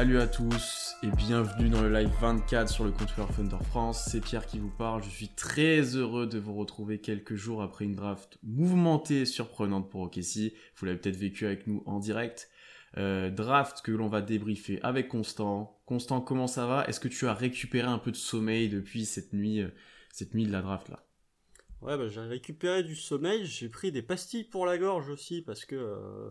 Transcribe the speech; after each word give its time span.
Salut 0.00 0.18
à 0.18 0.26
tous 0.26 0.94
et 1.02 1.10
bienvenue 1.10 1.68
dans 1.68 1.82
le 1.82 1.92
live 1.92 2.08
24 2.22 2.70
sur 2.70 2.84
le 2.84 2.90
compte 2.90 3.12
Thunder 3.36 3.62
France. 3.68 4.08
C'est 4.10 4.22
Pierre 4.22 4.46
qui 4.46 4.58
vous 4.58 4.70
parle. 4.70 5.02
Je 5.02 5.10
suis 5.10 5.28
très 5.28 5.82
heureux 5.94 6.26
de 6.26 6.38
vous 6.38 6.54
retrouver 6.54 7.02
quelques 7.02 7.34
jours 7.34 7.60
après 7.60 7.84
une 7.84 7.96
draft 7.96 8.38
mouvementée 8.42 9.20
et 9.20 9.26
surprenante 9.26 9.90
pour 9.90 10.00
OKC. 10.00 10.54
Vous 10.76 10.86
l'avez 10.86 10.96
peut-être 10.96 11.18
vécu 11.18 11.44
avec 11.44 11.66
nous 11.66 11.82
en 11.84 11.98
direct. 11.98 12.48
Euh, 12.96 13.28
draft 13.28 13.82
que 13.82 13.92
l'on 13.92 14.08
va 14.08 14.22
débriefer 14.22 14.80
avec 14.82 15.08
Constant. 15.08 15.78
Constant, 15.84 16.22
comment 16.22 16.46
ça 16.46 16.64
va? 16.64 16.86
Est-ce 16.86 16.98
que 16.98 17.08
tu 17.08 17.26
as 17.26 17.34
récupéré 17.34 17.86
un 17.86 17.98
peu 17.98 18.10
de 18.10 18.16
sommeil 18.16 18.70
depuis 18.70 19.04
cette 19.04 19.34
nuit, 19.34 19.60
euh, 19.60 19.68
cette 20.10 20.32
nuit 20.32 20.46
de 20.46 20.52
la 20.52 20.62
draft 20.62 20.88
là? 20.88 21.04
Ouais, 21.82 21.96
bah, 21.96 22.08
j'ai 22.08 22.20
récupéré 22.20 22.82
du 22.82 22.94
sommeil, 22.94 23.46
j'ai 23.46 23.70
pris 23.70 23.90
des 23.90 24.02
pastilles 24.02 24.44
pour 24.44 24.66
la 24.66 24.76
gorge 24.76 25.08
aussi, 25.08 25.40
parce 25.40 25.64
que 25.64 25.76
euh, 25.76 26.30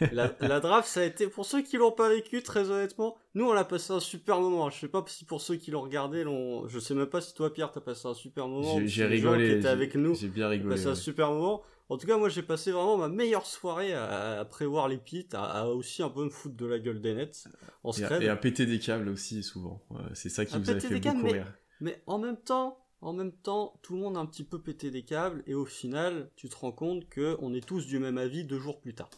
la, 0.12 0.60
draft, 0.60 0.88
ça 0.88 1.00
a 1.00 1.04
été, 1.04 1.26
pour 1.26 1.44
ceux 1.44 1.62
qui 1.62 1.76
l'ont 1.76 1.90
pas 1.90 2.08
vécu, 2.08 2.40
très 2.42 2.70
honnêtement, 2.70 3.16
nous 3.34 3.46
on 3.46 3.52
a 3.52 3.64
passé 3.64 3.92
un 3.92 4.00
super 4.00 4.40
moment. 4.40 4.70
Je 4.70 4.78
sais 4.78 4.88
pas 4.88 5.04
si 5.08 5.24
pour 5.24 5.40
ceux 5.40 5.56
qui 5.56 5.72
l'ont 5.72 5.82
regardé, 5.82 6.22
l'ont... 6.22 6.68
je 6.68 6.78
sais 6.78 6.94
même 6.94 7.06
pas 7.06 7.20
si 7.20 7.34
toi 7.34 7.52
Pierre 7.52 7.72
t'as 7.72 7.80
passé 7.80 8.06
un 8.06 8.14
super 8.14 8.46
moment. 8.46 8.78
J'ai 8.84 9.06
rigolé. 9.06 9.58
Qui 9.58 9.66
avec 9.66 9.96
nous. 9.96 10.14
J'ai 10.14 10.28
bien 10.28 10.48
rigolé. 10.48 10.76
Passé 10.76 10.86
un 10.86 10.94
super 10.94 11.30
moment. 11.32 11.62
En 11.88 11.98
tout 11.98 12.06
cas, 12.06 12.16
moi 12.16 12.28
j'ai 12.28 12.42
passé 12.42 12.70
vraiment 12.70 12.96
ma 12.96 13.08
meilleure 13.08 13.46
soirée 13.46 13.92
à, 13.92 14.44
prévoir 14.48 14.88
les 14.88 14.98
pits, 14.98 15.28
à, 15.32 15.68
aussi 15.68 16.02
un 16.04 16.10
peu 16.10 16.24
me 16.24 16.30
foutre 16.30 16.56
de 16.56 16.66
la 16.66 16.78
gueule 16.78 17.00
des 17.00 17.14
nets 17.14 17.48
en 17.82 17.92
et 17.92 18.24
et 18.24 18.28
à 18.28 18.36
péter 18.36 18.66
des 18.66 18.78
câbles 18.78 19.08
aussi 19.08 19.42
souvent. 19.42 19.82
c'est 20.14 20.28
ça 20.28 20.44
qui 20.44 20.56
nous 20.56 20.70
a 20.70 20.78
fait 20.78 21.00
beaucoup 21.00 21.26
rire. 21.26 21.52
Mais 21.80 22.02
en 22.06 22.18
même 22.18 22.38
temps, 22.38 22.85
en 23.00 23.12
même 23.12 23.32
temps, 23.32 23.78
tout 23.82 23.94
le 23.94 24.00
monde 24.00 24.16
a 24.16 24.20
un 24.20 24.26
petit 24.26 24.44
peu 24.44 24.60
pété 24.60 24.90
des 24.90 25.02
câbles 25.02 25.42
et 25.46 25.54
au 25.54 25.64
final, 25.64 26.30
tu 26.36 26.48
te 26.48 26.56
rends 26.56 26.72
compte 26.72 27.08
que 27.08 27.36
on 27.40 27.54
est 27.54 27.64
tous 27.64 27.86
du 27.86 27.98
même 27.98 28.18
avis 28.18 28.44
deux 28.44 28.58
jours 28.58 28.80
plus 28.80 28.94
tard. 28.94 29.10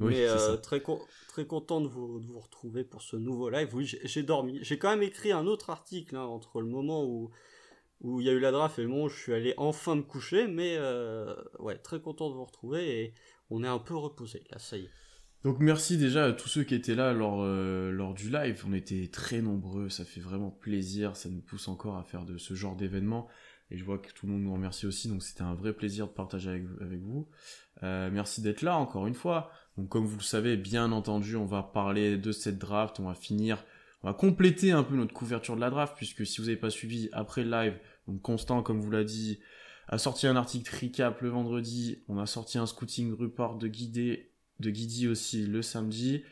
Mais 0.00 0.28
euh, 0.28 0.56
très 0.56 0.80
très 1.26 1.46
content 1.46 1.80
de 1.80 1.88
vous, 1.88 2.38
retrouver 2.38 2.84
pour 2.84 3.02
ce 3.02 3.16
nouveau 3.16 3.50
live. 3.50 3.74
Oui, 3.74 3.84
j'ai 4.02 4.22
dormi. 4.22 4.60
J'ai 4.62 4.78
quand 4.78 4.90
même 4.90 5.02
écrit 5.02 5.32
un 5.32 5.46
autre 5.46 5.70
article 5.70 6.16
hein, 6.16 6.22
entre 6.22 6.60
le 6.60 6.68
moment 6.68 7.04
où 7.04 7.30
où 8.00 8.20
il 8.20 8.28
y 8.28 8.30
a 8.30 8.32
eu 8.32 8.38
la 8.38 8.52
draft 8.52 8.78
et 8.78 8.82
le 8.82 8.88
moment 8.88 9.04
où 9.04 9.08
je 9.08 9.20
suis 9.20 9.34
allé 9.34 9.54
enfin 9.56 9.96
me 9.96 10.02
coucher. 10.02 10.46
Mais 10.46 10.76
euh, 10.78 11.34
ouais, 11.58 11.76
très 11.78 12.00
content 12.00 12.30
de 12.30 12.34
vous 12.34 12.44
retrouver 12.44 13.02
et 13.02 13.14
on 13.50 13.64
est 13.64 13.68
un 13.68 13.80
peu 13.80 13.96
reposé 13.96 14.44
là. 14.50 14.58
Ça 14.58 14.76
y 14.76 14.84
est. 14.84 14.90
Donc 15.44 15.60
merci 15.60 15.96
déjà 15.98 16.26
à 16.26 16.32
tous 16.32 16.48
ceux 16.48 16.64
qui 16.64 16.74
étaient 16.74 16.96
là 16.96 17.12
lors, 17.12 17.42
euh, 17.42 17.92
lors 17.92 18.12
du 18.12 18.28
live. 18.28 18.64
On 18.66 18.72
était 18.72 19.08
très 19.08 19.40
nombreux, 19.40 19.88
ça 19.88 20.04
fait 20.04 20.20
vraiment 20.20 20.50
plaisir, 20.50 21.14
ça 21.16 21.28
nous 21.28 21.40
pousse 21.40 21.68
encore 21.68 21.96
à 21.96 22.02
faire 22.02 22.24
de 22.24 22.38
ce 22.38 22.54
genre 22.54 22.74
d'événement. 22.74 23.28
Et 23.70 23.76
je 23.76 23.84
vois 23.84 23.98
que 23.98 24.10
tout 24.12 24.26
le 24.26 24.32
monde 24.32 24.42
nous 24.42 24.52
remercie 24.52 24.86
aussi, 24.86 25.08
donc 25.08 25.22
c'était 25.22 25.42
un 25.42 25.54
vrai 25.54 25.74
plaisir 25.74 26.06
de 26.06 26.12
partager 26.12 26.50
avec, 26.50 27.02
vous. 27.02 27.28
Euh, 27.82 28.10
merci 28.10 28.40
d'être 28.40 28.62
là 28.62 28.76
encore 28.76 29.06
une 29.06 29.14
fois. 29.14 29.50
Donc 29.76 29.88
comme 29.88 30.06
vous 30.06 30.16
le 30.16 30.22
savez, 30.22 30.56
bien 30.56 30.90
entendu, 30.90 31.36
on 31.36 31.44
va 31.44 31.62
parler 31.62 32.16
de 32.16 32.32
cette 32.32 32.58
draft, 32.58 32.98
on 32.98 33.04
va 33.04 33.14
finir, 33.14 33.64
on 34.02 34.08
va 34.08 34.14
compléter 34.14 34.72
un 34.72 34.82
peu 34.82 34.96
notre 34.96 35.12
couverture 35.12 35.54
de 35.54 35.60
la 35.60 35.70
draft, 35.70 35.94
puisque 35.96 36.26
si 36.26 36.40
vous 36.40 36.46
n'avez 36.46 36.56
pas 36.56 36.70
suivi 36.70 37.10
après 37.12 37.44
le 37.44 37.50
live, 37.50 37.78
donc 38.08 38.22
Constant, 38.22 38.62
comme 38.62 38.80
vous 38.80 38.90
l'a 38.90 39.04
dit, 39.04 39.38
a 39.86 39.98
sorti 39.98 40.26
un 40.26 40.34
article 40.34 40.74
recap 40.74 41.20
le 41.20 41.28
vendredi, 41.28 42.02
on 42.08 42.18
a 42.18 42.26
sorti 42.26 42.58
un 42.58 42.66
scouting 42.66 43.12
report 43.12 43.58
de 43.58 43.68
guidé 43.68 44.32
de 44.60 44.70
Guidi 44.70 45.08
aussi 45.08 45.46
le 45.46 45.62
samedi. 45.62 46.22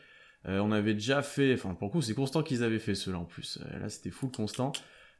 Euh, 0.47 0.59
on 0.59 0.71
avait 0.71 0.93
déjà 0.93 1.21
fait, 1.21 1.53
enfin 1.53 1.73
pour 1.73 1.87
le 1.87 1.91
coup 1.91 2.01
c'est 2.01 2.13
constant 2.13 2.43
qu'ils 2.43 2.63
avaient 2.63 2.79
fait 2.79 2.95
cela 2.95 3.19
en 3.19 3.25
plus. 3.25 3.59
Euh, 3.61 3.79
là 3.79 3.89
c'était 3.89 4.11
full 4.11 4.31
constant. 4.31 4.71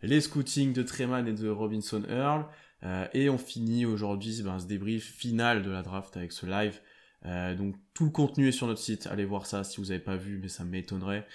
Les 0.01 0.21
scootings 0.21 0.73
de 0.73 0.83
Treman 0.83 1.27
et 1.27 1.33
de 1.33 1.49
Robinson 1.49 2.03
Earl. 2.09 2.45
Euh, 2.83 3.07
et 3.13 3.29
on 3.29 3.39
finit 3.39 3.85
aujourd'hui 3.85 4.41
ben, 4.43 4.59
ce 4.59 4.67
débrief 4.67 5.03
final 5.03 5.63
de 5.63 5.71
la 5.71 5.81
draft 5.81 6.15
avec 6.15 6.31
ce 6.31 6.45
live. 6.45 6.79
donc 7.57 7.75
tout 7.95 8.05
le 8.05 8.11
contenu 8.11 8.47
est 8.47 8.51
sur 8.51 8.67
notre 8.67 8.79
site. 8.79 9.07
Allez 9.07 9.25
voir 9.25 9.47
ça 9.47 9.63
si 9.63 9.81
vous 9.81 9.87
n'avez 9.87 9.99
pas 9.99 10.15
vu, 10.15 10.37
mais 10.41 10.47
ça 10.47 10.63
m'étonnerait. 10.63 11.25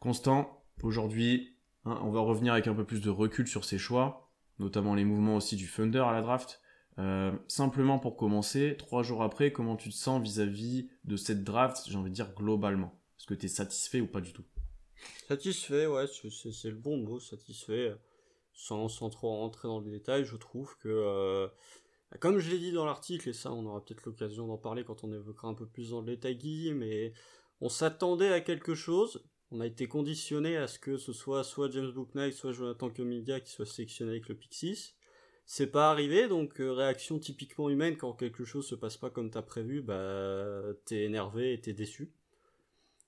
Constant, 0.00 0.64
aujourd'hui, 0.82 1.56
hein, 1.84 1.98
on 2.02 2.10
va 2.10 2.20
revenir 2.20 2.54
avec 2.54 2.66
un 2.66 2.74
peu 2.74 2.84
plus 2.84 3.02
de 3.02 3.10
recul 3.10 3.46
sur 3.46 3.64
ses 3.66 3.78
choix, 3.78 4.30
notamment 4.58 4.94
les 4.94 5.04
mouvements 5.04 5.36
aussi 5.36 5.56
du 5.56 5.68
Thunder 5.68 6.04
à 6.06 6.12
la 6.12 6.22
draft. 6.22 6.60
Euh, 6.98 7.32
simplement 7.46 7.98
pour 7.98 8.16
commencer, 8.16 8.74
trois 8.78 9.02
jours 9.02 9.22
après, 9.22 9.52
comment 9.52 9.76
tu 9.76 9.90
te 9.90 9.94
sens 9.94 10.22
vis-à-vis 10.22 10.88
de 11.04 11.16
cette 11.16 11.44
draft, 11.44 11.84
j'ai 11.88 11.96
envie 11.96 12.10
de 12.10 12.14
dire 12.14 12.34
globalement? 12.34 12.98
Est-ce 13.18 13.26
que 13.26 13.34
tu 13.34 13.46
es 13.46 13.48
satisfait 13.48 14.00
ou 14.00 14.06
pas 14.06 14.20
du 14.20 14.32
tout? 14.32 14.44
Satisfait, 15.28 15.86
ouais, 15.86 16.06
c'est 16.06 16.70
le 16.70 16.76
bon 16.76 16.96
mot, 16.96 17.20
satisfait. 17.20 17.94
Sans, 18.54 18.88
trop 19.10 19.28
rentrer 19.28 19.68
dans 19.68 19.80
les 19.80 19.90
détails, 19.90 20.24
je 20.24 20.36
trouve 20.36 20.78
que, 20.78 20.88
euh, 20.88 21.48
comme 22.20 22.38
je 22.38 22.50
l'ai 22.50 22.58
dit 22.58 22.72
dans 22.72 22.86
l'article, 22.86 23.28
et 23.28 23.34
ça 23.34 23.52
on 23.52 23.66
aura 23.66 23.84
peut-être 23.84 24.06
l'occasion 24.06 24.46
d'en 24.46 24.56
parler 24.56 24.82
quand 24.82 25.04
on 25.04 25.12
évoquera 25.12 25.48
un 25.48 25.54
peu 25.54 25.66
plus 25.66 25.90
dans 25.90 26.00
le 26.00 26.06
détail 26.06 26.72
mais 26.74 27.12
on 27.60 27.68
s'attendait 27.68 28.32
à 28.32 28.40
quelque 28.40 28.74
chose, 28.74 29.22
on 29.50 29.60
a 29.60 29.66
été 29.66 29.88
conditionné 29.88 30.56
à 30.56 30.68
ce 30.68 30.78
que 30.78 30.96
ce 30.96 31.12
soit 31.12 31.44
soit 31.44 31.70
James 31.70 31.92
Booknight, 31.92 32.32
soit 32.32 32.52
Jonathan 32.52 32.88
Comidia 32.88 33.40
qui 33.40 33.52
soit 33.52 33.66
sélectionné 33.66 34.12
avec 34.12 34.28
le 34.28 34.36
Pixis. 34.36 34.95
C'est 35.48 35.68
pas 35.68 35.90
arrivé, 35.90 36.26
donc 36.26 36.60
euh, 36.60 36.72
réaction 36.72 37.20
typiquement 37.20 37.70
humaine 37.70 37.96
quand 37.96 38.12
quelque 38.12 38.44
chose 38.44 38.66
se 38.66 38.74
passe 38.74 38.96
pas 38.96 39.10
comme 39.10 39.30
t'as 39.30 39.42
prévu, 39.42 39.80
bah 39.80 40.60
t'es 40.84 41.04
énervé 41.04 41.52
et 41.52 41.60
t'es 41.60 41.72
déçu. 41.72 42.10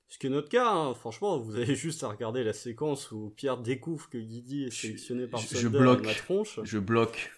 Ce 0.09 0.19
qui 0.19 0.29
est 0.29 0.31
notre 0.31 0.49
cas, 0.49 0.71
hein. 0.71 0.95
franchement, 0.95 1.39
vous 1.39 1.57
avez 1.57 1.75
juste 1.75 2.05
à 2.05 2.09
regarder 2.09 2.45
la 2.45 2.53
séquence 2.53 3.11
où 3.11 3.33
Pierre 3.37 3.59
découvre 3.59 4.09
que 4.09 4.19
Guidi 4.19 4.65
est 4.65 4.71
sélectionné 4.71 5.27
par 5.27 5.41
je, 5.41 5.57
je 5.57 5.69
bloque, 5.69 6.05
ma 6.05 6.15
tronche. 6.15 6.61
Je 6.63 6.79
bloque. 6.79 7.33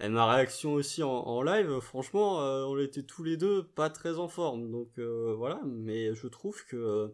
Et 0.00 0.08
ma 0.08 0.30
réaction 0.30 0.74
aussi 0.74 1.02
en, 1.02 1.42
live, 1.42 1.80
franchement, 1.80 2.42
euh, 2.42 2.64
on 2.64 2.78
était 2.78 3.02
tous 3.02 3.22
les 3.22 3.36
deux 3.36 3.62
pas 3.62 3.90
très 3.90 4.18
en 4.18 4.28
forme. 4.28 4.70
Donc 4.70 4.90
euh, 4.98 5.34
voilà, 5.36 5.60
mais 5.64 6.14
je 6.14 6.26
trouve 6.26 6.64
que 6.66 7.12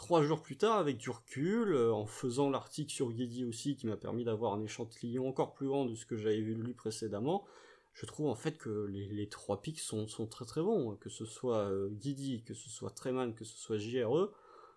trois 0.00 0.22
jours 0.22 0.40
plus 0.40 0.56
tard, 0.56 0.78
avec 0.78 0.96
du 0.96 1.10
recul, 1.10 1.74
euh, 1.74 1.92
en 1.92 2.06
faisant 2.06 2.48
l'article 2.48 2.90
sur 2.90 3.12
Guidi 3.12 3.44
aussi, 3.44 3.76
qui 3.76 3.86
m'a 3.86 3.98
permis 3.98 4.24
d'avoir 4.24 4.54
un 4.54 4.62
échantillon 4.62 5.28
encore 5.28 5.52
plus 5.52 5.68
grand 5.68 5.84
de 5.84 5.94
ce 5.94 6.06
que 6.06 6.16
j'avais 6.16 6.40
vu 6.40 6.54
lui 6.54 6.72
précédemment, 6.72 7.44
je 7.92 8.06
trouve 8.06 8.28
en 8.28 8.34
fait 8.34 8.56
que 8.56 8.86
les, 8.88 9.28
trois 9.28 9.60
pics 9.60 9.78
sont, 9.78 10.06
très 10.30 10.46
très 10.46 10.62
bons, 10.62 10.96
que 10.96 11.10
ce 11.10 11.26
soit 11.26 11.68
euh, 11.70 11.90
Guidi, 11.90 12.42
que 12.44 12.54
ce 12.54 12.70
soit 12.70 12.88
Treman, 12.92 13.34
que 13.34 13.44
ce 13.44 13.58
soit 13.58 13.76
JRE, 13.76 14.32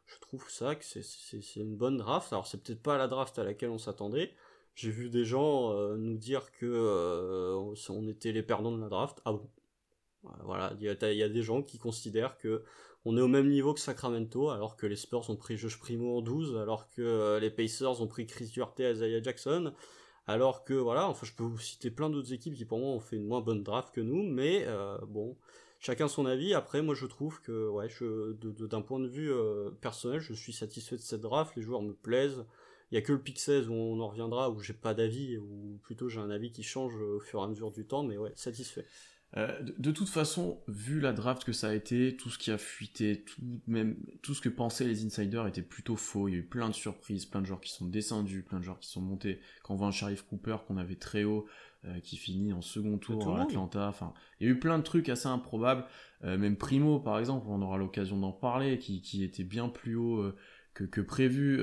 je 0.08 0.20
trouve 0.20 0.50
ça 0.50 0.76
que 0.76 0.84
c'est 0.84 1.56
une 1.56 1.78
bonne 1.78 1.96
draft. 1.96 2.34
Alors 2.34 2.46
c'est 2.46 2.62
peut-être 2.62 2.84
pas 2.84 2.98
la 2.98 3.08
draft 3.08 3.40
à 3.40 3.46
laquelle 3.46 3.70
on 3.70 3.78
s'attendait. 3.78 4.34
J'ai 4.76 4.90
vu 4.90 5.10
des 5.10 5.24
gens 5.24 5.72
euh, 5.72 5.96
nous 5.96 6.18
dire 6.18 6.52
que 6.52 7.56
on 7.90 8.08
était 8.10 8.34
les 8.34 8.44
perdants 8.44 8.76
de 8.76 8.82
la 8.82 8.90
draft. 8.90 9.22
Ah 9.24 9.32
bon? 9.32 9.50
Voilà, 10.44 10.74
il 10.80 10.84
y, 10.84 10.90
a 11.24 11.30
des 11.30 11.44
gens 11.44 11.62
qui 11.62 11.78
considèrent 11.78 12.38
que 12.38 12.64
on 13.06 13.18
est 13.18 13.22
au 13.22 13.28
même 13.28 13.50
niveau 13.50 13.74
que 13.74 13.80
Sacramento, 13.80 14.50
alors 14.50 14.78
que 14.78 14.86
les 14.86 14.96
Spurs 14.96 15.30
ont 15.30 15.36
pris 15.36 15.58
Josh 15.58 15.78
Primo 15.78 16.18
en 16.18 16.22
12, 16.22 16.58
alors 16.58 16.90
que 16.90 17.02
euh, 17.02 17.40
les 17.40 17.50
Pacers 17.50 18.02
ont 18.02 18.08
pris 18.08 18.26
Chris 18.26 18.46
Duarte 18.48 18.80
et 18.80 18.92
Isaiah 18.92 19.22
Jackson, 19.22 19.74
alors 20.26 20.64
que 20.64 20.74
voilà, 20.74 21.10
enfin 21.10 21.26
je 21.26 21.34
peux 21.34 21.44
vous 21.44 21.60
citer 21.60 21.92
plein 21.92 22.10
d'autres 22.10 22.32
équipes 22.32 22.56
qui 22.56 22.66
pour 22.66 22.80
moi 22.80 22.90
ont 22.90 23.02
fait 23.02 23.18
une 23.18 23.26
moins 23.26 23.42
bonne 23.42 23.64
draft 23.64 23.94
que 23.94 24.00
nous, 24.00 24.24
mais 24.24 24.64
euh, 24.68 24.98
bon, 25.08 25.36
chacun 25.80 26.08
son 26.08 26.26
avis. 26.26 26.54
Après, 26.54 26.82
moi 26.82 26.96
je 26.96 27.06
trouve 27.06 27.42
que 27.42 27.68
ouais, 27.70 27.90
d'un 28.42 28.82
point 28.82 29.00
de 29.00 29.08
vue 29.08 29.32
euh, 29.32 29.70
personnel, 29.82 30.22
je 30.22 30.34
suis 30.34 30.54
satisfait 30.54 30.96
de 30.96 31.02
cette 31.02 31.22
draft, 31.22 31.56
les 31.58 31.62
joueurs 31.62 31.82
me 31.82 31.94
plaisent. 31.94 32.46
Il 32.92 32.96
y 32.96 32.98
a 32.98 33.02
que 33.02 33.12
le 33.12 33.20
pick 33.20 33.40
16 33.40 33.70
où 33.70 33.74
on 33.74 34.00
en 34.00 34.08
reviendra, 34.08 34.52
où 34.52 34.60
j'ai 34.60 34.74
pas 34.74 34.94
d'avis, 34.94 35.38
ou 35.38 35.80
plutôt 35.84 36.10
j'ai 36.10 36.20
un 36.20 36.30
avis 36.30 36.52
qui 36.52 36.64
change 36.64 36.96
au 36.96 37.20
fur 37.20 37.40
et 37.42 37.44
à 37.44 37.48
mesure 37.48 37.72
du 37.72 37.86
temps, 37.86 38.04
mais 38.04 38.18
ouais, 38.18 38.32
satisfait. 38.36 38.86
Euh, 39.36 39.60
de, 39.62 39.92
toute 39.92 40.10
façon, 40.10 40.62
vu 40.68 41.00
la 41.00 41.12
draft 41.12 41.44
que 41.44 41.54
ça 41.54 41.70
a 41.70 41.74
été, 41.74 42.16
tout 42.16 42.30
ce 42.30 42.38
qui 42.38 42.52
a 42.52 42.60
fuité, 42.60 43.24
tout, 43.24 43.42
même 43.66 43.96
tout 44.22 44.36
ce 44.36 44.42
que 44.42 44.50
pensaient 44.50 44.86
les 44.86 45.06
insiders 45.06 45.48
était 45.48 45.64
plutôt 45.64 45.96
faux. 45.96 46.28
Il 46.28 46.34
y 46.34 46.36
a 46.36 46.40
eu 46.40 46.46
plein 46.46 46.70
de 46.70 46.76
surprises, 46.76 47.26
plein 47.26 47.42
de 47.42 47.48
joueurs 47.48 47.62
qui 47.62 47.72
sont 47.72 47.88
descendus, 47.88 48.44
plein 48.44 48.60
de 48.60 48.64
joueurs 48.64 48.80
qui 48.80 48.90
sont 48.90 49.02
montés. 49.02 49.40
Quand 49.64 49.74
on 49.74 49.78
voit 49.78 49.88
un 49.88 49.92
Sharif 49.92 50.22
Cooper 50.24 50.58
qu'on 50.68 50.78
avait 50.78 50.96
très 50.96 51.24
haut, 51.24 51.48
euh, 51.86 52.00
qui 52.00 52.16
finit 52.16 52.54
en 52.54 52.62
second 52.62 52.98
tour 52.98 53.36
à 53.36 53.42
Atlanta. 53.42 53.88
Enfin, 53.88 54.14
il 54.40 54.48
y 54.48 54.50
a 54.50 54.54
eu 54.54 54.60
plein 54.60 54.78
de 54.78 54.84
trucs 54.84 55.10
assez 55.10 55.28
improbables. 55.28 55.86
Euh, 56.24 56.38
même 56.38 56.56
Primo, 56.56 57.00
par 57.00 57.20
exemple, 57.20 57.48
on 57.50 57.62
aura 57.62 57.78
l'occasion 57.78 58.18
d'en 58.18 58.32
parler, 58.32 58.78
qui, 58.78 59.02
qui, 59.02 59.24
était 59.24 59.44
bien 59.44 59.68
plus 59.68 59.96
haut 59.96 60.24
que, 60.76 60.84
que, 60.84 61.02
prévu. 61.02 61.60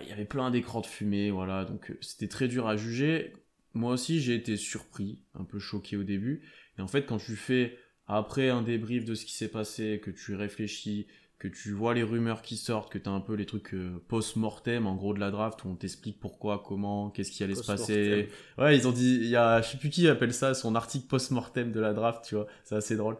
il 0.00 0.08
y 0.08 0.12
avait 0.12 0.24
plein 0.24 0.50
d'écrans 0.50 0.80
de 0.80 0.86
fumée, 0.86 1.30
voilà. 1.32 1.64
Donc 1.64 1.92
c'était 2.00 2.28
très 2.28 2.46
dur 2.46 2.68
à 2.68 2.76
juger. 2.76 3.32
Moi 3.74 3.92
aussi, 3.92 4.20
j'ai 4.20 4.34
été 4.34 4.56
surpris, 4.56 5.22
un 5.34 5.44
peu 5.44 5.58
choqué 5.58 5.96
au 5.96 6.04
début. 6.04 6.42
Et 6.78 6.82
en 6.82 6.88
fait, 6.88 7.04
quand 7.06 7.18
tu 7.18 7.36
fais 7.36 7.78
après 8.06 8.48
un 8.48 8.62
débrief 8.62 9.04
de 9.04 9.14
ce 9.14 9.24
qui 9.24 9.34
s'est 9.34 9.48
passé, 9.48 10.00
que 10.02 10.10
tu 10.10 10.34
réfléchis, 10.34 11.06
que 11.38 11.46
tu 11.46 11.72
vois 11.72 11.94
les 11.94 12.02
rumeurs 12.02 12.42
qui 12.42 12.56
sortent, 12.56 12.90
que 12.90 12.98
tu 12.98 13.08
as 13.08 13.12
un 13.12 13.20
peu 13.20 13.34
les 13.34 13.46
trucs 13.46 13.72
euh, 13.74 14.02
post-mortem 14.08 14.86
en 14.86 14.96
gros 14.96 15.14
de 15.14 15.20
la 15.20 15.30
draft 15.30 15.64
où 15.64 15.68
on 15.68 15.76
t'explique 15.76 16.18
pourquoi, 16.18 16.64
comment, 16.66 17.10
qu'est-ce 17.10 17.30
qui 17.30 17.44
allait 17.44 17.54
se 17.54 17.64
passer. 17.64 18.28
Ouais, 18.56 18.76
ils 18.76 18.88
ont 18.88 18.92
dit, 18.92 19.18
il 19.20 19.28
y 19.28 19.36
a, 19.36 19.62
je 19.62 19.68
sais 19.68 19.78
plus 19.78 19.90
qui 19.90 20.08
appelle 20.08 20.34
ça, 20.34 20.54
son 20.54 20.74
article 20.74 21.06
post-mortem 21.06 21.70
de 21.70 21.78
la 21.78 21.92
draft, 21.92 22.24
tu 22.24 22.34
vois, 22.34 22.46
c'est 22.64 22.74
assez 22.74 22.96
drôle. 22.96 23.18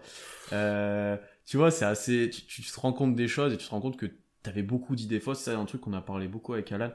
Euh, 0.53 1.17
tu 1.47 1.59
vois, 1.59 1.71
c'est 1.71 1.85
assez, 1.85 2.29
tu, 2.31 2.63
te 2.63 2.81
rends 2.81 2.93
compte 2.93 3.15
des 3.15 3.29
choses 3.29 3.53
et 3.53 3.57
tu 3.57 3.67
te 3.67 3.71
rends 3.71 3.81
compte 3.81 3.97
que 3.97 4.07
tu 4.07 4.51
avais 4.51 4.63
beaucoup 4.63 4.97
d'idées 4.97 5.21
fausses. 5.21 5.41
C'est 5.41 5.53
un 5.53 5.65
truc 5.65 5.83
qu'on 5.83 5.93
a 5.93 6.01
parlé 6.01 6.27
beaucoup 6.27 6.55
avec 6.55 6.73
Alan, 6.73 6.91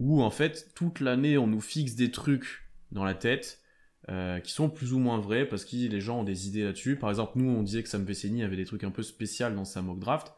où 0.00 0.22
en 0.22 0.30
fait, 0.30 0.74
toute 0.74 1.00
l'année, 1.00 1.38
on 1.38 1.46
nous 1.46 1.62
fixe 1.62 1.94
des 1.94 2.10
trucs 2.10 2.68
dans 2.92 3.04
la 3.04 3.14
tête 3.14 3.60
euh, 4.08 4.40
qui 4.40 4.52
sont 4.52 4.70
plus 4.70 4.92
ou 4.92 4.98
moins 4.98 5.18
vrais 5.18 5.46
parce 5.46 5.64
que 5.64 5.76
les 5.76 6.00
gens 6.00 6.20
ont 6.20 6.24
des 6.24 6.48
idées 6.48 6.64
là-dessus. 6.64 6.96
Par 6.96 7.10
exemple, 7.10 7.32
nous, 7.36 7.50
on 7.50 7.62
disait 7.62 7.82
que 7.82 7.88
Sam 7.88 8.04
Vecini 8.04 8.42
avait 8.42 8.56
des 8.56 8.64
trucs 8.64 8.84
un 8.84 8.90
peu 8.90 9.02
spéciaux 9.02 9.50
dans 9.50 9.64
sa 9.64 9.82
mock 9.82 9.98
draft. 9.98 10.32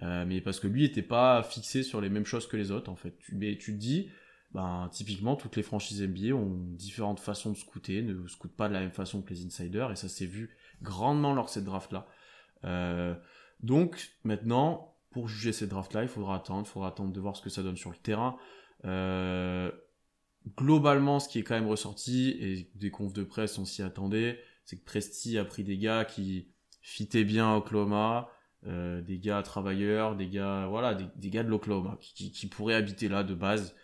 mais 0.00 0.40
parce 0.40 0.60
que 0.60 0.66
lui 0.66 0.82
n'était 0.82 1.02
pas 1.02 1.42
fixé 1.42 1.82
sur 1.82 2.00
les 2.00 2.10
mêmes 2.10 2.26
choses 2.26 2.46
que 2.46 2.56
les 2.56 2.70
autres 2.70 2.90
en 2.90 2.96
fait. 2.96 3.14
Mais 3.32 3.56
tu 3.56 3.72
te 3.72 3.78
dis, 3.78 4.10
ben, 4.54 4.88
typiquement, 4.92 5.34
toutes 5.34 5.56
les 5.56 5.64
franchises 5.64 6.00
NBA 6.00 6.32
ont 6.32 6.56
différentes 6.76 7.18
façons 7.18 7.50
de 7.50 7.56
scouter, 7.56 8.02
ne 8.02 8.26
scoutent 8.28 8.56
pas 8.56 8.68
de 8.68 8.72
la 8.72 8.80
même 8.80 8.92
façon 8.92 9.20
que 9.20 9.30
les 9.30 9.44
insiders, 9.44 9.90
et 9.90 9.96
ça 9.96 10.08
s'est 10.08 10.26
vu 10.26 10.56
grandement 10.80 11.34
lors 11.34 11.46
de 11.46 11.50
cette 11.50 11.64
draft-là. 11.64 12.06
Euh, 12.64 13.14
donc, 13.60 14.12
maintenant, 14.22 14.94
pour 15.10 15.28
juger 15.28 15.52
cette 15.52 15.70
draft-là, 15.70 16.02
il 16.02 16.08
faudra 16.08 16.36
attendre, 16.36 16.66
il 16.66 16.70
faudra 16.70 16.88
attendre 16.88 17.12
de 17.12 17.20
voir 17.20 17.36
ce 17.36 17.42
que 17.42 17.50
ça 17.50 17.64
donne 17.64 17.76
sur 17.76 17.90
le 17.90 17.96
terrain. 17.96 18.36
Euh, 18.84 19.72
globalement, 20.56 21.20
ce 21.20 21.28
qui 21.28 21.38
est 21.38 21.42
quand 21.42 21.54
même 21.54 21.68
ressorti, 21.68 22.36
et 22.40 22.70
des 22.74 22.90
confs 22.90 23.12
de 23.12 23.24
presse, 23.24 23.58
on 23.58 23.64
s'y 23.64 23.82
attendait, 23.82 24.40
c'est 24.64 24.76
que 24.76 24.84
Presti 24.84 25.38
a 25.38 25.44
pris 25.44 25.64
des 25.64 25.78
gars 25.78 26.04
qui 26.04 26.48
fitaient 26.82 27.24
bien 27.24 27.52
à 27.52 27.56
Oklahoma, 27.56 28.30
euh, 28.66 29.00
des 29.02 29.18
gars 29.18 29.42
travailleurs, 29.42 30.16
des 30.16 30.28
gars, 30.28 30.66
voilà, 30.68 30.94
des, 30.94 31.30
gars 31.30 31.42
de 31.42 31.48
l'Oklahoma, 31.48 31.98
qui, 32.00 32.32
qui, 32.32 32.46
pourraient 32.46 32.74
habiter 32.74 33.08
là 33.08 33.24
de 33.24 33.34
base. 33.34 33.74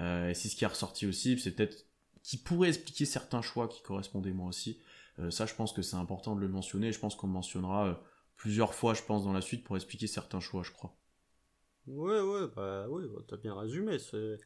Euh, 0.00 0.30
et 0.30 0.34
c'est 0.34 0.48
ce 0.48 0.56
qui 0.56 0.64
est 0.64 0.68
ressorti 0.68 1.06
aussi, 1.06 1.38
c'est 1.38 1.52
peut-être 1.52 1.86
qui 2.22 2.36
pourrait 2.36 2.68
expliquer 2.68 3.04
certains 3.04 3.42
choix 3.42 3.68
qui 3.68 3.82
correspondaient 3.82 4.32
moi 4.32 4.48
aussi. 4.48 4.80
Euh, 5.18 5.30
ça, 5.30 5.46
je 5.46 5.54
pense 5.54 5.72
que 5.72 5.82
c'est 5.82 5.96
important 5.96 6.34
de 6.34 6.40
le 6.40 6.48
mentionner. 6.48 6.92
Je 6.92 7.00
pense 7.00 7.14
qu'on 7.14 7.26
mentionnera 7.26 7.88
euh, 7.88 7.94
plusieurs 8.36 8.74
fois, 8.74 8.94
je 8.94 9.02
pense, 9.02 9.24
dans 9.24 9.32
la 9.32 9.40
suite 9.40 9.64
pour 9.64 9.76
expliquer 9.76 10.06
certains 10.06 10.40
choix, 10.40 10.62
je 10.62 10.72
crois. 10.72 10.96
Ouais, 11.86 12.20
ouais, 12.20 12.46
bah 12.54 12.86
oui, 12.88 13.04
bah, 13.12 13.22
t'as 13.26 13.36
bien 13.36 13.58
résumé. 13.58 13.98
C'est 13.98 14.38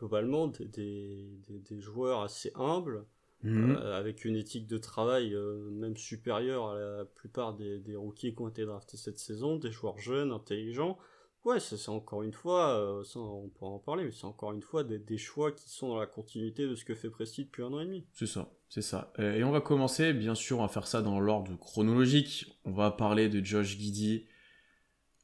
globalement 0.00 0.48
des, 0.48 1.30
des, 1.48 1.80
joueurs 1.80 2.22
assez 2.22 2.50
humbles, 2.56 3.06
mhm. 3.44 3.76
avec 3.76 4.24
une 4.24 4.34
éthique 4.34 4.66
de 4.66 4.78
travail 4.78 5.36
même 5.70 5.96
supérieure 5.96 6.70
à 6.70 6.78
la 6.78 7.04
plupart 7.04 7.54
des, 7.54 7.78
des 7.78 7.94
rookies 7.94 8.34
qui 8.34 8.42
ont 8.42 8.48
été 8.48 8.64
draftés 8.64 8.96
cette 8.96 9.18
saison, 9.18 9.56
des 9.56 9.70
joueurs 9.70 9.98
jeunes, 9.98 10.32
intelligents, 10.32 10.98
Ouais, 11.44 11.58
c'est 11.58 11.88
encore 11.88 12.22
une 12.22 12.32
fois, 12.32 12.74
euh, 12.74 13.02
ça, 13.02 13.18
on 13.18 13.48
pourra 13.48 13.70
en 13.70 13.78
parler, 13.78 14.04
mais 14.04 14.12
c'est 14.12 14.26
encore 14.26 14.52
une 14.52 14.60
fois 14.60 14.84
des, 14.84 15.18
choix 15.18 15.52
qui 15.52 15.70
sont 15.70 15.88
dans 15.88 15.98
la 15.98 16.06
continuité 16.06 16.66
de 16.66 16.74
ce 16.74 16.84
que 16.84 16.94
fait 16.94 17.08
Presti 17.08 17.44
depuis 17.44 17.62
un 17.62 17.72
an 17.72 17.80
et 17.80 17.86
demi. 17.86 18.04
C'est 18.12 18.26
ça, 18.26 18.52
c'est 18.68 18.82
ça. 18.82 19.10
Euh, 19.18 19.36
et 19.36 19.44
on 19.44 19.50
va 19.50 19.62
commencer, 19.62 20.12
bien 20.12 20.34
sûr, 20.34 20.58
on 20.58 20.62
va 20.62 20.68
faire 20.68 20.86
ça 20.86 21.00
dans 21.00 21.18
l'ordre 21.18 21.56
chronologique. 21.56 22.58
On 22.66 22.72
va 22.72 22.90
parler 22.90 23.30
de 23.30 23.42
Josh 23.42 23.78
Giddy, 23.78 24.26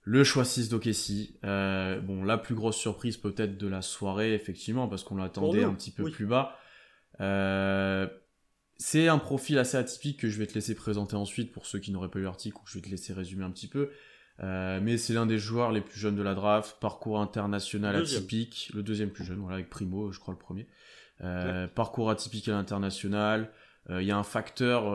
le 0.07 0.25
choix 0.25 0.47
6 0.47 0.71
d'Okessi. 0.71 1.39
Euh, 1.45 2.01
bon, 2.01 2.25
la 2.25 2.39
plus 2.39 2.55
grosse 2.55 2.79
surprise 2.79 3.19
peut-être 3.19 3.59
de 3.59 3.67
la 3.67 3.83
soirée, 3.83 4.33
effectivement, 4.33 4.89
parce 4.89 5.05
qu'on 5.05 5.17
l'attendait 5.17 5.65
un 5.65 5.75
petit 5.75 5.91
peu 5.91 6.11
plus 6.11 6.27
bas. 6.27 6.57
c'est 8.79 9.09
un 9.09 9.19
profil 9.19 9.59
assez 9.59 9.77
atypique 9.77 10.21
que 10.21 10.31
je 10.31 10.39
vais 10.39 10.47
te 10.47 10.55
laisser 10.55 10.75
présenter 10.75 11.17
ensuite 11.17 11.53
pour 11.53 11.67
ceux 11.67 11.79
qui 11.79 11.91
n'auraient 11.91 12.11
pas 12.11 12.19
eu 12.19 12.23
l'article 12.23 12.57
ou 12.57 12.65
que 12.65 12.71
je 12.71 12.79
vais 12.79 12.83
te 12.83 12.89
laisser 12.89 13.13
résumer 13.13 13.45
un 13.45 13.51
petit 13.51 13.69
peu. 13.69 13.91
Euh, 14.43 14.81
mais 14.83 14.99
c'est 14.99 15.15
l'un 15.15 15.27
des 15.27 15.39
joueurs 15.39 15.73
les 15.73 15.81
plus 15.81 15.99
jeunes 15.99 16.17
de 16.17 16.23
la 16.23 16.35
draft, 16.35 16.77
parcours 16.81 17.21
international 17.21 17.97
atypique, 17.97 18.71
le 18.75 18.83
deuxième 18.83 19.11
plus 19.11 19.25
jeune, 19.25 19.39
voilà, 19.39 19.55
avec 19.55 19.71
Primo, 19.71 20.13
je 20.13 20.21
crois 20.21 20.35
le 20.35 20.39
premier. 20.39 20.67
Euh, 21.23 21.67
parcours 21.67 22.11
atypique 22.11 22.49
à 22.49 22.53
l'international. 22.53 23.51
Euh, 23.89 24.03
il 24.03 24.09
y 24.09 24.11
a 24.11 24.19
un 24.19 24.23
facteur 24.23 24.95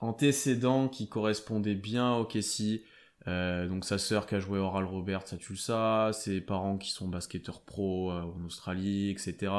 antécédent 0.00 0.88
qui 0.88 1.08
correspondait 1.08 1.74
bien 1.74 2.14
au 2.14 2.24
Kessie. 2.24 2.82
Euh, 3.28 3.66
donc 3.66 3.84
sa 3.84 3.98
sœur 3.98 4.26
qui 4.26 4.36
a 4.36 4.40
joué 4.40 4.58
Oral 4.58 4.84
Robert, 4.84 5.26
ça 5.26 5.36
tu 5.36 5.52
le 5.52 5.58
sais, 5.58 5.72
ses 6.12 6.40
parents 6.40 6.78
qui 6.78 6.90
sont 6.90 7.08
basketteurs 7.08 7.60
pro 7.60 8.10
euh, 8.10 8.22
en 8.22 8.46
Australie, 8.46 9.10
etc. 9.10 9.52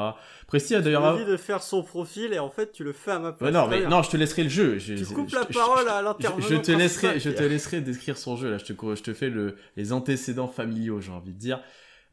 Presti 0.48 0.74
a 0.74 0.80
d'ailleurs 0.80 1.04
envie 1.04 1.24
de 1.24 1.36
faire 1.36 1.62
son 1.62 1.84
profil 1.84 2.32
et 2.32 2.40
en 2.40 2.50
fait 2.50 2.72
tu 2.72 2.82
le 2.82 2.92
fais 2.92 3.12
à 3.12 3.18
ma 3.20 3.32
place. 3.32 3.52
non, 3.52 3.68
mais 3.68 3.86
non, 3.86 4.02
je 4.02 4.10
te 4.10 4.16
laisserai 4.16 4.42
le 4.44 4.48
jeu. 4.48 4.78
Je, 4.78 4.94
tu 4.94 5.06
coupes 5.06 5.32
la 5.32 5.44
parole 5.44 5.88
à 5.88 6.02
l'intervenant. 6.02 6.46
Je, 6.48 6.56
te 6.56 6.72
laisserai, 6.72 7.20
je 7.20 7.30
te 7.30 7.42
laisserai 7.42 7.80
décrire 7.80 8.18
son 8.18 8.36
jeu 8.36 8.50
là. 8.50 8.58
Je 8.58 8.64
te, 8.64 8.72
je 8.72 9.02
te 9.02 9.12
fais 9.12 9.30
le, 9.30 9.56
les 9.76 9.92
antécédents 9.92 10.48
familiaux, 10.48 11.00
j'ai 11.00 11.12
envie 11.12 11.32
de 11.32 11.38
dire. 11.38 11.60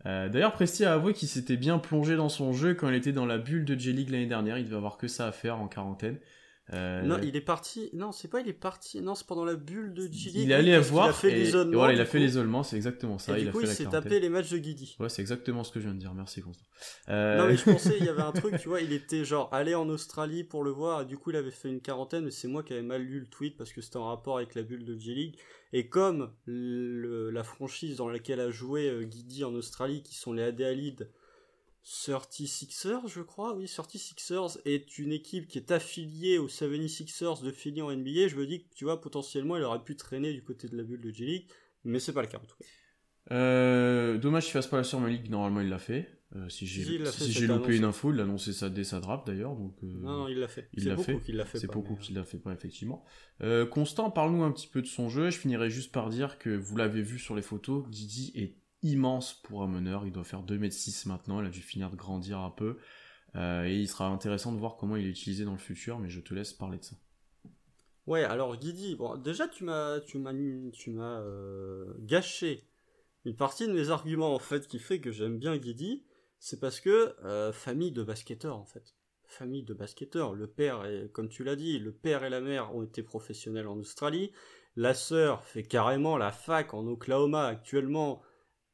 Euh, 0.05 0.29
d'ailleurs, 0.29 0.53
Presti 0.53 0.85
a 0.85 0.93
avoué 0.93 1.13
qu'il 1.13 1.27
s'était 1.27 1.57
bien 1.57 1.79
plongé 1.79 2.15
dans 2.15 2.29
son 2.29 2.53
jeu 2.53 2.75
quand 2.75 2.87
il 2.89 2.95
était 2.95 3.11
dans 3.11 3.25
la 3.25 3.37
bulle 3.37 3.65
de 3.65 3.75
J-League 3.75 4.09
l'année 4.09 4.27
dernière. 4.27 4.57
Il 4.57 4.65
devait 4.65 4.77
avoir 4.77 4.97
que 4.97 5.07
ça 5.07 5.27
à 5.27 5.31
faire 5.31 5.59
en 5.59 5.67
quarantaine. 5.67 6.17
Euh, 6.73 7.01
non, 7.03 7.17
il 7.23 7.35
est 7.35 7.41
parti. 7.41 7.89
Non, 7.93 8.11
c'est 8.11 8.27
pas 8.27 8.41
il 8.41 8.47
est 8.47 8.53
parti. 8.53 8.99
Non, 9.01 9.15
c'est 9.15 9.25
pendant 9.25 9.45
la 9.45 9.55
bulle 9.55 9.93
de 9.93 10.05
Giddy. 10.07 10.43
Il 10.43 10.51
est 10.51 10.55
allé 10.55 10.77
voir. 10.79 11.07
Il 11.07 11.09
a 11.09 11.13
fait 11.13 11.31
l'isolement. 11.31 11.77
Voilà, 11.77 11.93
il 11.93 12.01
a 12.01 12.05
fait 12.05 12.19
l'isolement, 12.19 12.63
c'est 12.63 12.75
exactement 12.75 13.17
ça. 13.17 13.37
Et 13.39 13.45
du 13.45 13.51
coup, 13.51 13.61
il 13.61 13.67
s'est 13.67 13.85
tapé 13.85 14.19
les 14.19 14.29
matchs 14.29 14.49
de 14.49 14.57
Guidi. 14.57 14.97
Ouais, 14.99 15.09
c'est 15.09 15.21
exactement 15.21 15.63
ce 15.63 15.71
que 15.71 15.79
je 15.79 15.85
viens 15.85 15.93
de 15.93 15.99
dire. 15.99 16.13
Merci 16.13 16.41
Constant. 16.41 16.65
Euh... 17.09 17.37
Non, 17.37 17.47
mais 17.47 17.55
je 17.55 17.63
pensais 17.63 17.97
il 17.97 18.05
y 18.05 18.09
avait 18.09 18.21
un 18.21 18.31
truc, 18.33 18.57
tu 18.59 18.67
vois, 18.67 18.81
il 18.81 18.91
était 18.91 19.23
genre 19.23 19.49
allé 19.53 19.75
en 19.75 19.87
Australie 19.89 20.43
pour 20.43 20.63
le 20.63 20.71
voir. 20.71 21.01
Et 21.01 21.05
du 21.05 21.17
coup, 21.17 21.29
il 21.29 21.37
avait 21.37 21.51
fait 21.51 21.69
une 21.69 21.81
quarantaine. 21.81 22.25
Mais 22.25 22.31
c'est 22.31 22.47
moi 22.47 22.63
qui 22.63 22.73
avais 22.73 22.81
mal 22.81 23.01
lu 23.01 23.19
le 23.19 23.27
tweet 23.27 23.57
parce 23.57 23.71
que 23.71 23.81
c'était 23.81 23.97
en 23.97 24.07
rapport 24.07 24.37
avec 24.37 24.53
la 24.55 24.63
bulle 24.63 24.83
de 24.83 24.97
G-League. 24.97 25.37
Et 25.73 25.87
comme 25.87 26.31
la 26.47 27.43
franchise 27.43 27.97
dans 27.97 28.09
laquelle 28.09 28.39
a 28.39 28.51
joué 28.51 28.89
euh, 28.89 29.03
Guidi 29.03 29.43
en 29.43 29.53
Australie, 29.53 30.01
qui 30.01 30.15
sont 30.15 30.33
les 30.33 30.43
Adéalides 30.43 31.09
36ers, 31.87 33.07
je 33.07 33.21
crois, 33.21 33.55
oui, 33.55 33.65
36ers 33.65 34.59
est 34.65 34.99
une 34.99 35.13
équipe 35.13 35.47
qui 35.47 35.57
est 35.57 35.71
affiliée 35.71 36.37
aux 36.37 36.49
76ers 36.49 37.41
de 37.43 37.51
Philly 37.51 37.81
en 37.81 37.95
NBA. 37.95 38.27
Je 38.27 38.35
me 38.35 38.45
dis 38.45 38.63
que, 38.63 38.75
tu 38.75 38.83
vois, 38.83 38.99
potentiellement, 38.99 39.55
il 39.55 39.63
aurait 39.63 39.83
pu 39.83 39.95
traîner 39.95 40.33
du 40.33 40.43
côté 40.43 40.67
de 40.67 40.75
la 40.75 40.83
bulle 40.83 40.99
de 40.99 41.11
G-League, 41.11 41.47
mais 41.85 41.99
c'est 41.99 42.11
pas 42.11 42.21
le 42.21 42.27
cas 42.27 42.39
en 42.39 42.45
tout 42.45 42.57
cas. 42.57 42.65
Euh, 43.31 44.17
dommage 44.17 44.45
qu'il 44.45 44.53
fasse 44.53 44.67
pas 44.67 44.77
la 44.77 44.83
Summer 44.83 45.09
League, 45.09 45.29
normalement 45.29 45.61
il 45.61 45.69
l'a 45.69 45.79
fait. 45.79 46.09
Euh, 46.35 46.49
si 46.49 46.67
j'ai 46.67 46.83
si 46.83 47.47
loupé 47.47 47.77
une 47.77 47.85
info, 47.85 48.11
il 48.13 48.19
a 48.19 48.23
annoncé 48.23 48.51
ça 48.51 48.69
dès 48.69 48.83
sa 48.83 48.99
draft 48.99 49.25
d'ailleurs. 49.25 49.55
Donc, 49.55 49.75
euh, 49.83 49.87
non, 49.87 50.17
non, 50.17 50.27
il 50.27 50.39
l'a 50.39 50.49
fait. 50.49 50.69
Il 50.73 50.87
l'a 50.87 50.97
fait. 50.97 51.17
C'est 51.53 51.71
beaucoup 51.71 51.95
qu'il 51.95 52.15
l'a 52.15 52.25
fait 52.25 52.37
pas, 52.37 52.51
effectivement. 52.51 53.05
Constant, 53.71 54.11
parle-nous 54.11 54.43
un 54.43 54.51
petit 54.51 54.67
peu 54.67 54.81
de 54.81 54.87
son 54.87 55.07
jeu. 55.07 55.29
Je 55.29 55.37
finirai 55.37 55.69
juste 55.69 55.93
par 55.93 56.09
dire 56.09 56.37
que 56.37 56.49
vous 56.49 56.75
l'avez 56.75 57.01
vu 57.01 57.17
sur 57.17 57.33
les 57.33 57.41
photos, 57.41 57.87
Didi 57.89 58.33
est 58.35 58.55
immense 58.83 59.33
pour 59.43 59.63
un 59.63 59.67
meneur. 59.67 60.05
Il 60.05 60.11
doit 60.11 60.23
faire 60.23 60.43
2m6 60.43 61.07
maintenant. 61.07 61.41
Il 61.41 61.47
a 61.47 61.49
dû 61.49 61.61
finir 61.61 61.89
de 61.89 61.95
grandir 61.95 62.39
un 62.39 62.51
peu. 62.51 62.77
Euh, 63.35 63.65
et 63.65 63.75
il 63.75 63.87
sera 63.87 64.07
intéressant 64.07 64.51
de 64.51 64.57
voir 64.57 64.77
comment 64.77 64.95
il 64.95 65.05
est 65.05 65.09
utilisé 65.09 65.45
dans 65.45 65.51
le 65.51 65.57
futur, 65.57 65.99
mais 65.99 66.09
je 66.09 66.19
te 66.19 66.33
laisse 66.33 66.53
parler 66.53 66.77
de 66.77 66.83
ça. 66.83 66.95
Ouais, 68.07 68.23
alors 68.23 68.55
Guidi, 68.55 68.97
déjà 69.23 69.47
tu 69.47 69.65
m'as, 69.65 69.99
tu 69.99 70.17
m'as, 70.17 70.33
tu 70.71 70.91
m'as 70.91 71.19
euh, 71.19 71.93
gâché 71.99 72.63
une 73.25 73.35
partie 73.35 73.67
de 73.67 73.73
mes 73.73 73.89
arguments 73.89 74.33
en 74.33 74.39
fait 74.39 74.65
qui 74.67 74.79
fait 74.79 75.01
que 75.01 75.11
j'aime 75.11 75.37
bien 75.37 75.57
Guidi, 75.57 76.05
c'est 76.39 76.59
parce 76.61 76.79
que 76.79 77.13
euh, 77.25 77.51
famille 77.51 77.91
de 77.91 78.03
basketteurs 78.03 78.55
en 78.55 78.63
fait, 78.63 78.95
famille 79.25 79.63
de 79.63 79.73
basketteurs. 79.73 80.33
Le 80.33 80.47
père, 80.47 80.85
comme 81.11 81.27
tu 81.27 81.43
l'as 81.43 81.57
dit, 81.57 81.79
le 81.79 81.91
père 81.91 82.23
et 82.23 82.29
la 82.29 82.39
mère 82.39 82.73
ont 82.73 82.83
été 82.83 83.03
professionnels 83.03 83.67
en 83.67 83.75
Australie. 83.77 84.31
La 84.77 84.93
sœur 84.93 85.43
fait 85.43 85.63
carrément 85.63 86.17
la 86.17 86.31
fac 86.31 86.73
en 86.73 86.87
Oklahoma 86.87 87.45
actuellement 87.45 88.21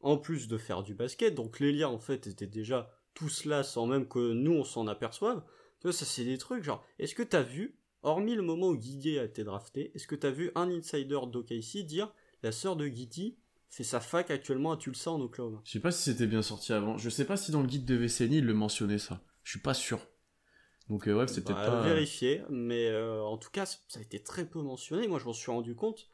en 0.03 0.17
plus 0.17 0.47
de 0.47 0.57
faire 0.57 0.83
du 0.83 0.93
basket. 0.93 1.33
Donc 1.33 1.59
les 1.59 1.71
liens 1.71 1.87
en 1.87 1.99
fait 1.99 2.27
étaient 2.27 2.45
déjà 2.45 2.91
tous 3.13 3.45
là 3.45 3.63
sans 3.63 3.87
même 3.87 4.07
que 4.07 4.33
nous 4.33 4.53
on 4.53 4.63
s'en 4.63 4.87
aperçoive. 4.87 5.43
Ça 5.83 6.05
c'est 6.05 6.23
des 6.23 6.37
trucs 6.37 6.63
genre, 6.63 6.85
est-ce 6.99 7.15
que 7.15 7.23
t'as 7.23 7.41
vu, 7.41 7.77
hormis 8.03 8.35
le 8.35 8.41
moment 8.41 8.67
où 8.67 8.77
Guidi 8.77 9.17
a 9.19 9.23
été 9.23 9.43
drafté, 9.43 9.91
est-ce 9.95 10.07
que 10.07 10.15
t'as 10.15 10.29
vu 10.29 10.51
un 10.55 10.69
insider 10.69 11.19
d'OKC 11.31 11.85
dire 11.85 12.13
la 12.41 12.51
sœur 12.51 12.75
de 12.75 12.87
Guidi 12.87 13.37
fait 13.69 13.83
sa 13.83 13.99
fac 13.99 14.29
actuellement 14.31 14.71
à 14.71 14.77
Tulsa 14.77 15.11
en 15.11 15.19
Oklahoma? 15.19 15.61
Je 15.65 15.71
sais 15.71 15.79
pas 15.79 15.91
si 15.91 16.03
c'était 16.03 16.27
bien 16.27 16.41
sorti 16.41 16.71
avant. 16.71 16.97
Je 16.97 17.09
sais 17.09 17.25
pas 17.25 17.35
si 17.37 17.51
dans 17.51 17.61
le 17.61 17.67
guide 17.67 17.85
de 17.85 17.95
Veceni 17.95 18.37
il 18.37 18.45
le 18.45 18.53
mentionnait 18.53 18.99
ça. 18.99 19.21
Je 19.43 19.51
suis 19.51 19.59
pas 19.59 19.73
sûr. 19.73 19.99
Donc 20.89 21.07
euh, 21.07 21.13
ouais, 21.13 21.27
c'est 21.27 21.43
peut-être 21.43 21.59
bah, 21.59 21.67
pas 21.67 21.81
vérifier, 21.83 22.43
mais 22.49 22.87
euh, 22.87 23.21
en 23.23 23.37
tout 23.37 23.49
cas 23.51 23.65
ça 23.65 23.79
a 23.95 24.01
été 24.01 24.21
très 24.21 24.45
peu 24.45 24.61
mentionné. 24.61 25.07
Moi 25.07 25.19
je 25.19 25.25
m'en 25.25 25.33
suis 25.33 25.51
rendu 25.51 25.75
compte 25.75 26.07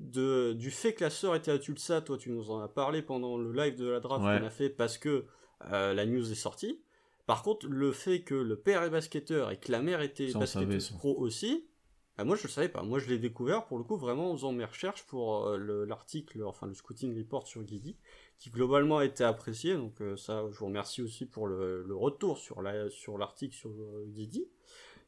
de, 0.00 0.54
du 0.54 0.70
fait 0.70 0.94
que 0.94 1.04
la 1.04 1.10
sœur 1.10 1.36
était 1.36 1.50
à 1.50 1.58
Tulsa, 1.58 2.00
toi 2.00 2.16
tu 2.16 2.30
nous 2.30 2.50
en 2.50 2.60
as 2.60 2.68
parlé 2.68 3.02
pendant 3.02 3.36
le 3.36 3.52
live 3.52 3.76
de 3.76 3.86
la 3.86 4.00
draft 4.00 4.24
qu'on 4.24 4.46
a 4.46 4.50
fait 4.50 4.70
parce 4.70 4.98
que 4.98 5.26
euh, 5.70 5.92
la 5.92 6.06
news 6.06 6.32
est 6.32 6.36
sortie. 6.36 6.80
Par 7.26 7.42
contre, 7.42 7.68
le 7.68 7.92
fait 7.92 8.22
que 8.22 8.34
le 8.34 8.56
père 8.56 8.82
est 8.82 8.90
basketteur 8.90 9.50
et 9.50 9.58
que 9.58 9.70
la 9.70 9.82
mère 9.82 10.00
était 10.00 10.32
basketteuse 10.32 10.90
pro 10.90 11.14
aussi, 11.16 11.68
bah, 12.16 12.24
moi 12.24 12.34
je 12.34 12.44
le 12.44 12.48
savais 12.48 12.70
pas. 12.70 12.82
Moi 12.82 12.98
je 12.98 13.08
l'ai 13.08 13.18
découvert 13.18 13.66
pour 13.66 13.76
le 13.76 13.84
coup 13.84 13.96
vraiment 13.96 14.30
en 14.32 14.36
faisant 14.36 14.52
mes 14.52 14.64
recherches 14.64 15.04
pour 15.06 15.46
euh, 15.46 15.84
l'article, 15.86 16.42
enfin 16.44 16.66
le 16.66 16.74
scouting 16.74 17.16
report 17.16 17.46
sur 17.46 17.62
Guidi, 17.62 17.96
qui 18.38 18.50
globalement 18.50 18.98
a 18.98 19.04
été 19.04 19.22
apprécié. 19.22 19.74
Donc 19.74 20.00
euh, 20.00 20.16
ça, 20.16 20.44
je 20.50 20.58
vous 20.58 20.66
remercie 20.66 21.02
aussi 21.02 21.26
pour 21.26 21.46
le, 21.46 21.86
retour 21.90 22.38
sur 22.38 22.62
l'article 22.62 23.54
sur, 23.54 23.70
sur 23.70 24.06
Guidi, 24.06 24.48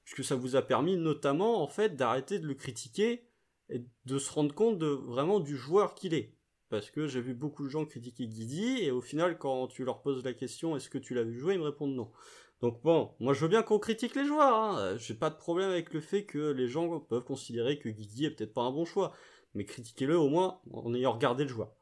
puisque 0.04 0.22
ça 0.22 0.36
vous 0.36 0.54
a 0.54 0.62
permis 0.62 0.98
notamment 0.98 1.62
en 1.62 1.66
fait 1.66 1.96
d'arrêter 1.96 2.38
de 2.38 2.46
le 2.46 2.54
critiquer 2.54 3.24
et 3.72 3.84
de 4.04 4.18
se 4.18 4.30
rendre 4.30 4.54
compte 4.54 4.78
de 4.78 4.86
vraiment 4.86 5.40
du 5.40 5.56
joueur 5.56 5.94
qu'il 5.94 6.14
est. 6.14 6.34
Parce 6.68 6.90
que 6.90 7.06
j'ai 7.06 7.20
vu 7.20 7.34
beaucoup 7.34 7.64
de 7.64 7.68
gens 7.68 7.84
critiquer 7.84 8.26
Guidi, 8.26 8.78
et 8.80 8.90
au 8.90 9.00
final, 9.00 9.38
quand 9.38 9.66
tu 9.66 9.84
leur 9.84 10.00
poses 10.02 10.24
la 10.24 10.32
question 10.32 10.76
est-ce 10.76 10.88
que 10.88 10.98
tu 10.98 11.14
l'as 11.14 11.22
vu 11.22 11.38
jouer, 11.38 11.54
ils 11.54 11.60
me 11.60 11.64
répondent 11.64 11.94
non. 11.94 12.10
Donc 12.60 12.80
bon, 12.82 13.10
moi 13.18 13.34
je 13.34 13.40
veux 13.40 13.48
bien 13.48 13.62
qu'on 13.62 13.78
critique 13.78 14.14
les 14.14 14.24
joueurs, 14.24 14.54
hein. 14.54 14.96
j'ai 14.96 15.14
pas 15.14 15.30
de 15.30 15.36
problème 15.36 15.70
avec 15.70 15.92
le 15.92 16.00
fait 16.00 16.24
que 16.24 16.52
les 16.52 16.68
gens 16.68 17.00
peuvent 17.00 17.24
considérer 17.24 17.78
que 17.78 17.88
Guidi 17.88 18.24
est 18.24 18.30
peut-être 18.30 18.54
pas 18.54 18.62
un 18.62 18.70
bon 18.70 18.84
choix, 18.84 19.12
mais 19.54 19.64
critiquez-le 19.64 20.16
au 20.16 20.28
moins 20.28 20.60
en 20.72 20.94
ayant 20.94 21.12
regardé 21.12 21.42
le 21.42 21.50
joueur. 21.50 21.72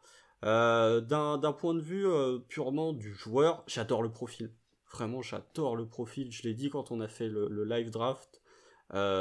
Euh, 0.44 1.02
d'un 1.02 1.52
point 1.52 1.74
de 1.74 1.80
vue 1.80 2.06
euh, 2.06 2.38
purement 2.38 2.94
du 2.94 3.12
joueur, 3.12 3.62
j'adore 3.66 4.02
le 4.02 4.10
profil. 4.10 4.50
Vraiment, 4.90 5.20
j'adore 5.20 5.76
le 5.76 5.86
profil. 5.86 6.32
Je 6.32 6.42
l'ai 6.42 6.54
dit 6.54 6.70
quand 6.70 6.90
on 6.90 7.00
a 7.00 7.08
fait 7.08 7.28
le 7.28 7.64
live 7.64 7.90
draft. 7.90 8.39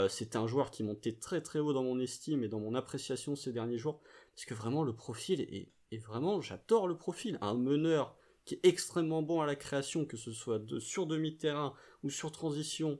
C'était 0.09 0.37
un 0.37 0.47
joueur 0.47 0.71
qui 0.71 0.83
montait 0.83 1.13
très 1.13 1.41
très 1.41 1.59
haut 1.59 1.73
dans 1.73 1.83
mon 1.83 1.99
estime 1.99 2.43
et 2.43 2.47
dans 2.47 2.59
mon 2.59 2.75
appréciation 2.75 3.35
ces 3.35 3.51
derniers 3.51 3.77
jours, 3.77 4.01
parce 4.35 4.45
que 4.45 4.53
vraiment 4.53 4.83
le 4.83 4.93
profil 4.93 5.41
est, 5.41 5.97
vraiment, 5.97 6.41
j'adore 6.41 6.87
le 6.87 6.97
profil. 6.97 7.37
Un 7.41 7.53
meneur 7.53 8.15
qui 8.45 8.55
est 8.55 8.65
extrêmement 8.65 9.21
bon 9.21 9.41
à 9.41 9.45
la 9.45 9.55
création, 9.55 10.05
que 10.05 10.17
ce 10.17 10.31
soit 10.31 10.59
de, 10.59 10.79
sur 10.79 11.05
demi-terrain 11.05 11.73
ou 12.03 12.09
sur 12.09 12.31
transition, 12.31 12.99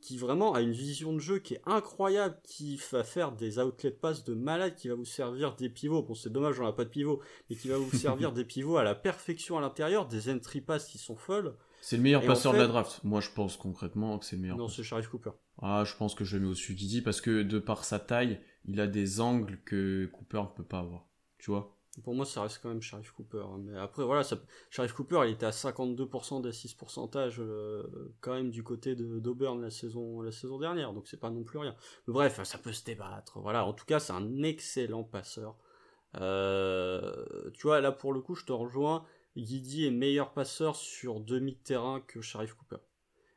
qui 0.00 0.18
vraiment 0.18 0.52
a 0.52 0.60
une 0.60 0.72
vision 0.72 1.12
de 1.12 1.20
jeu 1.20 1.38
qui 1.38 1.54
est 1.54 1.62
incroyable, 1.64 2.38
qui 2.42 2.80
va 2.90 3.04
faire 3.04 3.32
des 3.32 3.58
outlet 3.58 3.90
passes 3.90 4.24
de 4.24 4.34
malade, 4.34 4.74
qui 4.74 4.88
va 4.88 4.94
vous 4.94 5.04
servir 5.04 5.54
des 5.54 5.68
pivots. 5.68 6.02
Bon, 6.02 6.14
c'est 6.14 6.30
dommage, 6.32 6.58
on 6.58 6.64
n'a 6.64 6.72
pas 6.72 6.84
de 6.84 6.90
pivot, 6.90 7.20
mais 7.48 7.56
qui 7.56 7.68
va 7.68 7.76
vous 7.76 7.90
servir 7.96 8.32
des 8.32 8.44
pivots 8.44 8.76
à 8.76 8.82
la 8.82 8.94
perfection 8.94 9.58
à 9.58 9.60
l'intérieur, 9.60 10.06
des 10.08 10.28
entry 10.28 10.60
passes 10.60 10.86
qui 10.86 10.98
sont 10.98 11.16
folles. 11.16 11.56
C'est 11.82 11.96
le 11.96 12.02
meilleur 12.04 12.24
passeur 12.24 12.52
de 12.52 12.58
la 12.58 12.68
draft. 12.68 13.00
Moi, 13.02 13.20
je 13.20 13.28
pense 13.30 13.56
concrètement 13.56 14.16
que 14.20 14.24
c'est 14.24 14.36
le 14.36 14.42
meilleur. 14.42 14.56
Non, 14.56 14.68
c'est 14.68 14.84
Sharif 14.84 15.08
Cooper. 15.08 15.32
Ah, 15.60 15.82
je 15.84 15.96
pense 15.96 16.14
que 16.14 16.22
je 16.22 16.36
le 16.36 16.44
mets 16.44 16.48
au-dessus 16.48 16.74
Didi 16.74 17.02
parce 17.02 17.20
que 17.20 17.42
de 17.42 17.58
par 17.58 17.84
sa 17.84 17.98
taille, 17.98 18.40
il 18.66 18.80
a 18.80 18.86
des 18.86 19.20
angles 19.20 19.58
que 19.64 20.06
Cooper 20.06 20.42
ne 20.42 20.56
peut 20.56 20.64
pas 20.64 20.78
avoir. 20.78 21.08
Tu 21.38 21.50
vois? 21.50 21.76
Pour 22.04 22.14
moi, 22.14 22.24
ça 22.24 22.42
reste 22.42 22.60
quand 22.62 22.68
même 22.68 22.80
Sharif 22.80 23.10
Cooper. 23.10 23.42
Hein. 23.44 23.58
Mais 23.64 23.76
après, 23.76 24.04
voilà, 24.04 24.22
ça... 24.22 24.38
Sharif 24.70 24.92
Cooper, 24.92 25.22
il 25.26 25.32
était 25.32 25.44
à 25.44 25.50
52% 25.50 26.40
d'assist 26.40 26.78
pourcentage 26.78 27.40
euh, 27.40 28.14
quand 28.20 28.32
même 28.32 28.50
du 28.50 28.62
côté 28.62 28.94
d'Auburn 28.94 29.60
la 29.60 29.70
saison, 29.70 30.22
la 30.22 30.30
saison 30.30 30.58
dernière. 30.58 30.92
Donc 30.92 31.08
c'est 31.08 31.20
pas 31.20 31.30
non 31.30 31.42
plus 31.42 31.58
rien. 31.58 31.74
Mais 32.06 32.14
bref, 32.14 32.40
ça 32.44 32.58
peut 32.58 32.72
se 32.72 32.84
débattre. 32.84 33.40
Voilà, 33.40 33.66
en 33.66 33.72
tout 33.72 33.86
cas, 33.86 33.98
c'est 33.98 34.12
un 34.12 34.42
excellent 34.44 35.02
passeur. 35.02 35.56
Euh, 36.20 37.50
tu 37.54 37.66
vois, 37.66 37.80
là 37.80 37.90
pour 37.90 38.12
le 38.12 38.20
coup, 38.20 38.36
je 38.36 38.44
te 38.44 38.52
rejoins. 38.52 39.04
Guidi 39.36 39.86
est 39.86 39.90
meilleur 39.90 40.32
passeur 40.32 40.76
sur 40.76 41.20
demi-terrain 41.20 42.00
que 42.06 42.20
Sharif 42.20 42.54
Cooper. 42.54 42.82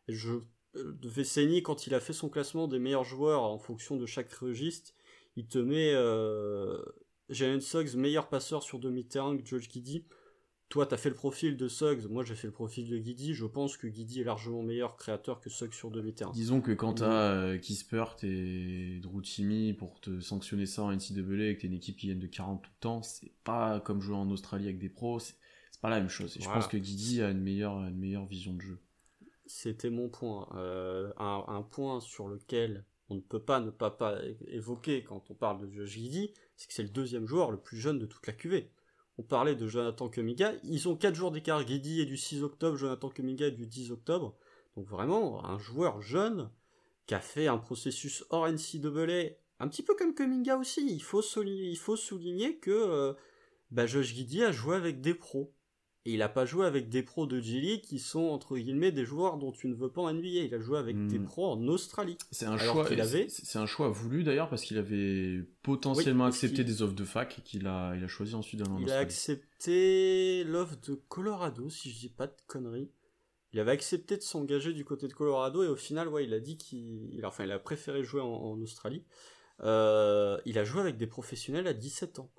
Je, 0.08 0.34
euh, 0.75 0.98
Vesseni, 1.04 1.64
quand 1.64 1.88
il 1.88 1.94
a 1.94 2.00
fait 2.00 2.14
son 2.14 2.30
classement 2.30 2.68
des 2.68 2.80
meilleurs 2.80 3.04
joueurs 3.04 3.44
en 3.44 3.58
fonction 3.58 3.96
de 3.96 4.06
chaque 4.06 4.32
registre, 4.34 4.92
il 5.36 5.48
te 5.48 5.58
met 5.58 5.94
Jalen 7.30 7.62
Suggs, 7.62 7.96
meilleur 7.96 8.30
passeur 8.30 8.64
sur 8.64 8.80
demi-terrain 8.80 9.38
que 9.38 9.46
George 9.46 9.70
Giddy. 9.70 10.06
Toi, 10.70 10.88
t'as 10.88 10.98
fait 10.98 11.10
le 11.10 11.16
profil 11.16 11.58
de 11.58 11.68
Suggs, 11.68 12.08
moi 12.10 12.24
j'ai 12.24 12.34
fait 12.34 12.48
le 12.48 12.54
profil 12.54 12.90
de 12.90 12.98
Giddy. 12.98 13.34
Je 13.34 13.46
pense 13.46 13.78
que 13.78 13.88
Giddy 13.88 14.22
est 14.22 14.24
largement 14.24 14.64
meilleur 14.64 14.98
créateur 14.98 15.40
que 15.40 15.50
Suggs 15.50 15.74
sur 15.74 15.92
demi-terrain. 15.92 16.32
Disons 16.32 16.60
que 16.60 16.72
quand 16.72 16.96
t'as 16.96 17.34
euh, 17.34 17.58
Kispert 17.58 18.18
et 18.24 19.00
Drew 19.02 19.22
Timmy 19.22 19.74
pour 19.74 20.00
te 20.02 20.20
sanctionner 20.20 20.66
ça 20.66 20.84
en 20.84 20.92
NCAA 20.92 21.50
et 21.50 21.56
que 21.56 21.62
t'es 21.62 21.68
une 21.68 21.74
équipe 21.74 21.98
qui 21.98 22.08
gagne 22.08 22.20
de 22.20 22.28
40 22.28 22.64
tout 22.64 22.70
le 22.70 22.82
temps, 22.82 23.04
c'est 23.04 23.32
pas 23.44 23.80
comme 23.80 24.02
jouer 24.02 24.16
en 24.16 24.30
Australie 24.32 24.66
avec 24.66 24.80
des 24.80 24.90
pros, 24.90 25.20
c'est 25.20 25.36
pas 25.86 25.92
la 25.92 26.00
même 26.00 26.10
chose. 26.10 26.36
Et 26.38 26.42
je 26.42 26.50
pense 26.50 26.68
que 26.68 26.77
Giddy 26.77 27.22
a 27.22 27.30
une 27.30 27.42
meilleure, 27.42 27.77
une 27.77 27.98
meilleure 27.98 28.25
vision 28.25 28.54
de 28.54 28.62
jeu. 28.62 28.80
C'était 29.46 29.92
mon 29.92 30.10
point. 30.10 30.50
Euh, 30.56 31.13
un, 31.18 31.62
point 31.62 32.00
sur 32.00 32.27
lequel 32.27 32.86
on 33.10 33.15
ne 33.15 33.20
peut 33.20 33.44
pas 33.44 33.60
ne 33.60 33.70
pas, 33.70 33.92
pas 33.92 34.20
évoquer 34.48 35.04
quand 35.04 35.30
on 35.30 35.36
parle 35.36 35.62
de 35.62 35.72
Josh 35.72 35.89
Giddy, 35.89 36.34
c'est 36.56 36.68
que 36.68 36.74
c'est 36.74 36.84
le 36.84 36.89
deuxième 36.89 37.27
joueur 37.27 37.51
le 37.51 37.58
plus 37.58 37.77
jeune 37.77 38.00
de 38.00 38.08
toute 38.08 38.25
la 38.25 38.34
QV. 38.34 38.72
On 39.20 39.24
parlait 39.24 39.56
de 39.56 39.68
Jonathan 39.68 40.10
Kuminga, 40.10 40.54
ils 40.63 40.89
ont 40.89 40.96
4 40.96 41.13
jours 41.13 41.32
d'écart, 41.32 41.63
Guidi 41.63 42.01
est 42.01 42.06
du 42.06 42.18
6 42.18 42.44
octobre, 42.44 42.75
Jonathan 42.75 43.10
Kuminga 43.10 43.48
est 43.48 43.51
du 43.51 43.68
10 43.68 43.92
octobre. 43.92 44.36
Donc 44.75 44.88
vraiment, 44.88 45.46
un 45.46 45.58
joueur 45.58 46.01
jeune 46.01 46.50
qui 47.06 47.13
a 47.13 47.22
fait 47.22 47.48
un 47.48 47.58
processus 47.58 48.25
hors 48.30 48.50
NCAA, 48.50 49.36
un 49.60 49.68
petit 49.70 49.84
peu 49.84 49.96
comme 49.96 50.15
Kuminga 50.15 50.58
aussi. 50.58 50.86
Il 50.92 51.04
faut, 51.04 51.22
souligner, 51.22 51.70
il 51.70 51.77
faut 51.77 51.96
souligner 51.96 52.58
que 52.58 52.72
euh, 52.72 53.13
bah, 53.72 53.86
Josh 53.86 54.13
Guidi 54.13 54.44
a 54.44 54.51
joué 54.51 54.75
avec 54.75 55.00
des 55.00 55.13
pros. 55.13 55.55
Et 56.08 56.14
il 56.14 56.20
n'a 56.20 56.30
pas 56.30 56.46
joué 56.46 56.68
avec 56.68 56.88
des 56.88 57.02
pros 57.02 57.26
de 57.26 57.40
G-League 57.40 57.82
qui 57.82 57.98
sont, 57.98 58.26
entre 58.26 58.58
guillemets, 58.58 58.92
des 58.92 59.06
joueurs 59.06 59.38
dont 59.38 59.52
tu 59.52 59.68
ne 59.68 59.74
veux 59.74 59.90
pas 59.90 60.04
en 60.04 60.14
NBA. 60.14 60.28
Il 60.28 60.54
a 60.54 60.60
joué 60.60 60.78
avec 60.78 61.08
des 61.08 61.18
hmm. 61.18 61.26
pros 61.26 61.48
en 61.48 61.68
Australie. 61.68 62.16
C'est 62.30 62.46
un, 62.46 62.58
choix, 62.58 62.86
avait... 62.88 63.26
c'est 63.28 63.58
un 63.58 63.66
choix 63.66 63.90
voulu 63.90 64.24
d'ailleurs 64.24 64.48
parce 64.48 64.62
qu'il 64.62 64.78
avait 64.78 65.44
potentiellement 65.64 66.26
accepté 66.26 66.64
des 66.64 66.84
offres 66.84 66.94
de 66.94 67.06
fac 67.06 67.40
et 67.40 67.42
qu'il 67.42 67.66
a, 67.66 67.96
il 67.96 68.04
a 68.04 68.08
choisi 68.08 68.36
ensuite 68.36 68.60
d'aller 68.60 68.72
en 68.72 68.76
Australie. 68.76 68.92
Il 68.92 68.98
a 68.98 69.00
accepté 69.00 70.44
l'offre 70.44 70.76
de 70.88 70.94
Colorado, 70.94 71.70
si 71.70 71.92
je 71.92 71.98
dis 71.98 72.10
pas 72.10 72.28
de 72.28 72.36
conneries. 72.46 72.92
Il 73.56 73.60
avait 73.60 73.72
accepté 73.72 74.18
de 74.18 74.22
s'engager 74.22 74.74
du 74.74 74.86
côté 74.86 75.08
de 75.08 75.14
Colorado 75.14 75.64
et 75.64 75.68
au 75.68 75.78
final, 75.78 76.10
ouais, 76.10 76.26
il 76.26 76.34
a 76.36 76.40
dit 76.40 76.58
qu'il, 76.58 77.20
enfin, 77.24 77.46
il 77.46 77.52
a 77.52 77.58
préféré 77.58 78.04
jouer 78.04 78.22
en, 78.22 78.62
Australie. 78.62 79.04
Euh, 79.62 80.38
il 80.46 80.60
a 80.60 80.66
joué 80.66 80.82
avec 80.82 80.98
des 80.98 81.08
professionnels 81.08 81.66
à 81.66 81.74
17 81.74 82.20
ans. 82.20 82.30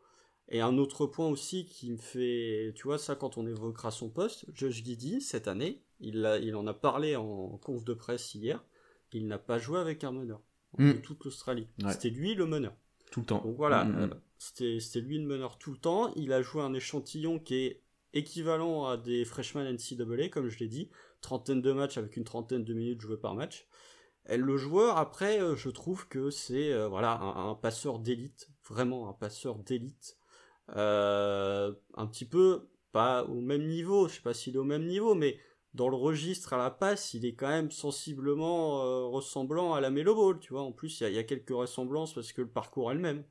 Et 0.48 0.60
un 0.60 0.78
autre 0.78 1.06
point 1.06 1.28
aussi 1.28 1.66
qui 1.66 1.90
me 1.90 1.96
fait, 1.96 2.72
tu 2.76 2.84
vois, 2.84 2.98
ça 2.98 3.16
quand 3.16 3.36
on 3.36 3.46
évoquera 3.46 3.90
son 3.90 4.08
poste, 4.08 4.46
Josh 4.54 4.84
Giddy, 4.84 5.20
cette 5.20 5.48
année, 5.48 5.82
il, 5.98 6.24
a, 6.24 6.38
il 6.38 6.54
en 6.54 6.66
a 6.66 6.74
parlé 6.74 7.16
en 7.16 7.58
conf 7.58 7.84
de 7.84 7.94
presse 7.94 8.34
hier, 8.34 8.64
il 9.16 9.26
n'a 9.26 9.38
pas 9.38 9.58
joué 9.58 9.78
avec 9.78 10.04
un 10.04 10.12
meneur 10.12 10.40
en 10.78 10.82
hmm. 10.82 11.00
toute 11.00 11.24
l'Australie. 11.24 11.68
C'était 11.90 12.10
lui 12.10 12.34
le 12.34 12.46
meneur. 12.46 12.74
Tout 13.10 13.20
le 13.20 13.26
temps. 13.26 13.42
Donc 13.42 13.56
voilà, 13.56 13.84
hmm, 13.84 14.06
hmm, 14.06 14.14
euh, 14.60 14.78
c'était 14.80 15.00
lui 15.00 15.18
le 15.18 15.26
meneur 15.26 15.58
tout 15.58 15.72
le 15.72 15.78
temps. 15.78 16.12
Il 16.16 16.32
a 16.32 16.42
joué 16.42 16.62
un 16.62 16.74
échantillon 16.74 17.38
qui 17.38 17.54
est 17.54 17.82
équivalent 18.12 18.84
à 18.84 18.96
des 18.96 19.24
freshmen 19.24 19.66
NCAA, 19.74 20.28
comme 20.28 20.48
je 20.48 20.58
l'ai 20.58 20.68
dit, 20.68 20.90
trentaine 21.20 21.62
de 21.62 21.72
matchs 21.72 21.98
avec 21.98 22.16
une 22.16 22.24
trentaine 22.24 22.64
de 22.64 22.74
minutes 22.74 23.00
jouées 23.00 23.16
par 23.16 23.34
match. 23.34 23.66
Et 24.28 24.36
le 24.36 24.56
joueur, 24.56 24.98
après, 24.98 25.40
euh, 25.40 25.54
je 25.54 25.70
trouve 25.70 26.08
que 26.08 26.30
c'est 26.30 26.72
euh, 26.72 26.88
voilà 26.88 27.20
un 27.20 27.54
passeur 27.54 28.00
d'élite, 28.00 28.50
vraiment 28.68 29.08
un 29.08 29.12
passeur 29.12 29.58
d'élite. 29.60 30.18
Euh, 30.74 31.72
un 31.94 32.06
petit 32.06 32.24
peu, 32.24 32.68
pas 32.92 33.24
au 33.24 33.40
même 33.40 33.66
niveau, 33.66 34.08
je 34.08 34.14
sais 34.14 34.22
pas 34.22 34.34
s'il 34.34 34.54
est 34.54 34.58
au 34.58 34.64
même 34.64 34.86
niveau, 34.86 35.14
mais 35.14 35.38
dans 35.74 35.88
le 35.88 35.96
registre 35.96 36.54
à 36.54 36.56
la 36.56 36.70
passe, 36.70 37.14
il 37.14 37.24
est 37.24 37.34
quand 37.34 37.48
même 37.48 37.70
sensiblement 37.70 38.82
euh, 38.82 39.06
ressemblant 39.06 39.74
à 39.74 39.80
la 39.80 39.90
Melo 39.90 40.14
Ball, 40.14 40.40
tu 40.40 40.52
vois. 40.52 40.62
En 40.62 40.72
plus, 40.72 41.00
il 41.00 41.12
y, 41.12 41.18
a 41.18 41.24
quelques 41.24 41.50
ressemblances 41.50 42.14
parce 42.14 42.32
que 42.32 42.40
le 42.40 42.48
parcours 42.48 42.90
est 42.90 42.94
le 42.94 43.00
même. 43.00 43.24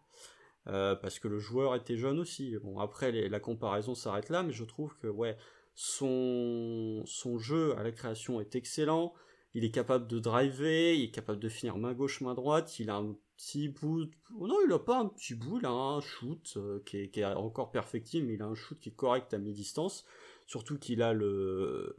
Euh, 0.67 0.95
parce 0.95 1.19
que 1.19 1.27
le 1.27 1.39
joueur 1.39 1.75
était 1.75 1.97
jeune 1.97 2.19
aussi. 2.19 2.55
Bon, 2.63 2.79
après, 2.79 3.11
la 3.11 3.39
comparaison 3.39 3.95
s'arrête 3.95 4.29
là, 4.29 4.43
mais 4.43 4.53
je 4.53 4.63
trouve 4.63 4.95
que, 4.97 5.07
ouais, 5.07 5.37
son, 5.73 7.03
son 7.05 7.37
jeu 7.37 7.75
à 7.77 7.83
la 7.83 7.91
création 7.91 8.39
est 8.41 8.55
excellent. 8.55 9.13
Il 9.53 9.63
est 9.63 9.71
capable 9.71 10.07
de 10.07 10.19
driver, 10.19 10.95
il 10.95 11.05
est 11.05 11.11
capable 11.11 11.39
de 11.39 11.49
finir 11.49 11.77
main 11.77 11.93
gauche, 11.93 12.21
main 12.21 12.33
droite. 12.33 12.79
Il 12.79 12.89
a 12.89 12.97
un 12.97 13.15
petit 13.37 13.69
bout. 13.69 14.05
Non, 14.39 14.57
il 14.65 14.71
a 14.71 14.79
pas 14.79 14.99
un 14.99 15.07
petit 15.07 15.35
bout, 15.35 15.59
il 15.59 15.65
a 15.65 15.71
un 15.71 16.01
shoot 16.01 16.53
euh, 16.57 16.81
qui, 16.85 16.97
est, 16.97 17.25
encore 17.25 17.71
perfectible, 17.71 18.27
mais 18.27 18.33
il 18.35 18.41
a 18.41 18.45
un 18.45 18.55
shoot 18.55 18.79
qui 18.79 18.89
est 18.89 18.95
correct 18.95 19.33
à 19.33 19.37
mi-distance. 19.37 20.05
Surtout 20.45 20.77
qu'il 20.77 21.01
a 21.01 21.13
le, 21.13 21.95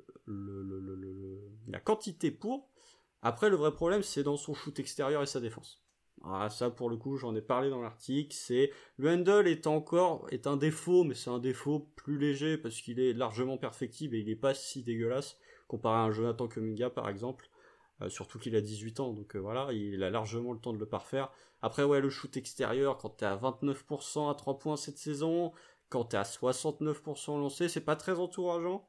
la 1.69 1.81
quantité 1.81 2.31
pour. 2.31 2.71
Après, 3.23 3.51
le 3.51 3.57
vrai 3.57 3.73
problème, 3.73 4.03
c'est 4.03 4.23
dans 4.23 4.37
son 4.37 4.55
shoot 4.55 4.79
extérieur 4.79 5.23
et 5.23 5.27
sa 5.27 5.41
défense. 5.41 5.83
Ah, 6.25 6.49
ça, 6.51 6.71
pour 6.71 6.91
le 6.91 6.97
coup, 6.97 7.17
j'en 7.17 7.35
ai 7.35 7.43
parlé 7.43 7.71
dans 7.71 7.83
l'article. 7.83 8.35
C'est 8.35 8.71
le 8.97 9.11
handle 9.11 9.47
est 9.47 9.67
encore 9.67 10.27
est 10.31 10.47
un 10.47 10.57
défaut, 10.57 11.05
mais 11.05 11.15
c'est 11.15 11.31
un 11.31 11.39
défaut 11.39 11.91
plus 11.97 12.19
léger 12.19 12.57
parce 12.57 12.81
qu'il 12.81 13.01
est 13.01 13.13
largement 13.13 13.59
perfectible 13.59 14.17
et 14.17 14.21
il 14.21 14.27
n'est 14.27 14.37
pas 14.37 14.55
si 14.55 14.83
dégueulasse 14.83 15.39
comparé 15.69 15.97
à 15.97 16.03
un 16.03 16.13
Jonathan 16.13 16.49
Kuminga 16.49 16.91
par 16.91 17.09
exemple. 17.09 17.49
Euh, 18.03 18.11
surtout 18.11 18.39
qu'il 18.39 18.55
a 18.57 18.61
18 18.61 19.01
ans, 19.01 19.13
donc 19.13 19.37
euh, 19.37 19.39
voilà, 19.39 19.73
il 19.73 20.03
a 20.03 20.11
largement 20.11 20.53
le 20.53 20.59
temps 20.59 20.75
de 20.75 20.79
le 20.79 20.87
parfaire. 20.87 21.31
Après, 21.63 21.83
ouais, 21.83 22.01
le 22.01 22.11
shoot 22.11 22.37
extérieur, 22.37 22.99
quand 22.99 23.09
t'es 23.11 23.25
à 23.25 23.37
29% 23.37 24.31
à 24.31 24.35
3 24.35 24.59
points 24.59 24.77
cette 24.77 24.99
saison, 24.99 25.53
quand 25.89 26.05
t'es 26.05 26.19
à 26.19 26.23
69% 26.23 27.39
lancé, 27.39 27.69
c'est 27.69 27.81
pas 27.81 27.97
très 27.97 28.19
encourageant. 28.19 28.87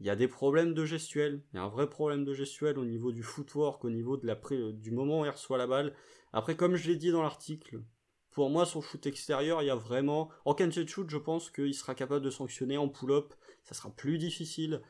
Il 0.00 0.06
y 0.06 0.10
a 0.10 0.16
des 0.16 0.28
problèmes 0.28 0.74
de 0.74 0.84
gestuelle, 0.84 1.42
il 1.52 1.56
y 1.56 1.58
a 1.58 1.64
un 1.64 1.68
vrai 1.68 1.88
problème 1.88 2.24
de 2.24 2.32
gestuelle 2.34 2.78
au 2.78 2.84
niveau 2.84 3.12
du 3.12 3.22
footwork, 3.22 3.84
au 3.84 3.90
niveau 3.90 4.16
de 4.16 4.26
la 4.26 4.38
du 4.72 4.90
moment 4.90 5.20
où 5.20 5.24
il 5.24 5.30
reçoit 5.30 5.58
la 5.58 5.66
balle. 5.66 5.94
Après, 6.32 6.56
comme 6.56 6.76
je 6.76 6.88
l'ai 6.88 6.96
dit 6.96 7.10
dans 7.10 7.22
l'article, 7.22 7.82
pour 8.30 8.50
moi, 8.50 8.66
son 8.66 8.82
shoot 8.82 9.06
extérieur, 9.06 9.62
il 9.62 9.66
y 9.66 9.70
a 9.70 9.74
vraiment... 9.74 10.30
En 10.44 10.52
catch 10.52 10.84
shoot, 10.86 11.08
je 11.08 11.16
pense 11.16 11.50
qu'il 11.50 11.74
sera 11.74 11.94
capable 11.94 12.22
de 12.22 12.30
sanctionner 12.30 12.76
en 12.76 12.88
pull-up, 12.88 13.32
ça 13.64 13.74
sera 13.74 13.90
plus 13.90 14.18
difficile 14.18 14.82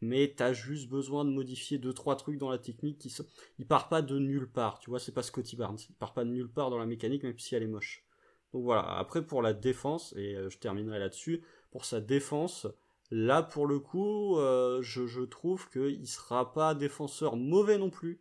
mais 0.00 0.34
t'as 0.36 0.52
juste 0.52 0.88
besoin 0.88 1.24
de 1.24 1.30
modifier 1.30 1.78
deux 1.78 1.92
trois 1.92 2.16
trucs 2.16 2.38
dans 2.38 2.50
la 2.50 2.58
technique 2.58 2.98
qui 2.98 3.14
il 3.58 3.66
part 3.66 3.88
pas 3.88 4.02
de 4.02 4.18
nulle 4.18 4.50
part 4.50 4.78
tu 4.78 4.90
vois 4.90 5.00
c'est 5.00 5.12
pas 5.12 5.22
Scotty 5.22 5.56
Barnes. 5.56 5.78
Il 5.88 5.94
part 5.94 6.12
pas 6.12 6.24
de 6.24 6.30
nulle 6.30 6.50
part 6.50 6.70
dans 6.70 6.78
la 6.78 6.86
mécanique 6.86 7.22
même 7.22 7.38
si 7.38 7.54
elle 7.54 7.62
est 7.62 7.68
moche. 7.68 8.04
Donc 8.52 8.64
voilà 8.64 8.98
après 8.98 9.26
pour 9.26 9.42
la 9.42 9.52
défense 9.52 10.14
et 10.16 10.36
euh, 10.36 10.50
je 10.50 10.58
terminerai 10.58 10.98
là-dessus 10.98 11.42
pour 11.70 11.84
sa 11.84 12.00
défense 12.00 12.66
là 13.10 13.42
pour 13.42 13.66
le 13.66 13.78
coup 13.78 14.38
euh, 14.38 14.80
je, 14.82 15.06
je, 15.06 15.22
trouve 15.22 15.68
qu'il 15.70 16.06
sera 16.06 16.52
pas 16.52 16.74
défenseur 16.74 17.36
mauvais 17.36 17.78
non 17.78 17.90
plus 17.90 18.20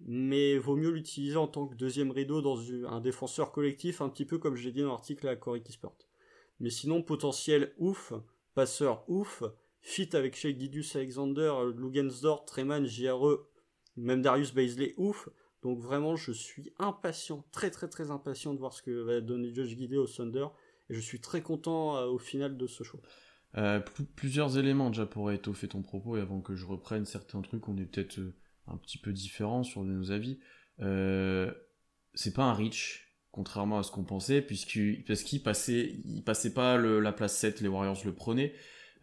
mais 0.00 0.58
vaut 0.58 0.76
mieux 0.76 0.90
l'utiliser 0.90 1.36
en 1.36 1.46
tant 1.46 1.66
que 1.66 1.74
deuxième 1.74 2.10
rideau 2.10 2.42
dans 2.42 2.58
un 2.88 3.00
défenseur 3.00 3.52
collectif 3.52 4.00
un 4.00 4.08
petit 4.08 4.24
peu 4.24 4.38
comme 4.38 4.56
je 4.56 4.64
l'ai 4.64 4.72
dit 4.72 4.82
dans 4.82 4.88
l'article 4.88 5.28
à 5.28 5.36
Corey 5.36 5.60
Kisport 5.60 5.96
mais 6.60 6.70
sinon 6.70 7.02
potentiel 7.02 7.72
ouf 7.78 8.12
passeur 8.54 9.04
ouf 9.08 9.42
fit 9.82 10.14
avec 10.16 10.34
Sheikh 10.36 10.56
Didius 10.56 10.96
Alexander, 10.96 11.52
Lugensdorf, 11.76 12.46
Treman, 12.46 12.86
JRE, 12.86 13.46
même 13.96 14.22
Darius 14.22 14.54
Baisley, 14.54 14.94
ouf. 14.96 15.28
Donc 15.62 15.78
vraiment, 15.78 16.16
je 16.16 16.32
suis 16.32 16.72
impatient, 16.78 17.44
très 17.52 17.70
très 17.70 17.88
très 17.88 18.10
impatient 18.10 18.54
de 18.54 18.58
voir 18.58 18.72
ce 18.72 18.82
que 18.82 18.90
va 18.90 19.20
donner 19.20 19.54
Josh 19.54 19.76
Guidé 19.76 19.96
au 19.96 20.06
Thunder. 20.06 20.46
Et 20.90 20.94
je 20.94 21.00
suis 21.00 21.20
très 21.20 21.42
content 21.42 21.96
euh, 21.96 22.06
au 22.06 22.18
final 22.18 22.56
de 22.56 22.66
ce 22.66 22.82
show. 22.82 23.00
Euh, 23.56 23.80
plusieurs 24.16 24.58
éléments 24.58 24.88
déjà 24.90 25.06
pour 25.06 25.30
étoffer 25.30 25.68
ton 25.68 25.82
propos 25.82 26.16
et 26.16 26.20
avant 26.20 26.40
que 26.40 26.56
je 26.56 26.64
reprenne 26.64 27.04
certains 27.04 27.42
trucs, 27.42 27.68
on 27.68 27.76
est 27.76 27.84
peut-être 27.84 28.18
euh, 28.18 28.34
un 28.66 28.76
petit 28.76 28.98
peu 28.98 29.12
différents 29.12 29.62
sur 29.62 29.84
nos 29.84 30.10
avis. 30.10 30.38
c'est 30.78 32.34
pas 32.34 32.44
un 32.44 32.52
reach, 32.52 33.14
contrairement 33.30 33.78
à 33.78 33.82
ce 33.82 33.90
qu'on 33.90 34.04
pensait, 34.04 34.42
puisqu'il, 34.42 35.04
parce 35.04 35.22
qu'il 35.22 35.42
passait, 35.42 36.00
il 36.04 36.22
passait 36.24 36.52
pas 36.52 36.76
la 36.76 37.12
place 37.12 37.36
7, 37.36 37.60
les 37.60 37.68
Warriors 37.68 38.00
le 38.04 38.14
prenaient. 38.14 38.54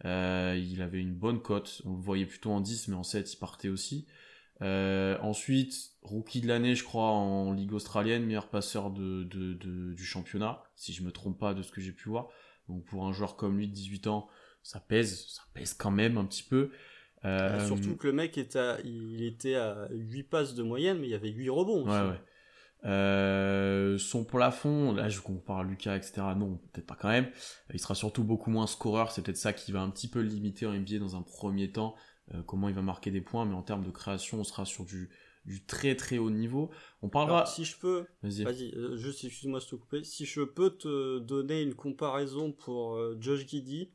Il 0.04 0.82
avait 0.82 1.00
une 1.00 1.14
bonne 1.14 1.40
cote, 1.40 1.82
on 1.84 1.94
le 1.94 2.02
voyait 2.02 2.26
plutôt 2.26 2.50
en 2.50 2.60
10, 2.60 2.88
mais 2.88 2.96
en 2.96 3.02
7, 3.02 3.32
il 3.32 3.36
partait 3.36 3.68
aussi. 3.68 4.06
ensuite, 4.60 5.92
rookie 6.02 6.40
de 6.40 6.48
l'année, 6.48 6.74
je 6.74 6.84
crois, 6.84 7.10
en 7.10 7.52
Ligue 7.52 7.72
australienne, 7.72 8.24
meilleur 8.24 8.48
passeur 8.48 8.90
de, 8.90 9.24
du 9.24 10.04
championnat, 10.04 10.62
si 10.76 10.92
je 10.92 11.02
me 11.02 11.12
trompe 11.12 11.38
pas 11.38 11.54
de 11.54 11.62
ce 11.62 11.70
que 11.70 11.80
j'ai 11.80 11.92
pu 11.92 12.08
voir. 12.08 12.28
Donc 12.68 12.84
pour 12.84 13.06
un 13.06 13.12
joueur 13.12 13.36
comme 13.36 13.58
lui 13.58 13.68
de 13.68 13.74
18 13.74 14.06
ans, 14.06 14.28
ça 14.62 14.80
pèse, 14.80 15.26
ça 15.28 15.42
pèse 15.54 15.74
quand 15.74 15.90
même 15.90 16.18
un 16.18 16.24
petit 16.24 16.42
peu. 16.42 16.70
Euh, 17.24 17.66
surtout 17.66 17.96
que 17.96 18.06
le 18.06 18.14
mec 18.14 18.38
était 18.38 18.76
il 18.84 19.22
était 19.22 19.56
à 19.56 19.88
8 19.90 20.22
passes 20.24 20.54
de 20.54 20.62
moyenne, 20.62 20.98
mais 20.98 21.08
il 21.08 21.10
y 21.10 21.14
avait 21.14 21.30
8 21.30 21.50
rebonds. 21.50 21.84
Ouais, 21.84 22.10
ouais. 22.10 22.20
Euh, 22.84 23.98
son 23.98 24.24
plafond, 24.24 24.92
là 24.92 25.08
je 25.08 25.20
compare 25.20 25.58
à 25.58 25.64
Lucas, 25.64 25.96
etc. 25.96 26.22
Non, 26.36 26.58
peut-être 26.72 26.86
pas 26.86 26.96
quand 26.98 27.08
même. 27.08 27.30
Il 27.72 27.80
sera 27.80 27.94
surtout 27.94 28.24
beaucoup 28.24 28.50
moins 28.50 28.66
scoreur. 28.66 29.12
C'est 29.12 29.22
peut-être 29.22 29.36
ça 29.36 29.52
qui 29.52 29.72
va 29.72 29.82
un 29.82 29.90
petit 29.90 30.08
peu 30.08 30.20
limiter 30.20 30.66
en 30.66 30.72
NBA 30.72 30.98
dans 30.98 31.16
un 31.16 31.22
premier 31.22 31.70
temps. 31.70 31.94
Euh, 32.34 32.42
comment 32.42 32.68
il 32.68 32.74
va 32.74 32.82
marquer 32.82 33.10
des 33.10 33.20
points, 33.20 33.44
mais 33.44 33.54
en 33.54 33.62
termes 33.62 33.84
de 33.84 33.90
création, 33.90 34.40
on 34.40 34.44
sera 34.44 34.64
sur 34.64 34.84
du, 34.84 35.10
du 35.44 35.64
très 35.64 35.96
très 35.96 36.18
haut 36.18 36.30
niveau. 36.30 36.70
On 37.02 37.08
parlera. 37.08 37.44
si 37.44 37.64
je 37.64 37.76
peux, 37.76 38.06
vas-y, 38.22 38.44
vas 38.44 38.96
juste 38.96 39.24
excuse-moi 39.24 39.58
de 39.58 39.64
te 39.64 39.74
couper. 39.74 40.04
Si 40.04 40.24
je 40.24 40.42
peux 40.42 40.70
te 40.70 41.18
donner 41.18 41.62
une 41.62 41.74
comparaison 41.74 42.52
pour 42.52 42.98
Josh 43.20 43.46
Giddy, 43.46 43.90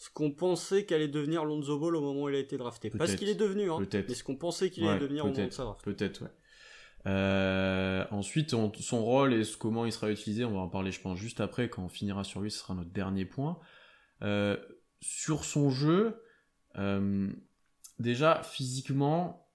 ce 0.00 0.08
qu'on 0.08 0.30
pensait 0.30 0.86
qu'allait 0.86 1.08
devenir 1.08 1.44
Lonzo 1.44 1.78
Ball 1.78 1.94
au 1.94 2.00
moment 2.00 2.22
où 2.22 2.28
il 2.30 2.34
a 2.34 2.38
été 2.38 2.56
drafté. 2.56 2.88
Pas 2.88 3.06
ce 3.06 3.16
qu'il 3.16 3.28
est 3.28 3.34
devenu, 3.34 3.70
hein, 3.70 3.86
mais 3.92 4.14
ce 4.14 4.24
qu'on 4.24 4.36
pensait 4.36 4.70
qu'il 4.70 4.88
allait 4.88 4.98
devenir 4.98 5.26
au 5.26 5.28
moment 5.28 5.46
de 5.46 5.52
sa 5.52 5.64
draft. 5.64 5.84
Peut-être, 5.84 6.22
ouais. 6.22 6.30
Euh, 7.06 8.04
ensuite, 8.10 8.50
son 8.50 9.04
rôle 9.04 9.34
et 9.34 9.42
comment 9.58 9.86
il 9.86 9.92
sera 9.92 10.10
utilisé, 10.10 10.44
on 10.44 10.52
va 10.52 10.60
en 10.60 10.68
parler, 10.68 10.92
je 10.92 11.00
pense, 11.00 11.18
juste 11.18 11.40
après, 11.40 11.68
quand 11.68 11.84
on 11.84 11.88
finira 11.88 12.24
sur 12.24 12.40
lui, 12.40 12.50
ce 12.50 12.58
sera 12.58 12.74
notre 12.74 12.90
dernier 12.90 13.24
point. 13.24 13.58
Euh, 14.22 14.56
sur 15.00 15.44
son 15.44 15.70
jeu, 15.70 16.22
euh, 16.76 17.30
déjà, 17.98 18.42
physiquement, 18.42 19.48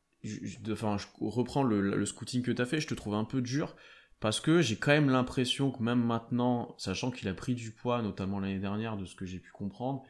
enfin, 0.72 0.98
je 0.98 1.06
reprends 1.22 1.64
le, 1.64 1.82
le 1.82 2.06
scouting 2.06 2.42
que 2.42 2.52
tu 2.52 2.62
as 2.62 2.66
fait, 2.66 2.82
je 2.82 2.88
te 2.88 2.96
trouve 2.96 3.14
un 3.14 3.26
peu 3.26 3.42
dur, 3.42 3.76
parce 4.20 4.40
que 4.40 4.62
j'ai 4.62 4.76
quand 4.76 4.92
même 4.92 5.10
l'impression 5.10 5.72
que 5.72 5.84
même 5.84 6.04
maintenant, 6.04 6.74
sachant 6.80 7.12
qu'il 7.12 7.28
a 7.28 7.34
pris 7.34 7.54
du 7.54 7.72
poids, 7.72 8.02
notamment 8.02 8.40
l'année 8.40 8.60
dernière, 8.60 8.98
de 8.98 9.06
ce 9.06 9.14
que 9.14 9.26
j'ai 9.26 9.40
pu 9.40 9.52
comprendre, 9.52 10.04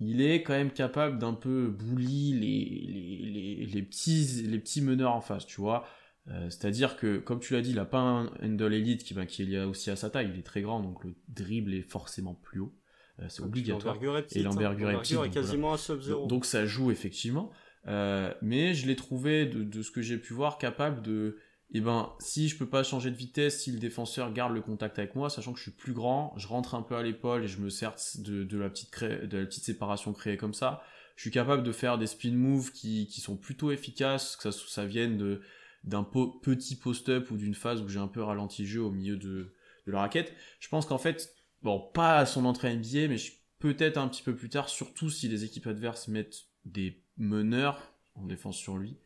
il 0.00 0.22
est 0.22 0.42
quand 0.42 0.52
même 0.52 0.70
capable 0.70 1.18
d'un 1.18 1.34
peu 1.34 1.68
bully 1.68 2.32
les, 2.32 3.66
les, 3.66 3.82
petits, 3.82 4.42
les 4.46 4.58
petits 4.58 4.80
meneurs 4.80 5.12
en 5.12 5.20
face, 5.20 5.44
tu 5.44 5.60
vois. 5.60 5.86
Euh, 6.30 6.50
c'est-à-dire 6.50 6.96
que, 6.96 7.18
comme 7.18 7.40
tu 7.40 7.54
l'as 7.54 7.62
dit, 7.62 7.70
il 7.70 7.76
n'a 7.76 7.84
pas 7.84 8.00
un 8.00 8.26
handle 8.42 8.74
elite 8.74 9.04
qui, 9.04 9.14
bah, 9.14 9.26
qui 9.26 9.42
est 9.42 9.46
lié 9.46 9.60
aussi 9.60 9.90
à 9.90 9.96
sa 9.96 10.10
taille, 10.10 10.30
il 10.32 10.38
est 10.38 10.42
très 10.42 10.60
grand, 10.60 10.80
donc 10.80 11.02
le 11.04 11.14
dribble 11.28 11.72
est 11.74 11.82
forcément 11.82 12.34
plus 12.34 12.60
haut. 12.60 12.74
Euh, 13.20 13.26
c'est 13.28 13.42
obligatoire. 13.42 13.96
et 14.32 14.42
l'envergure 14.42 14.90
est, 14.90 14.98
petite, 14.98 15.30
quasiment 15.30 15.72
à 15.72 15.78
sub 15.78 16.00
donc, 16.00 16.28
donc, 16.28 16.44
ça 16.44 16.66
joue 16.66 16.90
effectivement. 16.90 17.50
Euh, 17.86 18.32
mais 18.42 18.74
je 18.74 18.86
l'ai 18.86 18.96
trouvé, 18.96 19.46
de, 19.46 19.64
de, 19.64 19.82
ce 19.82 19.90
que 19.90 20.02
j'ai 20.02 20.18
pu 20.18 20.34
voir, 20.34 20.58
capable 20.58 21.02
de 21.02 21.38
et 21.70 21.78
eh 21.78 21.80
ben 21.82 22.14
si 22.18 22.48
je 22.48 22.56
peux 22.56 22.68
pas 22.68 22.82
changer 22.82 23.10
de 23.10 23.16
vitesse, 23.16 23.60
si 23.60 23.70
le 23.70 23.78
défenseur 23.78 24.32
garde 24.32 24.54
le 24.54 24.62
contact 24.62 24.98
avec 24.98 25.14
moi, 25.14 25.28
sachant 25.28 25.52
que 25.52 25.58
je 25.58 25.64
suis 25.64 25.70
plus 25.70 25.92
grand, 25.92 26.32
je 26.38 26.48
rentre 26.48 26.74
un 26.74 26.80
peu 26.80 26.96
à 26.96 27.02
l'épaule 27.02 27.44
et 27.44 27.46
je 27.46 27.60
me 27.60 27.68
sers 27.68 27.94
de, 28.20 28.56
la 28.56 28.70
petite 28.70 29.04
de 29.04 29.36
la 29.36 29.44
petite 29.44 29.64
séparation 29.64 30.14
créée 30.14 30.38
comme 30.38 30.54
ça, 30.54 30.82
je 31.14 31.20
suis 31.20 31.30
capable 31.30 31.62
de 31.62 31.72
faire 31.72 31.98
des 31.98 32.06
spin 32.06 32.32
moves 32.32 32.72
qui, 32.72 33.06
qui 33.06 33.20
sont 33.20 33.36
plutôt 33.36 33.70
efficaces, 33.70 34.36
que 34.36 34.50
ça, 34.50 34.58
ça 34.66 34.86
vienne 34.86 35.18
de 35.18 35.42
d'un 35.84 36.04
petit 36.04 36.76
post-up 36.76 37.30
ou 37.30 37.36
d'une 37.36 37.54
phase 37.54 37.82
où 37.82 37.88
j'ai 37.88 37.98
un 37.98 38.08
peu 38.08 38.22
ralenti 38.22 38.62
le 38.62 38.68
jeu 38.68 38.82
au 38.82 38.90
milieu 38.90 39.16
de, 39.16 39.54
de 39.86 39.92
la 39.92 40.00
raquette. 40.00 40.32
Je 40.60 40.68
pense 40.68 40.86
qu'en 40.86 40.98
fait, 40.98 41.34
bon, 41.62 41.80
pas 41.80 42.18
à 42.18 42.26
son 42.26 42.44
entrée 42.44 42.74
NBA, 42.74 43.08
mais 43.08 43.16
peut-être 43.58 43.96
un 43.96 44.08
petit 44.08 44.22
peu 44.22 44.34
plus 44.34 44.48
tard, 44.48 44.68
surtout 44.68 45.10
si 45.10 45.28
les 45.28 45.44
équipes 45.44 45.66
adverses 45.66 46.08
mettent 46.08 46.46
des 46.64 47.00
meneurs 47.16 47.92
en 48.14 48.26
défense 48.26 48.56
sur 48.56 48.76
lui, 48.76 48.96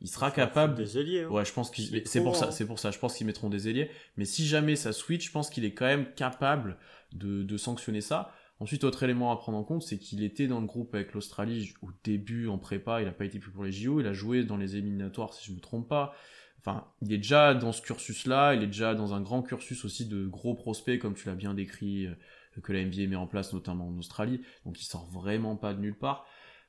il 0.00 0.08
sera 0.08 0.30
capable 0.30 0.74
des 0.74 0.98
ailiers. 0.98 1.22
Hein. 1.22 1.28
Ouais, 1.28 1.44
je 1.44 1.52
pense 1.52 1.70
qu'il 1.70 2.02
c'est 2.06 2.22
pour 2.22 2.36
ça, 2.36 2.50
c'est 2.50 2.66
pour 2.66 2.78
ça. 2.78 2.90
Je 2.90 2.98
pense 2.98 3.14
qu'ils 3.14 3.26
mettront 3.26 3.48
des 3.48 3.68
ailiers. 3.68 3.90
Mais 4.16 4.24
si 4.24 4.46
jamais 4.46 4.76
ça 4.76 4.92
switch, 4.92 5.26
je 5.26 5.30
pense 5.30 5.48
qu'il 5.48 5.64
est 5.64 5.72
quand 5.72 5.86
même 5.86 6.12
capable 6.14 6.76
de, 7.12 7.42
de 7.42 7.56
sanctionner 7.56 8.00
ça. 8.00 8.34
Ensuite, 8.60 8.84
autre 8.84 9.02
élément 9.02 9.32
à 9.32 9.36
prendre 9.36 9.58
en 9.58 9.64
compte, 9.64 9.82
c'est 9.82 9.98
qu'il 9.98 10.22
était 10.22 10.46
dans 10.46 10.60
le 10.60 10.66
groupe 10.66 10.94
avec 10.94 11.12
l'Australie 11.12 11.74
au 11.82 11.88
début 12.04 12.48
en 12.48 12.58
prépa. 12.58 13.00
Il 13.00 13.06
n'a 13.06 13.12
pas 13.12 13.24
été 13.24 13.38
pris 13.38 13.50
pour 13.50 13.64
les 13.64 13.72
JO. 13.72 14.00
Il 14.00 14.06
a 14.06 14.12
joué 14.12 14.44
dans 14.44 14.56
les 14.56 14.76
éliminatoires, 14.76 15.34
si 15.34 15.44
je 15.46 15.52
me 15.52 15.60
trompe 15.60 15.88
pas. 15.88 16.14
Enfin, 16.60 16.86
il 17.02 17.12
est 17.12 17.18
déjà 17.18 17.54
dans 17.54 17.72
ce 17.72 17.82
cursus-là. 17.82 18.54
Il 18.54 18.62
est 18.62 18.68
déjà 18.68 18.94
dans 18.94 19.12
un 19.12 19.20
grand 19.20 19.42
cursus 19.42 19.84
aussi 19.84 20.06
de 20.06 20.26
gros 20.26 20.54
prospects, 20.54 20.98
comme 21.00 21.14
tu 21.14 21.26
l'as 21.26 21.34
bien 21.34 21.52
décrit, 21.52 22.06
euh, 22.06 22.14
que 22.62 22.72
la 22.72 22.84
NBA 22.84 23.08
met 23.08 23.16
en 23.16 23.26
place, 23.26 23.52
notamment 23.52 23.88
en 23.88 23.98
Australie. 23.98 24.40
Donc, 24.64 24.80
il 24.80 24.84
sort 24.84 25.06
vraiment 25.10 25.56
pas 25.56 25.74
de 25.74 25.80
nulle 25.80 25.98
part. 25.98 26.24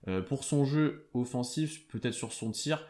Euh, 0.08 0.22
pour 0.22 0.44
son 0.44 0.66
jeu 0.66 1.10
offensif, 1.14 1.88
peut-être 1.88 2.14
sur 2.14 2.34
son 2.34 2.52
tir, 2.52 2.86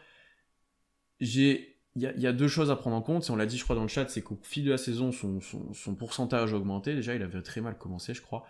j'ai 1.20 1.76
il 1.96 2.02
y, 2.02 2.26
a 2.26 2.32
deux 2.34 2.48
choses 2.48 2.70
à 2.70 2.76
prendre 2.76 2.94
en 2.94 3.00
compte, 3.00 3.26
et 3.26 3.30
on 3.30 3.36
l'a 3.36 3.46
dit 3.46 3.56
je 3.56 3.64
crois 3.64 3.74
dans 3.74 3.80
le 3.80 3.88
chat, 3.88 4.06
c'est 4.08 4.20
qu'au 4.20 4.38
fil 4.42 4.66
de 4.66 4.70
la 4.70 4.76
saison, 4.76 5.12
son, 5.12 5.40
son, 5.40 5.94
pourcentage 5.94 6.52
a 6.52 6.56
augmenté. 6.58 6.94
Déjà, 6.94 7.14
il 7.14 7.22
avait 7.22 7.40
très 7.40 7.62
mal 7.62 7.78
commencé, 7.78 8.12
je 8.12 8.20
crois. 8.20 8.44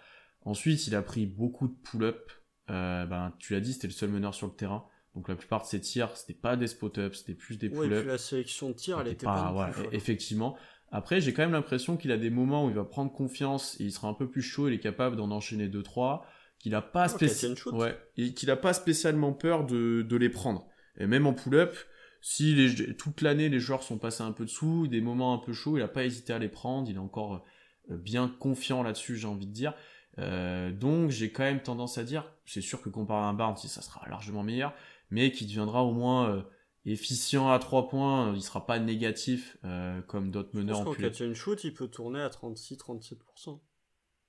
Ensuite, 0.47 0.87
il 0.87 0.95
a 0.95 1.03
pris 1.03 1.27
beaucoup 1.27 1.67
de 1.67 1.75
pull-up. 1.75 2.31
Euh, 2.71 3.05
ben, 3.05 3.35
tu 3.39 3.53
l'as 3.53 3.61
dit, 3.61 3.73
c'était 3.73 3.89
le 3.89 3.93
seul 3.93 4.11
meneur 4.11 4.33
sur 4.33 4.47
le 4.47 4.55
terrain. 4.55 4.87
Donc 5.15 5.29
la 5.29 5.35
plupart 5.35 5.63
de 5.63 5.67
ses 5.67 5.81
tirs, 5.81 6.17
c'était 6.17 6.39
pas 6.39 6.57
des 6.57 6.69
spot-up, 6.69 7.15
c'était 7.15 7.35
plus 7.35 7.59
des 7.59 7.69
pull-up. 7.69 8.07
la 8.07 8.19
sélection 8.19 8.71
de 8.71 8.75
tirs, 8.75 9.01
elle 9.01 9.09
était 9.09 9.27
pas, 9.27 9.53
ouais, 9.53 9.89
effectivement. 9.93 10.57
Après, 10.93 11.21
j'ai 11.21 11.33
quand 11.33 11.43
même 11.43 11.53
l'impression 11.53 11.97
qu'il 11.97 12.13
a 12.13 12.17
des 12.17 12.31
moments 12.31 12.67
où 12.67 12.69
il 12.69 12.77
va 12.77 12.85
prendre 12.85 13.13
confiance 13.13 13.81
et 13.81 13.85
il 13.85 13.93
sera 13.93 14.09
un 14.09 14.15
peu 14.15 14.31
plus 14.31 14.43
chaud, 14.43 14.69
il 14.69 14.75
est 14.75 14.81
capable 14.81 15.17
d'en 15.17 15.31
enchaîner 15.31 15.69
2-3, 15.69 16.23
qu'il 16.59 16.75
a 16.75 16.83
pas 16.83 17.07
oh, 17.13 17.77
ouais, 17.77 17.99
et 18.17 18.35
qu'il 18.35 18.51
a 18.51 18.57
pas 18.57 18.73
spécialement 18.73 19.33
peur 19.33 19.67
de, 19.67 20.03
de 20.03 20.17
les 20.17 20.29
prendre. 20.29 20.69
Et 20.99 21.07
même 21.07 21.27
en 21.27 21.35
pull-up, 21.35 21.75
si 22.21 22.55
les, 22.55 22.95
toute 22.95 23.21
l'année 23.21 23.49
les 23.49 23.59
joueurs 23.59 23.83
sont 23.83 23.99
passés 23.99 24.23
un 24.23 24.33
peu 24.33 24.45
dessous, 24.45 24.87
des 24.87 25.01
moments 25.01 25.35
un 25.35 25.39
peu 25.39 25.53
chauds, 25.53 25.77
il 25.77 25.81
n'a 25.81 25.89
pas 25.89 26.05
hésité 26.05 26.33
à 26.33 26.39
les 26.39 26.49
prendre, 26.49 26.89
il 26.89 26.97
est 26.97 27.01
encore 27.01 27.45
euh, 27.91 27.97
bien 27.97 28.29
confiant 28.39 28.83
là-dessus, 28.83 29.17
j'ai 29.17 29.27
envie 29.27 29.47
de 29.47 29.53
dire. 29.53 29.75
Euh, 30.19 30.73
donc 30.73 31.11
j'ai 31.11 31.31
quand 31.31 31.43
même 31.43 31.63
tendance 31.63 31.99
à 31.99 32.05
dire, 32.05 32.33
c'est 32.45 32.61
sûr 32.61 32.81
que 32.81 32.89
comparé 32.89 33.21
à 33.21 33.29
un 33.29 33.35
Barnes, 33.35 33.57
ça 33.57 33.83
sera 33.83 34.09
largement 34.09 34.43
meilleur, 34.43 34.73
mais 35.11 35.31
qui 35.31 35.47
deviendra 35.47 35.85
au 35.85 35.93
moins 35.93 36.31
euh, 36.31 36.43
efficient 36.85 37.51
à 37.51 37.59
3 37.59 37.89
points, 37.89 38.33
il 38.35 38.43
sera 38.43 38.67
pas 38.67 38.79
négatif 38.79 39.59
comme 40.07 40.31
d'autres 40.31 40.55
meneurs 40.55 40.81
en 40.87 40.95
catch 40.95 41.21
and 41.21 41.35
shoot, 41.35 41.65
il 41.65 41.75
peut 41.75 41.89
tourner 41.89 42.21
à 42.21 42.29
36-37%. 42.29 43.61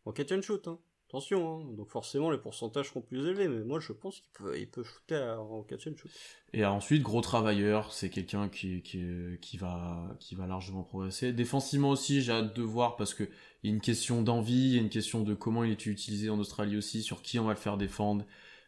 En 0.06 0.12
catch 0.12 0.32
and 0.32 0.41
shoot, 0.41 0.67
hein. 0.67 0.80
Attention, 1.09 1.61
hein. 1.61 1.65
donc 1.77 1.89
forcément 1.89 2.29
les 2.31 2.37
pourcentages 2.37 2.87
seront 2.87 2.99
plus 2.99 3.25
élevés, 3.25 3.47
mais 3.47 3.63
moi 3.63 3.79
je 3.79 3.93
pense 3.93 4.19
qu'il 4.19 4.31
peut, 4.33 4.59
il 4.59 4.69
peut 4.69 4.83
shooter 4.83 5.37
en 5.39 5.63
catch 5.63 5.87
and 5.87 5.95
shoot. 5.95 6.11
Et 6.51 6.65
ensuite, 6.65 7.01
gros 7.01 7.21
travailleur, 7.21 7.93
c'est 7.93 8.09
quelqu'un 8.09 8.49
qui, 8.49 8.81
qui, 8.81 9.05
qui, 9.39 9.57
va, 9.57 10.17
qui 10.19 10.35
va 10.35 10.47
largement 10.47 10.83
progresser. 10.83 11.31
Défensivement 11.31 11.91
aussi, 11.91 12.21
j'ai 12.21 12.33
hâte 12.33 12.53
de 12.53 12.61
voir 12.61 12.97
parce 12.97 13.13
que 13.13 13.23
il 13.63 13.69
y 13.69 13.71
a 13.71 13.75
une 13.75 13.81
question 13.81 14.21
d'envie, 14.21 14.71
il 14.71 14.75
y 14.75 14.77
a 14.77 14.81
une 14.81 14.89
question 14.89 15.21
de 15.23 15.33
comment 15.33 15.63
il 15.63 15.71
est 15.71 15.85
utilisé 15.85 16.29
en 16.29 16.39
Australie 16.39 16.75
aussi, 16.75 17.01
sur 17.01 17.21
qui 17.21 17.39
on 17.39 17.45
va 17.45 17.53
le 17.53 17.59
faire 17.59 17.77
défendre. 17.77 18.25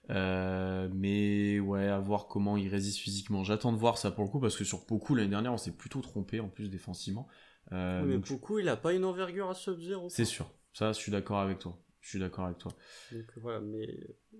Euh, 0.09 0.89
mais 0.93 1.59
ouais, 1.59 1.87
à 1.87 1.99
voir 1.99 2.27
comment 2.27 2.55
il 2.55 2.69
résiste 2.69 2.99
physiquement. 2.99 3.43
J'attends 3.43 3.73
de 3.73 3.77
voir 3.77 3.97
ça 3.97 4.11
pour 4.11 4.23
le 4.23 4.29
coup 4.29 4.39
parce 4.39 4.55
que 4.55 4.63
sur 4.63 4.85
beaucoup 4.87 5.13
l'année 5.13 5.29
dernière, 5.29 5.53
on 5.53 5.57
s'est 5.57 5.75
plutôt 5.75 6.01
trompé 6.01 6.39
en 6.39 6.47
plus 6.47 6.69
défensivement. 6.69 7.27
Euh, 7.73 8.03
mais 8.05 8.17
beaucoup, 8.17 8.59
il 8.59 8.69
a 8.69 8.77
pas 8.77 8.93
une 8.93 9.05
envergure 9.05 9.49
à 9.49 9.53
sub-0. 9.53 10.09
C'est 10.09 10.25
sûr, 10.25 10.49
ça, 10.73 10.93
je 10.93 10.97
suis 10.97 11.11
d'accord 11.11 11.39
avec 11.39 11.59
toi. 11.59 11.77
Je 12.01 12.09
suis 12.09 12.19
d'accord 12.19 12.45
avec 12.45 12.57
toi. 12.57 12.71
Donc 13.11 13.25
voilà, 13.37 13.59
mais 13.59 13.99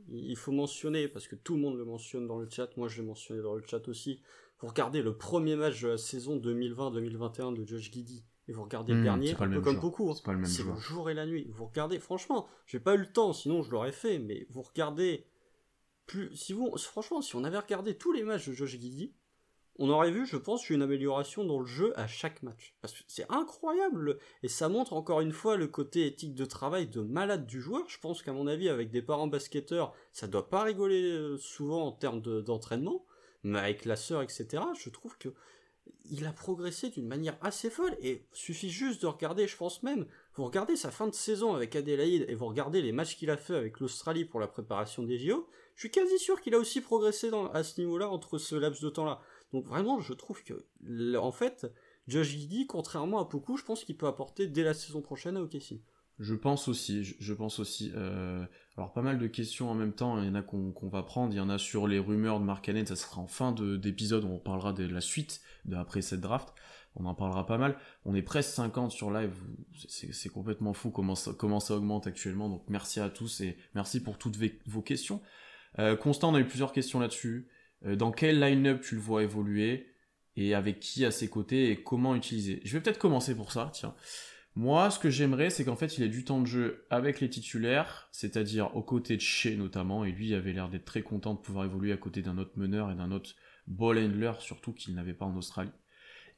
il 0.10 0.38
faut 0.38 0.52
mentionner, 0.52 1.08
parce 1.08 1.28
que 1.28 1.36
tout 1.36 1.56
le 1.56 1.62
monde 1.62 1.78
le 1.78 1.86
mentionne 1.86 2.26
dans 2.28 2.40
le 2.40 2.50
chat, 2.50 2.70
moi 2.78 2.88
je 2.88 3.02
l'ai 3.02 3.08
mentionné 3.08 3.42
dans 3.42 3.56
le 3.56 3.64
chat 3.66 3.88
aussi, 3.88 4.22
vous 4.60 4.68
regardez 4.68 5.02
le 5.02 5.18
premier 5.18 5.56
match 5.56 5.82
de 5.82 5.90
la 5.90 5.98
saison 5.98 6.38
2020-2021 6.38 7.56
de 7.56 7.66
Josh 7.66 7.92
Giddy, 7.92 8.24
et 8.48 8.52
vous 8.52 8.64
regardez 8.64 8.94
le 8.94 9.02
hmm, 9.02 9.04
dernier, 9.04 9.32
un 9.32 9.50
peu 9.50 9.62
comme 9.62 9.80
beaucoup, 9.80 10.10
hein. 10.10 10.44
c'est 10.46 10.64
le, 10.64 10.76
jour 10.76 11.10
et 11.10 11.14
la 11.14 11.26
nuit. 11.26 11.48
Vous 11.52 11.66
regardez, 11.66 12.00
franchement, 12.00 12.48
j'ai 12.66 12.80
pas 12.80 12.96
eu 12.96 12.98
le 12.98 13.12
temps, 13.12 13.34
sinon 13.34 13.62
je 13.62 13.72
l'aurais 13.72 13.92
fait, 13.92 14.20
mais 14.20 14.48
vous 14.50 14.62
regardez 14.62 15.28
plus, 16.08 16.36
si 16.36 16.54
vous, 16.54 16.76
franchement, 16.78 17.22
si 17.22 17.36
on 17.36 17.44
avait 17.44 17.60
regardé 17.60 17.96
tous 17.96 18.12
les 18.12 18.24
matchs 18.24 18.50
de 18.50 18.54
Josh 18.54 18.72
Giddy, 18.72 19.14
on 19.80 19.90
aurait 19.90 20.12
vu, 20.12 20.26
je 20.26 20.36
pense, 20.36 20.70
une 20.70 20.82
amélioration 20.82 21.46
dans 21.46 21.60
le 21.60 21.66
jeu 21.66 21.98
à 21.98 22.06
chaque 22.06 22.44
match. 22.44 22.76
Parce 22.82 22.94
que 22.94 23.00
c'est 23.08 23.26
incroyable, 23.30 24.20
et 24.44 24.50
ça 24.50 24.68
montre 24.68 24.92
encore 24.92 25.22
une 25.22 25.32
fois 25.32 25.56
le 25.56 25.68
côté 25.68 26.06
éthique 26.06 26.36
de 26.36 26.44
travail 26.44 26.88
de 26.88 27.00
malade 27.00 27.46
du 27.46 27.62
joueur. 27.62 27.88
Je 27.88 27.98
pense 27.98 28.22
qu'à 28.22 28.34
mon 28.34 28.46
avis, 28.46 28.68
avec 28.68 28.92
des 28.92 29.02
parents 29.02 29.28
basketteurs, 29.28 29.94
ça 30.12 30.28
doit 30.28 30.50
pas 30.50 30.64
rigoler 30.64 31.04
euh, 31.04 31.38
souvent 31.38 31.88
en 31.88 31.92
termes 31.94 32.22
d'entraînement, 32.22 33.06
mais 33.44 33.58
avec 33.58 33.86
la 33.86 33.96
sœur, 33.96 34.22
etc., 34.22 34.64
je 34.78 34.90
trouve 34.90 35.18
que 35.18 35.30
il 36.12 36.26
a 36.26 36.34
progressé 36.34 36.90
d'une 36.90 37.08
manière 37.08 37.38
assez 37.42 37.70
folle, 37.70 37.96
et 38.02 38.26
suffit 38.34 38.70
juste 38.70 39.02
de 39.02 39.08
regarder, 39.08 39.48
je 39.48 39.56
pense 39.56 39.82
même, 39.84 40.06
vous 40.36 40.44
regardez 40.44 40.76
sa 40.76 40.92
fin 40.92 41.08
de 41.08 41.14
saison 41.14 41.54
avec 41.54 41.76
Adélaïde, 41.76 42.26
et 42.28 42.36
vous 42.36 42.48
regardez 42.48 42.82
les 42.82 42.92
matchs 42.92 43.16
qu'il 43.16 43.30
a 43.30 43.38
fait 43.38 43.56
avec 43.56 43.80
l'Australie 43.80 44.26
pour 44.26 44.40
la 44.40 44.48
préparation 44.48 45.04
des 45.04 45.18
JO, 45.18 45.48
je 45.76 45.82
suis 45.84 45.92
quasi 45.92 46.20
sûr 46.20 46.42
qu'il 46.42 46.54
a 46.56 46.58
aussi 46.58 46.82
progressé 46.82 47.32
à 47.54 47.64
ce 47.64 47.80
niveau-là 47.80 48.10
entre 48.10 48.38
ce 48.38 48.56
laps 48.56 48.82
de 48.82 48.90
temps-là. 48.90 49.22
Donc 49.54 49.66
vraiment, 49.66 50.00
je 50.00 50.14
trouve 50.14 50.44
que, 50.44 50.66
en 51.18 51.32
fait, 51.32 51.72
Josh 52.08 52.28
Giddy, 52.30 52.68
contrairement 52.68 53.20
à 53.20 53.26
beaucoup, 53.26 53.58
je 53.58 53.64
pense 53.64 53.84
qu'il 53.84 53.98
peut 53.98 54.08
apporter 54.08 54.48
dès 54.48 54.64
la 54.64 54.74
saison 54.74 55.02
prochaine 55.02 55.38
à 55.38 55.42
OKC. 55.42 55.82
Je 56.20 56.36
pense 56.36 56.68
aussi, 56.68 57.04
je, 57.04 57.34
pense 57.34 57.60
aussi. 57.60 57.94
Euh, 57.96 58.46
alors 58.76 58.92
pas 58.92 59.02
mal 59.02 59.18
de 59.20 59.28
questions 59.28 59.72
en 59.72 59.74
même 59.74 59.94
temps, 59.94 60.22
il 60.22 60.28
y 60.28 60.30
en 60.30 60.36
a 60.36 60.42
qu'on 60.42 60.90
va 60.90 61.02
prendre, 61.02 61.34
il 61.34 61.38
y 61.38 61.40
en 61.40 61.50
a 61.50 61.58
sur 61.58 61.88
les 61.88 61.98
rumeurs 61.98 62.42
de 62.42 62.46
Mark 62.46 62.68
Allen, 62.68 62.86
ça 62.86 62.98
sera 62.98 63.22
en 63.22 63.28
fin 63.28 63.54
d'épisode 63.54 64.26
on 64.26 64.38
parlera 64.38 64.74
de 64.74 64.86
la 64.86 65.00
suite 65.00 65.40
de 65.64 65.78
après 65.78 66.02
cette 66.02 66.20
draft, 66.20 66.54
on 66.96 67.06
en 67.06 67.16
parlera 67.16 67.46
pas 67.46 67.58
mal. 67.58 67.78
On 68.04 68.16
est 68.16 68.22
presque 68.22 68.50
50 68.50 68.92
sur 68.92 69.12
live, 69.12 69.34
c'est 69.88 70.30
complètement 70.30 70.74
fou 70.74 70.92
comment 70.92 71.16
ça, 71.16 71.32
comment 71.38 71.62
ça 71.62 71.76
augmente 71.76 72.06
actuellement, 72.06 72.50
donc 72.50 72.64
merci 72.68 73.00
à 73.00 73.10
tous 73.10 73.40
et 73.40 73.58
merci 73.74 74.04
pour 74.04 74.18
toutes 74.18 74.38
vos 74.66 74.82
questions. 74.82 75.22
Euh, 75.78 75.96
Constant, 75.96 76.32
on 76.32 76.36
a 76.36 76.40
eu 76.42 76.48
plusieurs 76.48 76.74
questions 76.74 77.00
là-dessus. 77.00 77.48
Euh, 77.86 77.96
dans 77.96 78.12
quel 78.12 78.40
line-up 78.40 78.82
tu 78.82 78.96
le 78.96 79.02
vois 79.02 79.24
évoluer 79.24 79.94
et 80.36 80.54
avec 80.54 80.80
qui 80.80 81.06
à 81.06 81.12
ses 81.12 81.30
côtés 81.30 81.72
et 81.72 81.84
comment 81.84 82.16
utiliser 82.16 82.62
Je 82.64 82.74
vais 82.74 82.82
peut-être 82.82 83.00
commencer 83.00 83.36
pour 83.36 83.52
ça, 83.52 83.72
tiens. 83.74 83.96
Moi, 84.56 84.90
ce 84.90 85.00
que 85.00 85.10
j'aimerais, 85.10 85.50
c'est 85.50 85.64
qu'en 85.64 85.76
fait, 85.76 85.98
il 85.98 86.04
ait 86.04 86.10
du 86.10 86.26
temps 86.26 86.42
de 86.42 86.48
jeu 86.48 86.86
avec 86.90 87.22
les 87.22 87.30
titulaires, 87.30 88.10
c'est-à-dire 88.12 88.76
aux 88.76 88.82
côtés 88.82 89.16
de 89.16 89.22
Shea 89.22 89.56
notamment, 89.56 90.04
et 90.04 90.12
lui 90.12 90.30
il 90.30 90.36
avait 90.36 90.52
l'air 90.52 90.70
d'être 90.70 90.86
très 90.86 91.02
content 91.02 91.34
de 91.34 91.40
pouvoir 91.40 91.66
évoluer 91.66 91.94
à 91.94 91.98
côté 91.98 92.22
d'un 92.22 92.38
autre 92.38 92.52
meneur 92.58 92.92
et 92.92 92.96
d'un 92.96 93.12
autre 93.12 93.36
ball 93.68 93.98
handler, 93.98 94.34
surtout 94.40 94.74
qu'il 94.74 94.96
n'avait 94.96 95.14
pas 95.14 95.26
en 95.26 95.38
Australie. 95.38 95.72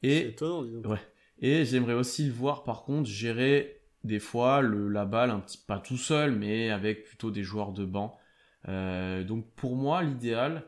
Et, 0.02 0.28
étonnant, 0.28 0.62
disons. 0.62 0.82
Ouais. 0.88 1.00
Et 1.40 1.64
j'aimerais 1.64 1.94
aussi 1.94 2.26
le 2.26 2.32
voir, 2.32 2.62
par 2.64 2.84
contre, 2.84 3.08
gérer 3.08 3.80
des 4.04 4.20
fois 4.20 4.60
le, 4.60 4.88
la 4.88 5.04
balle, 5.04 5.30
un 5.30 5.40
petit 5.40 5.58
pas 5.58 5.78
tout 5.78 5.96
seul, 5.96 6.32
mais 6.32 6.70
avec 6.70 7.04
plutôt 7.04 7.30
des 7.30 7.42
joueurs 7.42 7.72
de 7.72 7.84
banc. 7.84 8.18
Euh, 8.68 9.24
donc 9.24 9.46
pour 9.54 9.74
moi, 9.74 10.02
l'idéal, 10.02 10.64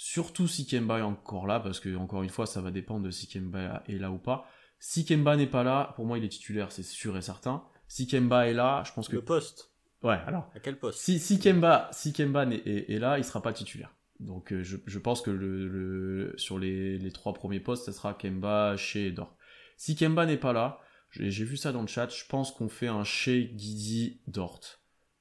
surtout 0.00 0.48
si 0.48 0.66
Kemba 0.66 1.00
est 1.00 1.02
encore 1.02 1.46
là, 1.46 1.60
parce 1.60 1.80
que 1.80 1.94
encore 1.94 2.22
une 2.22 2.30
fois, 2.30 2.46
ça 2.46 2.62
va 2.62 2.70
dépendre 2.70 3.04
de 3.04 3.10
si 3.10 3.28
Kemba 3.28 3.82
est 3.86 3.98
là 3.98 4.10
ou 4.10 4.16
pas 4.16 4.48
si 4.80 5.04
Kemba 5.04 5.36
n'est 5.36 5.46
pas 5.46 5.64
là, 5.64 5.92
pour 5.96 6.06
moi 6.06 6.18
il 6.18 6.24
est 6.24 6.28
titulaire, 6.28 6.72
c'est 6.72 6.82
sûr 6.82 7.16
et 7.16 7.22
certain. 7.22 7.64
Si 7.88 8.06
Kemba 8.06 8.48
est 8.48 8.54
là, 8.54 8.82
je 8.86 8.92
pense 8.92 9.08
que. 9.08 9.16
Le 9.16 9.24
poste. 9.24 9.72
Ouais, 10.02 10.18
alors. 10.26 10.50
À 10.54 10.60
quel 10.60 10.78
poste 10.78 11.00
Si, 11.00 11.18
si 11.18 11.40
Kemba, 11.40 11.88
si 11.92 12.12
Kemba 12.12 12.44
est, 12.44 12.98
là, 12.98 13.18
il 13.18 13.24
sera 13.24 13.42
pas 13.42 13.52
titulaire. 13.52 13.94
Donc 14.20 14.52
euh, 14.52 14.62
je, 14.62 14.98
pense 14.98 15.22
que 15.22 15.30
le, 15.30 16.34
sur 16.36 16.58
les, 16.58 17.12
trois 17.12 17.34
premiers 17.34 17.60
postes, 17.60 17.86
ce 17.86 17.92
sera 17.92 18.14
Kemba, 18.14 18.76
Shea 18.76 19.06
et 19.06 19.12
Dort. 19.12 19.36
Si 19.76 19.96
Kemba 19.96 20.26
n'est 20.26 20.36
pas 20.36 20.52
là, 20.52 20.80
j'ai 21.10 21.44
vu 21.44 21.56
ça 21.56 21.72
dans 21.72 21.82
le 21.82 21.86
chat, 21.86 22.08
je 22.08 22.24
pense 22.26 22.52
qu'on 22.52 22.68
fait 22.68 22.88
un 22.88 23.04
Shea, 23.04 23.42
Guidi, 23.42 24.20
Dort. 24.26 24.60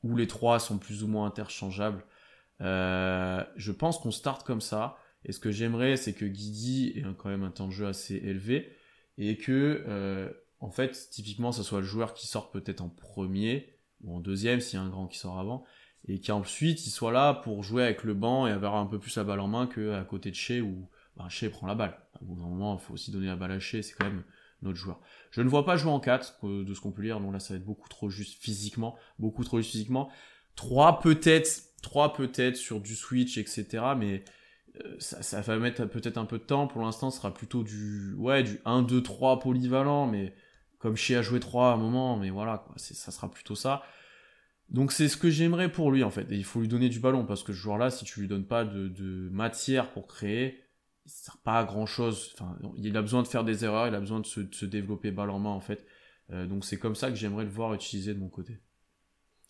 Où 0.04 0.16
les 0.16 0.28
trois 0.28 0.60
sont 0.60 0.78
plus 0.78 1.04
ou 1.04 1.08
moins 1.08 1.28
interchangeables. 1.28 2.04
Euh, 2.62 3.43
je 3.56 3.72
pense 3.72 4.00
qu'on 4.00 4.12
start 4.12 4.46
comme 4.46 4.62
ça. 4.62 4.98
Et 5.26 5.32
ce 5.32 5.39
que 5.39 5.52
j'aimerais, 5.52 5.98
c'est 5.98 6.13
que 6.13 6.26
Guidi 6.26 6.93
ait 6.96 7.04
quand 7.17 7.30
même 7.30 7.43
un 7.43 7.52
temps 7.52 7.67
de 7.67 7.74
jeu 7.74 7.88
assez 7.88 8.15
élevé 8.15 8.72
et 9.17 9.38
que 9.38 9.84
euh, 9.88 10.30
en 10.60 10.70
fait 10.70 11.10
typiquement 11.12 11.52
ce 11.52 11.63
soit 11.63 11.80
le 11.80 11.86
joueur 11.86 12.13
qui 12.13 12.28
sort 12.28 12.52
peut-être 12.52 12.82
en 12.82 12.89
premier 12.89 13.74
ou 14.04 14.15
en 14.15 14.20
deuxième 14.20 14.62
s'il 14.62 14.78
y 14.80 14.82
a 14.82 14.86
un 14.86 14.89
grand 14.89 15.08
qui 15.08 15.17
sort 15.17 15.39
avant 15.39 15.63
et 16.08 16.20
qu'ensuite 16.20 16.86
il 16.86 16.91
soit 16.91 17.12
là 17.12 17.34
pour 17.34 17.63
jouer 17.63 17.84
avec 17.84 18.04
le 18.04 18.13
banc 18.13 18.48
et 18.48 18.52
avoir 18.52 18.76
un 18.76 18.86
peu 18.86 19.00
plus 19.00 19.15
la 19.17 19.24
balle 19.24 19.39
en 19.39 19.48
main 19.48 19.67
que 19.67 19.93
à 19.93 20.04
côté 20.04 20.30
de 20.30 20.36
Shea 20.36 20.62
où 20.62 20.88
bah, 21.15 21.26
Shea 21.30 21.50
prend 21.50 21.67
la 21.67 21.76
balle. 21.76 21.98
À 22.13 22.24
un 22.24 22.28
moment 22.28 22.78
il 22.80 22.86
faut 22.86 22.93
aussi 22.93 23.12
donner 23.12 23.28
la 23.28 23.36
balle 23.36 23.52
à 23.52 23.60
Shea, 23.60 23.82
c'est 23.82 23.93
quand 23.93 24.06
même 24.06 24.24
notre 24.62 24.78
joueur. 24.78 25.00
Je 25.32 25.41
ne 25.41 25.50
vois 25.50 25.65
pas 25.65 25.78
jouer 25.78 25.91
en 25.91 26.00
4 26.00 26.63
de 26.63 26.74
ce 26.74 26.82
qu'on 26.82 26.91
peut 26.91 27.02
lire, 27.02 27.20
donc 27.20 27.34
là 27.34 27.39
ça 27.39 27.54
va 27.54 27.60
être 27.60 27.65
beaucoup 27.65 27.89
trop 27.89 28.10
juste 28.10 28.41
physiquement, 28.41 28.96
beaucoup 29.20 29.43
trop 29.43 29.58
juste 29.58 29.72
physiquement. 29.72 30.10
3 30.56 31.00
peut-être, 31.00 31.63
3 31.82 32.13
peut-être 32.13 32.56
sur 32.56 32.80
du 32.80 32.96
switch, 32.96 33.38
etc. 33.38 33.84
Mais 33.98 34.24
euh, 34.84 34.96
ça, 35.00 35.42
va 35.42 35.58
mettre 35.58 35.86
peut-être 35.86 36.18
un 36.18 36.26
peu 36.26 36.38
de 36.38 36.44
temps. 36.44 36.68
Pour 36.68 36.82
l'instant, 36.82 37.10
ce 37.12 37.18
sera 37.18 37.34
plutôt 37.34 37.63
du, 37.63 38.13
ouais, 38.16 38.44
du 38.44 38.60
1, 38.66 38.84
2, 38.84 39.02
3 39.02 39.40
polyvalent, 39.40 40.08
mais 40.08 40.34
comme 40.80 40.96
chez 40.96 41.16
a 41.16 41.22
joué 41.22 41.40
3 41.40 41.72
à 41.72 41.74
un 41.74 41.78
moment, 41.78 42.18
mais 42.18 42.30
voilà, 42.30 42.60
quoi, 42.66 42.76
ça 42.78 43.12
sera 43.12 43.30
plutôt 43.30 43.56
ça. 43.56 43.84
Donc 44.70 44.92
c'est 44.92 45.08
ce 45.08 45.16
que 45.18 45.30
j'aimerais 45.30 45.72
pour 45.72 45.92
lui 45.92 46.04
en 46.04 46.12
fait. 46.12 46.28
Il 46.30 46.44
faut 46.44 46.60
lui 46.60 46.68
donner 46.68 46.90
du 46.90 47.00
ballon 47.00 47.26
parce 47.26 47.44
que 47.44 47.54
ce 47.54 47.58
joueur-là, 47.58 47.90
si 47.90 48.04
tu 48.06 48.20
lui 48.20 48.28
donnes 48.28 48.46
pas 48.46 48.66
de, 48.66 49.30
matière 49.32 49.92
pour 49.92 50.08
créer, 50.08 50.62
il 51.06 51.12
sert 51.12 51.38
pas 51.38 51.60
à 51.60 51.63
grand 51.63 51.86
chose. 51.86 52.34
Enfin, 52.34 52.58
il 52.78 52.96
a 52.98 53.02
besoin 53.02 53.24
de 53.24 53.28
faire 53.28 53.46
des 53.46 53.63
erreurs, 53.63 53.88
il 53.88 53.96
a 53.96 54.00
besoin 54.00 54.20
de 54.20 54.26
se, 54.26 54.66
développer 54.66 55.12
balle 55.12 55.30
en 55.30 55.40
main 55.40 55.50
en 55.50 55.62
fait. 55.62 55.86
Euh, 56.32 56.46
donc 56.46 56.66
c'est 56.66 56.78
comme 56.78 56.96
ça 56.96 57.10
que 57.10 57.16
j'aimerais 57.16 57.46
le 57.46 57.50
voir 57.50 57.74
utiliser 57.74 58.13
de 58.13 58.20
mon 58.20 58.28
côté. 58.28 58.60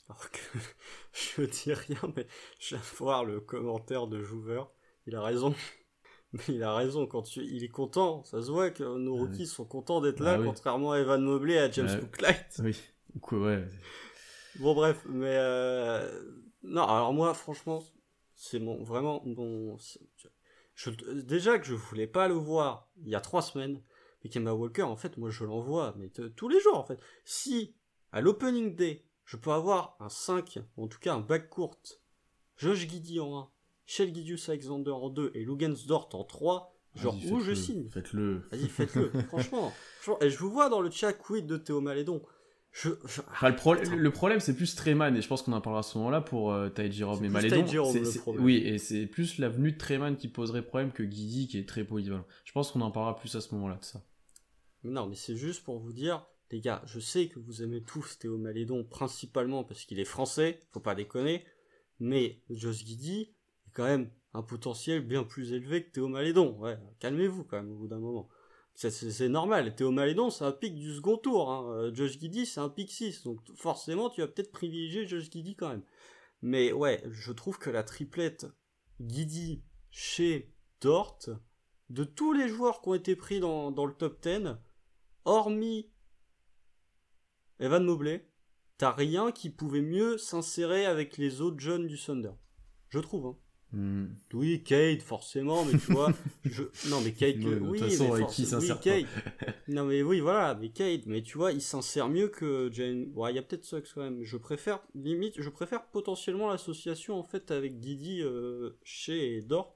Alors 0.09 0.29
que 0.31 0.39
je 1.13 1.41
dis 1.43 1.73
rien, 1.73 1.99
mais 2.15 2.27
je 2.59 2.75
viens 2.75 2.79
de 2.79 2.97
voir 2.97 3.25
le 3.25 3.39
commentaire 3.39 4.07
de 4.07 4.21
Jouver 4.21 4.63
il 5.07 5.15
a 5.15 5.21
raison. 5.21 5.55
Mais 6.33 6.43
il 6.49 6.63
a 6.63 6.75
raison, 6.75 7.07
quand 7.07 7.21
tu... 7.21 7.41
il 7.41 7.63
est 7.63 7.69
content, 7.69 8.21
ça 8.25 8.41
se 8.41 8.51
voit 8.51 8.69
que 8.69 8.83
nos 8.83 9.15
ah 9.15 9.19
rookies 9.21 9.47
sont 9.47 9.63
contents 9.63 10.01
d'être 10.01 10.19
là, 10.19 10.37
bah 10.37 10.43
contrairement 10.43 10.91
à 10.91 10.99
Evan 10.99 11.23
Mobley 11.23 11.53
et 11.53 11.59
à 11.59 11.71
James 11.71 12.01
Cooklight. 12.01 12.61
Oui, 12.61 12.77
ouais. 13.31 13.63
Bon 14.59 14.75
bref, 14.75 15.01
mais 15.07 15.37
euh... 15.37 16.21
non, 16.63 16.83
alors 16.83 17.13
moi 17.13 17.33
franchement, 17.33 17.81
c'est 18.35 18.59
mon 18.59 18.83
vraiment 18.83 19.23
bon. 19.25 19.77
Je... 20.75 20.89
Déjà 21.21 21.57
que 21.59 21.65
je 21.65 21.75
voulais 21.75 22.07
pas 22.07 22.27
le 22.27 22.33
voir 22.33 22.91
il 22.97 23.07
y 23.07 23.15
a 23.15 23.21
trois 23.21 23.41
semaines, 23.41 23.81
mais 24.21 24.29
Kemba 24.29 24.53
Walker, 24.53 24.83
en 24.83 24.97
fait, 24.97 25.15
moi 25.15 25.29
je 25.29 25.45
l'envoie, 25.45 25.95
mais 25.97 26.09
tous 26.09 26.49
les 26.49 26.59
jours 26.59 26.77
en 26.77 26.83
fait. 26.83 26.99
Si 27.23 27.73
à 28.11 28.19
l'opening 28.19 28.75
day, 28.75 29.06
je 29.27 29.35
peux 29.35 29.51
avoir 29.51 29.97
un 29.99 30.09
5, 30.09 30.59
en 30.77 30.87
tout 30.87 30.99
cas 30.99 31.13
un 31.13 31.19
back 31.19 31.49
court, 31.49 31.77
Josh 32.55 32.87
Giddy 32.87 33.19
en 33.19 33.37
1, 33.37 33.49
Shell 33.85 34.15
Gidius 34.15 34.49
Alexander 34.49 34.91
en 34.91 35.09
2 35.09 35.31
et 35.35 35.43
Lugensdort 35.43 36.09
en 36.13 36.23
3, 36.23 36.73
genre 36.95 37.15
où 37.29 37.39
je 37.41 37.53
signe 37.53 37.89
Faites-le. 37.89 38.47
Vas-y, 38.51 38.69
faites-le. 38.69 39.11
franchement, 39.27 39.73
Et 40.21 40.29
je 40.29 40.37
vous 40.39 40.49
vois 40.49 40.69
dans 40.69 40.81
le 40.81 40.89
chat 40.89 41.13
quid 41.13 41.45
de 41.45 41.57
Théo 41.57 41.81
Malédon. 41.81 42.21
Je, 42.71 42.89
le, 42.89 44.09
problème, 44.11 44.39
c'est 44.39 44.55
plus 44.55 44.75
Treman, 44.75 45.15
et 45.15 45.21
je 45.21 45.27
pense 45.27 45.41
qu'on 45.41 45.53
en 45.53 45.61
parlera 45.61 45.79
à 45.79 45.83
ce 45.83 45.97
moment-là 45.97 46.21
pour 46.21 46.53
euh, 46.53 46.69
Jerome 46.89 47.23
et 47.25 47.29
Malédon. 47.29 47.65
oui, 48.39 48.57
et 48.57 48.77
c'est 48.77 49.07
plus 49.07 49.39
la 49.39 49.49
venue 49.49 49.73
de 49.73 49.77
Treman 49.77 50.15
qui 50.15 50.27
poserait 50.29 50.61
problème 50.61 50.91
que 50.91 51.03
Guidi 51.03 51.47
qui 51.47 51.57
est 51.57 51.67
très 51.67 51.83
polyvalent. 51.83 52.25
Je 52.45 52.51
pense 52.53 52.71
qu'on 52.71 52.81
en 52.81 52.91
parlera 52.91 53.15
plus 53.15 53.35
à 53.35 53.41
ce 53.41 53.53
moment-là 53.55 53.75
de 53.75 53.83
ça. 53.83 54.01
Non, 54.83 55.07
mais 55.07 55.15
c'est 55.15 55.35
juste 55.35 55.63
pour 55.63 55.79
vous 55.79 55.91
dire, 55.91 56.25
les 56.51 56.61
gars, 56.61 56.81
je 56.85 56.99
sais 56.99 57.27
que 57.27 57.39
vous 57.39 57.61
aimez 57.61 57.83
tous 57.83 58.17
Théo 58.19 58.37
Malédon, 58.37 58.83
principalement 58.83 59.63
parce 59.63 59.85
qu'il 59.85 59.99
est 59.99 60.05
français, 60.05 60.61
faut 60.71 60.79
pas 60.79 60.95
déconner, 60.95 61.45
mais 61.99 62.41
Josh 62.49 62.83
Guidi, 62.83 63.33
quand 63.73 63.83
même 63.83 64.09
un 64.33 64.43
potentiel 64.43 65.01
bien 65.01 65.23
plus 65.23 65.51
élevé 65.53 65.83
que 65.83 65.91
Théo 65.91 66.07
Malédon. 66.07 66.57
Ouais, 66.59 66.77
calmez-vous 66.99 67.43
quand 67.43 67.57
même 67.57 67.71
au 67.71 67.75
bout 67.75 67.87
d'un 67.87 67.99
moment. 67.99 68.29
C'est 68.75 69.29
normal. 69.29 69.75
Théo 69.75 69.91
Malédon, 69.91 70.29
c'est 70.29 70.45
un 70.45 70.51
pic 70.51 70.75
du 70.75 70.93
second 70.93 71.17
tour. 71.17 71.51
Hein. 71.51 71.67
Euh, 71.71 71.93
Josh 71.95 72.19
Giddy, 72.19 72.45
c'est 72.45 72.59
un 72.59 72.69
pic 72.69 72.91
6. 72.91 73.23
Donc 73.23 73.39
forcément, 73.55 74.09
tu 74.11 74.21
vas 74.21 74.27
peut-être 74.27 74.51
privilégier 74.51 75.07
Josh 75.07 75.31
Giddy 75.31 75.55
quand 75.55 75.69
même. 75.69 75.83
Mais 76.43 76.71
ouais, 76.71 77.03
je 77.09 77.31
trouve 77.31 77.57
que 77.57 77.71
la 77.71 77.83
triplette 77.83 78.45
Giddy 78.99 79.63
chez 79.89 80.53
Dort, 80.79 81.17
de 81.89 82.03
tous 82.03 82.33
les 82.33 82.47
joueurs 82.47 82.81
qui 82.81 82.89
ont 82.89 82.93
été 82.93 83.15
pris 83.15 83.39
dans 83.39 83.71
le 83.71 83.93
top 83.93 84.21
10, 84.21 84.57
hormis 85.25 85.89
Evan 87.59 87.83
Mobley, 87.83 88.27
t'as 88.77 88.91
rien 88.91 89.31
qui 89.31 89.49
pouvait 89.49 89.81
mieux 89.81 90.17
s'insérer 90.17 90.85
avec 90.85 91.17
les 91.17 91.41
autres 91.41 91.59
jeunes 91.59 91.87
du 91.87 91.97
Thunder. 91.97 92.31
Je 92.89 92.99
trouve. 92.99 93.27
Hein. 93.27 93.37
Hmm. 93.73 94.07
Oui, 94.33 94.63
Kate, 94.63 95.01
forcément, 95.01 95.65
mais 95.65 95.77
tu 95.77 95.91
vois, 95.91 96.13
je... 96.45 96.63
non 96.89 97.01
mais 97.01 97.11
Kate, 97.11 97.35
oui, 97.37 97.79
façon, 97.79 98.15
mais 98.15 98.25
qui 98.27 98.45
oui, 98.55 98.71
Kate. 98.81 99.05
non 99.67 99.83
mais 99.83 100.01
oui, 100.01 100.21
voilà, 100.21 100.55
mais 100.55 100.69
Kate, 100.69 101.05
mais 101.05 101.21
tu 101.21 101.37
vois, 101.37 101.51
il 101.51 101.61
s'en 101.61 101.81
sert 101.81 102.07
mieux 102.07 102.29
que 102.29 102.69
Jane. 102.71 103.11
Ouais, 103.13 103.33
il 103.33 103.35
y 103.35 103.39
a 103.39 103.41
peut-être 103.41 103.65
Sucks 103.65 103.91
quand 103.93 104.01
même. 104.03 104.23
Je 104.23 104.37
préfère, 104.37 104.79
limite, 104.95 105.41
je 105.41 105.49
préfère 105.49 105.85
potentiellement 105.87 106.47
l'association 106.49 107.19
en 107.19 107.23
fait 107.23 107.51
avec 107.51 107.79
Didi 107.79 108.21
euh, 108.21 108.77
chez 108.83 109.41
Dort 109.41 109.75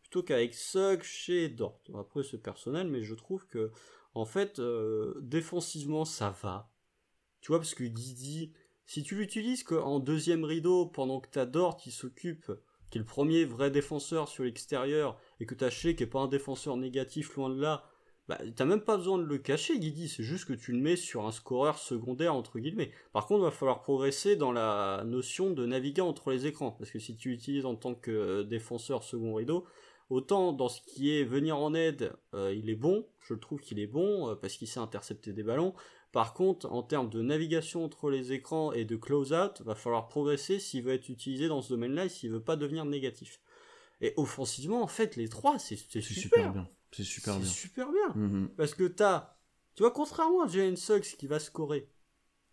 plutôt 0.00 0.22
qu'avec 0.22 0.54
Suggs 0.54 1.02
chez 1.02 1.48
Dort. 1.48 1.80
Après, 1.94 2.22
c'est 2.22 2.38
personnel, 2.38 2.88
mais 2.88 3.02
je 3.02 3.14
trouve 3.14 3.46
que 3.46 3.70
en 4.14 4.24
fait, 4.24 4.60
euh, 4.60 5.14
défensivement, 5.20 6.06
ça 6.06 6.34
va. 6.42 6.70
Tu 7.40 7.48
vois, 7.48 7.58
parce 7.58 7.74
que 7.74 7.84
Didi, 7.84 8.52
si 8.86 9.02
tu 9.02 9.16
l'utilises 9.16 9.62
qu'en 9.62 10.00
deuxième 10.00 10.44
rideau 10.44 10.86
pendant 10.86 11.20
que 11.20 11.28
t'as 11.30 11.46
Dort 11.46 11.76
qui 11.76 11.90
s'occupe 11.90 12.50
qui 12.90 12.98
est 12.98 13.00
le 13.00 13.06
premier 13.06 13.44
vrai 13.44 13.70
défenseur 13.70 14.28
sur 14.28 14.44
l'extérieur, 14.44 15.18
et 15.40 15.46
que 15.46 15.54
t'as 15.54 15.70
Shea 15.70 15.94
qui 15.94 16.04
est 16.04 16.06
pas 16.06 16.20
un 16.20 16.28
défenseur 16.28 16.76
négatif 16.76 17.34
loin 17.36 17.50
de 17.50 17.60
là, 17.60 17.84
bah, 18.28 18.38
t'as 18.56 18.64
même 18.64 18.80
pas 18.80 18.96
besoin 18.96 19.18
de 19.18 19.24
le 19.24 19.38
cacher, 19.38 19.78
Guidi, 19.78 20.08
c'est 20.08 20.24
juste 20.24 20.46
que 20.46 20.52
tu 20.52 20.72
le 20.72 20.80
mets 20.80 20.96
sur 20.96 21.26
un 21.26 21.32
scoreur 21.32 21.78
secondaire, 21.78 22.34
entre 22.34 22.58
guillemets. 22.58 22.90
Par 23.12 23.26
contre, 23.26 23.42
il 23.42 23.44
va 23.44 23.50
falloir 23.52 23.82
progresser 23.82 24.34
dans 24.34 24.50
la 24.52 25.04
notion 25.04 25.50
de 25.50 25.64
naviguer 25.64 26.00
entre 26.00 26.32
les 26.32 26.46
écrans, 26.46 26.72
parce 26.72 26.90
que 26.90 26.98
si 26.98 27.16
tu 27.16 27.30
l'utilises 27.30 27.66
en 27.66 27.76
tant 27.76 27.94
que 27.94 28.10
euh, 28.10 28.44
défenseur 28.44 29.04
second 29.04 29.34
rideau, 29.34 29.64
autant 30.10 30.52
dans 30.52 30.68
ce 30.68 30.80
qui 30.80 31.12
est 31.12 31.24
venir 31.24 31.58
en 31.58 31.74
aide, 31.74 32.12
euh, 32.34 32.52
il 32.52 32.68
est 32.68 32.76
bon, 32.76 33.06
je 33.20 33.34
trouve 33.34 33.60
qu'il 33.60 33.78
est 33.78 33.86
bon, 33.86 34.30
euh, 34.30 34.34
parce 34.34 34.54
qu'il 34.54 34.66
sait 34.66 34.80
intercepter 34.80 35.32
des 35.32 35.44
ballons, 35.44 35.74
par 36.12 36.34
contre, 36.34 36.70
en 36.72 36.82
termes 36.82 37.10
de 37.10 37.22
navigation 37.22 37.84
entre 37.84 38.10
les 38.10 38.32
écrans 38.32 38.72
et 38.72 38.84
de 38.84 38.96
close-out, 38.96 39.62
va 39.62 39.74
falloir 39.74 40.08
progresser 40.08 40.58
s'il 40.58 40.82
veut 40.82 40.94
être 40.94 41.08
utilisé 41.08 41.48
dans 41.48 41.62
ce 41.62 41.70
domaine-là 41.70 42.06
et 42.06 42.08
s'il 42.08 42.30
veut 42.30 42.42
pas 42.42 42.56
devenir 42.56 42.84
négatif. 42.84 43.40
Et 44.00 44.12
offensivement, 44.16 44.82
en 44.82 44.86
fait, 44.86 45.16
les 45.16 45.28
trois, 45.28 45.58
c'est 45.58 45.76
super. 45.76 46.02
super 46.02 46.52
bien. 46.52 46.68
C'est 46.92 47.04
super 47.04 47.38
bien. 47.38 47.48
super 47.48 47.90
bien. 47.90 48.14
Mhm. 48.14 48.48
Parce 48.56 48.74
que 48.74 48.84
t'as, 48.84 49.36
tu 49.74 49.82
vois, 49.82 49.90
contrairement 49.90 50.42
à 50.42 50.48
Jalen 50.48 50.76
Suggs 50.76 51.16
qui 51.18 51.26
va 51.26 51.38
scorer, 51.38 51.90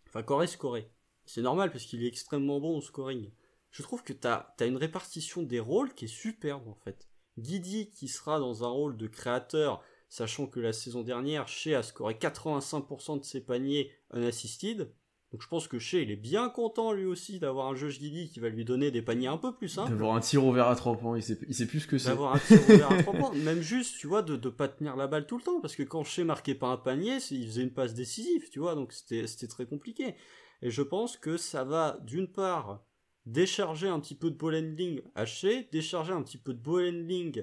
enfin, 0.08 0.22
Corey 0.22 0.46
scorer, 0.46 0.90
c'est 1.24 1.42
normal 1.42 1.70
parce 1.70 1.84
qu'il 1.84 2.02
est 2.04 2.08
extrêmement 2.08 2.60
bon 2.60 2.76
au 2.76 2.80
scoring. 2.80 3.30
Je 3.70 3.82
trouve 3.82 4.02
que 4.04 4.12
t'as 4.12 4.54
as 4.60 4.66
une 4.66 4.76
répartition 4.76 5.42
des 5.42 5.60
rôles 5.60 5.94
qui 5.94 6.04
est 6.04 6.08
superbe 6.08 6.68
en 6.68 6.74
fait. 6.74 7.08
Guidi 7.38 7.90
qui 7.90 8.08
sera 8.08 8.38
dans 8.38 8.64
un 8.64 8.68
rôle 8.68 8.96
de 8.96 9.06
créateur, 9.06 9.82
sachant 10.08 10.46
que 10.46 10.60
la 10.60 10.72
saison 10.72 11.02
dernière, 11.02 11.48
Shea 11.48 11.74
a 11.74 11.82
scoré 11.82 12.14
85% 12.14 13.20
de 13.20 13.24
ses 13.24 13.40
paniers 13.40 13.90
unassisted. 14.12 14.92
Donc 15.34 15.42
je 15.42 15.48
pense 15.48 15.66
que 15.66 15.80
Shea, 15.80 16.02
il 16.02 16.12
est 16.12 16.16
bien 16.16 16.48
content 16.48 16.92
lui 16.92 17.06
aussi 17.06 17.40
d'avoir 17.40 17.66
un 17.66 17.74
Josh 17.74 17.98
Guidi 17.98 18.30
qui 18.30 18.38
va 18.38 18.48
lui 18.48 18.64
donner 18.64 18.92
des 18.92 19.02
paniers 19.02 19.26
un 19.26 19.36
peu 19.36 19.52
plus 19.52 19.68
simples. 19.68 19.90
D'avoir 19.90 20.14
un 20.14 20.20
tir 20.20 20.44
ouvert 20.44 20.68
à 20.68 20.76
3 20.76 20.96
points, 20.96 21.18
il 21.18 21.24
sait, 21.24 21.36
il 21.48 21.54
sait 21.56 21.66
plus 21.66 21.80
ce 21.80 21.88
que 21.88 21.98
c'est. 21.98 22.10
D'avoir 22.10 22.36
un 22.36 22.38
tir 22.38 22.60
ouvert 22.62 22.92
à 22.92 23.02
3 23.02 23.14
points. 23.18 23.34
Même 23.34 23.60
juste, 23.60 23.98
tu 23.98 24.06
vois, 24.06 24.22
de 24.22 24.36
ne 24.36 24.50
pas 24.50 24.68
tenir 24.68 24.94
la 24.94 25.08
balle 25.08 25.26
tout 25.26 25.36
le 25.36 25.42
temps. 25.42 25.60
Parce 25.60 25.74
que 25.74 25.82
quand 25.82 26.04
Shea 26.04 26.22
marquait 26.22 26.54
pas 26.54 26.68
un 26.68 26.76
panier, 26.76 27.18
il 27.32 27.48
faisait 27.48 27.62
une 27.62 27.72
passe 27.72 27.94
décisive, 27.94 28.48
tu 28.50 28.60
vois. 28.60 28.76
Donc 28.76 28.92
c'était 28.92 29.48
très 29.48 29.66
compliqué. 29.66 30.14
Et 30.62 30.70
je 30.70 30.82
pense 30.82 31.16
que 31.16 31.36
ça 31.36 31.64
va, 31.64 31.98
d'une 32.04 32.28
part, 32.28 32.84
décharger 33.26 33.88
un 33.88 33.98
petit 33.98 34.14
peu 34.14 34.30
de 34.30 34.36
ball 34.36 34.54
handling 34.54 35.02
à 35.16 35.26
Shea, 35.26 35.64
décharger 35.72 36.12
un 36.12 36.22
petit 36.22 36.38
peu 36.38 36.54
de 36.54 36.60
ball 36.60 36.88
handling 36.88 37.42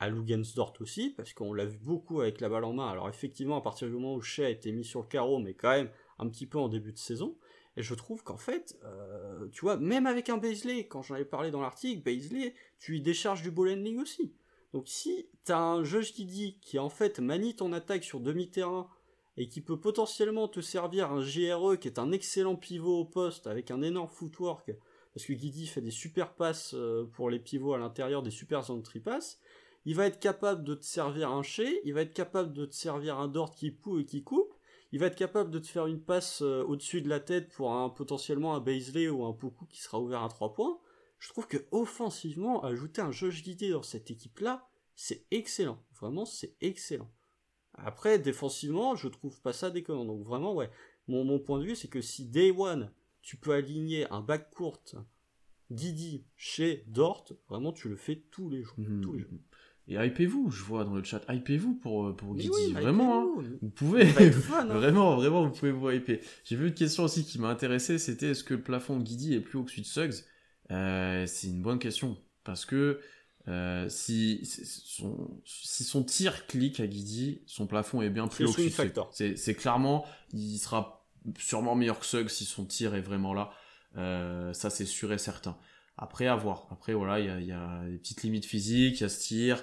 à 0.00 0.08
Lugensdort 0.08 0.72
aussi, 0.80 1.10
parce 1.10 1.34
qu'on 1.34 1.52
l'a 1.52 1.66
vu 1.66 1.78
beaucoup 1.78 2.22
avec 2.22 2.40
la 2.40 2.48
balle 2.48 2.64
en 2.64 2.72
main. 2.72 2.88
Alors 2.88 3.08
effectivement, 3.08 3.58
à 3.58 3.60
partir 3.60 3.86
du 3.86 3.94
moment 3.94 4.14
où 4.14 4.22
Shea 4.22 4.46
a 4.46 4.48
été 4.48 4.72
mis 4.72 4.84
sur 4.84 5.02
le 5.02 5.06
carreau, 5.06 5.38
mais 5.38 5.54
quand 5.54 5.70
même 5.70 5.90
un 6.18 6.28
petit 6.28 6.46
peu 6.46 6.58
en 6.58 6.68
début 6.68 6.92
de 6.92 6.98
saison. 6.98 7.36
Et 7.76 7.82
je 7.82 7.94
trouve 7.94 8.24
qu'en 8.24 8.38
fait, 8.38 8.78
euh, 8.84 9.46
tu 9.52 9.60
vois, 9.60 9.76
même 9.76 10.06
avec 10.06 10.28
un 10.28 10.38
Baisley, 10.38 10.88
quand 10.88 11.02
j'en 11.02 11.14
avais 11.14 11.24
parlé 11.24 11.50
dans 11.50 11.60
l'article, 11.60 12.02
Baisley, 12.02 12.54
tu 12.78 12.96
y 12.96 13.00
décharges 13.00 13.42
du 13.42 13.50
ball 13.50 13.70
handling 13.70 14.00
aussi. 14.00 14.34
Donc 14.72 14.88
si 14.88 15.28
t'as 15.44 15.58
un 15.58 15.84
Josh 15.84 16.14
Giddy 16.14 16.58
qui 16.60 16.78
en 16.78 16.88
fait 16.88 17.18
manie 17.18 17.54
ton 17.54 17.72
attaque 17.72 18.04
sur 18.04 18.20
demi-terrain 18.20 18.88
et 19.36 19.48
qui 19.48 19.60
peut 19.60 19.78
potentiellement 19.78 20.48
te 20.48 20.60
servir 20.60 21.12
un 21.12 21.20
GRE 21.20 21.78
qui 21.78 21.88
est 21.88 21.98
un 21.98 22.12
excellent 22.12 22.56
pivot 22.56 23.00
au 23.00 23.04
poste 23.04 23.46
avec 23.46 23.70
un 23.70 23.82
énorme 23.82 24.08
footwork, 24.08 24.72
parce 25.14 25.26
que 25.26 25.34
Giddy 25.34 25.66
fait 25.66 25.80
des 25.80 25.90
super 25.90 26.34
passes 26.34 26.74
euh, 26.74 27.04
pour 27.12 27.30
les 27.30 27.38
pivots 27.38 27.74
à 27.74 27.78
l'intérieur, 27.78 28.22
des 28.22 28.30
super 28.30 28.70
entry 28.70 29.00
passes, 29.00 29.40
il 29.84 29.96
va 29.96 30.06
être 30.06 30.20
capable 30.20 30.64
de 30.64 30.74
te 30.74 30.84
servir 30.84 31.30
un 31.30 31.42
Shea, 31.42 31.80
il 31.84 31.94
va 31.94 32.02
être 32.02 32.14
capable 32.14 32.52
de 32.52 32.66
te 32.66 32.74
servir 32.74 33.18
un 33.18 33.28
Dort 33.28 33.54
qui 33.54 33.70
pousse 33.70 34.02
et 34.02 34.04
qui 34.04 34.22
coupe, 34.22 34.54
il 34.92 34.98
va 34.98 35.06
être 35.06 35.16
capable 35.16 35.50
de 35.50 35.58
te 35.58 35.66
faire 35.66 35.86
une 35.86 36.02
passe 36.02 36.42
euh, 36.42 36.64
au-dessus 36.64 37.00
de 37.00 37.08
la 37.08 37.20
tête 37.20 37.52
pour 37.52 37.72
un 37.72 37.88
potentiellement 37.88 38.54
un 38.54 38.60
Baisley 38.60 39.08
ou 39.08 39.24
un 39.24 39.32
Poku 39.32 39.66
qui 39.66 39.80
sera 39.80 40.00
ouvert 40.00 40.22
à 40.22 40.28
3 40.28 40.52
points. 40.52 40.78
Je 41.18 41.28
trouve 41.28 41.46
que 41.46 41.58
offensivement, 41.70 42.64
ajouter 42.64 43.00
un 43.00 43.12
Josh 43.12 43.42
Guidé 43.42 43.70
dans 43.70 43.82
cette 43.82 44.10
équipe-là, 44.10 44.68
c'est 44.96 45.26
excellent. 45.30 45.82
Vraiment, 46.00 46.24
c'est 46.24 46.56
excellent. 46.60 47.10
Après, 47.74 48.18
défensivement, 48.18 48.96
je 48.96 49.08
trouve 49.08 49.40
pas 49.40 49.52
ça 49.52 49.70
déconnant. 49.70 50.04
Donc 50.04 50.24
vraiment, 50.24 50.54
ouais. 50.54 50.70
Mon, 51.08 51.24
mon 51.24 51.38
point 51.38 51.58
de 51.58 51.64
vue, 51.64 51.76
c'est 51.76 51.88
que 51.88 52.00
si 52.00 52.26
Day 52.26 52.50
One, 52.50 52.90
tu 53.22 53.36
peux 53.36 53.52
aligner 53.52 54.10
un 54.10 54.20
back 54.20 54.50
court 54.50 54.82
Didi 55.70 56.24
chez 56.36 56.84
Dort, 56.88 57.26
vraiment, 57.48 57.72
tu 57.72 57.88
le 57.88 57.96
fais 57.96 58.16
tous 58.30 58.50
les 58.50 58.62
jours. 58.62 58.78
Mhm. 58.78 59.00
Tous 59.02 59.12
les 59.12 59.20
jours. 59.20 59.38
Et 59.90 59.96
hypez-vous, 59.96 60.50
je 60.50 60.62
vois 60.62 60.84
dans 60.84 60.94
le 60.94 61.02
chat, 61.02 61.20
hypez-vous 61.28 61.74
pour, 61.74 62.14
pour 62.16 62.34
Mais 62.34 62.44
Guidi. 62.44 62.50
oui, 62.54 62.72
vraiment, 62.72 63.22
hein. 63.22 63.44
vous 63.60 63.70
pouvez. 63.70 64.06
Fun, 64.32 64.60
hein. 64.60 64.74
Vraiment, 64.74 65.16
vraiment, 65.16 65.44
vous 65.46 65.52
pouvez 65.52 65.72
vous 65.72 65.90
hyper. 65.90 66.18
J'ai 66.44 66.54
vu 66.54 66.68
une 66.68 66.74
question 66.74 67.02
aussi 67.04 67.24
qui 67.24 67.40
m'a 67.40 67.48
intéressé, 67.48 67.98
c'était 67.98 68.28
est-ce 68.28 68.44
que 68.44 68.54
le 68.54 68.62
plafond 68.62 68.96
de 68.98 69.02
Guidi 69.02 69.34
est 69.34 69.40
plus 69.40 69.58
haut 69.58 69.64
que 69.64 69.70
celui 69.70 69.82
de 69.82 69.86
Suggs? 69.88 70.24
Euh, 70.70 71.26
C'est 71.26 71.48
une 71.48 71.60
bonne 71.60 71.80
question. 71.80 72.16
Parce 72.44 72.64
que 72.64 73.00
euh, 73.48 73.88
si, 73.88 74.40
son, 74.44 75.40
si 75.44 75.82
son 75.82 76.04
tir 76.04 76.46
clique 76.46 76.78
à 76.78 76.86
Guidi, 76.86 77.42
son 77.46 77.66
plafond 77.66 78.00
est 78.00 78.10
bien 78.10 78.28
plus 78.28 78.44
haut 78.44 78.52
que 78.52 78.68
celui 78.68 78.90
de. 78.92 79.00
C'est 79.10 79.36
c'est 79.36 79.54
clairement, 79.54 80.06
il 80.32 80.58
sera 80.58 81.04
sûrement 81.38 81.74
meilleur 81.74 81.98
que 81.98 82.06
Suggs 82.06 82.28
si 82.28 82.44
son 82.44 82.64
tir 82.64 82.94
est 82.94 83.00
vraiment 83.00 83.34
là. 83.34 83.50
Euh, 83.96 84.52
ça, 84.52 84.70
c'est 84.70 84.84
sûr 84.86 85.12
et 85.12 85.18
certain. 85.18 85.56
Après, 86.02 86.26
à 86.26 86.34
voir. 86.34 86.66
Après, 86.70 86.94
voilà, 86.94 87.20
il 87.20 87.26
y 87.26 87.28
a, 87.28 87.38
il 87.40 87.46
y 87.46 87.52
a 87.52 87.82
des 87.86 87.98
petites 87.98 88.22
limites 88.22 88.46
physiques, 88.46 89.00
il 89.00 89.02
y 89.02 89.04
a 89.04 89.08
ce 89.10 89.20
tir. 89.20 89.62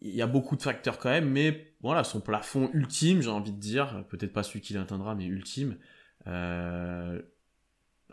Il 0.00 0.14
y 0.14 0.20
a 0.22 0.26
beaucoup 0.26 0.56
de 0.56 0.62
facteurs 0.62 0.98
quand 0.98 1.10
même, 1.10 1.30
mais 1.30 1.74
voilà, 1.80 2.02
son 2.02 2.20
plafond 2.20 2.68
ultime, 2.74 3.22
j'ai 3.22 3.30
envie 3.30 3.52
de 3.52 3.60
dire, 3.60 4.04
peut-être 4.08 4.32
pas 4.32 4.42
celui 4.42 4.60
qu'il 4.60 4.76
atteindra, 4.76 5.14
mais 5.14 5.24
ultime. 5.26 5.76
Euh... 6.26 7.22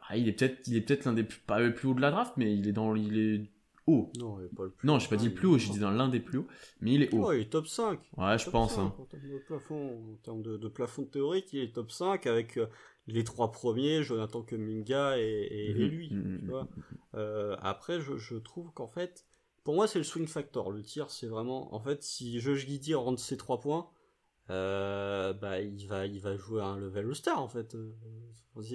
ah, 0.07 0.17
il 0.17 0.27
est 0.27 0.33
peut-être, 0.33 0.67
il 0.67 0.75
est 0.75 0.81
peut-être 0.81 1.05
l'un 1.05 1.13
des 1.13 1.23
plus, 1.23 1.39
pas 1.39 1.59
le 1.59 1.73
plus 1.73 1.87
haut 1.87 1.93
de 1.95 2.01
la 2.01 2.11
draft, 2.11 2.33
mais 2.37 2.53
il 2.55 2.67
est 2.67 2.71
dans, 2.71 2.95
il 2.95 3.17
est 3.17 3.51
haut. 3.87 4.11
Non, 4.19 4.39
il 4.39 4.45
est 4.45 4.55
pas 4.55 4.63
le 4.65 4.71
plus 4.71 4.87
Non, 4.87 4.99
j'ai 4.99 5.07
pas 5.07 5.15
dit 5.15 5.29
le 5.29 5.33
plus 5.33 5.47
haut, 5.47 5.57
j'ai 5.57 5.71
dit 5.71 5.79
dans 5.79 5.91
l'un 5.91 6.09
des 6.09 6.19
plus 6.19 6.39
hauts, 6.39 6.47
mais 6.81 6.93
il 6.93 7.01
est 7.03 7.13
haut. 7.13 7.27
Ouais, 7.27 7.39
il 7.39 7.41
est 7.41 7.49
top 7.49 7.65
5. 7.65 7.99
Ouais, 8.17 8.37
je 8.37 8.49
pense. 8.49 8.75
5, 8.75 8.81
Hein. 8.81 8.93
En 8.99 9.05
termes 9.05 9.29
de 9.29 9.39
plafond, 9.39 10.13
en 10.13 10.15
termes 10.23 10.41
de, 10.43 10.57
de 10.57 10.67
plafond 10.67 11.05
théorique, 11.05 11.53
il 11.53 11.61
est 11.61 11.73
top 11.73 11.91
5 11.91 12.27
avec 12.27 12.57
euh, 12.57 12.67
les 13.09 13.23
trois 13.23 13.51
premiers, 13.51 14.03
Jonathan 14.03 14.41
Kuminga 14.43 15.17
et, 15.19 15.21
et, 15.23 15.69
et 15.69 15.73
Mhm, 15.73 15.89
lui. 15.89 16.09
mhm, 16.11 16.39
tu 16.45 16.51
vois. 16.51 16.67
Euh, 17.15 17.55
après, 17.61 17.99
je, 18.01 18.17
je 18.17 18.35
trouve 18.35 18.71
qu'en 18.73 18.87
fait, 18.87 19.25
pour 19.63 19.75
moi, 19.75 19.87
c'est 19.87 19.99
le 19.99 20.03
swing 20.05 20.27
factor. 20.27 20.71
Le 20.71 20.81
tir, 20.83 21.09
c'est 21.11 21.27
vraiment, 21.27 21.73
en 21.73 21.79
fait, 21.79 22.03
si 22.03 22.39
Josh 22.39 22.65
Giddy 22.65 22.93
rentre 22.95 23.21
ses 23.21 23.37
trois 23.37 23.59
points, 23.59 23.89
euh, 24.49 25.33
bah, 25.33 25.59
il 25.61 25.87
va, 25.87 26.07
il 26.07 26.19
va 26.21 26.35
jouer 26.37 26.61
à 26.61 26.65
un 26.65 26.77
level 26.77 27.13
star, 27.15 27.41
en 27.41 27.47
fait. 27.47 27.75
Euh, 27.75 27.91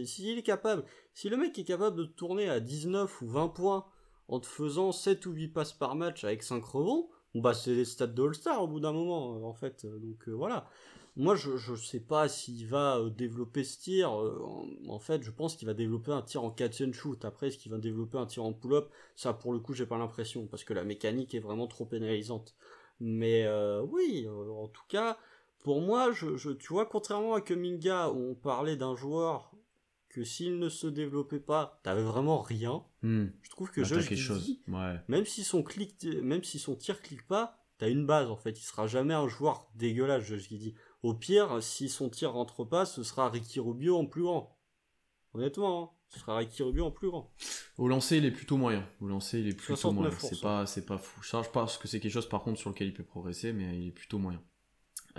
si- 0.07 0.31
est 0.31 0.43
capable, 0.43 0.85
si 1.15 1.29
le 1.29 1.37
mec 1.37 1.59
est 1.59 1.65
capable 1.65 1.97
de 1.97 2.05
tourner 2.05 2.49
à 2.49 2.61
19 2.61 3.21
ou 3.23 3.27
20 3.27 3.49
points 3.49 3.85
en 4.29 4.41
te 4.41 4.47
faisant 4.47 4.93
7 4.93 5.27
ou 5.27 5.33
8 5.33 5.49
passes 5.49 5.73
par 5.73 5.95
match 5.97 6.25
avec 6.25 6.43
5 6.43 6.65
rebonds, 6.65 7.09
bon, 7.35 7.41
bah, 7.41 7.55
c'est 7.55 7.75
des 7.75 7.85
stats 7.85 8.07
de 8.07 8.23
All-Star 8.23 8.63
au 8.63 8.69
bout 8.69 8.81
d'un 8.81 8.93
moment, 8.93 9.47
en 9.49 9.53
fait. 9.55 9.85
Donc, 9.87 10.29
euh, 10.29 10.33
voilà. 10.33 10.69
Moi, 11.17 11.37
je, 11.37 11.57
je 11.57 11.75
sais 11.77 12.01
pas 12.01 12.29
s'il 12.29 12.67
va 12.67 12.99
euh, 12.99 13.09
développer 13.11 13.63
ce 13.63 13.79
tir. 13.79 14.11
euh, 14.21 14.41
en, 14.45 14.67
en 14.89 14.99
fait, 14.99 15.23
je 15.23 15.31
pense 15.31 15.55
qu'il 15.57 15.67
va 15.67 15.75
développer 15.75 16.11
un 16.11 16.23
tir 16.23 16.43
en 16.43 16.51
catch 16.51 16.81
and 16.81 16.93
shoot. 16.93 17.25
Après, 17.25 17.49
est-ce 17.49 17.59
qu'il 17.59 17.71
va 17.71 17.79
développer 17.79 18.19
un 18.19 18.27
tir 18.27 18.45
en 18.45 18.53
pull-up? 18.53 18.89
Ça, 19.15 19.33
pour 19.33 19.53
le 19.53 19.61
coup, 19.61 19.75
j'ai 19.75 19.87
pas 19.87 19.97
l'impression, 19.99 20.47
parce 20.49 20.65
que 20.65 20.75
la 20.75 20.83
mécanique 20.85 21.35
est 21.35 21.41
vraiment 21.41 21.69
trop 21.69 21.87
pénalisante. 21.87 22.55
Mais 23.01 23.45
euh, 23.45 23.83
oui, 23.83 24.25
euh, 24.27 24.51
en 24.51 24.67
tout 24.69 24.83
cas, 24.89 25.17
pour 25.63 25.81
moi, 25.81 26.11
je, 26.13 26.37
je, 26.37 26.51
tu 26.51 26.73
vois, 26.73 26.87
contrairement 26.87 27.35
à 27.35 27.41
Kuminga, 27.41 28.11
où 28.11 28.31
on 28.31 28.35
parlait 28.35 28.77
d'un 28.77 28.97
joueur 28.97 29.53
que 30.09 30.25
s'il 30.25 30.59
ne 30.59 30.69
se 30.69 30.87
développait 30.87 31.41
pas, 31.41 31.81
t'avais 31.83 32.03
vraiment 32.03 32.41
rien. 32.41 32.85
Hmm. 33.03 33.27
Je 33.43 33.51
trouve 33.51 33.71
que 33.71 33.81
Bah, 33.81 33.87
Josh 33.87 34.09
quelque 34.09 34.21
Giddey, 34.21 34.23
chose. 34.23 34.59
Ouais. 34.69 34.97
même 35.09 35.25
si 35.27 35.43
son 35.43 35.63
clic, 35.65 36.05
même 36.23 36.45
si 36.45 36.59
son 36.61 36.77
tir 36.77 37.03
clique 37.03 37.27
pas, 37.27 37.57
t'as 37.79 37.89
une 37.91 38.07
base 38.07 38.31
en 38.31 38.37
fait. 38.37 38.59
Il 38.59 38.63
sera 38.63 38.87
jamais 38.87 39.15
un 39.15 39.27
joueur 39.27 39.69
dégueulasse, 39.75 40.23
Josh 40.23 40.49
Giddey. 40.49 40.75
Au 41.05 41.13
pire, 41.15 41.63
si 41.63 41.89
son 41.91 42.09
tir 42.09 42.33
rentre 42.33 42.65
pas, 42.65 42.87
ce 42.87 43.03
sera 43.03 43.29
Ricky 43.29 43.61
Rubio 43.61 43.97
en 43.99 44.07
plus 44.07 44.23
grand. 44.23 44.59
Honnêtement, 45.35 45.83
hein, 45.83 45.91
ce 46.09 46.19
sera 46.19 46.39
Ricky 46.39 46.63
Rubio 46.63 46.87
en 46.87 46.91
plus 46.91 47.09
grand. 47.11 47.31
Au 47.77 47.89
lancer, 47.89 48.17
il 48.17 48.25
est 48.25 48.31
plutôt 48.31 48.57
moyen. 48.57 48.89
Au 49.03 49.07
lancer, 49.07 49.39
il 49.41 49.49
est 49.49 49.53
plutôt 49.55 49.93
moyen. 49.93 50.11
69%. 50.11 50.29
C'est 50.29 50.41
pas, 50.41 50.65
c'est 50.67 50.87
pas 50.87 50.97
fou. 50.97 51.23
Ça, 51.23 51.43
je 51.43 51.51
pense 51.51 51.77
que 51.77 51.89
c'est 51.89 52.01
quelque 52.01 52.13
chose, 52.13 52.29
par 52.29 52.43
contre, 52.43 52.59
sur 52.59 52.71
lequel 52.71 52.89
il 52.89 52.95
peut 52.95 53.05
progresser, 53.05 53.53
mais 53.53 53.79
il 53.79 53.89
est 53.89 53.93
plutôt 53.93 54.19
moyen. 54.19 54.43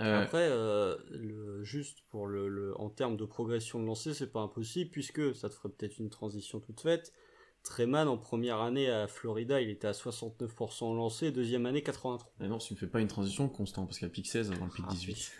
Euh, 0.00 0.24
Après, 0.24 0.48
euh, 0.50 0.96
le, 1.10 1.62
juste 1.62 2.00
pour 2.10 2.26
le, 2.26 2.48
le- 2.48 2.78
en 2.80 2.90
termes 2.90 3.16
de 3.16 3.24
progression 3.24 3.80
de 3.80 3.86
lancer, 3.86 4.12
c'est 4.12 4.32
pas 4.32 4.40
impossible 4.40 4.90
puisque 4.90 5.34
ça 5.36 5.48
te 5.48 5.54
ferait 5.54 5.68
peut-être 5.70 5.98
une 5.98 6.10
transition 6.10 6.58
toute 6.60 6.80
faite. 6.80 7.12
Treman 7.66 8.06
en 8.06 8.16
première 8.16 8.60
année 8.60 8.88
à 8.88 9.08
Florida, 9.08 9.60
il 9.60 9.70
était 9.70 9.88
à 9.88 9.92
69% 9.92 10.84
en 10.84 10.94
lancer, 10.94 11.32
deuxième 11.32 11.66
année 11.66 11.82
83. 11.82 12.32
ah 12.40 12.46
non, 12.46 12.58
tu 12.58 12.74
me 12.74 12.78
fais 12.78 12.86
pas 12.86 13.00
une 13.00 13.08
transition 13.08 13.48
constante, 13.48 13.88
parce 13.88 13.98
qu'il 13.98 14.06
y 14.06 14.08
a 14.08 14.10
le 14.10 14.12
pic 14.12 14.26
16 14.28 14.52
avant 14.52 14.66
le 14.66 14.70
pic 14.70 14.84
Ah, 14.88 14.92
18. 14.92 15.38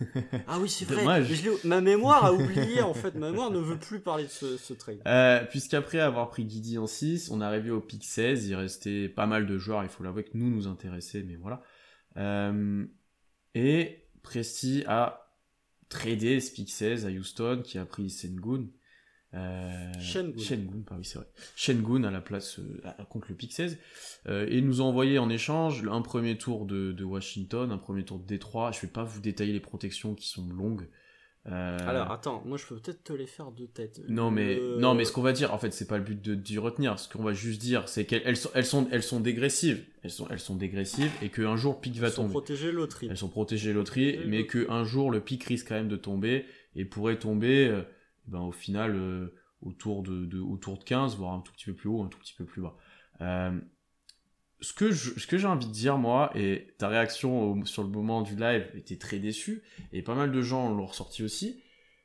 Ah 0.48 0.58
oui, 0.60 0.68
c'est 0.68 0.84
vrai. 0.86 1.22
Je 1.24 1.66
ma 1.66 1.80
mémoire 1.80 2.24
a 2.24 2.32
oublié 2.32 2.82
en 2.82 2.94
fait. 2.94 3.14
Ma 3.14 3.30
mémoire 3.30 3.50
ne 3.52 3.60
veut 3.60 3.78
plus 3.78 4.00
parler 4.00 4.24
de 4.24 4.28
ce, 4.28 4.56
ce 4.56 4.74
trade. 4.74 5.00
Euh, 5.06 5.44
Puisqu'après 5.44 6.00
avoir 6.00 6.28
pris 6.28 6.44
Guidi 6.44 6.78
en 6.78 6.88
6, 6.88 7.30
on 7.30 7.40
est 7.40 7.44
arrivé 7.44 7.70
au 7.70 7.80
pic 7.80 8.04
16, 8.04 8.48
il 8.48 8.54
restait 8.56 9.08
pas 9.08 9.26
mal 9.26 9.46
de 9.46 9.56
joueurs, 9.56 9.84
il 9.84 9.88
faut 9.88 10.02
l'avouer, 10.02 10.24
que 10.24 10.36
nous 10.36 10.50
nous 10.50 10.66
intéressaient, 10.66 11.22
mais 11.22 11.36
voilà. 11.36 11.62
Euh, 12.16 12.84
et 13.54 14.08
Presti 14.22 14.82
a 14.88 15.32
tradé 15.88 16.40
ce 16.40 16.52
pic 16.52 16.70
16 16.70 17.06
à 17.06 17.10
Houston, 17.10 17.62
qui 17.64 17.78
a 17.78 17.86
pris 17.86 18.10
Sengun. 18.10 18.66
Euh, 19.34 19.92
Shengun. 20.00 20.32
Oui, 20.36 21.04
c'est 21.04 21.18
vrai. 21.18 21.26
Shengun 21.56 22.04
à 22.04 22.10
la 22.10 22.20
place 22.20 22.58
euh, 22.58 23.04
contre 23.10 23.26
le 23.30 23.34
pic 23.34 23.52
16. 23.52 23.78
Euh, 24.28 24.46
et 24.48 24.60
nous 24.62 24.80
a 24.80 24.84
envoyé 24.84 25.18
en 25.18 25.28
échange 25.28 25.84
un 25.90 26.00
premier 26.02 26.38
tour 26.38 26.64
de, 26.64 26.92
de 26.92 27.04
Washington, 27.04 27.70
un 27.70 27.78
premier 27.78 28.04
tour 28.04 28.18
de 28.18 28.26
Détroit. 28.26 28.70
Je 28.72 28.80
vais 28.80 28.92
pas 28.92 29.04
vous 29.04 29.20
détailler 29.20 29.52
les 29.52 29.60
protections 29.60 30.14
qui 30.14 30.28
sont 30.28 30.46
longues. 30.48 30.88
Euh, 31.48 31.78
Alors 31.86 32.10
attends, 32.10 32.42
moi 32.44 32.58
je 32.58 32.66
peux 32.66 32.74
peut-être 32.76 33.04
te 33.04 33.12
les 33.12 33.26
faire 33.28 33.52
de 33.52 33.66
tête. 33.66 34.00
non 34.08 34.32
mais 34.32 34.58
non 34.78 34.94
mais 34.94 35.04
ce 35.04 35.12
qu'on 35.12 35.22
va 35.22 35.32
dire 35.32 35.54
en 35.54 35.58
fait 35.58 35.70
c'est 35.72 35.86
pas 35.86 35.96
le 35.96 36.02
but 36.02 36.20
de 36.20 36.34
d'y 36.34 36.58
retenir 36.58 36.98
ce 36.98 37.08
qu'on 37.08 37.22
va 37.22 37.34
juste 37.34 37.60
dire 37.60 37.88
c'est 37.88 38.04
qu'elles 38.04 38.22
elles 38.24 38.36
sont 38.36 38.50
elles 38.54 38.64
sont 38.64 38.88
elles 38.90 39.04
sont 39.04 39.20
dégressives 39.20 39.84
elles 40.02 40.10
sont 40.10 40.26
elles 40.28 40.40
sont 40.40 40.56
dégressives 40.56 41.12
et 41.22 41.28
qu'un 41.28 41.54
jour 41.54 41.74
le 41.74 41.80
pic 41.82 41.94
va 42.00 42.08
ils 42.08 42.10
sont 42.10 42.22
tomber 42.22 42.32
protégés 42.32 42.72
loterie. 42.72 43.06
elles 43.08 43.16
sont 43.16 43.28
protégées 43.28 43.72
loterie 43.72 44.14
Protégées 44.14 44.28
mais 44.28 44.44
qu'un 44.48 44.82
jour 44.82 45.12
le 45.12 45.20
pic 45.20 45.44
risque 45.44 45.68
quand 45.68 45.76
même 45.76 45.86
de 45.86 45.94
tomber 45.94 46.46
et 46.74 46.84
pourrait 46.84 47.20
tomber 47.20 47.80
euh, 48.28 48.30
ben 48.32 48.40
au 48.40 48.52
final 48.52 48.94
euh, 48.96 49.34
autour 49.62 50.02
de, 50.02 50.26
de 50.26 50.40
autour 50.40 50.78
de 50.78 50.84
15 50.84 51.16
voire 51.16 51.32
un 51.34 51.40
tout 51.40 51.52
petit 51.52 51.66
peu 51.66 51.74
plus 51.74 51.88
haut 51.88 52.02
un 52.02 52.08
tout 52.08 52.18
petit 52.18 52.34
peu 52.34 52.44
plus 52.44 52.62
bas 52.62 52.76
Euh, 53.20 53.58
ce 54.60 54.72
que 54.72 54.92
ce 54.92 55.26
que 55.26 55.36
j'ai 55.38 55.46
envie 55.46 55.66
de 55.66 55.72
dire 55.72 55.98
moi 55.98 56.30
et 56.34 56.74
ta 56.78 56.88
réaction 56.88 57.64
sur 57.66 57.82
le 57.82 57.90
moment 57.90 58.22
du 58.22 58.36
live 58.36 58.66
était 58.74 58.96
très 58.96 59.18
déçu 59.18 59.62
et 59.92 60.02
pas 60.02 60.14
mal 60.14 60.32
de 60.32 60.42
gens 60.42 60.70
l'ont 60.74 60.86
ressorti 60.86 61.22
aussi. 61.22 61.62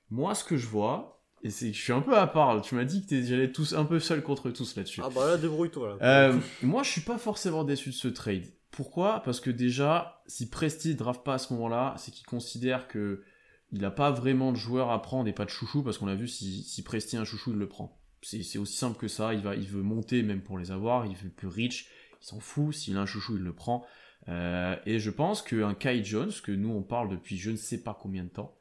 Moi, 0.10 0.36
ce 0.36 0.44
que 0.44 0.58
je 0.58 0.68
vois, 0.68 1.24
et 1.44 1.50
c'est 1.50 1.72
que 1.72 1.78
je 1.78 1.82
suis 1.82 1.94
un 1.94 2.02
peu 2.02 2.18
à 2.18 2.28
part. 2.28 2.62
Tu 2.62 2.76
m'as 2.76 2.84
dit 2.84 3.06
que 3.06 3.22
j'allais 3.22 3.54
tous 3.54 3.74
un 3.74 3.86
peu 3.86 4.00
seul 4.00 4.22
contre 4.22 4.52
tous 4.52 4.76
là-dessus. 4.76 5.00
Ah 5.02 5.10
bah 5.16 5.26
là, 5.26 5.38
débrouille-toi. 5.38 5.98
Euh, 6.02 6.38
moi, 6.62 6.84
je 6.84 6.90
suis 6.92 7.02
pas 7.02 7.18
forcément 7.18 7.64
déçu 7.64 7.90
de 7.92 7.96
ce 7.96 8.10
trade. 8.10 8.44
Pourquoi? 8.72 9.22
Parce 9.24 9.40
que 9.40 9.50
déjà, 9.50 10.22
si 10.28 10.50
Presti 10.50 10.96
draft 10.96 11.24
pas 11.24 11.36
à 11.36 11.38
ce 11.38 11.54
moment-là, 11.54 11.96
c'est 11.98 12.12
qu'il 12.12 12.26
considère 12.26 12.90
que 12.90 13.24
il 13.72 13.82
n'a 13.82 13.92
pas 13.92 14.12
vraiment 14.12 14.52
de 14.52 14.58
joueur 14.58 14.92
à 14.92 15.02
prendre 15.02 15.28
et 15.28 15.34
pas 15.34 15.46
de 15.46 15.50
chouchou, 15.50 15.84
parce 15.84 15.98
qu'on 15.98 16.08
a 16.08 16.16
vu 16.16 16.28
si, 16.28 16.64
si 16.64 16.84
Presti 16.84 17.18
a 17.18 17.22
un 17.22 17.26
chouchou, 17.26 17.52
il 17.52 17.58
le 17.58 17.68
prend. 17.68 17.98
C'est 18.22 18.60
aussi 18.60 18.78
simple 18.78 19.00
que 19.00 19.08
ça. 19.08 19.34
Il 19.34 19.42
va, 19.42 19.56
il 19.56 19.68
veut 19.68 19.82
monter 19.82 20.22
même 20.22 20.42
pour 20.42 20.60
les 20.60 20.72
avoir. 20.72 21.08
Il 21.08 21.16
veut 21.16 21.30
plus 21.30 21.48
rich. 21.48 21.90
Il 22.22 22.26
s'en 22.26 22.40
fout. 22.40 22.74
S'il 22.74 22.98
a 22.98 23.02
un 23.02 23.06
chouchou, 23.08 23.38
il 23.38 23.44
le 23.44 23.54
prend. 23.54 23.84
Euh, 24.30 24.76
et 24.86 25.00
je 25.00 25.10
pense 25.10 25.42
qu'un 25.42 25.74
Kai 25.74 26.04
Jones, 26.04 26.32
que 26.44 26.52
nous 26.52 26.70
on 26.70 26.84
parle 26.84 27.10
depuis 27.10 27.38
je 27.38 27.50
ne 27.50 27.56
sais 27.56 27.82
pas 27.82 27.98
combien 28.00 28.24
de 28.24 28.30
temps, 28.30 28.56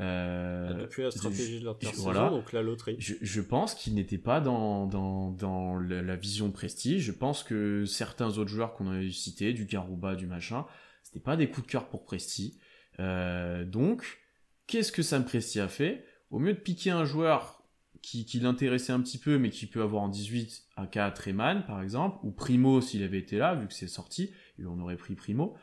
euh, 0.00 0.72
depuis 0.74 1.02
la 1.02 1.10
stratégie 1.10 1.60
de 1.60 1.66
l'intersaison, 1.66 2.30
donc 2.30 2.52
la 2.52 2.62
loterie. 2.62 2.96
Je, 2.98 3.40
pense 3.40 3.74
qu'il 3.74 3.94
n'était 3.94 4.18
pas 4.18 4.40
dans, 4.40 4.86
dans, 4.86 5.30
dans 5.30 5.78
la, 5.78 6.16
vision 6.16 6.50
prestige. 6.50 7.02
Je 7.02 7.12
pense 7.12 7.42
que 7.42 7.84
certains 7.84 8.38
autres 8.38 8.50
joueurs 8.50 8.74
qu'on 8.74 8.90
a 8.90 9.10
cités, 9.10 9.52
du 9.52 9.66
Garouba, 9.66 10.14
du 10.14 10.26
machin, 10.26 10.64
c'était 11.02 11.20
pas 11.20 11.36
des 11.36 11.50
coups 11.50 11.66
de 11.66 11.72
cœur 11.72 11.88
pour 11.88 12.04
Presti. 12.04 12.58
Euh, 13.00 13.64
donc, 13.64 14.21
qu'est-ce 14.72 14.90
que 14.90 15.02
Sam 15.02 15.26
Presti 15.26 15.60
a 15.60 15.68
fait? 15.68 16.06
Au 16.30 16.38
mieux 16.38 16.54
de 16.54 16.58
piquer 16.58 16.90
un 16.90 17.04
joueur 17.04 17.62
qui, 18.00 18.24
l'intéressait 18.40 18.92
un 18.92 19.00
petit 19.00 19.18
peu, 19.18 19.36
mais 19.36 19.50
qui 19.50 19.66
peut 19.66 19.82
avoir 19.82 20.02
en 20.02 20.08
18 20.08 20.64
un 20.78 20.86
cas 20.86 21.10
Treman, 21.10 21.62
par 21.66 21.82
exemple, 21.82 22.18
ou 22.22 22.30
Primo 22.30 22.80
s'il 22.80 23.02
avait 23.02 23.18
été 23.18 23.36
là, 23.36 23.54
vu 23.54 23.68
que 23.68 23.74
c'est 23.74 23.86
sorti, 23.86 24.32
et 24.58 24.64
on 24.64 24.80
aurait 24.80 24.96
pris 24.96 25.14
Primo. 25.14 25.54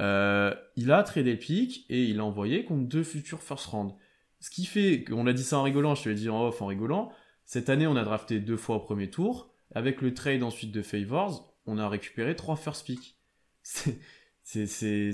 Euh, 0.00 0.54
il 0.76 0.92
a 0.92 1.02
tradé 1.02 1.32
le 1.32 1.38
pick 1.38 1.86
et 1.88 2.04
il 2.04 2.20
a 2.20 2.24
envoyé 2.26 2.66
contre 2.66 2.86
deux 2.86 3.02
futurs 3.02 3.42
first 3.42 3.64
round. 3.66 3.92
Ce 4.38 4.50
qui 4.50 4.66
fait 4.66 5.02
qu'on 5.02 5.26
a 5.26 5.32
dit 5.32 5.44
ça 5.44 5.58
en 5.58 5.62
rigolant, 5.62 5.94
je 5.94 6.04
te 6.04 6.08
l'ai 6.10 6.14
dit 6.14 6.28
en 6.28 6.46
off 6.46 6.60
en 6.60 6.66
rigolant. 6.66 7.10
Cette 7.46 7.70
année, 7.70 7.86
on 7.86 7.96
a 7.96 8.04
drafté 8.04 8.38
deux 8.38 8.58
fois 8.58 8.76
au 8.76 8.80
premier 8.80 9.08
tour. 9.08 9.50
Avec 9.74 10.02
le 10.02 10.12
trade 10.12 10.42
ensuite 10.42 10.72
de 10.72 10.82
Favors, 10.82 11.56
on 11.64 11.78
a 11.78 11.88
récupéré 11.88 12.36
trois 12.36 12.56
first 12.56 12.84
picks. 12.84 13.16
C'est, 14.44 14.66
c'est, 14.66 15.12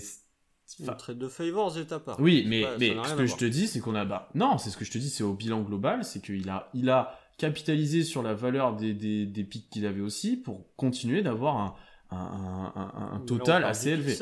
le 0.80 0.96
trade 0.96 1.18
de 1.18 1.28
Favors 1.28 1.78
est 1.78 1.92
à 1.92 1.98
part. 1.98 2.20
Oui, 2.20 2.44
mais, 2.46 2.64
mais 2.78 2.94
ce 3.04 3.14
que 3.14 3.26
je 3.26 3.36
te 3.36 3.44
dis, 3.44 3.66
c'est 3.66 3.80
qu'on 3.80 3.94
a, 3.94 4.04
bah, 4.04 4.28
non, 4.34 4.58
c'est 4.58 4.70
ce 4.70 4.76
que 4.76 4.84
je 4.84 4.90
te 4.90 4.98
dis, 4.98 5.10
c'est 5.10 5.24
au 5.24 5.34
bilan 5.34 5.62
global, 5.62 6.04
c'est 6.04 6.20
qu'il 6.20 6.48
a, 6.48 6.68
il 6.74 6.90
a 6.90 7.18
capitalisé 7.38 8.02
sur 8.02 8.22
la 8.22 8.34
valeur 8.34 8.74
des, 8.76 8.92
des, 8.92 9.24
des 9.26 9.44
picks 9.44 9.70
qu'il 9.70 9.86
avait 9.86 10.00
aussi 10.00 10.36
pour 10.36 10.64
continuer 10.76 11.22
d'avoir 11.22 11.56
un, 11.56 11.74
un, 12.10 13.20
total 13.26 13.64
assez 13.64 13.90
élevé. 13.90 14.14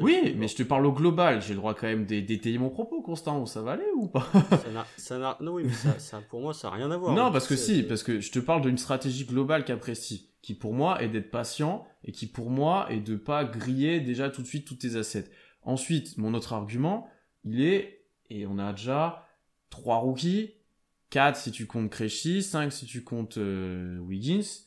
oui, 0.00 0.34
mais 0.36 0.48
je 0.48 0.56
te 0.56 0.62
parle 0.62 0.86
au 0.86 0.92
global. 0.92 1.40
J'ai 1.40 1.54
le 1.54 1.60
droit 1.60 1.74
quand 1.74 1.86
même 1.86 2.04
d'étayer 2.04 2.58
mon 2.58 2.70
propos, 2.70 3.00
Constant. 3.00 3.46
Ça 3.46 3.62
va 3.62 3.72
aller 3.72 3.84
ou 3.96 4.08
pas? 4.08 4.26
Ça 4.96 5.36
Non, 5.40 5.52
oui, 5.52 5.64
mais 5.64 5.98
ça, 5.98 6.20
pour 6.30 6.40
moi, 6.40 6.52
ça 6.52 6.68
n'a 6.68 6.76
rien 6.76 6.90
à 6.90 6.96
voir. 6.96 7.14
Non, 7.14 7.30
parce 7.30 7.46
que 7.46 7.56
si, 7.56 7.82
parce 7.82 8.02
que 8.02 8.20
je 8.20 8.30
te 8.32 8.38
parle 8.38 8.62
d'une 8.62 8.78
stratégie 8.78 9.24
globale 9.24 9.64
qu'apprécie, 9.64 10.30
qui 10.42 10.54
pour 10.54 10.74
moi 10.74 11.02
est 11.02 11.08
d'être 11.08 11.30
patient 11.30 11.84
et 12.04 12.12
qui 12.12 12.26
pour 12.26 12.50
moi 12.50 12.86
est 12.90 13.00
de 13.00 13.16
pas 13.16 13.44
griller 13.44 14.00
déjà 14.00 14.30
tout 14.30 14.42
de 14.42 14.46
suite 14.46 14.66
tous 14.66 14.76
tes 14.76 14.96
assets. 14.96 15.28
Ensuite, 15.66 16.16
mon 16.16 16.32
autre 16.32 16.54
argument, 16.54 17.08
il 17.44 17.60
est, 17.60 18.06
et 18.30 18.46
on 18.46 18.58
a 18.58 18.72
déjà 18.72 19.28
trois 19.68 19.98
rookies, 19.98 20.52
4 21.10 21.36
si 21.36 21.50
tu 21.50 21.66
comptes 21.66 21.90
Créchy, 21.90 22.42
5 22.42 22.72
si 22.72 22.86
tu 22.86 23.04
comptes 23.04 23.38
euh, 23.38 23.98
Wiggins. 23.98 24.64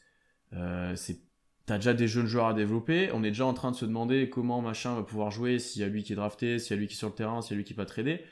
Euh, 0.53 0.95
c'est 0.95 1.21
t'as 1.65 1.77
déjà 1.77 1.93
des 1.93 2.07
jeunes 2.07 2.25
joueurs 2.25 2.47
à 2.47 2.53
développer, 2.55 3.11
on 3.13 3.23
est 3.23 3.29
déjà 3.29 3.45
en 3.45 3.53
train 3.53 3.69
de 3.69 3.75
se 3.75 3.85
demander 3.85 4.27
comment 4.27 4.59
machin 4.59 4.95
va 4.95 5.03
pouvoir 5.03 5.29
jouer, 5.29 5.59
s'il 5.59 5.83
y 5.83 5.85
a 5.85 5.87
lui 5.87 6.01
qui 6.01 6.13
est 6.13 6.15
drafté, 6.15 6.57
s'il 6.57 6.71
y 6.71 6.73
a 6.73 6.79
lui 6.79 6.87
qui 6.87 6.93
est 6.93 6.97
sur 6.97 7.09
le 7.09 7.13
terrain, 7.13 7.43
s'il 7.43 7.51
y 7.51 7.53
a 7.53 7.57
lui 7.57 7.63
qui 7.63 7.75
va 7.75 7.85
trader. 7.85 8.23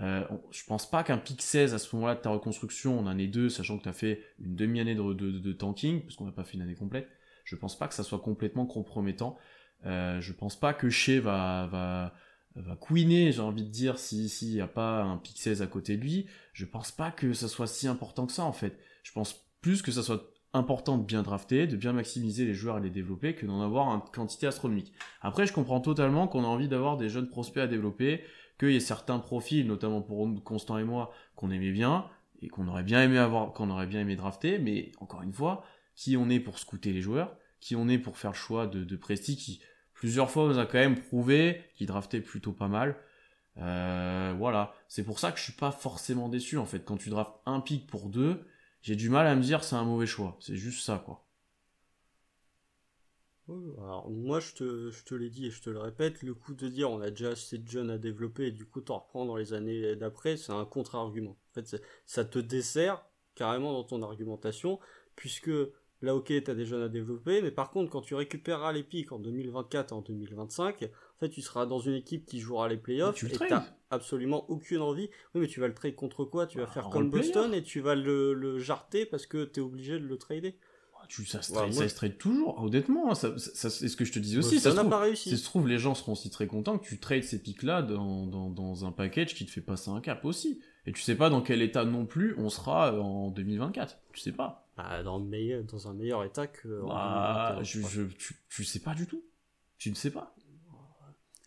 Euh, 0.00 0.24
je 0.50 0.64
pense 0.64 0.90
pas 0.90 1.04
qu'un 1.04 1.18
pick 1.18 1.40
16 1.40 1.72
à 1.72 1.78
ce 1.78 1.94
moment-là 1.94 2.16
de 2.16 2.20
ta 2.20 2.30
reconstruction, 2.30 2.98
on 2.98 3.06
en 3.06 3.16
est 3.16 3.28
deux, 3.28 3.48
sachant 3.48 3.78
que 3.78 3.84
tu 3.84 3.88
as 3.88 3.92
fait 3.92 4.24
une 4.40 4.56
demi-année 4.56 4.96
de, 4.96 5.12
de, 5.12 5.52
tanking, 5.52 6.02
parce 6.02 6.16
qu'on 6.16 6.24
n'a 6.24 6.32
pas 6.32 6.42
fait 6.42 6.54
une 6.54 6.62
année 6.62 6.74
complète. 6.74 7.08
Je 7.44 7.54
pense 7.54 7.78
pas 7.78 7.86
que 7.86 7.94
ça 7.94 8.02
soit 8.02 8.18
complètement 8.18 8.66
compromettant. 8.66 9.38
Euh, 9.86 10.20
je 10.20 10.32
pense 10.32 10.58
pas 10.58 10.74
que 10.74 10.90
Shea 10.90 11.20
va, 11.20 11.68
va, 11.70 12.14
va 12.56 12.76
couiner, 12.76 13.32
j'ai 13.32 13.40
envie 13.40 13.64
de 13.64 13.70
dire, 13.70 13.98
s'il 13.98 14.28
si 14.28 14.52
n'y 14.52 14.60
a 14.60 14.66
pas 14.66 15.02
un 15.02 15.16
pick 15.16 15.38
16 15.38 15.62
à 15.62 15.66
côté 15.66 15.96
de 15.96 16.02
lui. 16.02 16.26
Je 16.52 16.64
pense 16.64 16.90
pas 16.90 17.10
que 17.10 17.32
ça 17.32 17.48
soit 17.48 17.66
si 17.66 17.88
important 17.88 18.26
que 18.26 18.32
ça, 18.32 18.44
en 18.44 18.52
fait. 18.52 18.78
Je 19.02 19.12
pense 19.12 19.44
plus 19.60 19.82
que 19.82 19.92
ça 19.92 20.02
soit 20.02 20.22
important 20.52 20.98
de 20.98 21.04
bien 21.04 21.22
drafter, 21.22 21.66
de 21.66 21.76
bien 21.76 21.92
maximiser 21.92 22.44
les 22.44 22.54
joueurs 22.54 22.78
et 22.78 22.80
les 22.80 22.90
développer, 22.90 23.34
que 23.34 23.46
d'en 23.46 23.62
avoir 23.62 23.88
une 23.88 24.00
quantité 24.12 24.46
astronomique. 24.46 24.92
Après, 25.20 25.46
je 25.46 25.52
comprends 25.52 25.80
totalement 25.80 26.26
qu'on 26.26 26.44
a 26.44 26.48
envie 26.48 26.68
d'avoir 26.68 26.96
des 26.96 27.08
jeunes 27.08 27.28
prospects 27.28 27.62
à 27.62 27.68
développer, 27.68 28.22
qu'il 28.58 28.72
y 28.72 28.76
ait 28.76 28.80
certains 28.80 29.18
profils, 29.18 29.66
notamment 29.66 30.02
pour 30.02 30.28
Constant 30.44 30.78
et 30.78 30.84
moi, 30.84 31.12
qu'on 31.36 31.50
aimait 31.50 31.70
bien, 31.70 32.06
et 32.42 32.48
qu'on 32.48 32.66
aurait 32.68 32.82
bien 32.82 33.02
aimé 33.02 33.18
avoir, 33.18 33.52
qu'on 33.52 33.70
aurait 33.70 33.86
bien 33.86 34.00
aimé 34.00 34.16
drafter, 34.16 34.58
mais 34.58 34.92
encore 35.00 35.22
une 35.22 35.32
fois, 35.32 35.64
qui 35.94 36.16
on 36.16 36.28
est 36.28 36.40
pour 36.40 36.58
scouter 36.58 36.92
les 36.92 37.02
joueurs, 37.02 37.36
qui 37.60 37.76
on 37.76 37.88
est 37.88 37.98
pour 37.98 38.16
faire 38.16 38.32
le 38.32 38.36
choix 38.36 38.66
de, 38.66 38.84
de 38.84 38.96
qui 38.96 39.60
plusieurs 40.00 40.30
fois 40.30 40.48
nous 40.48 40.58
a 40.58 40.64
quand 40.64 40.78
même 40.78 40.98
prouvé 40.98 41.62
qu'il 41.74 41.86
draftait 41.86 42.22
plutôt 42.22 42.52
pas 42.52 42.68
mal. 42.68 42.96
Euh, 43.58 44.34
voilà, 44.38 44.72
c'est 44.88 45.04
pour 45.04 45.18
ça 45.18 45.30
que 45.30 45.38
je 45.38 45.44
suis 45.44 45.52
pas 45.52 45.72
forcément 45.72 46.30
déçu 46.30 46.56
en 46.56 46.64
fait. 46.64 46.86
Quand 46.86 46.96
tu 46.96 47.10
draftes 47.10 47.34
un 47.44 47.60
pic 47.60 47.86
pour 47.86 48.08
deux, 48.08 48.40
j'ai 48.80 48.96
du 48.96 49.10
mal 49.10 49.26
à 49.26 49.36
me 49.36 49.42
dire 49.42 49.62
c'est 49.62 49.76
un 49.76 49.84
mauvais 49.84 50.06
choix. 50.06 50.38
C'est 50.40 50.56
juste 50.56 50.86
ça, 50.86 51.02
quoi. 51.04 51.26
Alors, 53.76 54.08
moi, 54.10 54.40
je 54.40 54.54
te, 54.54 54.90
je 54.90 55.04
te 55.04 55.14
l'ai 55.14 55.28
dit 55.28 55.46
et 55.46 55.50
je 55.50 55.60
te 55.60 55.68
le 55.68 55.78
répète, 55.80 56.22
le 56.22 56.32
coup 56.32 56.54
de 56.54 56.68
dire 56.68 56.90
on 56.90 57.02
a 57.02 57.10
déjà 57.10 57.30
assez 57.30 57.58
de 57.58 57.68
jeunes 57.68 57.90
à 57.90 57.98
développer 57.98 58.46
et 58.46 58.52
du 58.52 58.64
coup 58.64 58.80
t'en 58.80 59.00
reprends 59.00 59.26
dans 59.26 59.36
les 59.36 59.52
années 59.52 59.96
d'après, 59.96 60.38
c'est 60.38 60.52
un 60.52 60.64
contre-argument. 60.64 61.36
En 61.50 61.52
fait, 61.60 61.82
ça 62.06 62.24
te 62.24 62.38
dessert 62.38 63.04
carrément 63.34 63.74
dans 63.74 63.84
ton 63.84 64.02
argumentation, 64.02 64.80
puisque 65.14 65.50
là, 66.02 66.14
ok, 66.14 66.32
t'as 66.44 66.54
des 66.54 66.64
jeunes 66.64 66.82
à 66.82 66.88
développer, 66.88 67.42
mais 67.42 67.50
par 67.50 67.70
contre, 67.70 67.90
quand 67.90 68.00
tu 68.00 68.14
récupéreras 68.14 68.72
les 68.72 68.82
pics 68.82 69.12
en 69.12 69.18
2024 69.18 69.92
et 69.92 69.94
en 69.94 70.00
2025, 70.00 70.82
en 70.84 70.88
fait, 71.18 71.28
tu 71.28 71.42
seras 71.42 71.66
dans 71.66 71.80
une 71.80 71.94
équipe 71.94 72.24
qui 72.26 72.40
jouera 72.40 72.68
les 72.68 72.76
playoffs 72.76 73.22
et 73.22 73.28
t'as 73.30 73.64
absolument 73.90 74.48
aucune 74.50 74.80
envie. 74.80 75.10
Oui, 75.34 75.42
mais 75.42 75.46
tu 75.46 75.60
vas 75.60 75.68
le 75.68 75.74
trade 75.74 75.94
contre 75.94 76.24
quoi? 76.24 76.46
Tu 76.46 76.58
vas 76.58 76.64
bah, 76.64 76.70
faire 76.70 76.88
comme 76.90 77.10
Boston 77.10 77.52
et 77.54 77.62
tu 77.62 77.80
vas 77.80 77.94
le, 77.94 78.32
le 78.34 78.58
jarter 78.58 79.04
parce 79.04 79.26
que 79.26 79.44
t'es 79.44 79.60
obligé 79.60 79.98
de 79.98 80.06
le 80.06 80.16
trader. 80.16 80.56
Tu, 81.08 81.24
ça, 81.24 81.42
se 81.42 81.52
trade, 81.52 81.72
ça 81.72 81.88
se 81.88 81.94
trade 81.94 82.18
toujours, 82.18 82.62
honnêtement. 82.62 83.10
Hein, 83.10 83.14
ça, 83.14 83.36
ça, 83.36 83.68
c'est 83.68 83.88
ce 83.88 83.96
que 83.96 84.04
je 84.04 84.12
te 84.12 84.18
disais 84.18 84.38
aussi. 84.38 84.60
ça 84.60 84.72
n'a 84.74 84.84
pas 84.84 85.00
réussi. 85.00 85.30
Si 85.30 85.38
se 85.38 85.44
trouve, 85.44 85.66
les 85.66 85.78
gens 85.78 85.94
seront 85.94 86.12
aussi 86.12 86.30
très 86.30 86.46
contents 86.46 86.78
que 86.78 86.86
tu 86.86 87.00
trades 87.00 87.24
ces 87.24 87.42
pics-là 87.42 87.82
dans, 87.82 88.26
dans, 88.26 88.48
dans, 88.48 88.84
un 88.84 88.92
package 88.92 89.34
qui 89.34 89.44
te 89.44 89.50
fait 89.50 89.60
passer 89.60 89.90
un 89.90 90.00
cap 90.00 90.24
aussi. 90.24 90.60
Et 90.86 90.92
tu 90.92 91.02
sais 91.02 91.16
pas 91.16 91.28
dans 91.28 91.40
quel 91.40 91.62
état 91.62 91.84
non 91.84 92.06
plus 92.06 92.34
on 92.38 92.48
sera 92.48 93.00
en 93.00 93.30
2024. 93.30 93.98
Tu 94.12 94.20
sais 94.20 94.32
pas. 94.32 94.69
Bah, 94.76 95.02
dans, 95.02 95.18
le 95.18 95.24
meilleur, 95.24 95.64
dans 95.64 95.88
un 95.88 95.94
meilleur 95.94 96.24
état 96.24 96.46
que. 96.46 96.82
Bah, 96.86 97.58
je, 97.62 97.80
je, 97.80 98.02
tu, 98.02 98.34
tu 98.48 98.64
sais 98.64 98.80
pas 98.80 98.94
du 98.94 99.06
tout. 99.06 99.24
Tu 99.78 99.90
ne 99.90 99.94
sais 99.94 100.10
pas. 100.10 100.34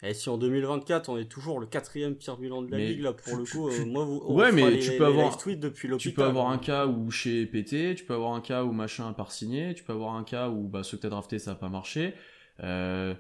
Et 0.04 0.14
si 0.14 0.30
en 0.30 0.38
2024 0.38 1.08
on 1.08 1.18
est 1.18 1.32
toujours 1.32 1.62
le 1.62 1.66
quatrième 1.66 2.16
pire 2.16 2.38
bilan 2.38 2.62
de 2.62 2.70
la 2.70 2.78
ligue 2.78 3.00
là 3.00 3.14
pour 3.14 3.38
le 3.38 3.46
coup, 3.46 3.70
euh, 3.70 3.86
moi 3.86 4.04
vous, 4.04 4.18
ouais 4.34 4.52
mais 4.52 4.78
tu 4.80 4.98
peux 4.98 5.06
avoir 5.06 5.38
depuis 5.38 5.98
tu 5.98 6.12
peux 6.12 6.24
avoir 6.24 6.50
un 6.50 6.58
cas 6.58 6.88
où 6.88 7.10
chez 7.10 7.46
PT, 7.46 7.96
tu 7.96 8.04
peux 8.06 8.14
avoir 8.14 8.34
un 8.34 8.42
cas 8.42 8.66
où 8.66 8.74
machin 8.74 9.08
a 9.08 9.14
pas 9.14 9.26
signé, 9.30 9.74
tu 9.74 9.84
peux 9.84 9.94
avoir 9.94 10.16
un 10.16 10.26
cas 10.26 10.50
où 10.50 10.68
bah 10.68 10.84
ce 10.84 10.98
que 10.98 11.02
t'as 11.02 11.10
drafté 11.10 11.40
ça 11.40 11.52
a 11.52 11.56
pas 11.56 11.70
marché, 11.70 12.16
euh, 12.60 13.16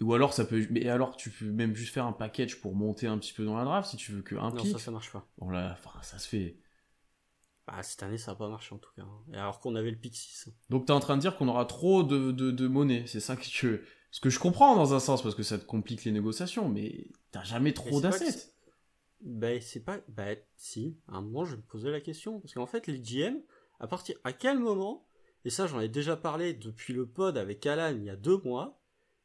ou 0.00 0.14
alors 0.14 0.32
ça 0.32 0.44
peut, 0.44 0.66
mais 0.70 0.88
alors 0.88 1.16
tu 1.16 1.30
peux 1.30 1.44
même 1.44 1.76
juste 1.76 1.94
faire 1.94 2.06
un 2.06 2.12
package 2.12 2.60
pour 2.60 2.74
monter 2.74 3.06
un 3.06 3.18
petit 3.18 3.32
peu 3.32 3.44
dans 3.44 3.56
la 3.56 3.64
draft 3.64 3.88
si 3.88 3.96
tu 3.96 4.10
veux 4.10 4.22
que 4.22 4.34
un 4.34 4.50
non, 4.50 4.64
ça 4.64 4.78
ça 4.78 4.90
marche 4.90 5.12
pas. 5.12 5.28
Bon 5.38 5.48
là, 5.48 5.76
enfin 5.78 5.96
ça 6.02 6.18
se 6.18 6.28
fait. 6.28 6.56
Bah, 7.68 7.82
cette 7.82 8.02
année, 8.02 8.16
ça 8.16 8.32
a 8.32 8.34
pas 8.34 8.48
marché 8.48 8.74
en 8.74 8.78
tout 8.78 8.90
cas. 8.96 9.02
Hein. 9.02 9.22
Et 9.34 9.36
alors 9.36 9.60
qu'on 9.60 9.74
avait 9.74 9.90
le 9.90 9.98
pick 9.98 10.16
6. 10.16 10.48
Donc 10.70 10.86
t'es 10.86 10.92
en 10.92 11.00
train 11.00 11.16
de 11.16 11.20
dire 11.20 11.36
qu'on 11.36 11.48
aura 11.48 11.66
trop 11.66 12.02
de, 12.02 12.32
de, 12.32 12.50
de 12.50 12.66
monnaie. 12.66 13.04
C'est 13.06 13.20
ça 13.20 13.36
que 13.36 13.44
tu, 13.44 13.82
ce 14.10 14.20
que 14.20 14.30
je 14.30 14.38
comprends 14.38 14.74
dans 14.74 14.94
un 14.94 15.00
sens, 15.00 15.22
parce 15.22 15.34
que 15.34 15.42
ça 15.42 15.58
te 15.58 15.66
complique 15.66 16.04
les 16.04 16.12
négociations, 16.12 16.68
mais 16.68 17.08
t'as 17.30 17.44
jamais 17.44 17.74
trop 17.74 18.00
d'assets. 18.00 18.52
Ben, 19.20 19.60
c'est 19.60 19.84
pas. 19.84 19.98
Ben, 20.08 20.38
si, 20.56 20.96
à 21.08 21.16
un 21.16 21.20
moment, 21.20 21.44
je 21.44 21.56
me 21.56 21.60
posais 21.60 21.90
la 21.90 22.00
question. 22.00 22.40
Parce 22.40 22.54
qu'en 22.54 22.66
fait, 22.66 22.86
les 22.86 23.00
GM, 23.00 23.36
à 23.80 23.86
partir. 23.86 24.16
À 24.24 24.32
quel 24.32 24.58
moment, 24.58 25.06
et 25.44 25.50
ça, 25.50 25.66
j'en 25.66 25.80
ai 25.80 25.88
déjà 25.88 26.16
parlé 26.16 26.54
depuis 26.54 26.94
le 26.94 27.06
pod 27.06 27.36
avec 27.36 27.66
Alan 27.66 27.94
il 27.94 28.04
y 28.04 28.10
a 28.10 28.16
deux 28.16 28.38
mois, 28.38 28.80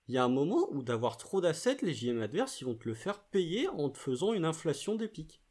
il 0.10 0.16
y 0.16 0.18
a 0.18 0.24
un 0.26 0.30
moment 0.30 0.68
où 0.72 0.84
d'avoir 0.84 1.16
trop 1.16 1.40
d'assets, 1.40 1.78
les 1.82 1.94
GM 1.94 2.22
adverses, 2.22 2.60
ils 2.60 2.66
vont 2.66 2.76
te 2.76 2.90
le 2.90 2.94
faire 2.94 3.24
payer 3.24 3.70
en 3.70 3.90
te 3.90 3.98
faisant 3.98 4.34
une 4.34 4.44
inflation 4.44 4.96
des 4.96 5.08
pics. 5.08 5.42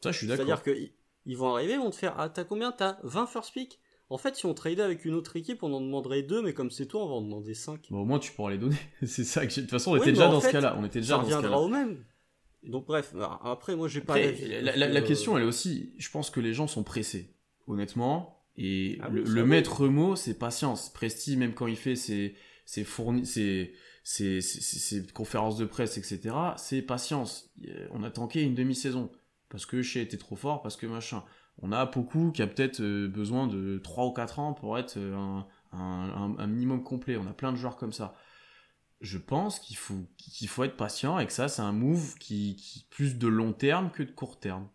Ça, 0.00 0.12
je 0.12 0.18
suis 0.18 0.26
d'accord. 0.28 0.46
C'est-à-dire 0.46 0.92
qu'ils 1.26 1.36
vont 1.36 1.54
arriver, 1.54 1.74
ils 1.74 1.80
vont 1.80 1.90
te 1.90 1.96
faire. 1.96 2.14
Ah, 2.18 2.28
t'as 2.28 2.44
combien? 2.44 2.72
T'as 2.72 2.98
20 3.02 3.26
first 3.26 3.52
pick 3.52 3.80
en 4.08 4.18
fait, 4.18 4.36
si 4.36 4.46
on 4.46 4.54
tradait 4.54 4.82
avec 4.82 5.04
une 5.04 5.14
autre 5.14 5.34
équipe, 5.34 5.64
on 5.64 5.72
en 5.72 5.80
demanderait 5.80 6.22
deux, 6.22 6.40
mais 6.40 6.54
comme 6.54 6.70
c'est 6.70 6.86
toi, 6.86 7.04
on 7.04 7.08
va 7.08 7.14
en 7.14 7.22
demander 7.22 7.54
cinq. 7.54 7.88
Bon, 7.90 8.02
au 8.02 8.04
moins, 8.04 8.20
tu 8.20 8.30
pourras 8.30 8.52
les 8.52 8.58
donner. 8.58 8.76
c'est 9.04 9.24
ça 9.24 9.44
que 9.44 9.52
De 9.52 9.60
toute 9.62 9.70
façon, 9.70 9.92
on 9.92 9.96
était 9.96 10.12
déjà 10.12 10.28
dans 10.28 10.40
ce 10.40 10.48
cas-là. 10.48 10.76
On 10.78 10.84
était 10.84 11.00
déjà 11.00 11.16
ça 11.16 11.22
reviendra 11.22 11.60
au 11.60 11.66
même. 11.68 12.04
Donc, 12.62 12.86
bref, 12.86 13.14
après, 13.42 13.74
moi, 13.74 13.88
j'ai 13.88 14.00
pas. 14.00 14.16
la, 14.18 14.76
la, 14.76 15.02
question, 15.02 15.36
elle 15.36 15.42
est 15.42 15.46
aussi. 15.46 15.92
Je 15.98 16.08
pense 16.10 16.30
que 16.30 16.38
les 16.38 16.54
gens 16.54 16.68
sont 16.68 16.84
pressés. 16.84 17.34
Honnêtement, 17.66 18.44
Et 18.56 18.98
Ah 19.02 19.08
le, 19.08 19.44
maître 19.44 19.88
mot, 19.88 20.14
c'est 20.14 20.38
patience. 20.38 20.90
Presti, 20.92 21.36
même 21.36 21.52
quand 21.54 21.66
il 21.66 21.76
fait 21.76 21.96
ses, 21.96 22.36
ses, 22.64 22.84
fourni, 22.84 23.26
ses, 23.26 23.72
ses, 24.04 24.40
ses- 24.40 24.60
ses- 24.60 24.78
ses 24.78 25.06
conférences 25.08 25.56
de 25.56 25.64
presse, 25.64 25.98
etc., 25.98 26.32
c'est 26.58 26.80
patience. 26.80 27.50
Euh, 27.66 27.88
On 27.90 28.04
a 28.04 28.10
tanké 28.12 28.42
une 28.42 28.54
demi-saison. 28.54 29.10
Parce 29.48 29.66
que 29.66 29.82
Shea 29.82 30.00
était 30.00 30.18
trop 30.18 30.36
fort, 30.36 30.62
parce 30.62 30.76
que 30.76 30.86
machin. 30.86 31.24
On 31.62 31.72
a 31.72 31.86
Poku 31.86 32.32
qui 32.32 32.42
a 32.42 32.46
peut-être 32.46 32.80
euh, 32.80 33.08
besoin 33.08 33.46
de 33.46 33.78
3 33.78 34.04
ou 34.06 34.12
4 34.12 34.38
ans 34.40 34.52
pour 34.52 34.78
être 34.78 34.98
euh, 34.98 35.40
un, 35.72 36.46
minimum 36.46 36.82
complet. 36.82 37.16
On 37.16 37.26
a 37.26 37.32
plein 37.32 37.50
de 37.50 37.56
joueurs 37.56 37.76
comme 37.76 37.94
ça. 37.94 38.14
Je 39.00 39.16
pense 39.16 39.58
qu'il 39.58 39.76
faut, 39.76 40.06
qu'il 40.18 40.48
faut 40.48 40.64
être 40.64 40.76
patient 40.76 41.18
et 41.18 41.26
que 41.26 41.32
ça, 41.32 41.48
c'est 41.48 41.62
un 41.62 41.72
move 41.72 42.16
qui, 42.18 42.56
qui 42.56 42.86
plus 42.90 43.16
de 43.16 43.26
long 43.26 43.54
terme 43.54 43.90
que 43.90 44.02
de 44.02 44.10
court 44.10 44.38
terme. 44.38 44.68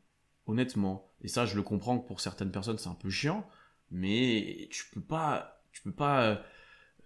Honnêtement. 0.47 1.11
Et 1.22 1.28
ça, 1.28 1.45
je 1.45 1.55
le 1.55 1.61
comprends 1.61 1.99
que 1.99 2.07
pour 2.07 2.19
certaines 2.19 2.51
personnes, 2.51 2.80
c'est 2.80 2.89
un 2.89 2.95
peu 2.95 3.11
chiant 3.11 3.47
mais 3.91 4.69
tu 4.72 4.86
peux 4.91 5.01
pas 5.01 5.63
tu 5.72 5.82
peux 5.84 5.91
pas 5.91 6.24
euh, 6.24 6.36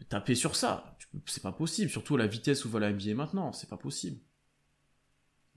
taper 0.07 0.35
sur 0.35 0.55
ça 0.55 0.97
c'est 1.25 1.43
pas 1.43 1.51
possible 1.51 1.89
surtout 1.89 2.15
à 2.15 2.19
la 2.19 2.27
vitesse 2.27 2.63
où 2.63 2.69
va 2.69 2.79
la 2.79 2.91
NBA 2.91 3.15
maintenant 3.15 3.51
c'est 3.51 3.69
pas 3.69 3.77
possible 3.77 4.21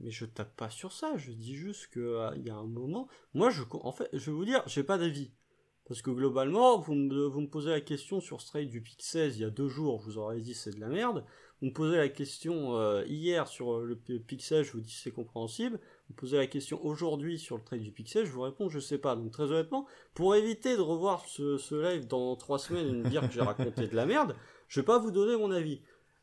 Mais 0.00 0.10
je 0.10 0.24
tape 0.26 0.54
pas 0.56 0.70
sur 0.70 0.92
ça, 0.92 1.16
je 1.16 1.32
dis 1.32 1.54
juste 1.56 1.88
que 1.88 2.00
euh, 2.00 2.36
y 2.36 2.50
a 2.50 2.54
un 2.56 2.66
moment. 2.66 3.08
Moi, 3.34 3.50
je, 3.50 3.62
en 3.72 3.92
fait, 3.92 4.08
je 4.12 4.30
vais 4.30 4.36
vous 4.36 4.44
dire, 4.44 4.62
j'ai 4.66 4.84
pas 4.84 4.98
d'avis. 4.98 5.32
Parce 5.86 6.02
que 6.02 6.10
globalement, 6.10 6.78
vous 6.78 6.94
me, 6.94 7.30
me 7.30 7.46
posez 7.48 7.70
la 7.70 7.80
question 7.80 8.20
sur 8.20 8.40
ce 8.42 8.46
trade 8.48 8.68
du 8.68 8.82
pick 8.82 9.00
16 9.02 9.38
il 9.38 9.42
y 9.42 9.44
a 9.44 9.50
deux 9.50 9.68
jours, 9.68 10.00
je 10.02 10.04
vous 10.10 10.18
aurais 10.18 10.38
dit 10.40 10.52
c'est 10.54 10.74
de 10.74 10.80
la 10.80 10.88
merde. 10.88 11.24
Vous 11.60 11.68
me 11.68 11.72
posez 11.72 11.96
la 11.96 12.10
question 12.10 12.76
euh, 12.76 13.04
hier 13.06 13.48
sur 13.48 13.78
euh, 13.78 13.84
le 13.84 13.96
p- 13.96 14.18
pick 14.20 14.42
16, 14.42 14.66
je 14.66 14.72
vous 14.72 14.80
dis 14.80 14.92
c'est 14.92 15.10
compréhensible. 15.10 15.80
Vous 16.08 16.14
me 16.14 16.20
posez 16.20 16.36
la 16.36 16.46
question 16.46 16.84
aujourd'hui 16.84 17.38
sur 17.38 17.56
le 17.56 17.64
trade 17.64 17.80
du 17.80 17.90
pick 17.90 18.08
16, 18.10 18.26
je 18.26 18.30
vous 18.30 18.42
réponds 18.42 18.68
je 18.68 18.78
sais 18.78 18.98
pas. 18.98 19.16
Donc 19.16 19.32
très 19.32 19.44
honnêtement, 19.50 19.86
pour 20.12 20.34
éviter 20.36 20.76
de 20.76 20.82
revoir 20.82 21.24
ce, 21.26 21.74
live 21.74 22.06
dans 22.06 22.36
trois 22.36 22.58
semaines 22.58 22.86
et 22.88 22.92
me 22.92 23.08
dire 23.08 23.26
que 23.26 23.32
j'ai 23.32 23.40
raconté 23.40 23.88
de 23.88 23.96
la 23.96 24.04
merde, 24.04 24.36
je 24.68 24.80
vais 24.80 24.86
pas 24.86 24.98
vous 24.98 25.10
donner 25.10 25.36
mon 25.38 25.50
avis. 25.50 25.80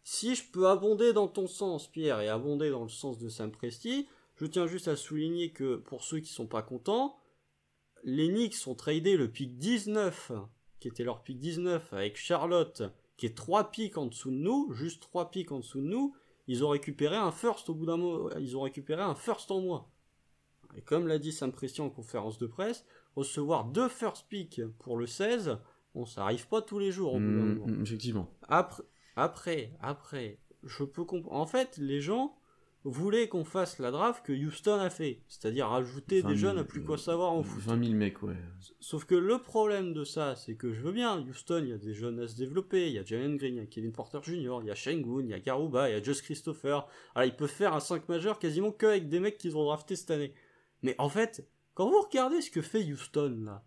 Si 0.08 0.36
je 0.36 0.44
peux 0.52 0.68
abonder 0.68 1.14
dans 1.14 1.28
ton 1.28 1.48
sens, 1.48 1.88
Pierre, 1.92 2.22
et 2.22 2.30
abonder 2.30 2.70
dans 2.70 2.84
le 2.84 2.90
sens 2.90 3.18
de 3.18 3.28
Sam 3.28 3.52
Presti, 3.52 4.08
je 4.36 4.46
tiens 4.46 4.68
juste 4.68 4.88
à 4.88 4.96
souligner 4.96 5.52
que 5.52 5.78
pour 5.78 6.04
ceux 6.04 6.20
qui 6.20 6.32
sont 6.32 6.46
pas 6.46 6.62
contents, 6.62 7.18
les 8.04 8.28
Knicks 8.28 8.68
ont 8.68 8.76
tradé 8.76 9.18
le 9.18 9.32
pick 9.32 9.58
19, 9.58 10.32
qui 10.80 10.90
était 10.90 11.04
leur 11.04 11.24
pick 11.24 11.40
19, 11.40 11.92
avec 11.92 12.18
Charlotte, 12.18 12.84
qui 13.18 13.26
est 13.26 13.36
3 13.36 13.72
picks 13.72 13.98
en 13.98 14.06
dessous 14.06 14.30
de 14.30 14.36
nous, 14.36 14.72
juste 14.74 15.02
3 15.02 15.32
picks 15.32 15.52
en 15.52 15.58
dessous 15.62 15.82
de 15.82 15.88
nous. 15.88 16.14
Ils 16.48 16.64
ont 16.64 16.70
récupéré 16.70 17.16
un 17.16 17.32
first 17.32 17.68
au 17.72 17.74
bout 17.74 17.88
d'un 17.88 17.98
mois, 17.98 18.30
ils 18.40 18.56
ont 18.56 18.62
récupéré 18.62 19.02
un 19.02 19.16
first 19.16 19.50
en 19.50 19.60
moins. 19.62 19.88
Et 20.78 20.82
comme 20.82 21.08
l'a 21.08 21.18
dit 21.18 21.32
Sam 21.32 21.52
Presti 21.52 21.82
en 21.82 21.90
conférence 21.90 22.38
de 22.38 22.46
presse, 22.46 22.86
recevoir 23.16 23.66
deux 23.66 23.90
first 23.90 24.28
picks 24.30 24.62
pour 24.78 24.98
le 24.98 25.08
16, 25.08 25.58
bon, 25.96 26.06
ça 26.06 26.26
arrive 26.26 26.48
pas 26.48 26.62
tous 26.62 26.78
les 26.78 26.92
jours 26.92 27.16
au 27.16 27.20
bout 27.20 27.26
d'un 27.26 27.46
Mm, 27.46 27.56
moment. 27.56 27.66
mm, 27.66 27.82
effectivement 27.82 28.30
Après, 28.50 28.84
après, 29.16 29.72
après, 29.82 30.40
je 30.64 30.84
peux 30.84 31.06
comprendre. 31.06 31.36
En 31.36 31.46
fait, 31.46 31.78
les 31.78 32.02
gens 32.02 32.36
voulaient 32.84 33.28
qu'on 33.28 33.44
fasse 33.44 33.80
la 33.80 33.90
draft 33.90 34.24
que 34.24 34.32
Houston 34.32 34.80
a 34.80 34.90
fait, 34.90 35.20
c'est-à-dire 35.28 35.68
rajouter 35.68 36.22
20 36.22 36.30
des 36.30 36.38
000, 36.38 36.50
jeunes 36.50 36.60
à 36.60 36.64
plus 36.64 36.84
quoi 36.84 36.98
savoir 36.98 37.32
en 37.32 37.42
foot. 37.42 37.64
20 37.64 37.84
000 37.84 37.96
mecs 37.96 38.22
ouais 38.22 38.36
Sauf 38.80 39.06
que 39.06 39.16
le 39.16 39.40
problème 39.40 39.94
de 39.94 40.04
ça, 40.04 40.36
c'est 40.36 40.56
que 40.56 40.72
je 40.72 40.82
veux 40.82 40.92
bien, 40.92 41.20
Houston, 41.20 41.62
il 41.64 41.70
y 41.70 41.74
a 41.74 41.78
des 41.78 41.96
jeunes 41.96 42.20
à 42.20 42.28
se 42.28 42.36
développer, 42.36 42.88
il 42.88 42.94
y 42.94 43.00
a 43.00 43.04
Jalen 43.04 43.38
Green, 43.38 43.56
il 43.56 43.58
y 43.58 43.64
a 43.64 43.66
Kevin 43.66 43.92
Porter 43.92 44.20
Jr., 44.22 44.60
il 44.62 44.68
y 44.68 44.72
a 44.72 44.76
Shengun, 44.76 45.24
il 45.24 45.30
y 45.30 45.34
a 45.34 45.40
Garuba, 45.40 45.90
il 45.90 45.94
y 45.94 45.96
a 45.96 46.04
Just 46.04 46.22
Christopher. 46.22 46.88
Alors, 47.16 47.26
ils 47.26 47.36
peuvent 47.36 47.50
faire 47.50 47.74
un 47.74 47.80
5 47.80 48.08
majeur 48.08 48.38
quasiment 48.38 48.72
que 48.72 48.86
avec 48.86 49.10
des 49.10 49.20
mecs 49.20 49.40
qu'ils 49.40 49.58
ont 49.58 49.64
draftés 49.64 49.96
cette 49.96 50.12
année. 50.12 50.34
Mais 50.84 50.96
en 51.00 51.10
fait, 51.10 51.48
quand 51.74 51.90
vous 51.90 52.02
regardez 52.02 52.42
ce 52.42 52.52
que 52.52 52.62
fait 52.62 52.84
Houston, 52.84 53.42
là, 53.46 53.66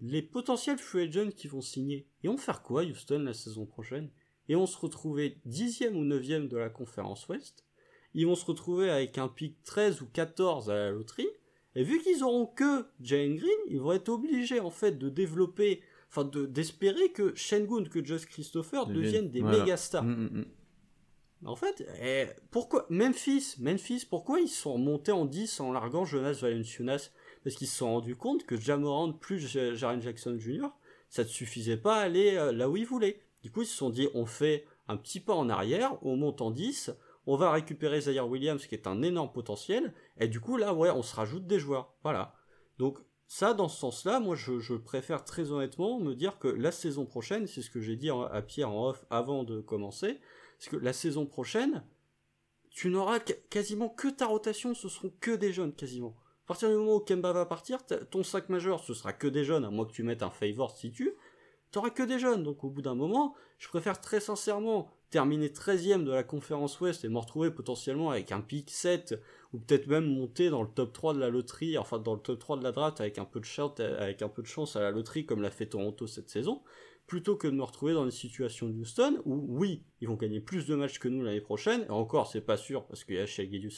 les 0.00 0.20
potentiels 0.20 0.78
free 0.78 1.04
agents 1.04 1.30
qui 1.30 1.48
vont 1.48 1.62
signer, 1.62 2.06
ils 2.22 2.28
vont 2.28 2.36
faire 2.36 2.62
quoi, 2.62 2.82
Houston, 2.82 3.20
la 3.20 3.32
saison 3.32 3.64
prochaine? 3.64 4.10
Et 4.48 4.54
vont 4.54 4.66
se 4.66 4.76
retrouver 4.78 5.38
10e 5.46 5.94
ou 5.94 6.04
9e 6.04 6.48
de 6.48 6.56
la 6.56 6.68
conférence 6.68 7.26
Ouest. 7.28 7.64
Ils 8.14 8.26
vont 8.26 8.34
se 8.34 8.44
retrouver 8.44 8.90
avec 8.90 9.18
un 9.18 9.28
pick 9.28 9.56
13 9.64 10.02
ou 10.02 10.06
14 10.06 10.70
à 10.70 10.74
la 10.74 10.90
loterie. 10.90 11.28
Et 11.74 11.82
vu 11.82 12.00
qu'ils 12.00 12.22
auront 12.22 12.46
que 12.46 12.86
Jalen 13.00 13.36
Green, 13.36 13.58
ils 13.68 13.80
vont 13.80 13.92
être 13.92 14.08
obligés 14.10 14.60
en 14.60 14.70
fait 14.70 14.92
de 14.92 15.08
développer, 15.08 15.80
enfin 16.08 16.24
de 16.24 16.46
d'espérer 16.46 17.10
que 17.10 17.34
Shengun, 17.34 17.84
que 17.84 18.04
Just 18.04 18.26
Christopher 18.26 18.86
Deviennent- 18.86 19.30
des 19.30 19.40
voilà. 19.40 19.58
méga 19.58 19.76
stars. 19.76 20.04
Mm, 20.04 20.12
mm, 20.14 20.38
mm. 20.40 20.44
En 21.46 21.56
fait, 21.56 21.84
eh, 22.00 22.26
pourquoi 22.50 22.86
Memphis, 22.90 23.56
Memphis, 23.58 24.06
pourquoi 24.08 24.40
ils 24.40 24.48
sont 24.48 24.78
montés 24.78 25.12
en 25.12 25.26
10 25.26 25.60
en 25.60 25.72
larguant 25.72 26.04
Jonas 26.04 26.38
Valanciunas? 26.40 27.10
Parce 27.42 27.56
qu'ils 27.56 27.66
se 27.66 27.76
sont 27.76 27.92
rendus 27.92 28.16
compte 28.16 28.46
que 28.46 28.56
Jamorant 28.58 29.12
plus 29.12 29.40
Jaren 29.74 30.00
Jackson 30.00 30.36
Jr. 30.38 30.68
ça 31.10 31.24
ne 31.24 31.28
suffisait 31.28 31.76
pas 31.76 31.96
à 31.96 32.02
aller 32.02 32.36
euh, 32.36 32.52
là 32.52 32.70
où 32.70 32.76
ils 32.78 32.86
voulaient. 32.86 33.20
Du 33.44 33.50
coup, 33.50 33.60
ils 33.60 33.66
se 33.66 33.76
sont 33.76 33.90
dit 33.90 34.08
on 34.14 34.24
fait 34.24 34.64
un 34.88 34.96
petit 34.96 35.20
pas 35.20 35.34
en 35.34 35.50
arrière, 35.50 35.98
on 36.00 36.16
monte 36.16 36.40
en 36.40 36.50
10, 36.50 36.92
on 37.26 37.36
va 37.36 37.52
récupérer 37.52 38.00
Zaire 38.00 38.26
Williams 38.26 38.66
qui 38.66 38.74
est 38.74 38.86
un 38.86 39.02
énorme 39.02 39.30
potentiel, 39.30 39.92
et 40.18 40.28
du 40.28 40.40
coup 40.40 40.56
là, 40.56 40.72
ouais, 40.72 40.88
on 40.90 41.02
se 41.02 41.14
rajoute 41.14 41.46
des 41.46 41.58
joueurs. 41.58 41.92
Voilà. 42.02 42.34
Donc 42.78 43.00
ça, 43.26 43.52
dans 43.52 43.68
ce 43.68 43.78
sens-là, 43.78 44.18
moi, 44.18 44.34
je, 44.34 44.74
préfère 44.76 45.24
très 45.24 45.52
honnêtement 45.52 46.00
me 46.00 46.14
dire 46.14 46.38
que 46.38 46.48
la 46.48 46.72
saison 46.72 47.04
prochaine, 47.04 47.46
c'est 47.46 47.60
ce 47.60 47.68
que 47.68 47.82
j'ai 47.82 47.96
dit 47.96 48.08
à 48.08 48.40
Pierre 48.40 48.70
en 48.70 48.88
off 48.88 49.04
avant 49.10 49.44
de 49.44 49.60
commencer, 49.60 50.20
c'est 50.58 50.70
que 50.70 50.76
la 50.76 50.94
saison 50.94 51.26
prochaine, 51.26 51.84
tu 52.70 52.88
n'auras 52.88 53.20
qu- 53.20 53.34
quasiment 53.50 53.90
que 53.90 54.08
ta 54.08 54.24
rotation, 54.24 54.72
ce 54.74 54.88
seront 54.88 55.12
que 55.20 55.32
des 55.32 55.52
jeunes, 55.52 55.74
quasiment. 55.74 56.16
À 56.44 56.48
partir 56.48 56.70
du 56.70 56.76
moment 56.76 56.94
où 56.94 57.00
Kemba 57.00 57.32
va 57.34 57.44
partir, 57.44 57.80
ton 58.10 58.22
sac 58.22 58.48
majeur, 58.48 58.82
ce 58.82 58.94
sera 58.94 59.12
que 59.12 59.26
des 59.26 59.44
jeunes, 59.44 59.66
à 59.66 59.70
moins 59.70 59.84
que 59.84 59.92
tu 59.92 60.02
mettes 60.02 60.22
un 60.22 60.30
favor 60.30 60.74
si 60.74 60.92
tu, 60.92 61.12
t'auras 61.74 61.90
que 61.90 62.02
des 62.02 62.18
jeunes. 62.18 62.42
Donc 62.42 62.64
au 62.64 62.70
bout 62.70 62.82
d'un 62.82 62.94
moment, 62.94 63.34
je 63.58 63.68
préfère 63.68 64.00
très 64.00 64.20
sincèrement 64.20 64.88
terminer 65.10 65.48
13ème 65.48 66.04
de 66.04 66.10
la 66.10 66.22
conférence 66.24 66.80
Ouest 66.80 67.04
et 67.04 67.08
me 67.08 67.18
retrouver 67.18 67.50
potentiellement 67.50 68.10
avec 68.10 68.32
un 68.32 68.40
pick 68.40 68.70
7 68.70 69.20
ou 69.52 69.58
peut-être 69.58 69.86
même 69.86 70.06
monter 70.06 70.50
dans 70.50 70.62
le 70.62 70.68
top 70.68 70.92
3 70.92 71.14
de 71.14 71.20
la 71.20 71.28
loterie, 71.28 71.78
enfin 71.78 71.98
dans 71.98 72.14
le 72.14 72.20
top 72.20 72.38
3 72.38 72.58
de 72.58 72.64
la 72.64 72.72
draft 72.72 73.00
avec 73.00 73.18
un 73.18 73.24
peu 73.24 73.38
de 73.38 73.44
chance, 73.44 73.78
avec 73.78 74.22
un 74.22 74.28
peu 74.28 74.42
de 74.42 74.46
chance 74.46 74.74
à 74.76 74.80
la 74.80 74.90
loterie 74.90 75.26
comme 75.26 75.42
l'a 75.42 75.50
fait 75.50 75.66
Toronto 75.66 76.06
cette 76.08 76.30
saison, 76.30 76.62
plutôt 77.06 77.36
que 77.36 77.46
de 77.46 77.52
me 77.52 77.62
retrouver 77.62 77.92
dans 77.92 78.04
une 78.04 78.10
situation 78.10 78.68
de 78.68 78.74
Houston 78.80 79.20
où 79.24 79.44
oui, 79.48 79.84
ils 80.00 80.08
vont 80.08 80.14
gagner 80.14 80.40
plus 80.40 80.66
de 80.66 80.74
matchs 80.74 80.98
que 80.98 81.08
nous 81.08 81.22
l'année 81.22 81.40
prochaine, 81.40 81.82
et 81.82 81.90
encore 81.90 82.26
c'est 82.28 82.40
pas 82.40 82.56
sûr 82.56 82.84
parce 82.86 83.04
qu'il 83.04 83.14
y 83.14 83.18
a 83.18 83.26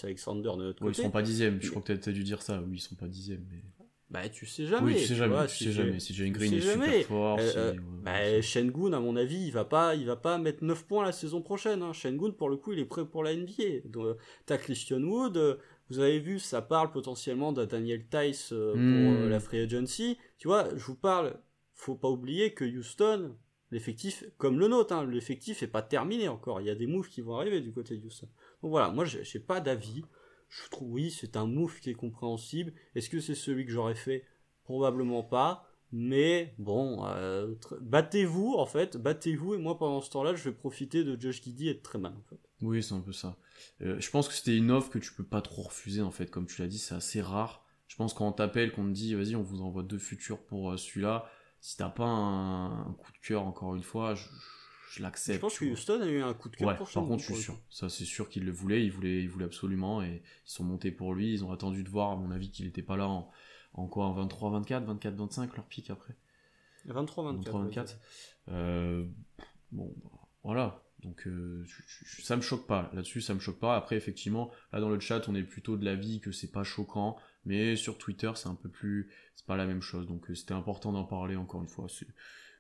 Alexander 0.05 0.51
de 0.57 0.63
notre 0.63 0.83
Ouais, 0.83 0.89
ils 0.89 0.93
côté. 0.93 1.03
seront 1.03 1.11
pas 1.11 1.23
dixièmes 1.23 1.59
je 1.61 1.71
crois 1.71 1.83
que 1.83 1.93
t'as 1.93 2.11
as 2.11 2.15
dû 2.15 2.23
dire 2.25 2.41
ça 2.41 2.63
oui 2.67 2.77
ils 2.77 2.81
sont 2.81 2.95
pas 2.95 3.09
dixièmes 3.09 3.45
mais 3.51 3.63
Bah 4.09 4.29
tu 4.29 4.47
sais 4.47 4.67
jamais. 4.67 4.93
oui 4.95 5.01
tu 5.01 5.07
sais 5.09 5.15
jamais 5.17 5.35
vois, 5.35 5.47
tu 5.49 5.57
si 5.57 5.65
sais 5.65 5.73
j'ai- 5.73 5.83
jamais 5.85 5.99
si 5.99 6.15
Jalen 6.15 6.33
tu 6.33 6.39
Green 6.39 6.55
est 6.55 6.61
jamais. 6.61 6.87
super 6.87 7.07
fort 7.09 7.39
Euh, 7.41 7.51
si- 7.51 7.59
euh, 7.59 7.73
bah, 8.05 8.41
Shengun, 8.41 8.93
à 8.93 9.01
mon 9.01 9.17
avis, 9.17 9.47
il 9.47 9.51
va 9.51 9.65
pas, 9.65 9.97
il 9.97 10.07
va 10.07 10.15
pas 10.15 10.39
mettre 10.39 10.63
9 10.63 10.87
points 10.87 11.05
la 11.05 11.11
saison 11.11 11.43
prochaine. 11.43 11.83
Hein. 11.83 11.93
Shengun, 11.93 12.31
pour 12.31 12.49
le 12.49 12.57
coup, 12.57 12.73
il 12.73 12.79
est 12.79 12.85
prêt 12.85 13.05
pour 13.05 13.25
la 13.25 13.33
NBA. 13.35 13.81
Donc, 13.89 14.05
euh, 14.07 14.15
t'as 14.47 14.59
Christian 14.59 15.03
Wood. 15.03 15.37
euh, 15.37 15.57
vous 15.91 15.99
avez 15.99 16.21
vu, 16.21 16.39
ça 16.39 16.63
parle 16.63 16.93
potentiellement 16.93 17.53
de 17.53 17.65
Daniel 17.65 18.07
Tice 18.09 18.53
euh, 18.53 18.73
pour 18.75 18.81
Hmm. 18.81 19.29
la 19.29 19.41
free 19.41 19.59
agency. 19.61 20.19
Tu 20.39 20.47
vois, 20.47 20.69
je 20.77 20.85
vous 20.85 20.97
parle. 20.97 21.37
Faut 21.75 21.95
pas 21.97 22.09
oublier 22.09 22.55
que 22.55 22.65
Houston, 22.65 23.35
l'effectif, 23.73 24.25
comme 24.39 24.59
le 24.61 24.69
nôtre, 24.69 24.95
hein, 24.95 25.05
l'effectif 25.11 25.63
est 25.65 25.69
pas 25.69 25.83
terminé 25.83 26.29
encore. 26.29 26.61
Il 26.61 26.67
y 26.69 26.71
a 26.71 26.75
des 26.77 26.87
moves 26.87 27.09
qui 27.09 27.21
vont 27.23 27.37
arriver 27.37 27.61
du 27.61 27.73
côté 27.73 27.97
de 27.97 28.07
Houston. 28.07 28.29
Donc 28.63 28.71
voilà, 28.71 28.89
moi, 28.91 29.05
j'ai 29.05 29.41
pas 29.41 29.61
d'avis. 29.61 30.05
Je 30.49 30.69
trouve, 30.71 30.93
oui, 30.93 31.11
c'est 31.11 31.37
un 31.37 31.47
move 31.47 31.81
qui 31.81 31.91
est 31.91 31.95
compréhensible. 31.95 32.73
Est-ce 32.95 33.11
que 33.11 33.21
c'est 33.21 33.35
celui 33.35 33.67
que 33.67 33.73
j'aurais 33.73 33.95
fait? 33.95 34.25
Probablement 34.65 35.23
pas. 35.23 35.69
Mais 35.93 36.55
bon, 36.59 37.05
euh, 37.07 37.55
battez-vous 37.81 38.55
en 38.59 38.67
fait, 38.67 38.97
battez-vous 38.97 39.55
et 39.55 39.59
moi 39.59 39.79
pendant 39.79 40.01
ce 40.01 40.11
temps-là, 40.11 40.35
je 40.35 40.43
vais 40.43 40.55
profiter 40.55 41.05
de 41.05 41.19
Josh 41.19 41.43
Giddy 41.43 41.69
et 41.69 41.75
de 41.75 41.81
Treman 41.81 42.13
en 42.13 42.23
fait. 42.29 42.41
Oui, 42.61 42.83
c'est 42.83 42.95
un 42.95 43.01
peu 43.01 43.13
ça. 43.13 43.37
Euh, 43.83 43.99
je 44.01 44.11
pense 44.11 44.27
que 44.29 44.35
c'était 44.35 44.57
une 44.57 44.73
offre 44.73 44.91
que 44.91 44.99
tu 44.99 45.13
peux 45.13 45.25
pas 45.25 45.41
trop 45.41 45.63
refuser 45.63 46.03
en 46.03 46.11
fait, 46.11 46.31
comme 46.31 46.47
tu 46.47 46.61
l'as 46.61 46.67
dit, 46.67 46.79
c'est 46.79 46.95
assez 46.95 47.23
rare. 47.23 47.65
Je 47.87 47.95
pense 47.95 48.15
quand 48.15 48.27
on 48.27 48.33
t'appelle, 48.33 48.73
qu'on 48.73 48.85
te 48.85 48.91
dit 48.91 49.15
vas-y, 49.15 49.37
on 49.37 49.43
vous 49.43 49.63
envoie 49.63 49.85
deux 49.85 49.99
futurs 49.99 50.45
pour 50.45 50.73
euh, 50.73 50.77
celui-là, 50.77 51.31
si 51.61 51.77
t'as 51.77 51.89
pas 51.89 52.05
un, 52.05 52.89
un 52.89 52.93
coup 52.95 53.13
de 53.13 53.19
cœur 53.19 53.45
encore 53.45 53.77
une 53.77 53.85
fois, 53.85 54.17
je, 54.17 54.27
je 54.91 55.03
l'accepte. 55.03 55.37
Je 55.37 55.41
pense 55.41 55.59
que. 55.59 55.65
Houston 55.65 56.01
a 56.01 56.07
eu 56.07 56.23
un 56.23 56.35
coup 56.35 56.49
de 56.49 56.57
cœur 56.57 56.69
Ouais, 56.69 56.77
pour 56.77 56.91
par 56.91 57.05
contre, 57.05 57.23
je 57.23 57.33
suis 57.33 57.43
sûr. 57.43 57.59
Ça, 57.71 57.89
c'est 57.89 58.05
sûr 58.05 58.29
qu'ils 58.29 58.45
le 58.45 58.53
voulaient. 58.53 58.85
Ils 58.85 58.93
voulaient, 58.93 59.23
ils 59.23 59.29
voulaient 59.29 59.45
absolument 59.45 60.03
et 60.03 60.23
ils 60.25 60.51
sont 60.51 60.65
montés 60.65 60.91
pour 60.91 61.15
lui. 61.15 61.33
Ils 61.33 61.45
ont 61.45 61.53
attendu 61.53 61.83
de 61.83 61.89
voir, 61.89 62.13
à 62.13 62.17
mon 62.17 62.31
avis, 62.31 62.51
qu'il 62.51 62.67
était 62.67 62.83
pas 62.83 62.97
là 62.97 63.09
en, 63.09 63.31
en 63.75 63.87
quoi, 63.87 64.07
en 64.07 64.13
23, 64.13 64.51
24, 64.51 64.85
24, 64.85 65.15
25, 65.15 65.57
leur 65.57 65.67
pic 65.67 65.91
après. 65.91 66.15
23-24. 66.89 67.43
23-24. 67.45 67.97
Euh, 68.49 69.07
bon, 69.73 69.93
bah, 70.03 70.11
voilà. 70.45 70.83
Donc 71.03 71.27
euh, 71.27 71.65
ça 72.23 72.37
me 72.37 72.43
choque 72.43 72.67
pas. 72.67 72.91
Là-dessus, 72.95 73.21
ça 73.21 73.35
me 73.35 73.41
choque 73.41 73.59
pas. 73.59 73.77
Après, 73.77 73.97
effectivement, 73.97 74.51
là 74.73 74.81
dans 74.81 74.89
le 74.89 74.99
chat, 74.99 75.29
on 75.29 75.35
est 75.35 75.43
plutôt 75.43 75.77
de 75.77 75.85
l'avis 75.85 76.21
que 76.21 76.33
c'est 76.33 76.51
pas 76.51 76.65
choquant, 76.65 77.17
mais 77.45 77.77
sur 77.77 77.99
Twitter, 77.99 78.31
c'est 78.35 78.49
un 78.49 78.55
peu 78.55 78.69
plus, 78.69 79.11
c'est 79.35 79.47
pas 79.47 79.57
la 79.57 79.67
même 79.67 79.83
chose. 79.83 80.07
Donc 80.07 80.31
euh, 80.31 80.35
c'était 80.35 80.55
important 80.55 80.93
d'en 80.93 81.05
parler 81.05 81.37
encore 81.37 81.61
une 81.61 81.69
fois. 81.69 81.87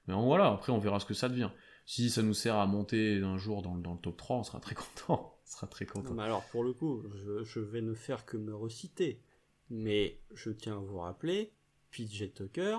Mais 0.06 0.14
bon, 0.14 0.26
voilà. 0.26 0.48
Après, 0.48 0.72
on 0.72 0.78
verra 0.78 1.00
ce 1.00 1.06
que 1.06 1.14
ça 1.14 1.28
devient. 1.28 1.50
Si 1.86 2.10
ça 2.10 2.22
nous 2.22 2.34
sert 2.34 2.56
à 2.56 2.66
monter 2.66 3.20
un 3.22 3.38
jour 3.38 3.62
dans, 3.62 3.74
le- 3.74 3.80
dans 3.82 3.94
le 3.94 3.98
top 4.00 4.16
3, 4.16 4.36
on 4.38 4.42
sera 4.42 4.60
très 4.60 4.74
content. 4.74 5.32
On 5.46 5.48
sera 5.48 5.66
très 5.68 5.84
Non, 5.86 5.92
content. 5.92 6.14
mais 6.14 6.24
alors 6.24 6.44
pour 6.48 6.64
le 6.64 6.72
coup, 6.72 7.04
je, 7.14 7.44
je 7.44 7.60
vais 7.60 7.80
ne 7.80 7.94
faire 7.94 8.26
que 8.26 8.36
me 8.36 8.52
reciter. 8.54 9.20
Mais 9.70 10.18
je 10.34 10.50
tiens 10.50 10.76
à 10.78 10.80
vous 10.80 10.98
rappeler, 10.98 11.52
PJ 11.92 12.32
Tucker, 12.34 12.78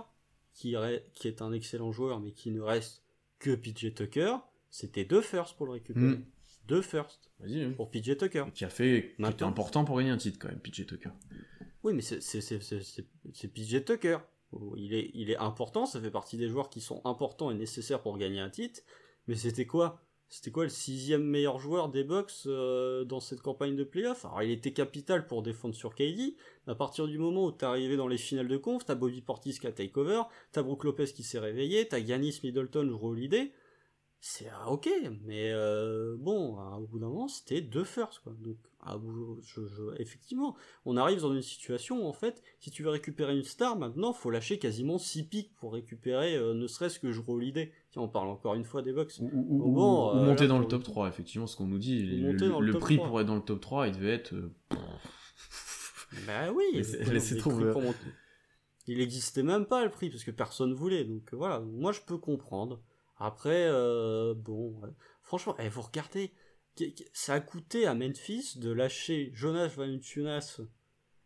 qui, 0.53 0.75
qui 1.13 1.27
est 1.29 1.41
un 1.41 1.53
excellent 1.53 1.93
joueur, 1.93 2.19
mais 2.19 2.31
qui 2.33 2.51
ne 2.51 2.59
reste 2.59 3.03
que 3.39 3.55
PJ 3.55 3.93
Tucker, 3.95 4.35
c'était 4.69 5.05
deux 5.05 5.21
firsts 5.21 5.55
pour 5.55 5.65
le 5.67 5.71
récupérer. 5.73 6.05
Hmm. 6.17 6.25
Deux 6.67 6.81
firsts. 6.81 7.31
Pour 7.77 7.89
PJ 7.89 8.17
Tucker. 8.17 8.43
Qui 8.53 8.65
a 8.65 8.69
fait. 8.69 9.15
Qui 9.17 9.23
était 9.25 9.43
important 9.43 9.85
pour 9.85 9.97
gagner 9.97 10.09
un 10.11 10.17
titre 10.17 10.37
quand 10.39 10.49
même, 10.49 10.59
PJ 10.59 10.85
Tucker. 10.85 11.11
Oui, 11.83 11.93
mais 11.93 12.01
c'est 12.01 12.19
PJ 13.53 13.85
Tucker. 13.85 14.17
Il 14.77 14.93
est, 14.93 15.37
important, 15.37 15.85
ça 15.85 15.99
fait 15.99 16.11
partie 16.11 16.37
des 16.37 16.47
joueurs 16.47 16.69
qui 16.69 16.81
sont 16.81 17.01
importants 17.05 17.51
et 17.51 17.55
nécessaires 17.55 18.01
pour 18.01 18.17
gagner 18.17 18.39
un 18.39 18.49
titre. 18.49 18.81
Mais 19.27 19.35
c'était 19.35 19.65
quoi? 19.65 20.01
C'était 20.29 20.51
quoi 20.51 20.63
le 20.63 20.69
sixième 20.69 21.23
meilleur 21.23 21.57
joueur 21.57 21.89
des 21.89 22.03
Bucks 22.03 22.31
euh, 22.47 23.05
dans 23.05 23.19
cette 23.19 23.41
campagne 23.41 23.75
de 23.75 23.83
playoff? 23.83 24.25
Alors 24.25 24.43
il 24.43 24.51
était 24.51 24.73
capital 24.73 25.25
pour 25.25 25.41
défendre 25.41 25.75
sur 25.75 25.95
KD. 25.95 26.35
À 26.65 26.75
partir 26.75 27.07
du 27.07 27.17
moment 27.17 27.45
où 27.45 27.51
t'es 27.51 27.65
arrivé 27.65 27.95
dans 27.95 28.07
les 28.07 28.17
finales 28.17 28.47
de 28.47 28.57
conf, 28.57 28.83
t'as 28.83 28.95
Bobby 28.95 29.21
Portis 29.21 29.57
qui 29.59 29.67
a 29.67 29.71
take 29.71 29.97
over, 29.97 30.23
t'as 30.51 30.63
Brook 30.63 30.83
Lopez 30.83 31.13
qui 31.13 31.23
s'est 31.23 31.39
réveillé, 31.39 31.87
t'as 31.87 32.03
Giannis 32.03 32.39
Middleton 32.43 32.89
ou 32.89 33.07
Holiday 33.07 33.53
c'est 34.19 34.49
ah, 34.49 34.71
ok, 34.71 34.89
mais 35.25 35.51
euh, 35.51 36.15
bon, 36.19 36.57
au 36.57 36.87
bout 36.87 36.99
d'un 36.99 37.07
moment, 37.07 37.27
c'était 37.27 37.61
deux 37.61 37.83
firsts, 37.83 38.19
quoi. 38.23 38.33
Donc, 38.39 38.57
effectivement, 39.99 40.55
on 40.85 40.97
arrive 40.97 41.21
dans 41.21 41.33
une 41.33 41.41
situation 41.41 42.03
où, 42.03 42.07
en 42.07 42.13
fait, 42.13 42.41
si 42.59 42.71
tu 42.71 42.83
veux 42.83 42.89
récupérer 42.89 43.35
une 43.35 43.43
star, 43.43 43.77
maintenant, 43.77 44.13
faut 44.13 44.31
lâcher 44.31 44.57
quasiment 44.57 44.97
6 44.97 45.23
pics 45.23 45.55
pour 45.55 45.73
récupérer, 45.73 46.35
euh, 46.35 46.53
ne 46.53 46.67
serait-ce 46.67 46.99
que 46.99 47.11
je 47.11 47.21
l'idée. 47.39 47.71
Si 47.91 47.99
on 47.99 48.07
parle 48.07 48.29
encore 48.29 48.55
une 48.55 48.63
fois 48.63 48.81
des 48.81 48.93
box. 48.93 49.19
Ou, 49.19 49.71
bon, 49.71 50.15
euh, 50.15 50.25
monter 50.25 50.47
dans 50.47 50.59
le 50.59 50.67
top 50.67 50.83
3, 50.83 51.07
effectivement, 51.07 51.45
ce 51.45 51.55
qu'on 51.55 51.67
nous 51.67 51.79
dit. 51.79 52.03
Le, 52.03 52.71
prix 52.79 52.97
pour 52.97 53.21
être 53.21 53.27
dans 53.27 53.35
le 53.35 53.41
top 53.41 53.61
3, 53.61 53.87
il 53.87 53.95
devait 53.95 54.13
être. 54.13 54.33
bah 56.25 56.51
oui, 56.53 56.63
laissez 56.73 57.37
tomber. 57.37 57.71
Il 58.87 59.01
existait 59.01 59.43
même 59.43 59.65
pas 59.65 59.83
le 59.83 59.91
prix, 59.91 60.09
parce 60.09 60.23
que 60.23 60.31
personne 60.31 60.73
voulait. 60.73 61.03
Donc 61.03 61.33
voilà, 61.33 61.59
moi 61.59 61.91
je 61.91 61.99
peux 62.01 62.17
comprendre. 62.17 62.81
Après, 63.19 63.67
euh, 63.67 64.33
bon, 64.35 64.79
franchement, 65.21 65.55
eh, 65.59 65.69
vous 65.69 65.81
regardez, 65.81 66.33
ça 67.13 67.33
a 67.33 67.39
coûté 67.39 67.87
à 67.87 67.95
Memphis 67.95 68.57
de 68.57 68.71
lâcher 68.71 69.31
Jonas 69.33 69.69
Valanciunas 69.69 70.61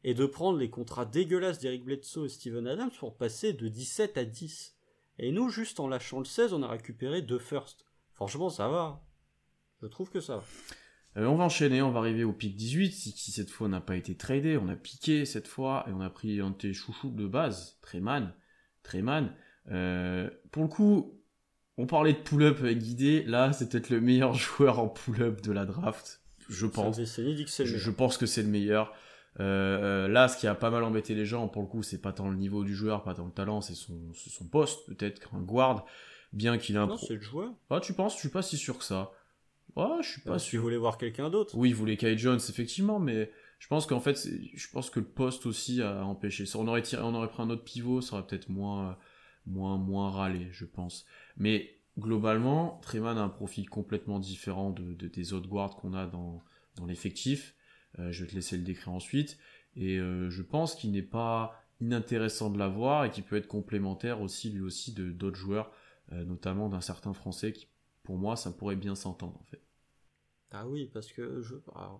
et 0.03 0.13
de 0.13 0.25
prendre 0.25 0.57
les 0.57 0.69
contrats 0.69 1.05
dégueulasses 1.05 1.59
d'Eric 1.59 1.83
Bledsoe 1.83 2.25
et 2.25 2.29
Steven 2.29 2.67
Adams 2.67 2.91
pour 2.97 3.17
passer 3.17 3.53
de 3.53 3.67
17 3.67 4.17
à 4.17 4.25
10. 4.25 4.75
Et 5.19 5.31
nous, 5.31 5.49
juste 5.49 5.79
en 5.79 5.87
lâchant 5.87 6.19
le 6.19 6.25
16, 6.25 6.53
on 6.53 6.63
a 6.63 6.67
récupéré 6.67 7.21
deux 7.21 7.39
firsts. 7.39 7.85
Franchement, 8.13 8.49
ça 8.49 8.67
va. 8.69 9.03
Je 9.81 9.87
trouve 9.87 10.09
que 10.09 10.19
ça 10.19 10.37
va. 10.37 10.43
Euh, 11.17 11.25
on 11.25 11.35
va 11.35 11.43
enchaîner, 11.43 11.81
on 11.81 11.91
va 11.91 11.99
arriver 11.99 12.23
au 12.23 12.31
pic 12.31 12.55
18, 12.55 12.91
si, 12.91 13.31
cette 13.31 13.49
fois 13.49 13.67
on 13.67 13.71
n'a 13.71 13.81
pas 13.81 13.97
été 13.97 14.15
tradé, 14.15 14.57
on 14.57 14.69
a 14.69 14.77
piqué 14.77 15.25
cette 15.25 15.47
fois, 15.47 15.85
et 15.87 15.91
on 15.91 15.99
a 15.99 16.09
pris 16.09 16.39
un 16.39 16.51
de 16.51 16.55
tes 16.55 16.73
chouchous 16.73 17.11
de 17.11 17.27
base, 17.27 17.77
Treman. 17.81 18.33
Treman. 18.83 19.35
Euh, 19.69 20.29
pour 20.51 20.63
le 20.63 20.69
coup, 20.69 21.20
on 21.77 21.85
parlait 21.85 22.13
de 22.13 22.19
pull-up 22.19 22.63
guidé, 22.63 23.23
là 23.23 23.53
c'est 23.53 23.69
peut-être 23.69 23.89
le 23.89 24.01
meilleur 24.01 24.33
joueur 24.35 24.79
en 24.79 24.87
pull-up 24.87 25.41
de 25.41 25.51
la 25.51 25.65
draft, 25.65 26.21
je 26.49 26.65
pense. 26.65 26.99
Je, 26.99 27.89
pense 27.89 28.17
que 28.17 28.25
c'est 28.25 28.43
le 28.43 28.49
meilleur. 28.49 28.93
Euh, 29.39 30.07
là, 30.09 30.27
ce 30.27 30.37
qui 30.37 30.47
a 30.47 30.55
pas 30.55 30.69
mal 30.69 30.83
embêté 30.83 31.15
les 31.15 31.25
gens, 31.25 31.47
pour 31.47 31.61
le 31.61 31.67
coup, 31.67 31.83
c'est 31.83 32.01
pas 32.01 32.11
tant 32.11 32.29
le 32.29 32.35
niveau 32.35 32.63
du 32.63 32.75
joueur, 32.75 33.03
pas 33.03 33.13
tant 33.13 33.25
le 33.25 33.31
talent, 33.31 33.61
c'est 33.61 33.75
son, 33.75 33.97
son 34.13 34.45
poste, 34.45 34.85
peut-être 34.87 35.19
qu'un 35.29 35.39
guard, 35.39 35.85
bien 36.33 36.57
qu'il 36.57 36.77
a 36.77 36.81
un. 36.81 36.87
Non, 36.87 36.97
c'est 36.97 37.15
le 37.15 37.21
joueur. 37.21 37.53
Ah, 37.69 37.79
tu 37.79 37.93
penses? 37.93 38.15
Je 38.15 38.19
suis 38.19 38.29
pas 38.29 38.41
si 38.41 38.57
sûr 38.57 38.77
que 38.77 38.83
ça. 38.83 39.11
Ah, 39.77 39.99
je 40.01 40.09
suis 40.09 40.21
pas 40.21 40.37
sûr. 40.37 40.51
Tu 40.51 40.57
voulais 40.57 40.77
voir 40.77 40.97
quelqu'un 40.97 41.29
d'autre 41.29 41.55
Oui, 41.55 41.69
il 41.69 41.75
voulait 41.75 41.95
Kai 41.95 42.17
Jones, 42.17 42.41
effectivement, 42.49 42.99
mais 42.99 43.31
je 43.59 43.67
pense 43.67 43.85
qu'en 43.85 44.01
fait, 44.01 44.17
je 44.53 44.67
pense 44.73 44.89
que 44.89 44.99
le 44.99 45.05
poste 45.05 45.45
aussi 45.45 45.81
a 45.81 46.03
empêché. 46.03 46.43
On 46.55 46.67
aurait 46.67 46.81
tiré, 46.81 47.01
on 47.01 47.13
aurait 47.15 47.29
pris 47.29 47.41
un 47.41 47.49
autre 47.49 47.63
pivot, 47.63 48.01
ça 48.01 48.15
aurait 48.15 48.27
peut-être 48.27 48.49
moins 48.49 48.97
moins, 49.45 49.77
moins 49.77 50.09
râlé, 50.11 50.47
je 50.51 50.65
pense. 50.65 51.05
Mais 51.37 51.81
globalement, 51.97 52.79
Treman 52.81 53.17
a 53.17 53.21
un 53.21 53.29
profil 53.29 53.69
complètement 53.69 54.19
différent 54.19 54.71
de, 54.71 54.93
des 55.07 55.33
autres 55.33 55.47
guards 55.47 55.75
qu'on 55.75 55.93
a 55.93 56.07
dans, 56.07 56.43
l'effectif. 56.87 57.55
Euh, 57.99 58.11
je 58.11 58.23
vais 58.23 58.29
te 58.29 58.35
laisser 58.35 58.57
le 58.57 58.63
décrire 58.63 58.93
ensuite. 58.93 59.37
Et 59.75 59.97
euh, 59.97 60.29
je 60.29 60.41
pense 60.41 60.75
qu'il 60.75 60.91
n'est 60.91 61.01
pas 61.01 61.63
inintéressant 61.79 62.49
de 62.49 62.57
l'avoir 62.57 63.05
et 63.05 63.11
qu'il 63.11 63.23
peut 63.23 63.35
être 63.35 63.47
complémentaire 63.47 64.21
aussi, 64.21 64.49
lui 64.49 64.61
aussi, 64.61 64.93
de 64.93 65.11
d'autres 65.11 65.37
joueurs, 65.37 65.71
euh, 66.11 66.23
notamment 66.25 66.69
d'un 66.69 66.81
certain 66.81 67.13
français 67.13 67.53
qui, 67.53 67.67
pour 68.03 68.17
moi, 68.17 68.35
ça 68.35 68.51
pourrait 68.51 68.75
bien 68.75 68.95
s'entendre 68.95 69.39
en 69.39 69.43
fait. 69.43 69.61
Ah 70.51 70.67
oui, 70.67 70.89
parce 70.93 71.11
que 71.13 71.39
je, 71.41 71.55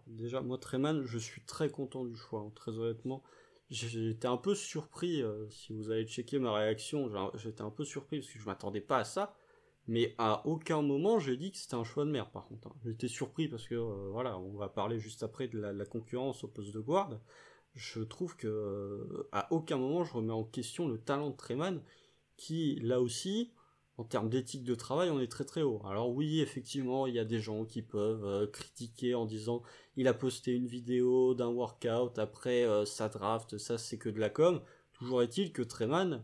déjà, 0.08 0.42
moi, 0.42 0.58
Treman, 0.58 1.06
je 1.06 1.18
suis 1.18 1.42
très 1.44 1.70
content 1.70 2.04
du 2.04 2.18
choix, 2.18 2.42
hein, 2.42 2.52
très 2.54 2.78
honnêtement. 2.78 3.24
J'étais 3.72 4.28
un 4.28 4.36
peu 4.36 4.54
surpris, 4.54 5.24
euh, 5.24 5.50
si 5.50 5.72
vous 5.72 5.92
allez 5.92 6.06
checker 6.06 6.40
ma 6.40 6.54
réaction, 6.54 7.10
j'étais 7.36 7.62
un 7.62 7.70
peu 7.70 7.86
surpris 7.86 8.20
parce 8.20 8.30
que 8.30 8.38
je 8.38 8.46
m'attendais 8.46 8.82
pas 8.82 8.98
à 8.98 9.04
ça. 9.06 9.34
Mais 9.88 10.14
à 10.18 10.46
aucun 10.46 10.82
moment 10.82 11.20
j'ai 11.20 11.38
dit 11.38 11.52
que 11.52 11.58
c'était 11.58 11.76
un 11.76 11.86
choix 11.86 12.04
de 12.04 12.12
merde 12.12 12.30
par 12.34 12.48
contre. 12.48 12.68
Hein. 12.68 12.76
J'étais 12.84 13.08
surpris 13.08 13.48
parce 13.48 13.68
que 13.68 13.76
euh, 13.76 14.10
voilà, 14.12 14.38
on 14.38 14.58
va 14.58 14.68
parler 14.68 15.00
juste 15.00 15.24
après 15.24 15.48
de 15.48 15.58
la, 15.58 15.86
concurrence 15.86 16.44
au 16.44 16.50
poste 16.50 16.74
de 16.74 16.82
guard. 16.82 17.18
Je 17.74 18.02
trouve 18.02 18.36
que 18.36 18.48
euh, 18.48 19.30
à 19.32 19.52
aucun 19.54 19.78
moment 19.78 20.04
je 20.04 20.14
remets 20.14 20.34
en 20.34 20.44
question 20.44 20.90
le 20.90 21.00
talent 21.00 21.30
de 21.30 21.38
Treman 21.38 21.82
qui 22.36 22.76
là 22.82 23.00
aussi 23.00 23.54
en 24.02 24.04
termes 24.04 24.30
d'éthique 24.30 24.64
de 24.64 24.74
travail, 24.74 25.12
on 25.12 25.20
est 25.20 25.32
très 25.32 25.46
très 25.46 25.62
haut. 25.62 25.80
Alors 25.86 26.10
oui, 26.10 26.42
effectivement, 26.42 27.06
il 27.06 27.14
y 27.14 27.20
a 27.20 27.24
des 27.24 27.40
gens 27.40 27.66
qui 27.66 27.84
peuvent 27.84 28.26
euh, 28.26 28.48
critiquer 28.48 29.14
en 29.14 29.28
disant 29.28 29.62
il 29.96 30.08
a 30.08 30.16
posté 30.16 30.54
une 30.54 30.66
vidéo 30.66 31.36
d'un 31.36 31.50
workout 31.50 32.18
après 32.18 32.64
euh, 32.64 32.84
sa 32.84 33.10
draft, 33.10 33.60
ça 33.60 33.78
c'est 33.78 34.00
que 34.00 34.10
de 34.10 34.20
la 34.20 34.32
com. 34.32 34.60
Toujours 34.94 35.22
est-il 35.22 35.54
que 35.54 35.62
Treman, 35.62 36.24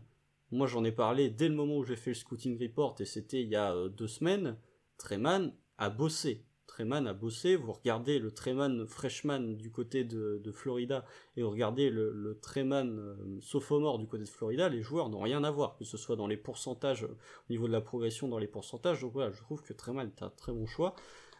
moi 0.50 0.66
j'en 0.66 0.82
ai 0.82 0.90
parlé 0.90 1.30
dès 1.30 1.48
le 1.48 1.54
moment 1.54 1.76
où 1.76 1.84
j'ai 1.84 1.94
fait 1.94 2.10
le 2.10 2.14
scouting 2.14 2.60
report 2.60 2.96
et 2.98 3.04
c'était 3.04 3.42
il 3.42 3.48
y 3.48 3.54
a 3.54 3.72
euh, 3.72 3.88
deux 3.88 4.08
semaines, 4.08 4.56
Treman 4.96 5.52
a 5.76 5.88
bossé. 5.88 6.47
Treman 6.78 7.08
a 7.08 7.12
bossé, 7.12 7.56
vous 7.56 7.72
regardez 7.72 8.20
le 8.20 8.30
Treman 8.30 8.86
freshman 8.86 9.56
du 9.56 9.68
côté 9.68 10.04
de, 10.04 10.40
Florida 10.52 11.04
et 11.36 11.42
vous 11.42 11.50
regardez 11.50 11.90
le, 11.90 12.12
le 12.12 12.38
Treman 12.38 13.00
euh, 13.00 13.16
sophomore 13.40 13.98
du 13.98 14.06
côté 14.06 14.22
de 14.22 14.28
Florida, 14.28 14.68
les 14.68 14.80
joueurs 14.80 15.08
n'ont 15.08 15.20
rien 15.20 15.42
à 15.42 15.50
voir, 15.50 15.76
que 15.76 15.84
ce 15.84 15.96
soit 15.96 16.14
dans 16.14 16.28
les 16.28 16.36
pourcentages, 16.36 17.02
au 17.02 17.50
niveau 17.50 17.66
de 17.66 17.72
la 17.72 17.80
progression 17.80 18.28
dans 18.28 18.38
les 18.38 18.46
pourcentages, 18.46 19.00
donc 19.00 19.12
voilà, 19.12 19.32
je 19.32 19.40
trouve 19.40 19.60
que 19.64 19.72
Treman 19.72 20.06
est 20.06 20.22
un 20.22 20.30
très 20.30 20.52
bon 20.52 20.66
choix. 20.66 20.94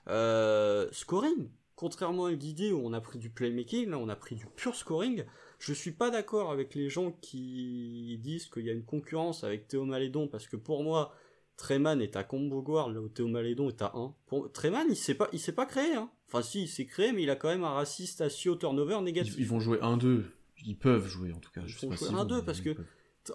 Euh, 0.08 0.88
scoring, 0.90 1.48
contrairement 1.76 2.24
à 2.24 2.32
l'idée 2.32 2.72
où 2.72 2.80
on 2.84 2.92
a 2.92 3.00
pris 3.00 3.20
du 3.20 3.30
playmaking, 3.30 3.90
là 3.90 3.98
on 3.98 4.08
a 4.08 4.16
pris 4.16 4.34
du 4.34 4.46
pur 4.46 4.74
scoring, 4.74 5.24
je 5.60 5.72
suis 5.72 5.92
pas 5.92 6.10
d'accord 6.10 6.50
avec 6.50 6.74
les 6.74 6.88
gens 6.88 7.12
qui 7.20 8.18
disent 8.20 8.48
qu'il 8.48 8.66
y 8.66 8.70
a 8.70 8.72
une 8.72 8.84
concurrence 8.84 9.44
avec 9.44 9.68
Théo 9.68 9.84
Malédon, 9.84 10.26
parce 10.26 10.48
que 10.48 10.56
pour 10.56 10.82
moi, 10.82 11.14
Treman 11.58 12.00
est 12.00 12.16
à 12.16 12.22
combo 12.22 12.62
guard, 12.62 12.88
là 12.88 13.00
où 13.00 13.08
Théo 13.08 13.26
Malédon 13.26 13.68
est 13.68 13.82
à 13.82 13.90
1. 13.94 14.14
Pour... 14.26 14.50
Treman, 14.52 14.86
il 14.88 14.96
s'est 14.96 15.14
pas, 15.14 15.28
il 15.32 15.40
s'est 15.40 15.52
pas 15.52 15.66
créé, 15.66 15.92
hein. 15.94 16.08
Enfin, 16.28 16.40
si, 16.40 16.62
il 16.62 16.68
s'est 16.68 16.86
créé, 16.86 17.12
mais 17.12 17.24
il 17.24 17.30
a 17.30 17.36
quand 17.36 17.48
même 17.48 17.64
un 17.64 17.72
raciste 17.72 18.20
à 18.20 18.28
au 18.46 18.54
turnover 18.54 19.00
négatif. 19.02 19.34
Ils, 19.36 19.46
vont 19.46 19.58
jouer 19.58 19.78
1-2. 19.78 20.22
Ils 20.64 20.76
peuvent 20.78 21.06
jouer, 21.06 21.32
en 21.32 21.40
tout 21.40 21.50
cas. 21.50 21.62
Ils 21.66 21.88
vont 21.88 21.96
jouer 21.96 22.08
1-2 22.10 22.44
parce 22.44 22.60
que, 22.60 22.76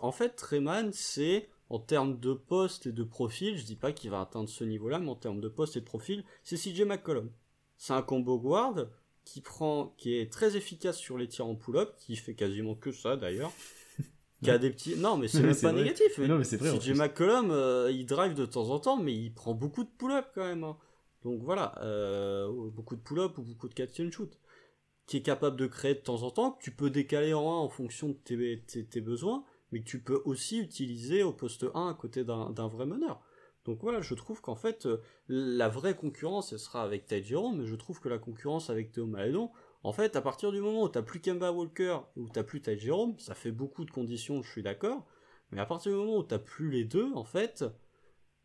en 0.02 0.14
fait, 0.14 0.30
Treman, 0.38 0.92
c'est, 0.94 1.50
en 1.70 1.80
termes 1.80 2.18
de 2.18 2.34
poste 2.34 2.88
et 2.88 2.94
de 2.94 3.04
profil, 3.04 3.58
je 3.58 3.66
dis 3.66 3.76
pas 3.76 3.92
qu'il 3.92 4.10
va 4.10 4.22
atteindre 4.22 4.48
ce 4.48 4.64
niveau-là, 4.64 5.00
mais 5.00 5.10
en 5.10 5.16
termes 5.16 5.42
de 5.42 5.50
poste 5.50 5.76
et 5.76 5.82
de 5.82 5.86
profil, 5.86 6.24
c'est 6.44 6.56
CJ 6.56 6.84
McCollum. 6.84 7.30
C'est 7.78 7.94
un 7.94 8.02
combo 8.02 8.40
guard 8.40 8.88
qui 9.26 9.42
prend, 9.42 9.94
qui 9.98 10.16
est 10.16 10.32
très 10.32 10.56
efficace 10.56 10.98
sur 10.98 11.18
les 11.18 11.28
tirs 11.28 11.48
en 11.48 11.56
pull-up, 11.56 11.94
qui 11.98 12.16
fait 12.16 12.36
quasiment 12.36 12.76
que 12.76 12.94
ça 12.94 13.18
d'ailleurs, 13.18 13.52
qui 14.44 14.52
a 14.52 14.58
des 14.58 14.70
petits. 14.70 14.96
Non, 14.98 15.18
mais 15.18 15.28
c'est 15.28 15.42
même 15.44 15.56
pas 15.56 15.72
négatif. 15.72 16.18
non, 16.20 16.38
mais 16.38 16.44
c'est 16.44 16.58
vrai. 16.58 16.78
CJ 16.78 16.92
McCollum, 16.92 17.52
euh, 17.52 17.92
il 17.92 18.06
drive 18.06 18.34
de 18.34 18.46
temps 18.46 18.70
en 18.70 18.80
temps, 18.80 18.98
mais 18.98 19.14
il 19.14 19.34
prend 19.34 19.54
beaucoup 19.54 19.84
de 19.84 19.90
pull-up 19.98 20.28
quand 20.36 20.46
même. 20.46 20.64
Hein. 20.64 20.78
Donc 21.24 21.42
voilà, 21.42 21.76
euh, 21.82 22.70
beaucoup 22.72 22.96
de 22.96 23.02
pull-up 23.02 23.38
ou 23.38 23.44
beaucoup 23.44 23.70
de 23.70 23.74
catch 23.74 24.00
and 24.00 24.12
shoot. 24.12 24.38
Qui 25.06 25.18
est 25.18 25.22
capable 25.22 25.58
de 25.58 25.68
créer 25.68 25.96
de 25.96 26.00
temps 26.00 26.24
en 26.24 26.32
temps, 26.32 26.52
que 26.52 26.64
tu 26.64 26.72
peux 26.72 26.90
décaler 26.90 27.34
en 27.34 27.42
1 27.42 27.56
en 27.58 27.70
fonction 27.70 28.10
de 28.10 28.14
tes, 28.14 28.86
tes, 28.86 29.02
besoins, 29.02 29.44
mais 29.72 29.82
que 29.82 29.86
tu 29.86 30.02
peux 30.02 30.22
aussi 30.24 30.60
utiliser 30.60 31.24
au 31.24 31.34
poste 31.34 31.66
1 31.74 31.90
à 31.90 31.94
côté 31.94 32.24
d'un 32.24 32.68
vrai 32.68 32.86
meneur. 32.86 33.22
Donc 33.66 33.80
voilà, 33.82 34.02
je 34.02 34.14
trouve 34.14 34.42
qu'en 34.42 34.56
fait, 34.56 34.86
euh, 34.86 35.02
la 35.28 35.70
vraie 35.70 35.96
concurrence, 35.96 36.54
elle 36.54 36.60
sera 36.60 36.84
avec 36.84 37.06
Ty 37.06 37.24
Jerome, 37.24 37.60
mais 37.60 37.66
je 37.66 37.76
trouve 37.76 38.00
que 38.00 38.10
la 38.10 38.18
concurrence 38.18 38.70
avec 38.70 38.92
Théo 38.92 39.06
Maledon, 39.06 39.52
en 39.84 39.92
fait, 39.92 40.16
à 40.16 40.22
partir 40.22 40.52
du 40.52 40.62
moment 40.62 40.84
où 40.84 40.90
t'as 40.90 41.02
plus 41.02 41.20
Kemba 41.20 41.52
Walker 41.52 41.98
ou 42.16 42.30
t'as 42.30 42.44
plus 42.44 42.62
Ty 42.62 42.80
Jerome, 42.80 43.18
ça 43.20 43.36
fait 43.36 43.52
beaucoup 43.52 43.84
de 43.86 43.92
conditions, 43.92 44.42
je 44.42 44.50
suis 44.50 44.64
d'accord. 44.64 45.06
Mais 45.52 45.60
à 45.60 45.66
partir 45.66 45.92
du 45.92 45.98
moment 45.98 46.18
où 46.18 46.24
t'as 46.24 46.40
plus 46.40 46.72
les 46.72 46.86
deux, 46.86 47.12
en 47.14 47.26
fait, 47.26 47.66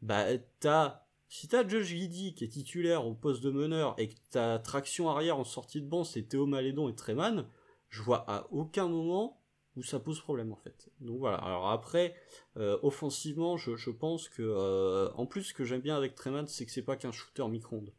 bah 0.02 0.26
t'as 0.60 1.04
si 1.28 1.46
t'as 1.46 1.66
Josh 1.66 1.86
Giddy 1.86 2.34
qui 2.34 2.44
est 2.44 2.48
titulaire 2.48 3.06
au 3.06 3.14
poste 3.14 3.42
de 3.42 3.50
meneur 3.50 3.94
et 3.98 4.08
que 4.08 4.14
ta 4.30 4.58
traction 4.58 5.08
arrière 5.10 5.38
en 5.38 5.44
sortie 5.44 5.82
de 5.82 5.86
banc 5.86 6.04
c'est 6.04 6.22
Théo 6.22 6.46
Malédon 6.46 6.88
et 6.88 6.94
Treman, 6.94 7.46
je 7.88 8.02
vois 8.02 8.24
à 8.30 8.46
aucun 8.50 8.88
moment 8.88 9.42
où 9.76 9.82
ça 9.82 10.00
pose 10.00 10.20
problème 10.20 10.52
en 10.52 10.56
fait. 10.56 10.90
Donc 11.00 11.18
voilà. 11.18 11.38
Alors 11.38 11.68
après, 11.70 12.16
euh, 12.56 12.78
offensivement, 12.82 13.56
je, 13.56 13.90
pense 13.90 14.28
que 14.28 14.42
euh, 14.42 15.10
en 15.14 15.26
plus 15.26 15.44
ce 15.44 15.54
que 15.54 15.64
j'aime 15.64 15.82
bien 15.82 15.96
avec 15.96 16.14
Treman, 16.14 16.46
c'est 16.46 16.66
que 16.66 16.72
c'est 16.72 16.82
pas 16.82 16.96
qu'un 16.96 17.12
shooter 17.12 17.46
micro-ondes. 17.48 17.92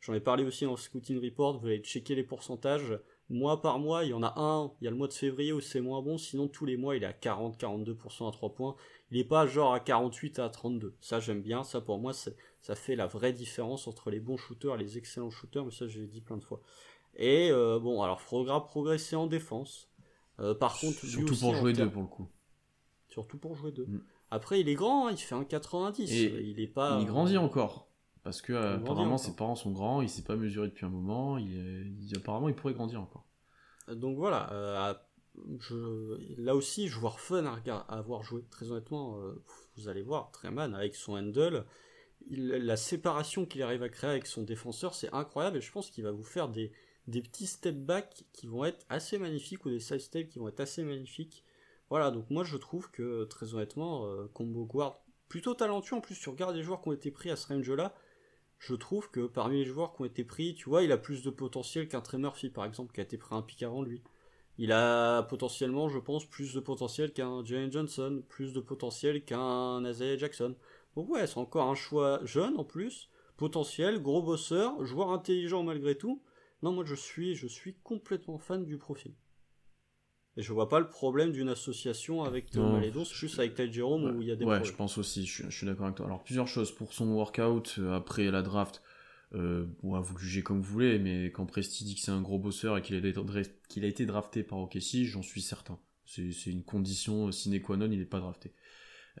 J'en 0.00 0.14
ai 0.14 0.20
parlé 0.20 0.44
aussi 0.44 0.64
dans 0.64 0.72
le 0.72 0.76
Scouting 0.76 1.22
Report, 1.22 1.58
vous 1.58 1.66
allez 1.66 1.80
checker 1.80 2.14
les 2.14 2.22
pourcentages. 2.22 2.98
mois 3.28 3.60
par 3.60 3.78
mois, 3.78 4.04
il 4.04 4.10
y 4.10 4.14
en 4.14 4.22
a 4.22 4.32
un, 4.40 4.72
il 4.80 4.84
y 4.84 4.88
a 4.88 4.90
le 4.90 4.96
mois 4.96 5.08
de 5.08 5.12
février 5.12 5.52
où 5.52 5.60
c'est 5.60 5.80
moins 5.80 6.00
bon, 6.00 6.16
sinon 6.16 6.48
tous 6.48 6.64
les 6.64 6.78
mois 6.78 6.96
il 6.96 7.02
est 7.02 7.06
à 7.06 7.12
40-42% 7.12 8.28
à 8.28 8.32
3 8.32 8.54
points. 8.54 8.76
Il 9.10 9.18
n'est 9.18 9.24
pas 9.24 9.46
genre 9.46 9.74
à 9.74 9.80
48 9.80 10.38
à 10.38 10.48
32. 10.48 10.96
Ça 11.00 11.20
j'aime 11.20 11.42
bien, 11.42 11.64
ça 11.64 11.80
pour 11.82 11.98
moi 11.98 12.12
ça 12.14 12.74
fait 12.74 12.96
la 12.96 13.06
vraie 13.06 13.34
différence 13.34 13.86
entre 13.88 14.10
les 14.10 14.20
bons 14.20 14.38
shooters 14.38 14.74
et 14.74 14.78
les 14.78 14.96
excellents 14.96 15.30
shooters, 15.30 15.64
mais 15.64 15.70
ça 15.70 15.86
j'ai 15.86 16.06
dit 16.06 16.22
plein 16.22 16.38
de 16.38 16.44
fois. 16.44 16.62
Et 17.16 17.50
euh, 17.50 17.78
bon, 17.78 18.02
alors 18.02 18.20
faudra 18.20 18.64
progresser 18.64 19.16
en 19.16 19.26
défense. 19.26 19.90
Euh, 20.38 20.54
par 20.54 20.78
contre, 20.78 21.04
surtout 21.04 21.36
pour 21.38 21.54
jouer 21.54 21.72
deux 21.74 21.90
pour 21.90 22.02
le 22.02 22.08
coup. 22.08 22.28
Surtout 23.08 23.36
pour 23.36 23.54
jouer 23.54 23.72
deux. 23.72 23.86
Mm. 23.86 24.02
Après, 24.30 24.60
il 24.60 24.68
est 24.68 24.74
grand, 24.74 25.08
hein, 25.08 25.12
il 25.12 25.18
fait 25.18 25.34
un 25.34 25.44
90. 25.44 26.10
Et 26.10 26.42
il 26.42 26.60
est 26.60 26.68
pas. 26.68 26.98
Il 27.00 27.06
grandit 27.06 27.36
encore. 27.36 27.89
Parce 28.22 28.42
que 28.42 28.52
apparemment 28.52 29.16
ses 29.16 29.34
parents 29.34 29.54
sont 29.54 29.70
grands, 29.70 30.02
il 30.02 30.10
s'est 30.10 30.24
pas 30.24 30.36
mesuré 30.36 30.68
depuis 30.68 30.84
un 30.84 30.90
moment, 30.90 31.38
il, 31.38 32.12
apparemment 32.16 32.48
il 32.48 32.54
pourrait 32.54 32.74
grandir 32.74 33.00
encore. 33.00 33.24
Donc 33.88 34.18
voilà, 34.18 34.52
euh, 34.52 34.94
je, 35.58 36.18
là 36.40 36.54
aussi 36.54 36.86
joueur 36.86 37.18
fun 37.18 37.46
à, 37.46 37.58
à 37.66 37.98
avoir 37.98 38.22
joué, 38.22 38.44
très 38.50 38.70
honnêtement, 38.70 39.18
euh, 39.20 39.42
vous 39.76 39.88
allez 39.88 40.02
voir, 40.02 40.30
Treman 40.32 40.74
avec 40.74 40.94
son 40.94 41.14
handle, 41.16 41.64
la 42.28 42.76
séparation 42.76 43.46
qu'il 43.46 43.62
arrive 43.62 43.82
à 43.82 43.88
créer 43.88 44.10
avec 44.10 44.26
son 44.26 44.42
défenseur, 44.42 44.94
c'est 44.94 45.12
incroyable 45.14 45.56
et 45.56 45.60
je 45.62 45.72
pense 45.72 45.90
qu'il 45.90 46.04
va 46.04 46.12
vous 46.12 46.22
faire 46.22 46.48
des, 46.50 46.72
des 47.06 47.22
petits 47.22 47.46
step 47.46 47.74
back 47.74 48.24
qui 48.32 48.46
vont 48.46 48.64
être 48.66 48.84
assez 48.90 49.18
magnifiques 49.18 49.64
ou 49.64 49.70
des 49.70 49.80
side 49.80 50.00
step 50.00 50.28
qui 50.28 50.38
vont 50.38 50.48
être 50.48 50.60
assez 50.60 50.84
magnifiques. 50.84 51.44
Voilà, 51.88 52.10
donc 52.10 52.28
moi 52.30 52.44
je 52.44 52.56
trouve 52.58 52.90
que 52.90 53.24
très 53.24 53.54
honnêtement, 53.54 54.04
euh, 54.06 54.30
Combo 54.34 54.66
Guard, 54.66 55.00
plutôt 55.28 55.54
talentueux 55.54 55.96
en 55.96 56.00
plus, 56.00 56.18
tu 56.18 56.28
regardes 56.28 56.54
les 56.54 56.62
joueurs 56.62 56.82
qui 56.82 56.88
ont 56.88 56.92
été 56.92 57.10
pris 57.10 57.30
à 57.30 57.36
ce 57.36 57.48
range-là, 57.48 57.94
je 58.60 58.74
trouve 58.74 59.10
que 59.10 59.26
parmi 59.26 59.58
les 59.58 59.64
joueurs 59.64 59.94
qui 59.94 60.02
ont 60.02 60.04
été 60.04 60.22
pris, 60.22 60.54
tu 60.54 60.68
vois, 60.68 60.82
il 60.82 60.92
a 60.92 60.98
plus 60.98 61.22
de 61.22 61.30
potentiel 61.30 61.88
qu'un 61.88 62.02
Trey 62.02 62.18
Murphy, 62.18 62.50
par 62.50 62.66
exemple, 62.66 62.92
qui 62.92 63.00
a 63.00 63.04
été 63.04 63.16
pris 63.16 63.34
un 63.34 63.40
pic 63.42 63.62
avant 63.62 63.82
lui. 63.82 64.02
Il 64.58 64.70
a 64.72 65.22
potentiellement, 65.22 65.88
je 65.88 65.98
pense, 65.98 66.26
plus 66.26 66.52
de 66.52 66.60
potentiel 66.60 67.12
qu'un 67.14 67.42
Jalen 67.42 67.72
Johnson, 67.72 68.22
plus 68.28 68.52
de 68.52 68.60
potentiel 68.60 69.24
qu'un 69.24 69.82
Isaiah 69.84 70.18
Jackson. 70.18 70.54
Donc 70.94 71.08
ouais, 71.08 71.26
c'est 71.26 71.38
encore 71.38 71.70
un 71.70 71.74
choix 71.74 72.20
jeune 72.24 72.58
en 72.58 72.64
plus, 72.64 73.08
potentiel, 73.38 74.02
gros 74.02 74.22
bosseur, 74.22 74.84
joueur 74.84 75.10
intelligent 75.10 75.62
malgré 75.62 75.96
tout. 75.96 76.22
Non, 76.62 76.72
moi 76.72 76.84
je 76.84 76.94
suis, 76.94 77.34
je 77.34 77.46
suis 77.46 77.76
complètement 77.82 78.38
fan 78.38 78.66
du 78.66 78.76
profil. 78.76 79.14
Et 80.36 80.42
je 80.42 80.52
vois 80.52 80.68
pas 80.68 80.78
le 80.78 80.88
problème 80.88 81.32
d'une 81.32 81.48
association 81.48 82.22
avec 82.22 82.50
Théo 82.50 82.70
Malédon, 82.70 83.04
c'est 83.04 83.16
juste 83.16 83.38
avec 83.38 83.54
Ty 83.54 83.72
Jerome 83.72 84.16
où 84.16 84.22
il 84.22 84.28
y 84.28 84.30
a 84.30 84.36
des 84.36 84.44
ouais, 84.44 84.64
je 84.64 84.72
pense 84.72 84.96
aussi, 84.96 85.26
je, 85.26 85.50
suis 85.50 85.66
d'accord 85.66 85.86
avec 85.86 85.96
toi. 85.96 86.06
Alors, 86.06 86.22
plusieurs 86.22 86.46
choses. 86.46 86.72
Pour 86.72 86.92
son 86.92 87.08
workout 87.08 87.76
euh, 87.78 87.94
après 87.94 88.30
la 88.30 88.42
draft, 88.42 88.80
euh, 89.34 89.66
bon, 89.82 89.98
vous 90.00 90.14
le 90.16 90.20
jugez 90.20 90.42
comme 90.42 90.60
vous 90.60 90.72
voulez, 90.72 90.98
mais 90.98 91.26
quand 91.26 91.46
Presti 91.46 91.84
dit 91.84 91.94
que 91.94 92.00
c'est 92.00 92.10
un 92.10 92.22
gros 92.22 92.38
bosseur 92.38 92.78
et 92.78 92.82
qu'il 92.82 92.94
a, 92.94 93.88
été 93.88 94.06
drafté 94.06 94.42
par 94.42 94.58
OKC, 94.58 95.04
j'en 95.04 95.22
suis 95.22 95.42
certain. 95.42 95.78
C'est, 96.04 96.30
une 96.46 96.64
condition 96.64 97.30
sine 97.30 97.60
qua 97.62 97.76
non, 97.76 97.88
il 97.90 97.98
n'est 97.98 98.04
pas 98.04 98.18
drafté. 98.18 98.52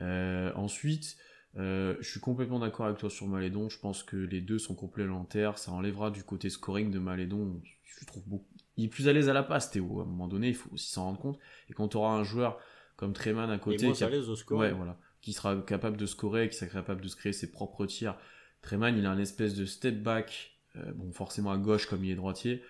Euh, 0.00 0.52
ensuite, 0.54 1.16
euh, 1.56 1.96
je 2.00 2.08
suis 2.08 2.20
complètement 2.20 2.58
d'accord 2.58 2.86
avec 2.86 2.98
toi 2.98 3.10
sur 3.10 3.26
Malédon. 3.28 3.68
Je 3.68 3.78
pense 3.78 4.02
que 4.02 4.16
les 4.16 4.40
deux 4.40 4.58
sont 4.58 4.74
complémentaires. 4.74 5.58
Ça 5.58 5.70
enlèvera 5.72 6.10
du 6.10 6.24
côté 6.24 6.50
scoring 6.50 6.90
de 6.90 6.98
Malédon. 6.98 7.60
Je 7.84 8.04
trouve 8.06 8.24
beaucoup, 8.26 8.48
il 8.80 8.86
est 8.86 8.88
plus 8.88 9.08
à 9.08 9.12
l'aise 9.12 9.28
à 9.28 9.32
la 9.32 9.42
passe, 9.42 9.70
Théo. 9.70 10.00
À 10.00 10.02
un 10.02 10.06
moment 10.06 10.26
donné, 10.26 10.48
il 10.48 10.54
faut 10.54 10.70
aussi 10.72 10.90
s'en 10.90 11.04
rendre 11.04 11.20
compte. 11.20 11.38
Et 11.68 11.74
quand 11.74 11.88
tu 11.88 11.96
auras 11.96 12.12
un 12.12 12.24
joueur 12.24 12.58
comme 12.96 13.12
Treman 13.12 13.50
à 13.50 13.58
côté, 13.58 13.92
qui, 13.92 14.04
ouais, 14.50 14.72
voilà, 14.72 14.98
qui 15.20 15.32
sera 15.32 15.56
capable 15.56 15.96
de 15.96 16.06
scorer, 16.06 16.48
qui 16.48 16.56
sera 16.56 16.70
capable 16.70 17.00
de 17.00 17.08
se 17.08 17.16
créer 17.16 17.32
ses 17.32 17.50
propres 17.50 17.86
tirs. 17.86 18.16
Treman, 18.62 18.96
il 18.96 19.06
a 19.06 19.10
un 19.10 19.18
espèce 19.18 19.54
de 19.54 19.64
step 19.64 20.02
back, 20.02 20.58
euh, 20.76 20.92
bon, 20.94 21.12
forcément 21.12 21.50
à 21.50 21.58
gauche 21.58 21.86
comme 21.86 22.04
il 22.04 22.10
est 22.10 22.16
droitier. 22.16 22.62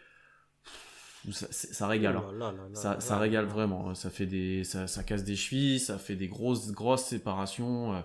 Ça, 1.30 1.86
régale. 1.86 2.18
ça, 2.72 3.18
régale 3.18 3.44
vraiment. 3.44 3.94
Ça 3.94 4.08
fait 4.08 4.26
des, 4.26 4.64
ça, 4.64 4.86
ça, 4.86 5.02
casse 5.02 5.22
des 5.22 5.36
chevilles, 5.36 5.78
ça 5.78 5.98
fait 5.98 6.16
des 6.16 6.28
grosses, 6.28 6.72
grosses 6.72 7.04
séparations. 7.04 8.02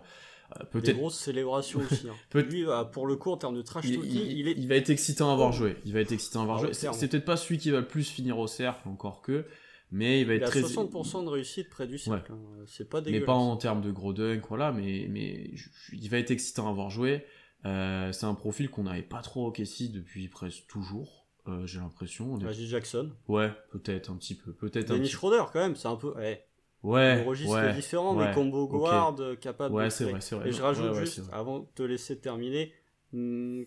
Euh, 0.51 0.59
euh, 0.61 0.65
peut-être. 0.65 0.85
Des 0.85 0.93
grosses 0.93 1.17
célébrations 1.17 1.79
aussi. 1.91 2.07
Hein. 2.07 2.41
Lui, 2.41 2.65
euh, 2.65 2.83
pour 2.83 3.07
le 3.07 3.15
coup, 3.15 3.31
en 3.31 3.37
termes 3.37 3.55
de 3.55 3.61
trash 3.61 3.85
il, 3.85 3.95
talking, 3.95 4.11
il, 4.11 4.47
est... 4.47 4.51
il, 4.57 4.67
va 4.67 4.75
être 4.75 4.89
excitant 4.89 5.29
à 5.29 5.33
avoir 5.33 5.51
joué. 5.51 5.77
Il 5.85 5.93
va 5.93 6.01
être 6.01 6.11
excitant 6.11 6.41
à 6.41 6.43
avoir 6.43 6.59
ah 6.59 6.63
joué. 6.63 6.73
C'est 6.73 7.07
peut-être 7.07 7.25
pas 7.25 7.37
celui 7.37 7.57
qui 7.57 7.71
va 7.71 7.79
le 7.79 7.87
plus 7.87 8.09
finir 8.09 8.37
au 8.37 8.47
cercle, 8.47 8.87
encore 8.87 9.21
que. 9.21 9.45
Mais 9.91 10.21
il 10.21 10.27
va 10.27 10.33
être 10.33 10.47
très. 10.47 10.61
60% 10.61 11.25
de 11.25 11.29
réussite 11.29 11.69
près 11.69 11.87
du 11.87 11.97
cercle. 11.97 12.31
Hein. 12.31 12.63
C'est 12.67 12.89
pas 12.89 13.01
dégueulasse. 13.01 13.21
Mais 13.21 13.25
pas 13.25 13.33
en 13.33 13.55
termes 13.55 13.81
de 13.81 13.91
gros 13.91 14.13
dunk, 14.13 14.41
voilà. 14.49 14.71
Mais, 14.71 15.07
mais 15.09 15.51
il 15.93 16.09
va 16.09 16.17
être 16.17 16.31
excitant 16.31 16.67
à 16.67 16.71
avoir 16.71 16.89
joué. 16.89 17.25
Euh, 17.65 18.11
c'est 18.11 18.25
un 18.25 18.35
profil 18.35 18.69
qu'on 18.69 18.83
n'avait 18.83 19.01
pas 19.01 19.21
trop 19.21 19.47
au 19.47 19.51
Kessie 19.51 19.89
depuis 19.89 20.27
presque 20.27 20.65
toujours. 20.67 21.27
J'ai 21.65 21.79
l'impression. 21.79 22.39
Est... 22.39 22.65
Jackson. 22.65 23.11
Ouais, 23.27 23.51
peut-être 23.71 24.11
un 24.11 24.15
petit 24.15 24.33
peu. 24.33 24.51
Peut-être 24.51 24.89
un 24.89 24.97
petit... 24.97 25.11
Schroeder 25.11 25.43
quand 25.53 25.59
même, 25.59 25.75
c'est 25.75 25.87
un 25.87 25.95
peu. 25.95 26.11
Ouais. 26.15 26.43
Ouais. 26.85 27.23
registre 27.23 27.73
différent, 27.73 28.13
mais 28.13 28.31
combo 28.33 28.67
guard 28.67 29.15
euh, 29.19 29.35
capable 29.35 29.73
ouais, 29.73 29.89
c'est 29.89 30.05
vrai, 30.05 30.21
c'est 30.21 30.35
vrai. 30.35 30.49
Et 30.49 30.51
je 30.51 30.61
rajoute 30.61 30.93
juste, 30.95 31.21
avant 31.31 31.59
de 31.59 31.65
te 31.73 31.83
laisser 31.83 32.17
terminer, 32.19 32.71
hmm, 33.11 33.63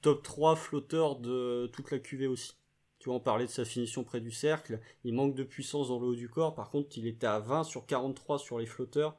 top 0.00 0.22
3 0.22 0.56
flotteur 0.56 1.16
de 1.16 1.70
toute 1.72 1.90
la 1.90 1.98
QV 1.98 2.26
aussi. 2.26 2.54
Tu 2.98 3.08
vois, 3.08 3.16
on 3.16 3.20
parlait 3.20 3.46
de 3.46 3.50
sa 3.50 3.64
finition 3.64 4.02
près 4.02 4.20
du 4.20 4.32
cercle. 4.32 4.80
Il 5.04 5.14
manque 5.14 5.36
de 5.36 5.44
puissance 5.44 5.88
dans 5.88 6.00
le 6.00 6.06
haut 6.06 6.16
du 6.16 6.28
corps. 6.28 6.56
Par 6.56 6.70
contre, 6.70 6.98
il 6.98 7.06
était 7.06 7.28
à 7.28 7.38
20 7.38 7.62
sur 7.62 7.86
43 7.86 8.40
sur 8.40 8.58
les 8.58 8.66
flotteurs. 8.66 9.16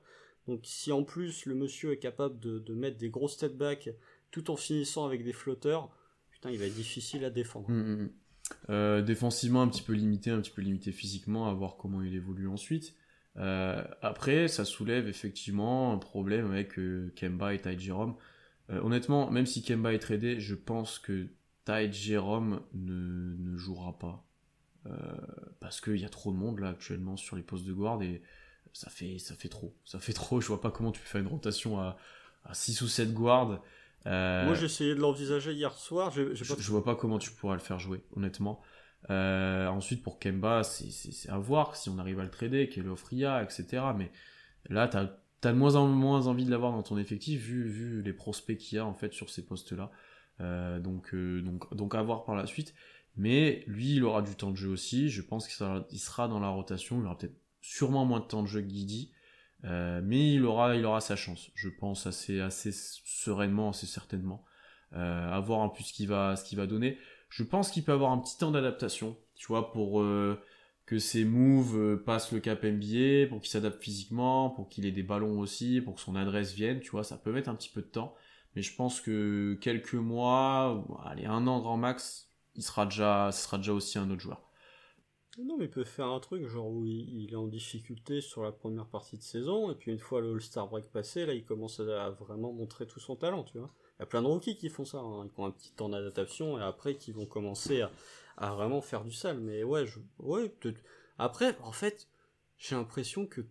Donc, 0.48 0.62
si 0.64 0.92
en 0.92 1.04
plus 1.04 1.46
le 1.46 1.56
monsieur 1.56 1.94
est 1.94 2.00
capable 2.00 2.40
de, 2.40 2.74
mettre 2.74 2.98
des 2.98 3.10
gros 3.10 3.30
step 3.30 3.54
back 3.54 3.90
tout 4.32 4.52
en 4.52 4.58
finissant 4.58 5.06
avec 5.06 5.24
des 5.24 5.32
flotteurs, 5.32 5.90
putain, 6.30 6.52
il 6.52 6.58
va 6.58 6.66
être 6.66 6.76
difficile 6.76 7.24
à 7.24 7.30
défendre. 7.30 7.70
Hum, 7.70 8.02
hum. 8.02 8.10
Euh, 8.70 9.02
défensivement, 9.02 9.62
un 9.62 9.68
petit 9.68 9.84
peu 9.84 9.94
limité, 9.94 10.32
un 10.32 10.42
petit 10.42 10.52
peu 10.52 10.62
limité 10.62 10.92
physiquement, 10.92 11.48
à 11.48 11.54
voir 11.54 11.78
comment 11.78 12.02
il 12.02 12.16
évolue 12.16 12.48
ensuite. 12.48 12.96
Euh, 13.38 13.84
après, 14.02 14.48
ça 14.48 14.66
soulève 14.66 15.08
effectivement 15.08 15.94
un 15.94 15.98
problème 15.98 16.52
avec 16.52 16.78
euh, 16.80 17.14
Kemba 17.16 17.54
et 17.54 17.60
Ty 17.60 17.78
Jerome. 17.80 18.16
Euh, 18.70 18.82
honnêtement, 18.82 19.30
même 19.32 19.46
si 19.46 19.64
Kemba 19.64 19.94
est 19.94 20.00
tradé, 20.00 20.40
je 20.40 20.56
pense 20.56 21.00
que 21.00 21.28
Ty 21.66 21.92
Jerome 21.92 22.62
ne, 22.74 23.36
ne 23.38 23.58
jouera 23.58 23.98
pas. 23.98 24.26
parce 25.60 25.82
qu'il 25.82 25.98
y 25.98 26.06
a 26.06 26.10
trop 26.10 26.32
de 26.32 26.38
monde 26.38 26.60
là 26.60 26.70
actuellement 26.70 27.18
sur 27.18 27.36
les 27.36 27.44
postes 27.44 27.66
de 27.66 27.74
guard 27.74 28.02
et 28.02 28.22
ça 28.74 28.90
fait, 28.90 29.20
ça 29.20 29.36
fait 29.36 29.50
trop. 29.50 29.76
Ça 29.86 30.00
fait 30.00 30.14
trop. 30.14 30.42
Je 30.42 30.48
vois 30.48 30.62
pas 30.62 30.72
comment 30.72 30.92
tu 30.92 31.00
peux 31.00 31.08
faire 31.08 31.22
une 31.22 31.28
rotation 31.28 31.80
à, 31.80 31.98
à 32.44 32.54
6 32.54 32.82
ou 32.82 32.88
7 32.88 33.14
guards. 33.14 33.62
Moi 34.06 34.54
j'ai 34.56 34.66
essayé 34.66 34.96
de 34.96 35.00
l'envisager 35.00 35.54
hier 35.54 35.74
soir. 35.74 36.12
je, 36.12 36.34
je 36.34 36.72
vois 36.72 36.84
pas 36.84 36.96
comment 36.96 37.20
tu 37.20 37.32
pourras 37.32 37.54
le 37.54 37.60
faire 37.60 37.78
jouer, 37.80 38.02
honnêtement. 38.16 38.62
Euh, 39.10 39.68
ensuite, 39.68 40.04
pour 40.04 40.20
Kemba, 40.20 40.64
c'est 40.64 41.30
à 41.30 41.38
voir 41.38 41.76
si 41.76 41.90
on 41.90 41.98
arrive 41.98 42.20
à 42.20 42.24
le 42.24 42.30
trader, 42.30 42.70
quelle 42.70 42.88
offre 42.90 43.14
il 43.14 43.20
y 43.20 43.26
a, 43.26 43.42
etc. 43.42 43.66
Mais 43.98 44.12
là, 44.70 44.88
tu 44.88 44.98
as, 44.98 45.18
de 45.42 45.52
moins 45.52 45.76
en 45.76 45.88
moins 45.88 46.28
envie 46.28 46.46
de 46.46 46.52
l'avoir 46.52 46.74
dans 46.74 46.84
ton 46.84 46.98
effectif, 46.98 47.42
vu, 47.42 47.64
vu 47.68 48.02
les 48.02 48.14
prospects 48.14 48.58
qu'il 48.58 48.76
y 48.76 48.80
a 48.80 48.86
en 48.86 48.94
fait 48.94 49.14
sur 49.14 49.30
ces 49.30 49.46
postes-là. 49.46 49.90
Euh, 50.42 50.80
donc, 50.80 51.14
euh, 51.14 51.42
donc, 51.42 51.74
donc 51.76 51.96
à 51.96 52.02
voir 52.02 52.26
par 52.26 52.36
la 52.36 52.46
suite. 52.46 52.74
Mais 53.16 53.64
lui, 53.68 53.96
il 53.96 54.04
aura 54.04 54.22
du 54.22 54.36
temps 54.36 54.52
de 54.52 54.58
jeu 54.58 54.70
aussi. 54.70 55.10
Je 55.10 55.22
pense 55.22 55.48
qu'il 55.48 56.00
sera, 56.00 56.28
dans 56.28 56.40
la 56.40 56.50
rotation. 56.50 57.00
Il 57.00 57.06
aura 57.06 57.18
peut-être 57.18 57.38
sûrement 57.62 58.06
moins 58.06 58.20
de 58.20 58.26
temps 58.26 58.44
de 58.44 58.48
jeu 58.48 58.62
que 58.62 58.68
Guidi. 58.68 59.12
mais 59.64 60.34
il 60.34 60.46
aura, 60.46 60.76
il 60.76 60.86
aura 60.86 61.02
sa 61.02 61.16
chance, 61.16 61.52
je 61.56 61.70
pense, 61.70 62.06
assez, 62.06 62.40
assez 62.40 62.72
sereinement, 62.72 63.70
assez 63.70 63.88
certainement. 63.88 64.46
à 64.92 65.40
voir 65.42 65.62
un 65.62 65.70
peu 65.70 65.84
ce 65.84 65.92
qu'il 65.94 66.08
va, 66.08 66.36
ce 66.36 66.46
qu'il 66.46 66.58
va 66.58 66.68
donner. 66.68 66.98
Je 67.30 67.44
pense 67.44 67.72
qu'il 67.72 67.84
peut 67.84 67.92
avoir 67.92 68.12
un 68.12 68.18
petit 68.18 68.38
temps 68.38 68.52
d'adaptation, 68.52 69.16
tu 69.36 69.48
vois, 69.48 69.72
pour 69.72 70.02
euh, 70.02 70.40
que 70.86 70.98
ses 70.98 71.24
moves 71.24 71.78
euh, 71.78 72.04
passent 72.04 72.32
le 72.32 72.40
cap 72.40 72.64
NBA, 72.64 73.28
pour 73.30 73.40
qu'il 73.40 73.50
s'adapte 73.50 73.82
physiquement, 73.82 74.50
pour 74.50 74.68
qu'il 74.68 74.86
ait 74.86 74.92
des 74.92 75.04
ballons 75.04 75.40
aussi, 75.40 75.82
pour 75.82 75.96
que 75.96 76.02
son 76.02 76.16
adresse 76.16 76.54
vienne, 76.54 76.80
tu 76.80 76.90
vois, 76.92 77.04
ça 77.04 77.18
peut 77.18 77.32
mettre 77.32 77.50
un 77.50 77.56
petit 77.56 77.70
peu 77.70 77.82
de 77.82 77.88
temps. 77.88 78.16
Mais 78.56 78.64
je 78.64 78.76
pense 78.76 79.00
que 79.00 79.58
quelques 79.62 79.94
mois, 79.94 80.84
allez, 81.06 81.26
un 81.26 81.46
an 81.46 81.60
grand 81.60 81.78
max, 81.78 82.30
il 82.56 82.64
sera 82.64 82.86
déjà, 82.86 83.32
ce 83.32 83.44
sera 83.44 83.58
déjà 83.58 83.74
aussi 83.74 84.00
un 84.00 84.10
autre 84.10 84.22
joueur. 84.22 84.50
Non, 85.38 85.58
mais 85.58 85.66
il 85.66 85.72
peut 85.72 85.84
faire 85.84 86.08
un 86.08 86.20
truc, 86.20 86.48
genre 86.48 86.68
où 86.68 86.86
il, 86.86 87.32
est 87.32 87.36
en 87.36 87.48
difficulté 87.48 88.20
sur 88.20 88.44
la 88.44 88.52
première 88.52 88.88
partie 88.88 89.18
de 89.18 89.22
saison, 89.22 89.72
et 89.72 89.76
puis 89.76 89.92
une 89.92 90.00
fois 90.00 90.20
le 90.20 90.34
All-Star 90.34 90.68
Break 90.68 90.92
passé, 90.92 91.26
là, 91.26 91.34
il 91.34 91.46
commence 91.46 91.80
à 91.80 92.10
vraiment 92.10 92.52
montrer 92.52 92.88
tout 92.88 93.00
son 93.00 93.16
talent, 93.16 93.44
tu 93.44 93.60
vois. 93.60 93.74
Y 94.00 94.04
a 94.04 94.06
plein 94.06 94.22
de 94.22 94.28
rookies 94.28 94.58
qui 94.58 94.70
font 94.70 94.86
ça, 94.86 95.00
hein. 95.00 95.26
ils 95.26 95.42
ont 95.42 95.46
un 95.46 95.52
petit 95.52 95.72
temps 95.74 95.90
d'adaptation 95.90 96.58
et 96.58 96.64
après 96.64 96.96
qui 96.96 97.12
vont 97.12 97.26
commencer 97.26 97.84
à, 98.38 98.54
vraiment 98.54 98.82
faire 98.82 99.04
du 99.04 99.12
sale. 99.12 99.40
Mais 99.40 99.64
ouais, 99.64 99.86
après, 101.18 101.58
en 101.62 101.74
fait, 101.74 102.08
j'ai 102.58 102.76
l'impression 102.76 103.28
que, 103.28 103.42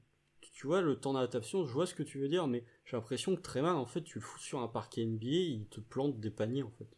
tu 0.41 0.67
vois, 0.67 0.81
le 0.81 0.97
temps 0.97 1.13
d'adaptation, 1.13 1.67
je 1.67 1.73
vois 1.73 1.87
ce 1.87 1.95
que 1.95 2.03
tu 2.03 2.19
veux 2.19 2.29
dire, 2.29 2.47
mais 2.47 2.65
j'ai 2.87 2.97
l'impression 2.97 3.37
que 3.37 3.43
très 3.43 3.61
mal, 3.61 3.77
en 3.77 3.87
fait, 3.87 4.03
tu 4.03 4.19
le 4.19 4.25
fous 4.25 4.39
sur 4.39 4.61
un 4.61 4.69
parquet 4.69 5.05
NBA, 5.05 5.27
il 5.27 5.67
te 5.69 5.81
plante 5.81 6.19
des 6.19 6.31
paniers, 6.31 6.63
en 6.63 6.71
fait. 6.71 6.89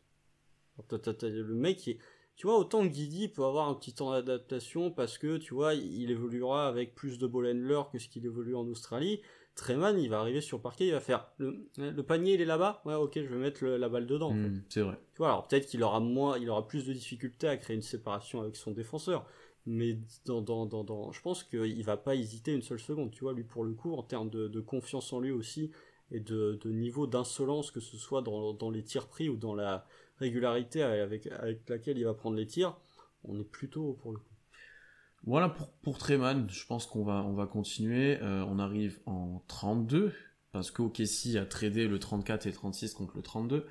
le 1.29 1.55
mec, 1.55 1.89
est, 1.89 1.99
tu 2.37 2.47
vois, 2.47 2.57
autant 2.57 2.87
Guidi 2.87 3.29
peut 3.29 3.45
avoir 3.45 3.69
un 3.69 3.75
petit 3.75 3.93
temps 3.93 4.13
d'adaptation 4.13 4.91
parce 4.91 5.19
que, 5.19 5.37
tu 5.37 5.53
vois, 5.53 5.75
il 5.75 6.11
évoluera 6.11 6.69
avec 6.69 6.95
plus 6.95 7.19
de 7.19 7.27
ball 7.27 7.49
handler 7.49 7.83
que 7.93 7.99
ce 7.99 8.09
qu'il 8.09 8.25
évolue 8.25 8.55
en 8.55 8.67
Australie. 8.67 9.21
Treman, 9.61 9.99
il 9.99 10.09
va 10.09 10.21
arriver 10.21 10.41
sur 10.41 10.57
le 10.57 10.63
parquet, 10.63 10.87
il 10.87 10.93
va 10.93 11.01
faire 11.01 11.29
le, 11.37 11.69
le 11.77 12.03
panier, 12.03 12.35
il 12.35 12.41
est 12.41 12.47
là-bas? 12.47 12.81
Ouais, 12.87 12.95
ok, 12.95 13.13
je 13.17 13.29
vais 13.29 13.37
mettre 13.37 13.65
la 13.67 13.89
balle 13.91 14.07
dedans. 14.07 14.33
Hmm, 14.33 14.63
c'est 14.71 14.81
vrai. 14.81 14.99
Tu 15.13 15.19
vois, 15.19 15.29
alors 15.29 15.47
peut-être 15.47 15.67
qu'il 15.67 15.83
aura 15.83 16.01
moins, 16.01 16.39
il 16.39 16.49
aura 16.49 16.67
plus 16.67 16.87
de 16.87 16.93
difficultés 16.95 17.47
à 17.47 17.57
créer 17.59 17.77
une 17.77 17.83
séparation 17.83 18.41
avec 18.41 18.57
son 18.57 18.71
défenseur. 18.71 19.27
Mais 19.67 19.99
dans, 20.25 20.41
dans, 20.41 20.65
dans, 20.65 20.83
dans 20.85 21.13
je 21.13 21.21
pense 21.21 21.45
qu'il 21.45 21.85
va 21.85 21.99
pas 21.99 22.15
hésiter 22.15 22.53
une 22.55 22.63
seule 22.63 22.81
seconde. 22.81 23.11
Tu 23.11 23.21
vois, 23.21 23.35
lui 23.35 23.45
pour 23.45 23.63
le 23.63 23.75
coup, 23.75 23.93
en 23.95 24.03
termes 24.03 24.31
de, 24.31 24.49
de 24.49 24.61
confiance 24.61 25.13
en 25.13 25.21
lui 25.21 25.31
aussi 25.31 25.71
et 26.11 26.21
de, 26.21 26.59
de 26.63 26.71
niveau 26.71 27.07
d'insolence, 27.07 27.71
que 27.71 27.81
ce 27.81 27.99
soit 27.99 28.23
dans, 28.23 28.55
dans 28.55 28.71
les 28.71 28.83
tirs 28.83 29.09
pris 29.09 29.29
ou 29.29 29.37
dans 29.37 29.55
la 29.55 29.87
régularité 30.17 30.83
avec, 30.83 31.27
avec 31.27 31.69
laquelle 31.69 31.99
il 31.99 32.05
va 32.05 32.15
prendre 32.15 32.37
les 32.37 32.47
tirs, 32.47 32.77
on 33.25 33.39
est 33.39 33.45
plutôt 33.45 33.93
pour 34.01 34.13
le 34.13 34.19
coup. 34.19 34.30
Voilà 35.25 35.49
pour, 35.49 35.71
pour 35.83 35.99
Treman, 35.99 36.49
je 36.49 36.67
pense 36.67 36.87
qu'on 36.87 37.05
va, 37.05 37.23
on 37.25 37.35
va 37.35 37.47
continuer. 37.47 38.19
Euh, 38.23 38.45
on 38.47 38.59
arrive 38.59 39.01
en 39.07 39.43
32, 39.49 40.15
parce 40.53 40.71
qu'OKC 40.71 41.37
a 41.37 41.45
tradé 41.45 41.87
le 41.87 41.99
34 41.99 42.47
et 42.47 42.53
36 42.53 42.95
contre 42.95 43.17
le 43.17 43.23
32, 43.23 43.67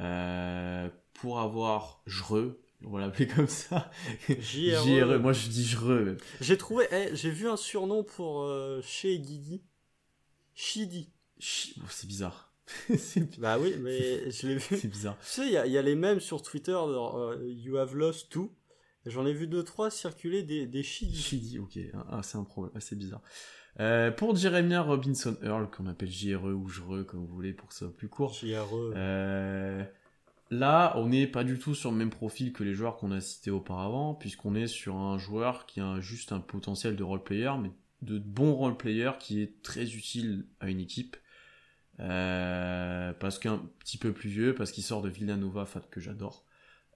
euh, 0.00 0.88
pour 1.14 1.40
avoir 1.40 2.02
Jreux, 2.06 2.60
on 2.84 2.90
va 2.90 3.00
l'appeler 3.00 3.26
comme 3.34 3.48
ça. 3.48 3.90
JRE. 4.28 5.18
Moi 5.20 5.32
je 5.32 5.48
dis 5.48 5.64
Jreux. 5.64 6.16
J'ai 6.40 6.58
trouvé, 6.58 6.86
eh, 6.92 7.14
j'ai 7.14 7.30
vu 7.30 7.48
un 7.48 7.56
surnom 7.56 8.02
pour 8.02 8.42
euh, 8.42 8.80
chez 8.82 9.18
Guidi. 9.18 9.62
Shidi. 10.54 11.12
Oh, 11.78 11.86
c'est 11.90 12.08
bizarre. 12.08 12.52
bah 13.38 13.58
oui, 13.58 13.74
mais 13.78 14.30
je 14.30 14.48
l'ai 14.48 14.56
vu. 14.56 14.76
C'est 14.76 14.88
bizarre. 14.88 15.16
Tu 15.20 15.26
sais, 15.26 15.46
il 15.46 15.50
y, 15.50 15.70
y, 15.70 15.78
a 15.78 15.82
les 15.82 15.94
mêmes 15.94 16.20
sur 16.20 16.42
Twitter, 16.42 16.76
You 17.42 17.76
have 17.76 17.94
lost 17.94 18.30
too. 18.30 18.52
J'en 19.08 19.26
ai 19.26 19.32
vu 19.32 19.46
deux 19.46 19.64
trois 19.64 19.90
circuler 19.90 20.42
des, 20.42 20.66
des 20.66 20.82
Shidi. 20.82 21.58
ok. 21.58 21.78
Ah, 21.94 22.06
ah, 22.12 22.22
c'est 22.22 22.38
un 22.38 22.44
problème, 22.44 22.76
assez 22.76 22.96
bizarre. 22.96 23.22
Euh, 23.80 24.10
pour 24.10 24.34
Jeremy 24.34 24.76
Robinson 24.76 25.36
Earl, 25.42 25.70
qu'on 25.70 25.86
appelle 25.86 26.10
JRE 26.10 26.44
ou 26.44 26.68
JRE, 26.68 27.04
comme 27.06 27.20
vous 27.20 27.34
voulez, 27.34 27.52
pour 27.52 27.68
que 27.68 27.74
ça 27.74 27.80
soit 27.80 27.96
plus 27.96 28.08
court. 28.08 28.34
JRE. 28.34 28.92
Euh, 28.96 29.84
là, 30.50 30.94
on 30.96 31.08
n'est 31.08 31.26
pas 31.26 31.44
du 31.44 31.58
tout 31.58 31.74
sur 31.74 31.90
le 31.92 31.96
même 31.96 32.10
profil 32.10 32.52
que 32.52 32.64
les 32.64 32.74
joueurs 32.74 32.96
qu'on 32.96 33.12
a 33.12 33.20
cités 33.20 33.50
auparavant, 33.50 34.14
puisqu'on 34.14 34.54
est 34.54 34.66
sur 34.66 34.96
un 34.96 35.18
joueur 35.18 35.66
qui 35.66 35.80
a 35.80 36.00
juste 36.00 36.32
un 36.32 36.40
potentiel 36.40 36.96
de 36.96 37.04
role 37.04 37.22
player, 37.22 37.52
mais 37.60 37.70
de 38.02 38.18
bon 38.18 38.54
role 38.54 38.76
player 38.76 39.12
qui 39.20 39.42
est 39.42 39.62
très 39.62 39.94
utile 39.94 40.46
à 40.60 40.68
une 40.68 40.80
équipe. 40.80 41.16
Euh, 42.00 43.12
parce 43.14 43.38
qu'un 43.38 43.58
petit 43.80 43.98
peu 43.98 44.12
plus 44.12 44.28
vieux, 44.28 44.54
parce 44.54 44.70
qu'il 44.70 44.84
sort 44.84 45.02
de 45.02 45.08
Villanova, 45.08 45.66
que 45.90 46.00
j'adore. 46.00 46.44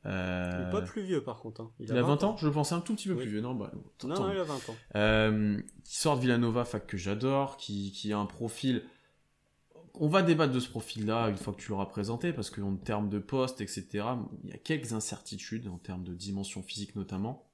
Euh... 0.04 0.64
Il 0.66 0.70
pas 0.70 0.82
plus 0.82 1.02
vieux 1.02 1.22
par 1.22 1.40
contre. 1.40 1.60
Hein. 1.60 1.70
Il, 1.78 1.92
a 1.92 2.02
20, 2.02 2.24
ans. 2.24 2.36
Je 2.36 2.46
le 2.46 2.52
pensais 2.52 2.74
un 2.74 2.80
tout 2.80 2.94
petit 2.94 3.08
peu 3.08 3.16
plus 3.16 3.28
vieux. 3.28 3.40
Non, 3.40 3.54
bah, 3.54 3.70
non, 4.04 4.08
non, 4.08 4.32
il 4.32 4.38
a 4.38 4.44
20 4.44 4.54
ans. 4.54 4.76
Euh, 4.96 5.60
qui 5.84 5.96
sort 5.96 6.16
de 6.16 6.22
Villanova, 6.22 6.64
fac 6.64 6.86
que 6.86 6.96
j'adore, 6.96 7.56
qui, 7.56 7.92
qui 7.92 8.12
a 8.12 8.18
un 8.18 8.26
profil. 8.26 8.82
On 9.94 10.08
va 10.08 10.22
débattre 10.22 10.52
de 10.52 10.60
ce 10.60 10.70
profil-là 10.70 11.28
une 11.28 11.36
fois 11.36 11.52
que 11.52 11.60
tu 11.60 11.70
l'auras 11.70 11.86
présenté, 11.86 12.32
parce 12.32 12.50
qu'en 12.50 12.76
termes 12.76 13.10
de 13.10 13.18
poste, 13.18 13.60
etc., 13.60 14.04
il 14.42 14.50
y 14.50 14.52
a 14.54 14.58
quelques 14.58 14.94
incertitudes, 14.94 15.68
en 15.68 15.76
termes 15.76 16.02
de 16.02 16.14
dimension 16.14 16.62
physique 16.62 16.96
notamment. 16.96 17.46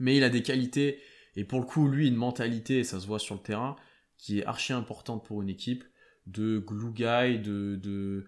Mais 0.00 0.16
il 0.16 0.24
a 0.24 0.28
des 0.28 0.42
qualités, 0.42 0.98
et 1.36 1.44
pour 1.44 1.60
le 1.60 1.66
coup, 1.66 1.86
lui, 1.86 2.08
une 2.08 2.16
mentalité, 2.16 2.80
et 2.80 2.84
ça 2.84 2.98
se 2.98 3.06
voit 3.06 3.20
sur 3.20 3.36
le 3.36 3.40
terrain, 3.40 3.76
qui 4.16 4.40
est 4.40 4.44
archi 4.44 4.72
importante 4.72 5.24
pour 5.24 5.40
une 5.40 5.48
équipe, 5.48 5.84
de 6.26 6.58
glue 6.58 6.92
guy, 6.92 7.38
de, 7.38 7.76
de, 7.76 8.26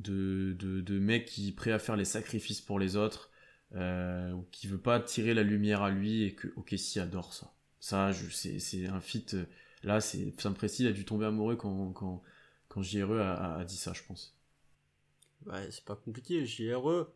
de, 0.00 0.56
de, 0.58 0.80
de 0.80 0.98
mec 0.98 1.26
qui 1.26 1.48
est 1.48 1.52
prêt 1.52 1.72
à 1.72 1.78
faire 1.78 1.96
les 1.96 2.04
sacrifices 2.04 2.60
pour 2.60 2.78
les 2.78 2.96
autres, 2.96 3.30
euh, 3.74 4.32
ou 4.32 4.46
qui 4.50 4.66
veut 4.66 4.80
pas 4.80 4.98
tirer 5.00 5.34
la 5.34 5.42
lumière 5.42 5.82
à 5.82 5.90
lui 5.90 6.24
et 6.24 6.34
que 6.34 6.48
OKC 6.56 6.98
adore 6.98 7.32
ça. 7.32 7.52
Ça, 7.78 8.10
c'est 8.30 8.86
un 8.86 9.00
fit. 9.00 9.24
Euh, 9.34 9.44
là, 9.82 10.00
c'est 10.00 10.34
Sam 10.40 10.54
Presti 10.54 10.86
a 10.86 10.92
dû 10.92 11.04
tomber 11.04 11.26
amoureux 11.26 11.56
quand, 11.56 11.92
quand, 11.92 12.22
quand 12.68 12.82
JRE 12.82 13.12
a, 13.20 13.58
a, 13.58 13.64
dit 13.64 13.76
ça, 13.76 13.92
je 13.94 14.02
pense. 14.02 14.36
Ouais, 15.46 15.68
c'est 15.70 15.84
pas 15.84 15.96
compliqué. 15.96 16.44
JRE, 16.44 17.06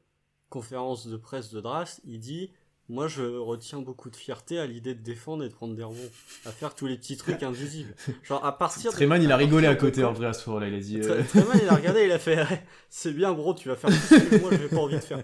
conférence 0.49 1.07
de 1.07 1.17
presse 1.17 1.51
de 1.51 1.61
Drast, 1.61 2.01
il 2.05 2.21
dit 2.21 2.51
moi, 2.91 3.09
je 3.09 3.23
retiens 3.23 3.81
beaucoup 3.81 4.11
de 4.11 4.17
fierté 4.17 4.59
à 4.59 4.67
l'idée 4.67 4.95
de 4.95 5.03
défendre 5.03 5.43
et 5.43 5.49
de 5.49 5.55
prendre 5.55 5.75
des 5.75 5.83
rebonds, 5.83 6.11
à 6.45 6.51
faire 6.51 6.75
tous 6.75 6.87
les 6.87 6.99
petits 6.99 7.17
trucs 7.17 7.43
invisibles. 7.43 7.95
Genre, 8.23 8.45
à 8.45 8.59
partir 8.59 8.93
Treman, 8.93 9.23
il 9.23 9.33
a 9.33 9.39
rigolé 9.39 9.67
à 9.67 9.75
côté, 9.75 10.05
en 10.05 10.13
vrai, 10.13 10.27
à 10.27 10.35
ce 10.35 10.49
moment-là, 10.51 10.69
il 10.69 10.75
a 10.75 10.81
dit... 10.81 11.01
Euh... 11.01 11.23
Il 11.35 11.69
a 11.69 11.77
regardé, 11.77 12.05
il 12.05 12.13
a 12.13 12.19
fait, 12.19 12.47
c'est 12.91 13.13
bien, 13.13 13.33
gros, 13.33 13.55
tu 13.55 13.69
vas 13.69 13.77
faire 13.77 13.89
tout 13.89 13.97
ce 13.97 14.37
que 14.37 14.41
moi, 14.41 14.51
j'ai 14.53 14.69
pas 14.69 14.77
envie 14.77 14.97
de 14.97 15.01
faire. 15.01 15.23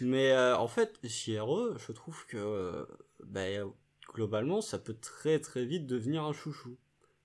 Mais, 0.00 0.30
euh, 0.30 0.56
en 0.56 0.68
fait, 0.68 1.00
JRE, 1.02 1.76
je 1.84 1.90
trouve 1.90 2.26
que, 2.26 2.36
euh, 2.36 2.84
ben, 3.24 3.68
globalement, 4.14 4.60
ça 4.60 4.78
peut 4.78 4.96
très, 5.00 5.40
très 5.40 5.64
vite 5.64 5.86
devenir 5.86 6.22
un 6.22 6.32
chouchou. 6.32 6.76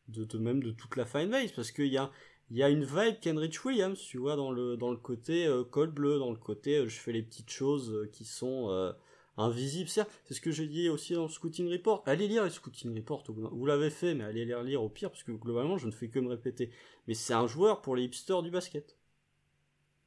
De, 0.07 0.23
de 0.23 0.37
même 0.37 0.61
de 0.61 0.71
toute 0.71 0.95
la 0.97 1.05
fine 1.05 1.29
base, 1.29 1.51
parce 1.51 1.71
qu'il 1.71 1.87
y 1.87 1.97
a, 1.97 2.11
y 2.51 2.61
a 2.61 2.69
une 2.69 2.85
vibe 2.85 3.19
Kenrich 3.21 3.63
Williams, 3.65 3.99
tu 3.99 4.17
vois, 4.17 4.35
dans 4.35 4.51
le, 4.51 4.77
dans 4.77 4.91
le 4.91 4.97
côté 4.97 5.45
euh, 5.45 5.63
col 5.63 5.91
bleu, 5.91 6.17
dans 6.17 6.31
le 6.31 6.37
côté, 6.37 6.87
je 6.87 6.95
fais 6.95 7.11
les 7.11 7.23
petites 7.23 7.51
choses 7.51 8.07
qui 8.11 8.25
sont 8.25 8.93
invisible, 9.37 9.89
c'est 9.89 10.05
ce 10.29 10.41
que 10.41 10.51
j'ai 10.51 10.67
dit 10.67 10.89
aussi 10.89 11.13
dans 11.13 11.23
le 11.23 11.29
Scouting 11.29 11.71
Report. 11.71 12.03
Allez 12.05 12.27
lire 12.27 12.43
le 12.43 12.49
Scouting 12.49 12.95
Report, 12.95 13.23
vous 13.27 13.65
l'avez 13.65 13.89
fait, 13.89 14.15
mais 14.15 14.23
allez 14.23 14.45
les 14.45 14.53
relire 14.53 14.83
au 14.83 14.89
pire, 14.89 15.11
parce 15.11 15.23
que 15.23 15.31
globalement, 15.31 15.77
je 15.77 15.87
ne 15.87 15.91
fais 15.91 16.09
que 16.09 16.19
me 16.19 16.29
répéter. 16.29 16.71
Mais 17.07 17.13
c'est 17.13 17.33
un 17.33 17.47
joueur 17.47 17.81
pour 17.81 17.95
les 17.95 18.03
hipsters 18.03 18.41
du 18.41 18.51
basket. 18.51 18.97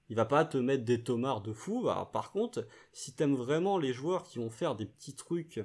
Il 0.09 0.17
va 0.17 0.25
pas 0.25 0.45
te 0.45 0.57
mettre 0.57 0.85
des 0.85 1.03
tomards 1.03 1.43
de 1.43 1.53
fou. 1.53 1.83
Bah, 1.83 2.09
par 2.13 2.33
contre, 2.33 2.67
si 2.93 3.15
t'aimes 3.15 3.35
vraiment 3.35 3.79
les 3.79 3.93
joueurs 3.93 4.25
qui 4.25 4.39
vont 4.39 4.51
faire 4.51 4.75
des 4.75 4.87
petits 4.87 5.15
trucs 5.15 5.61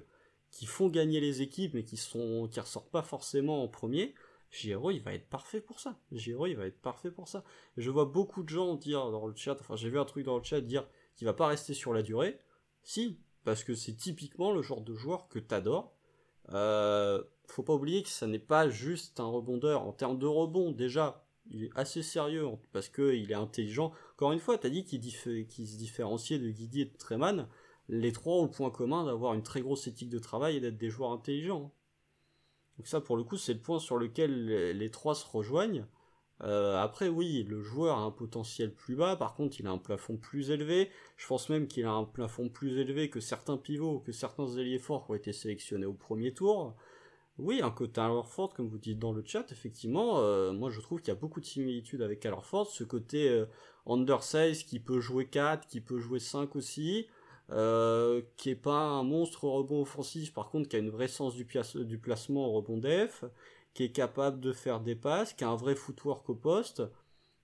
qui 0.52 0.66
font 0.66 0.90
gagner 0.90 1.20
les 1.20 1.42
équipes, 1.42 1.74
mais 1.74 1.84
qui 1.84 1.98
sont 1.98 2.48
qui 2.52 2.60
ressortent 2.60 2.92
pas 2.92 3.02
forcément 3.02 3.64
en 3.64 3.68
premier, 3.68 4.14
Giro, 4.52 4.92
il 4.92 5.02
va 5.02 5.14
être 5.14 5.28
parfait 5.28 5.62
pour 5.62 5.80
ça. 5.80 5.98
Giro, 6.12 6.46
il 6.46 6.56
va 6.56 6.68
être 6.68 6.80
parfait 6.80 7.10
pour 7.10 7.28
ça. 7.28 7.44
je 7.78 7.90
vois 7.90 8.06
beaucoup 8.06 8.44
de 8.44 8.50
gens 8.50 8.76
dire 8.76 9.10
dans 9.12 9.26
le 9.26 9.36
chat, 9.36 9.58
enfin 9.60 9.76
j'ai 9.76 9.90
vu 9.90 9.98
un 9.98 10.06
truc 10.06 10.26
dans 10.26 10.38
le 10.38 10.44
chat 10.44 10.62
dire 10.62 10.88
qu'il 11.16 11.26
va 11.26 11.34
pas 11.34 11.48
rester 11.48 11.74
sur 11.74 11.94
la 11.94 12.04
durée. 12.04 12.40
Si, 12.84 13.20
parce 13.44 13.64
que 13.64 13.76
c'est 13.76 13.94
typiquement 13.94 14.52
le 14.52 14.62
genre 14.62 14.82
de 14.82 14.94
joueur 14.94 15.28
que 15.28 15.40
t'adores. 15.40 15.94
Euh, 16.52 17.24
faut 17.48 17.64
pas 17.64 17.74
oublier 17.74 18.04
que 18.04 18.10
ça 18.10 18.28
n'est 18.28 18.40
pas 18.40 18.70
juste 18.70 19.20
un 19.20 19.26
rebondeur. 19.26 19.84
En 19.84 19.92
termes 19.92 20.18
de 20.18 20.26
rebond, 20.26 20.72
déjà, 20.72 21.26
il 21.52 21.66
est 21.66 21.72
assez 21.76 22.04
sérieux 22.04 22.48
parce 22.72 22.90
que 22.90 23.14
il 23.14 23.32
est 23.32 23.36
intelligent. 23.36 23.92
Encore 24.14 24.32
une 24.32 24.40
fois, 24.40 24.58
t'as 24.58 24.70
dit 24.70 24.86
qu'il 24.86 25.04
se 25.12 25.78
différenciait 25.78 26.40
de 26.40 26.50
Guidi 26.50 26.82
et 26.82 26.86
de 26.86 26.98
Treman. 26.98 27.48
Les 27.90 28.12
trois 28.12 28.36
ont 28.38 28.44
le 28.44 28.52
point 28.52 28.72
commun 28.72 29.04
d'avoir 29.04 29.34
une 29.34 29.44
très 29.44 29.62
grosse 29.62 29.88
éthique 29.88 30.10
de 30.10 30.20
travail 30.20 30.58
et 30.58 30.60
d'être 30.62 30.78
des 30.78 30.90
joueurs 30.90 31.12
intelligents. 31.12 31.74
Donc 32.78 32.88
ça, 32.88 33.02
pour 33.02 33.18
le 33.18 33.24
coup, 33.24 33.38
c'est 33.38 33.54
le 33.54 33.60
point 33.60 33.80
sur 33.80 33.98
lequel 33.98 34.46
les 34.72 34.90
trois 34.90 35.16
se 35.16 35.28
rejoignent. 35.28 35.86
Euh, 36.44 36.78
après, 36.82 37.08
oui, 37.08 37.44
le 37.44 37.62
joueur 37.62 37.98
a 37.98 38.02
un 38.02 38.12
potentiel 38.12 38.74
plus 38.74 38.96
bas, 38.96 39.16
par 39.16 39.34
contre, 39.34 39.60
il 39.60 39.68
a 39.68 39.72
un 39.72 39.78
plafond 39.78 40.18
plus 40.18 40.52
élevé. 40.52 40.90
Je 41.18 41.28
pense 41.28 41.50
même 41.50 41.68
qu'il 41.68 41.86
a 41.86 41.92
un 41.92 42.04
plafond 42.04 42.50
plus 42.50 42.78
élevé 42.78 43.10
que 43.10 43.20
certains 43.20 43.58
pivots, 43.58 44.00
que 44.00 44.12
certains 44.12 44.48
ailiers 44.58 44.80
forts 44.80 45.06
qui 45.06 45.12
ont 45.12 45.16
été 45.16 45.34
sélectionnés 45.34 45.86
au 45.86 45.94
premier 45.94 46.34
tour. 46.34 46.76
Oui, 47.40 47.62
un 47.64 47.72
côté 47.72 48.00
Alorford, 48.00 48.54
comme 48.54 48.68
vous 48.68 48.78
dites 48.78 49.00
dans 49.00 49.12
le 49.12 49.24
chat, 49.26 49.52
effectivement, 49.52 50.20
euh, 50.20 50.54
moi 50.54 50.70
je 50.70 50.80
trouve 50.82 51.00
qu'il 51.00 51.08
y 51.08 51.18
a 51.18 51.20
beaucoup 51.20 51.40
de 51.40 51.46
similitudes 51.46 52.04
avec 52.04 52.24
Alorford, 52.28 52.68
ce 52.68 52.84
côté 52.84 53.28
euh, 53.28 53.46
undersize 53.88 54.64
qui 54.64 54.80
peut 54.80 55.00
jouer 55.00 55.26
4, 55.26 55.68
qui 55.68 55.82
peut 55.82 55.98
jouer 55.98 56.20
5 56.20 56.56
aussi, 56.56 57.08
euh, 57.50 58.22
qui 58.38 58.52
est 58.52 58.56
pas 58.56 58.78
un 58.78 59.02
monstre 59.04 59.46
rebond 59.46 59.82
offensif, 59.82 60.32
par 60.32 60.52
contre 60.52 60.70
qui 60.70 60.76
a 60.76 60.80
une 60.80 60.92
vraie 60.92 61.08
sens 61.08 61.34
du, 61.34 61.48
du 61.86 61.98
placement 61.98 62.48
au 62.48 62.52
rebond 62.52 62.78
def, 62.78 63.24
qui 63.74 63.84
est 63.84 63.92
capable 63.92 64.40
de 64.40 64.54
faire 64.54 64.80
des 64.80 64.96
passes, 64.96 65.34
qui 65.34 65.44
a 65.44 65.50
un 65.50 65.56
vrai 65.56 65.76
footwork 65.76 66.30
au 66.30 66.36
poste. 66.36 66.84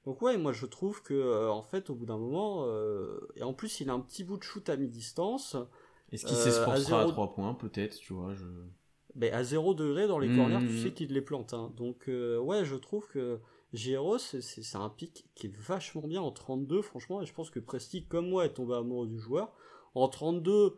Donc 0.05 0.21
ouais, 0.21 0.37
moi 0.37 0.53
je 0.53 0.65
trouve 0.65 1.01
que 1.03 1.13
euh, 1.13 1.51
en 1.51 1.63
fait 1.63 1.89
au 1.89 1.95
bout 1.95 2.05
d'un 2.05 2.17
moment, 2.17 2.65
euh, 2.67 3.19
et 3.35 3.43
en 3.43 3.53
plus 3.53 3.79
il 3.79 3.89
a 3.89 3.93
un 3.93 3.99
petit 3.99 4.23
bout 4.23 4.37
de 4.37 4.43
shoot 4.43 4.67
à 4.69 4.77
mi-distance. 4.77 5.57
Est-ce 6.11 6.25
qu'il 6.25 6.35
s'esforcera 6.35 7.01
à, 7.01 7.05
3 7.05 7.33
points 7.33 7.53
peut-être, 7.53 7.97
tu 7.97 8.13
vois 8.13 8.33
je... 8.33 8.45
Mais 9.15 9.31
à 9.31 9.43
0 9.43 9.73
degré 9.73 10.07
dans 10.07 10.19
les 10.19 10.33
corners, 10.35 10.59
tu 10.59 10.73
mmh. 10.73 10.83
sais 10.83 10.93
qu'il 10.93 11.13
les 11.13 11.21
plante. 11.21 11.53
Hein. 11.53 11.73
Donc 11.75 12.07
euh, 12.07 12.39
ouais, 12.39 12.63
je 12.63 12.75
trouve 12.75 13.07
que 13.07 13.39
Giro, 13.73 14.17
c'est 14.17 14.75
un 14.75 14.89
pic 14.89 15.27
qui 15.35 15.47
est 15.47 15.55
vachement 15.55 16.07
bien 16.07 16.21
en 16.21 16.31
32, 16.31 16.81
franchement, 16.81 17.21
et 17.21 17.25
je 17.25 17.33
pense 17.33 17.49
que 17.49 17.59
Presti, 17.59 18.05
comme 18.05 18.29
moi, 18.29 18.45
est 18.45 18.53
tombé 18.53 18.75
amoureux 18.75 19.07
du 19.07 19.19
joueur. 19.19 19.51
En 19.93 20.07
32, 20.07 20.75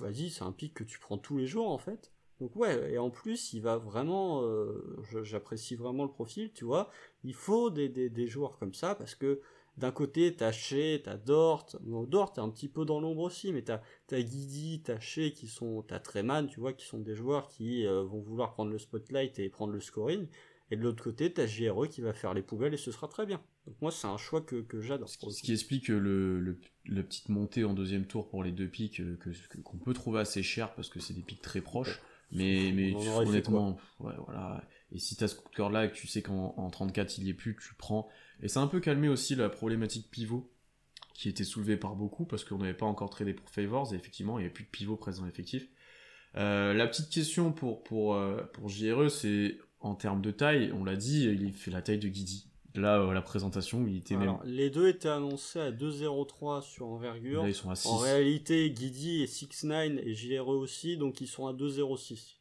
vas-y, 0.00 0.30
c'est 0.30 0.42
un 0.42 0.52
pic 0.52 0.74
que 0.74 0.84
tu 0.84 0.98
prends 0.98 1.18
tous 1.18 1.38
les 1.38 1.46
jours 1.46 1.70
en 1.70 1.78
fait. 1.78 2.12
Donc 2.42 2.56
ouais, 2.56 2.94
et 2.94 2.98
en 2.98 3.08
plus, 3.08 3.52
il 3.52 3.62
va 3.62 3.76
vraiment, 3.76 4.42
euh, 4.42 5.00
j'apprécie 5.22 5.76
vraiment 5.76 6.02
le 6.02 6.10
profil, 6.10 6.50
tu 6.52 6.64
vois. 6.64 6.90
Il 7.22 7.34
faut 7.34 7.70
des, 7.70 7.88
des, 7.88 8.10
des 8.10 8.26
joueurs 8.26 8.58
comme 8.58 8.74
ça 8.74 8.96
parce 8.96 9.14
que 9.14 9.40
d'un 9.76 9.92
côté, 9.92 10.34
t'as 10.34 10.50
Shea, 10.50 10.98
t'as 11.04 11.16
Dort. 11.16 11.68
Bon, 11.82 12.02
Dort, 12.02 12.32
t'es 12.32 12.40
un 12.40 12.50
petit 12.50 12.66
peu 12.66 12.84
dans 12.84 12.98
l'ombre 12.98 13.22
aussi, 13.22 13.52
mais 13.52 13.62
t'as 13.62 13.80
as 14.10 14.22
Guidi, 14.22 14.82
t'as 14.82 14.98
Shea 14.98 15.30
qui 15.30 15.46
sont, 15.46 15.84
t'as 15.86 16.00
Treman, 16.00 16.48
tu 16.48 16.58
vois, 16.58 16.72
qui 16.72 16.84
sont 16.84 16.98
des 16.98 17.14
joueurs 17.14 17.46
qui 17.46 17.86
euh, 17.86 18.02
vont 18.02 18.20
vouloir 18.20 18.54
prendre 18.54 18.72
le 18.72 18.78
spotlight 18.80 19.38
et 19.38 19.48
prendre 19.48 19.72
le 19.72 19.80
scoring. 19.80 20.26
Et 20.72 20.76
de 20.76 20.82
l'autre 20.82 21.04
côté, 21.04 21.32
t'as 21.32 21.46
JRE 21.46 21.86
qui 21.88 22.00
va 22.00 22.12
faire 22.12 22.34
les 22.34 22.42
poubelles 22.42 22.74
et 22.74 22.78
ce 22.78 22.90
sera 22.90 23.06
très 23.06 23.24
bien. 23.24 23.40
Donc 23.68 23.76
moi, 23.80 23.92
c'est 23.92 24.08
un 24.08 24.16
choix 24.16 24.40
que, 24.40 24.62
que 24.62 24.80
j'adore. 24.80 25.08
Ce, 25.08 25.30
ce, 25.30 25.42
qui 25.42 25.52
explique 25.52 25.86
le, 25.86 26.40
le, 26.40 26.58
la 26.86 27.04
petite 27.04 27.28
montée 27.28 27.62
en 27.62 27.72
deuxième 27.72 28.06
tour 28.06 28.28
pour 28.28 28.42
les 28.42 28.50
deux 28.50 28.66
pics 28.66 29.00
euh, 29.00 29.16
que 29.20 29.30
qu'on 29.62 29.76
peut 29.76 29.92
trouver 29.92 30.18
assez 30.18 30.42
cher 30.42 30.74
parce 30.74 30.88
que 30.88 30.98
c'est 30.98 31.14
des 31.14 31.22
pics 31.22 31.40
très 31.40 31.60
proches. 31.60 32.00
Mais, 32.32 32.72
mais 32.74 32.94
honnêtement, 32.94 33.78
ouais, 34.00 34.14
voilà. 34.24 34.64
Et 34.90 34.98
si 34.98 35.16
tu 35.16 35.24
as 35.24 35.28
ce 35.28 35.36
coup 35.36 35.48
de 35.50 35.54
cœur 35.54 35.70
là 35.70 35.84
et 35.84 35.90
que 35.90 35.94
tu 35.94 36.06
sais 36.06 36.22
qu'en 36.22 36.70
34 36.70 37.18
il 37.18 37.24
y 37.24 37.30
est 37.30 37.34
plus, 37.34 37.56
tu 37.56 37.68
le 37.70 37.76
prends. 37.76 38.08
Et 38.42 38.48
ça 38.48 38.60
a 38.60 38.62
un 38.62 38.66
peu 38.66 38.80
calmé 38.80 39.08
aussi 39.08 39.34
la 39.34 39.48
problématique 39.48 40.10
pivot 40.10 40.50
qui 41.14 41.28
était 41.28 41.44
soulevée 41.44 41.76
par 41.76 41.94
beaucoup 41.94 42.24
parce 42.24 42.44
qu'on 42.44 42.58
n'avait 42.58 42.74
pas 42.74 42.86
encore 42.86 43.10
tradé 43.10 43.34
pour 43.34 43.48
Favors 43.50 43.92
et 43.92 43.96
effectivement 43.96 44.38
il 44.38 44.42
n'y 44.42 44.46
avait 44.46 44.52
plus 44.54 44.64
de 44.64 44.70
pivot 44.70 44.96
présent 44.96 45.26
effectif. 45.26 45.68
Euh, 46.36 46.72
la 46.72 46.86
petite 46.86 47.10
question 47.10 47.52
pour, 47.52 47.82
pour, 47.82 48.14
euh, 48.14 48.42
pour 48.54 48.68
JRE, 48.68 49.10
c'est 49.10 49.58
en 49.80 49.94
termes 49.94 50.22
de 50.22 50.30
taille, 50.30 50.72
on 50.72 50.84
l'a 50.84 50.96
dit, 50.96 51.24
il 51.24 51.52
fait 51.52 51.70
la 51.70 51.82
taille 51.82 51.98
de 51.98 52.08
Guidi. 52.08 52.51
Là, 52.74 52.98
euh, 53.00 53.12
la 53.12 53.20
présentation, 53.20 53.86
il 53.86 53.98
était 53.98 54.16
même. 54.16 54.38
Les 54.44 54.70
deux 54.70 54.88
étaient 54.88 55.08
annoncés 55.08 55.60
à 55.60 55.70
2,03 55.70 56.62
sur 56.62 56.86
envergure. 56.86 57.42
Là, 57.42 57.48
ils 57.48 57.54
sont 57.54 57.70
à 57.70 57.74
6. 57.74 57.88
En 57.88 57.98
réalité, 57.98 58.70
Guidi 58.70 59.22
est 59.22 59.32
6'9 59.32 59.98
et 59.98 60.14
JRE 60.14 60.48
aussi, 60.48 60.96
donc 60.96 61.20
ils 61.20 61.26
sont 61.26 61.46
à 61.46 61.52
2,06. 61.52 62.38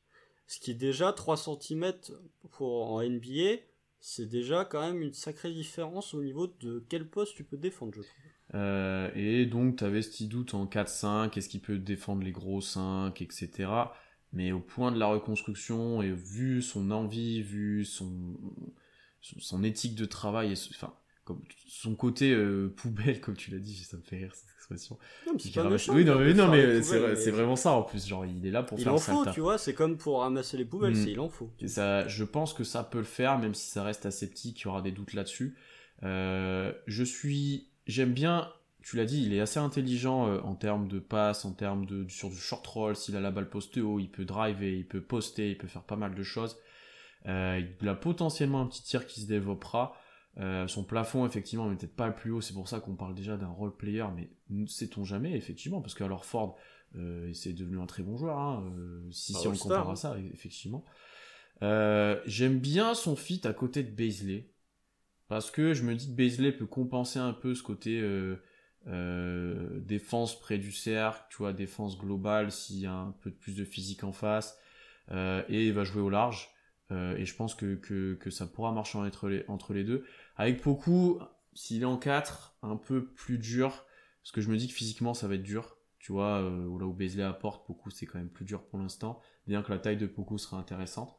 Ce 0.47 0.59
qui 0.59 0.71
est 0.71 0.75
déjà 0.75 1.11
3 1.13 1.37
cm 1.37 1.93
pour, 2.51 2.91
en 2.91 3.03
NBA, 3.03 3.61
c'est 3.99 4.27
déjà 4.27 4.65
quand 4.65 4.81
même 4.81 5.01
une 5.01 5.13
sacrée 5.13 5.51
différence 5.51 6.13
au 6.13 6.23
niveau 6.23 6.47
de 6.59 6.83
quel 6.89 7.07
poste 7.07 7.35
tu 7.35 7.43
peux 7.43 7.57
défendre, 7.57 7.93
je 7.95 8.01
trouve. 8.01 8.15
Euh, 8.53 9.09
et 9.15 9.45
donc, 9.45 9.77
tu 9.77 9.83
avais 9.83 10.01
ce 10.01 10.09
petit 10.09 10.27
doute 10.27 10.53
en 10.53 10.65
4-5, 10.65 11.37
est-ce 11.37 11.49
qu'il 11.49 11.61
peut 11.61 11.77
défendre 11.77 12.23
les 12.23 12.31
gros 12.31 12.61
5, 12.61 13.21
etc. 13.21 13.69
Mais 14.33 14.51
au 14.51 14.59
point 14.59 14.91
de 14.91 14.99
la 14.99 15.07
reconstruction, 15.07 16.01
et 16.01 16.11
vu 16.11 16.61
son 16.61 16.91
envie, 16.91 17.41
vu 17.41 17.85
son, 17.85 18.37
son, 19.21 19.63
éthique 19.63 19.95
de 19.95 20.05
travail, 20.05 20.51
et 20.53 20.55
enfin, 20.71 20.93
comme 21.23 21.41
son 21.67 21.95
côté 21.95 22.31
euh, 22.31 22.73
poubelle, 22.75 23.21
comme 23.21 23.37
tu 23.37 23.51
l'as 23.51 23.59
dit, 23.59 23.75
ça 23.75 23.97
me 23.97 24.01
fait 24.01 24.17
rire 24.17 24.33
cette 24.33 24.49
expression. 24.55 24.97
Non, 25.27 25.33
mais 25.33 25.89
oui, 25.89 26.05
non, 26.05 26.19
mais, 26.19 26.33
non, 26.33 26.49
mais 26.49 26.81
c'est 26.81 27.31
vraiment 27.31 27.55
ça 27.55 27.71
en 27.71 27.83
plus. 27.83 28.07
Genre, 28.07 28.25
il 28.25 28.45
est 28.45 28.51
là 28.51 28.63
pour 28.63 28.79
il 28.79 28.83
faire 28.83 28.93
en 28.93 28.97
faut, 28.97 29.25
tu 29.31 29.41
vois, 29.41 29.57
c'est 29.57 29.73
comme 29.73 29.97
pour 29.97 30.21
ramasser 30.21 30.57
les 30.57 30.65
poubelles, 30.65 30.93
mm. 30.93 31.03
c'est 31.03 31.11
il 31.11 31.19
en 31.19 31.29
faut. 31.29 31.51
Et 31.59 31.67
ça, 31.67 32.07
je 32.07 32.23
pense 32.23 32.53
que 32.53 32.63
ça 32.63 32.83
peut 32.83 32.97
le 32.97 33.03
faire, 33.03 33.39
même 33.39 33.53
si 33.53 33.69
ça 33.69 33.83
reste 33.83 34.05
assez 34.05 34.29
petit, 34.29 34.53
qu'il 34.53 34.65
y 34.65 34.67
aura 34.67 34.81
des 34.81 34.91
doutes 34.91 35.13
là-dessus. 35.13 35.55
Euh, 36.03 36.73
je 36.87 37.03
suis 37.03 37.67
J'aime 37.87 38.13
bien, 38.13 38.51
tu 38.83 38.95
l'as 38.95 39.05
dit, 39.05 39.23
il 39.25 39.33
est 39.33 39.39
assez 39.39 39.59
intelligent 39.59 40.27
euh, 40.27 40.39
en 40.41 40.55
termes 40.55 40.87
de 40.87 40.99
passe, 40.99 41.45
en 41.45 41.51
termes 41.51 41.85
de 41.85 42.07
sur 42.07 42.29
du 42.29 42.37
short 42.37 42.65
roll. 42.67 42.95
S'il 42.95 43.15
a 43.15 43.19
la 43.19 43.31
balle 43.31 43.49
postée 43.49 43.81
haut, 43.81 43.99
il 43.99 44.09
peut 44.09 44.25
driver, 44.25 44.71
il 44.71 44.87
peut 44.87 45.01
poster, 45.01 45.51
il 45.51 45.57
peut 45.57 45.67
faire 45.67 45.83
pas 45.83 45.95
mal 45.95 46.13
de 46.13 46.23
choses. 46.23 46.57
Euh, 47.27 47.61
il 47.81 47.87
a 47.87 47.95
potentiellement 47.95 48.61
un 48.61 48.65
petit 48.65 48.83
tir 48.83 49.05
qui 49.07 49.21
se 49.21 49.27
développera. 49.27 49.95
Euh, 50.37 50.67
son 50.67 50.83
plafond, 50.83 51.25
effectivement, 51.25 51.69
n'est 51.69 51.75
peut-être 51.75 51.95
pas 51.95 52.07
le 52.07 52.15
plus 52.15 52.31
haut. 52.31 52.41
C'est 52.41 52.53
pour 52.53 52.67
ça 52.67 52.79
qu'on 52.79 52.95
parle 52.95 53.15
déjà 53.15 53.37
d'un 53.37 53.49
role 53.49 53.75
player, 53.75 54.05
mais 54.15 54.29
ne 54.49 54.65
sait-on 54.65 55.03
jamais, 55.03 55.35
effectivement, 55.35 55.81
parce 55.81 55.93
qu'alors 55.93 56.25
Ford, 56.25 56.57
c'est 57.33 57.53
devenu 57.53 57.79
un 57.79 57.85
très 57.85 58.03
bon 58.03 58.17
joueur. 58.17 58.37
Hein, 58.37 58.71
si, 59.11 59.33
si 59.33 59.47
on 59.47 59.55
compare 59.55 59.89
à 59.89 59.95
ça, 59.95 60.17
effectivement. 60.33 60.85
J'aime 61.61 62.59
bien 62.59 62.93
son 62.93 63.15
fit 63.15 63.41
à 63.45 63.53
côté 63.53 63.83
de 63.83 63.91
Baisley. 63.91 64.51
Parce 65.31 65.49
que 65.49 65.73
je 65.73 65.83
me 65.83 65.95
dis 65.95 66.07
que 66.07 66.11
Baisley 66.11 66.51
peut 66.51 66.65
compenser 66.65 67.17
un 67.17 67.31
peu 67.31 67.55
ce 67.55 67.63
côté 67.63 68.01
euh, 68.01 68.35
euh, 68.87 69.79
défense 69.79 70.37
près 70.37 70.57
du 70.57 70.73
cercle, 70.73 71.23
tu 71.29 71.37
vois, 71.37 71.53
défense 71.53 71.97
globale 71.97 72.51
s'il 72.51 72.79
y 72.79 72.85
a 72.85 72.91
un 72.91 73.15
peu 73.21 73.31
plus 73.31 73.55
de 73.55 73.63
physique 73.63 74.03
en 74.03 74.11
face. 74.11 74.59
Euh, 75.09 75.41
et 75.47 75.67
il 75.67 75.71
va 75.71 75.85
jouer 75.85 76.01
au 76.01 76.09
large. 76.09 76.49
Et 76.91 77.25
je 77.25 77.35
pense 77.35 77.55
que, 77.55 77.75
que, 77.75 78.29
ça 78.29 78.45
pourra 78.45 78.71
marcher 78.71 78.97
entre 78.97 79.29
les, 79.29 79.45
entre 79.47 79.73
les 79.73 79.83
deux. 79.83 80.05
Avec 80.35 80.63
beaucoup, 80.63 81.19
s'il 81.53 81.83
est 81.83 81.85
en 81.85 81.97
4, 81.97 82.57
un 82.63 82.75
peu 82.75 83.05
plus 83.05 83.37
dur. 83.37 83.85
Parce 84.21 84.31
que 84.31 84.41
je 84.41 84.49
me 84.49 84.57
dis 84.57 84.67
que 84.67 84.73
physiquement 84.73 85.13
ça 85.13 85.27
va 85.27 85.35
être 85.35 85.43
dur. 85.43 85.77
Tu 85.99 86.11
vois, 86.11 86.41
là 86.41 86.85
où 86.85 86.93
Baisley 86.93 87.23
apporte, 87.23 87.65
beaucoup 87.67 87.91
c'est 87.91 88.05
quand 88.05 88.17
même 88.17 88.29
plus 88.29 88.45
dur 88.45 88.63
pour 88.63 88.79
l'instant. 88.79 89.21
Bien 89.47 89.61
que 89.63 89.71
la 89.71 89.79
taille 89.79 89.97
de 89.97 90.05
Poku 90.05 90.37
sera 90.37 90.57
intéressante. 90.57 91.17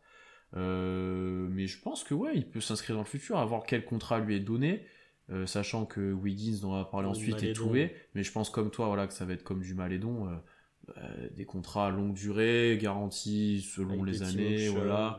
Euh, 0.57 1.49
mais 1.51 1.67
je 1.67 1.81
pense 1.81 2.05
que 2.05 2.15
ouais, 2.15 2.33
il 2.35 2.49
peut 2.49 2.61
s'inscrire 2.61 2.97
dans 2.97 3.03
le 3.03 3.09
futur, 3.09 3.39
à 3.39 3.45
voir 3.45 3.65
quel 3.67 3.85
contrat 3.85 4.21
lui 4.21 4.37
est 4.37 4.41
donné, 4.41 4.85
euh, 5.31 5.47
sachant 5.47 5.87
que 5.87 6.13
Wiggins, 6.13 6.59
dont 6.61 6.73
on 6.73 6.77
va 6.77 6.85
parler 6.85 7.09
ensuite, 7.09 7.43
est 7.43 7.53
trouvé. 7.53 7.95
Mais 8.15 8.23
je 8.23 8.33
pense 8.33 8.51
comme 8.51 8.71
toi, 8.71 8.87
voilà, 8.87 9.07
que 9.07 9.15
ça 9.15 9.25
va 9.25 9.33
être 9.33 9.45
comme 9.45 9.63
du 9.63 9.75
Malédon, 9.75 10.29
euh, 10.97 11.29
des 11.31 11.45
contrats 11.45 11.87
à 11.87 11.91
longue 11.91 12.15
durée, 12.15 12.79
garantis 12.81 13.63
selon 13.63 14.05
les 14.05 14.23
années, 14.23 14.69
voilà. 14.69 15.19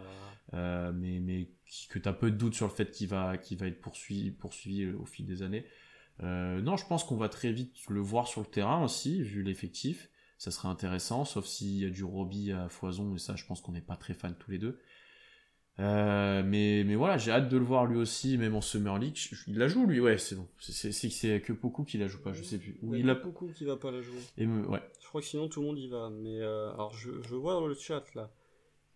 Mais 0.54 1.20
mais 1.20 1.50
que 1.90 2.00
tu 2.00 2.08
as 2.08 2.14
peu 2.14 2.32
de 2.32 2.38
doute 2.38 2.54
sur 2.54 2.68
le 2.68 2.74
fait 2.74 2.92
qu'il 2.92 3.08
va, 3.08 3.38
qu'il 3.38 3.58
va 3.58 3.68
être 3.68 3.82
poursuivi, 3.82 4.32
poursuivi 4.32 4.92
au 4.92 5.06
fil 5.06 5.26
des 5.26 5.42
années. 5.42 5.66
non, 6.22 6.78
je 6.78 6.86
pense 6.86 7.04
qu'on 7.04 7.18
va 7.18 7.30
très 7.30 7.52
vite 7.52 7.76
le 7.90 8.00
voir 8.00 8.28
sur 8.28 8.42
le 8.42 8.48
terrain 8.48 8.84
aussi, 8.84 9.22
vu 9.22 9.44
l'effectif. 9.44 10.10
Ça 10.38 10.52
serait 10.52 10.68
intéressant, 10.68 11.26
sauf 11.26 11.46
s'il 11.46 11.80
y 11.80 11.86
a 11.86 11.90
du 11.90 12.04
Robbie 12.04 12.52
à 12.52 12.68
foison, 12.68 13.16
et 13.16 13.18
ça, 13.18 13.36
je 13.36 13.46
pense 13.46 13.62
qu'on 13.62 13.72
n'est 13.72 13.82
pas 13.82 13.96
très 13.96 14.14
fan 14.14 14.36
tous 14.38 14.52
les 14.52 14.58
deux. 14.58 14.80
Euh, 15.80 16.44
mais, 16.46 16.84
mais 16.86 16.96
voilà, 16.96 17.18
j'ai 17.18 17.32
hâte 17.32 17.50
de 17.50 17.58
le 17.58 17.66
voir 17.66 17.86
lui 17.86 17.98
aussi, 17.98 18.38
même 18.38 18.56
en 18.56 18.62
Summer 18.62 18.98
League. 19.00 19.18
Il 19.48 19.58
la 19.58 19.68
joue 19.68 19.88
lui, 19.88 20.00
ouais, 20.00 20.18
c'est 20.18 20.36
bon. 20.36 20.48
C'est 20.60 21.42
que 21.42 21.54
beaucoup 21.54 21.84
qui 21.84 21.98
la 21.98 22.08
joue 22.08 22.22
pas, 22.22 22.34
je 22.34 22.44
sais 22.44 22.60
plus. 22.60 22.78
il, 22.94 23.10
a 23.10 23.16
beaucoup 23.16 23.48
qui 23.48 23.66
va 23.66 23.76
pas 23.76 23.92
la 23.92 24.02
jouer. 24.02 24.20
Et 24.38 24.46
ouais. 24.46 24.82
Je 25.02 25.08
crois 25.08 25.22
que 25.22 25.28
sinon 25.28 25.48
tout 25.48 25.62
le 25.62 25.68
monde 25.68 25.80
y 25.80 25.88
va. 25.88 26.10
Mais 26.12 26.42
euh, 26.42 26.72
alors 26.74 26.94
je, 26.94 27.22
je 27.22 27.36
vois 27.36 27.54
dans 27.54 27.66
le 27.66 27.74
chat 27.74 28.04
là, 28.14 28.32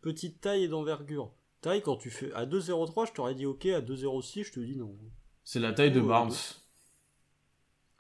petite 0.02 0.40
taille 0.40 0.66
et 0.66 0.68
d'envergure. 0.68 1.32
Taille 1.68 1.82
quand 1.82 1.98
tu 1.98 2.10
fais 2.10 2.32
à 2.34 2.46
2,03, 2.46 3.08
je 3.08 3.12
t'aurais 3.12 3.36
dit 3.36 3.46
ok, 3.46 3.66
à 3.66 3.82
2,06, 3.82 4.46
je 4.46 4.52
te 4.54 4.62
dis 4.62 4.78
non. 4.78 4.96
C'est 5.44 5.60
la 5.60 5.74
taille 5.74 5.92
de 5.92 6.00
Barnes. 6.00 6.32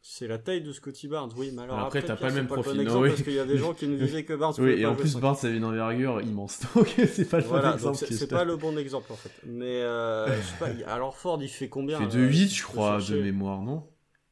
C'est 0.01 0.25
la 0.25 0.37
taille 0.37 0.61
de 0.61 0.71
Scotty 0.71 1.09
Barnes, 1.09 1.33
oui, 1.35 1.51
mais 1.53 1.63
alors 1.63 1.79
après, 1.79 2.01
t'as 2.01 2.15
pas 2.15 2.29
le 2.29 2.35
même 2.35 2.47
profil. 2.47 2.81
non, 2.83 3.01
oui. 3.01 3.09
Parce 3.09 3.23
qu'il 3.23 3.33
y 3.33 3.39
a 3.39 3.45
des 3.45 3.57
gens 3.57 3.73
qui 3.73 3.89
nous 3.89 3.97
disaient 3.97 4.23
que 4.23 4.31
Barnes. 4.33 4.53
oui, 4.59 4.79
et 4.79 4.85
en 4.85 4.95
plus, 4.95 5.17
Barnes 5.17 5.35
avait 5.43 5.57
une 5.57 5.65
envergure 5.65 6.21
immense. 6.21 6.61
Donc, 6.75 6.95
c'est 7.11 7.29
pas 7.29 7.39
le 7.39 7.43
bon 7.43 7.73
exemple. 7.73 8.05
C'est 8.09 8.29
pas 8.29 8.45
le 8.45 8.55
bon 8.55 8.77
exemple, 8.77 9.11
en 9.11 9.17
fait. 9.17 9.33
Mais, 9.45 9.81
euh, 9.81 10.27
je 10.27 10.47
sais 10.47 10.55
pas, 10.59 10.69
alors 10.89 11.17
Ford, 11.17 11.37
il 11.41 11.49
fait 11.49 11.67
combien 11.67 11.99
Il 11.99 12.09
fait 12.09 12.17
de 12.17 12.23
8, 12.23 12.45
euh, 12.45 12.49
je 12.49 12.63
crois, 12.63 13.01
de 13.01 13.21
mémoire, 13.21 13.61
non? 13.61 13.83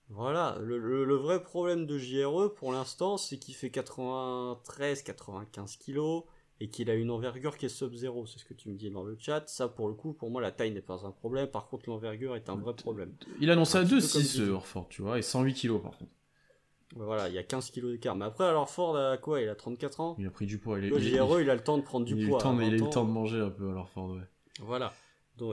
Voilà, 0.07 0.57
le, 0.61 1.03
le, 1.03 1.15
vrai 1.15 1.43
problème 1.43 1.85
de 1.85 1.97
JRE 1.97 2.53
pour 2.55 2.71
l'instant, 2.71 3.17
c'est 3.17 3.37
qu'il 3.37 3.55
fait 3.55 3.67
93-95 3.67 5.77
kilos 5.77 6.23
et 6.61 6.69
qu'il 6.69 6.89
a 6.89 6.95
une 6.95 7.11
envergure 7.11 7.57
qui 7.57 7.65
est 7.65 7.69
sub-zéro, 7.69 8.25
c'est 8.25 8.39
ce 8.39 8.45
que 8.45 8.53
tu 8.53 8.69
me 8.69 8.75
dis 8.75 8.89
dans 8.89 9.03
le 9.03 9.17
chat. 9.19 9.43
Ça, 9.47 9.67
pour 9.67 9.87
le 9.89 9.93
coup, 9.93 10.13
pour 10.13 10.29
moi, 10.29 10.41
la 10.41 10.51
taille 10.51 10.71
n'est 10.71 10.81
pas 10.81 11.05
un 11.05 11.11
problème. 11.11 11.47
Par 11.47 11.67
contre, 11.67 11.89
l'envergure 11.89 12.35
est 12.35 12.49
un 12.49 12.55
vrai 12.55 12.73
problème. 12.73 13.13
Il 13.41 13.51
annonce 13.51 13.75
à 13.75 13.83
2,6 13.83 14.49
Orford, 14.49 14.87
tu 14.89 15.01
vois, 15.01 15.19
et 15.19 15.21
108 15.21 15.53
kilos 15.53 15.81
par 15.81 15.97
contre. 15.97 16.11
Voilà, 16.95 17.27
il 17.27 17.35
y 17.35 17.37
a 17.37 17.43
15 17.43 17.71
kilos 17.71 17.91
d'écart. 17.91 18.15
Mais 18.15 18.25
après, 18.25 18.45
alors 18.45 18.69
Ford 18.69 18.95
a 18.95 19.17
quoi? 19.17 19.41
Il 19.41 19.49
a 19.49 19.55
34 19.55 19.99
ans? 19.99 20.15
Il 20.17 20.25
a 20.27 20.29
pris 20.29 20.45
du 20.45 20.57
poids. 20.59 20.79
Il 20.79 20.85
est, 20.85 20.89
le 20.89 21.41
il, 21.41 21.49
a 21.49 21.55
le 21.55 21.63
temps 21.63 21.77
de 21.77 21.83
prendre 21.83 22.05
du 22.05 22.15
poids. 22.15 22.39
il 22.41 22.61
a 22.61 22.67
eu 22.67 22.77
le 22.77 22.89
temps 22.89 23.03
de 23.03 23.11
manger 23.11 23.39
un 23.39 23.49
peu, 23.49 23.69
alors 23.69 23.89
Ford, 23.89 24.11
ouais. 24.11 24.21
Voilà. 24.61 24.93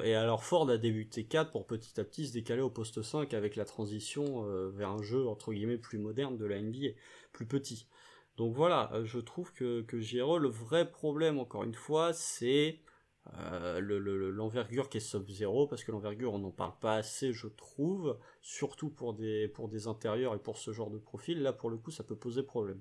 et 0.04 0.14
alors 0.14 0.44
Ford 0.44 0.70
a 0.70 0.78
débuté 0.78 1.24
4 1.24 1.50
pour 1.50 1.66
petit 1.66 1.98
à 1.98 2.04
petit 2.04 2.28
se 2.28 2.32
décaler 2.32 2.60
au 2.60 2.70
poste 2.70 3.02
5 3.02 3.34
avec 3.34 3.56
la 3.56 3.64
transition 3.64 4.46
euh, 4.46 4.70
vers 4.70 4.90
un 4.90 5.02
jeu 5.02 5.26
entre 5.26 5.52
guillemets 5.52 5.78
plus 5.78 5.98
moderne 5.98 6.36
de 6.36 6.44
la 6.44 6.60
NBA, 6.60 6.90
plus 7.32 7.46
petit. 7.46 7.88
Donc 8.36 8.54
voilà, 8.54 8.90
euh, 8.94 9.04
je 9.04 9.18
trouve 9.18 9.52
que, 9.52 9.82
que 9.82 9.96
le 9.96 10.48
vrai 10.48 10.90
problème, 10.90 11.38
encore 11.38 11.64
une 11.64 11.74
fois, 11.74 12.12
c'est 12.12 12.80
euh, 13.34 13.80
l'envergure 13.80 14.88
qui 14.88 14.96
est 14.98 15.00
sub-zéro, 15.00 15.66
parce 15.66 15.84
que 15.84 15.92
l'envergure, 15.92 16.32
on 16.32 16.38
n'en 16.38 16.50
parle 16.50 16.78
pas 16.80 16.94
assez, 16.96 17.32
je 17.32 17.46
trouve, 17.46 18.18
surtout 18.40 18.90
pour 18.90 19.14
des, 19.14 19.48
pour 19.48 19.68
des 19.68 19.86
intérieurs 19.86 20.34
et 20.34 20.38
pour 20.38 20.56
ce 20.58 20.72
genre 20.72 20.90
de 20.90 20.98
profil. 20.98 21.42
Là, 21.42 21.52
pour 21.52 21.70
le 21.70 21.76
coup, 21.76 21.90
ça 21.90 22.04
peut 22.04 22.16
poser 22.16 22.42
problème. 22.42 22.80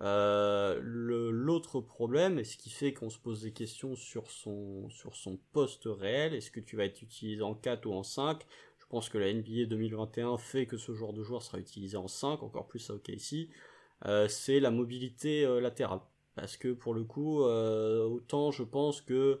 Euh, 0.00 0.80
l'autre 0.82 1.80
problème, 1.80 2.38
et 2.38 2.44
ce 2.44 2.56
qui 2.56 2.70
fait 2.70 2.92
qu'on 2.92 3.10
se 3.10 3.18
pose 3.18 3.42
des 3.42 3.52
questions 3.52 3.94
sur 3.94 4.30
son, 4.30 4.88
sur 4.90 5.14
son 5.16 5.38
poste 5.52 5.86
réel, 5.86 6.34
est-ce 6.34 6.50
que 6.50 6.60
tu 6.60 6.76
vas 6.76 6.84
être 6.84 7.02
utilisé 7.02 7.42
en 7.42 7.54
4 7.54 7.86
ou 7.86 7.92
en 7.92 8.02
5 8.02 8.44
Je 8.78 8.86
pense 8.86 9.08
que 9.08 9.18
la 9.18 9.32
NBA 9.32 9.66
2021 9.66 10.36
fait 10.36 10.66
que 10.66 10.76
ce 10.76 10.94
genre 10.94 11.12
de 11.12 11.22
joueur 11.22 11.42
sera 11.42 11.58
utilisé 11.58 11.96
en 11.96 12.08
5, 12.08 12.42
encore 12.42 12.66
plus 12.66 12.90
à 12.90 12.94
OKC. 12.94 13.34
Euh, 13.34 13.46
c'est 14.28 14.60
la 14.60 14.70
mobilité 14.70 15.44
euh, 15.44 15.60
latérale. 15.60 16.00
Parce 16.34 16.56
que 16.56 16.72
pour 16.72 16.94
le 16.94 17.04
coup, 17.04 17.42
euh, 17.42 18.04
autant 18.04 18.50
je 18.50 18.62
pense 18.62 19.00
que 19.00 19.40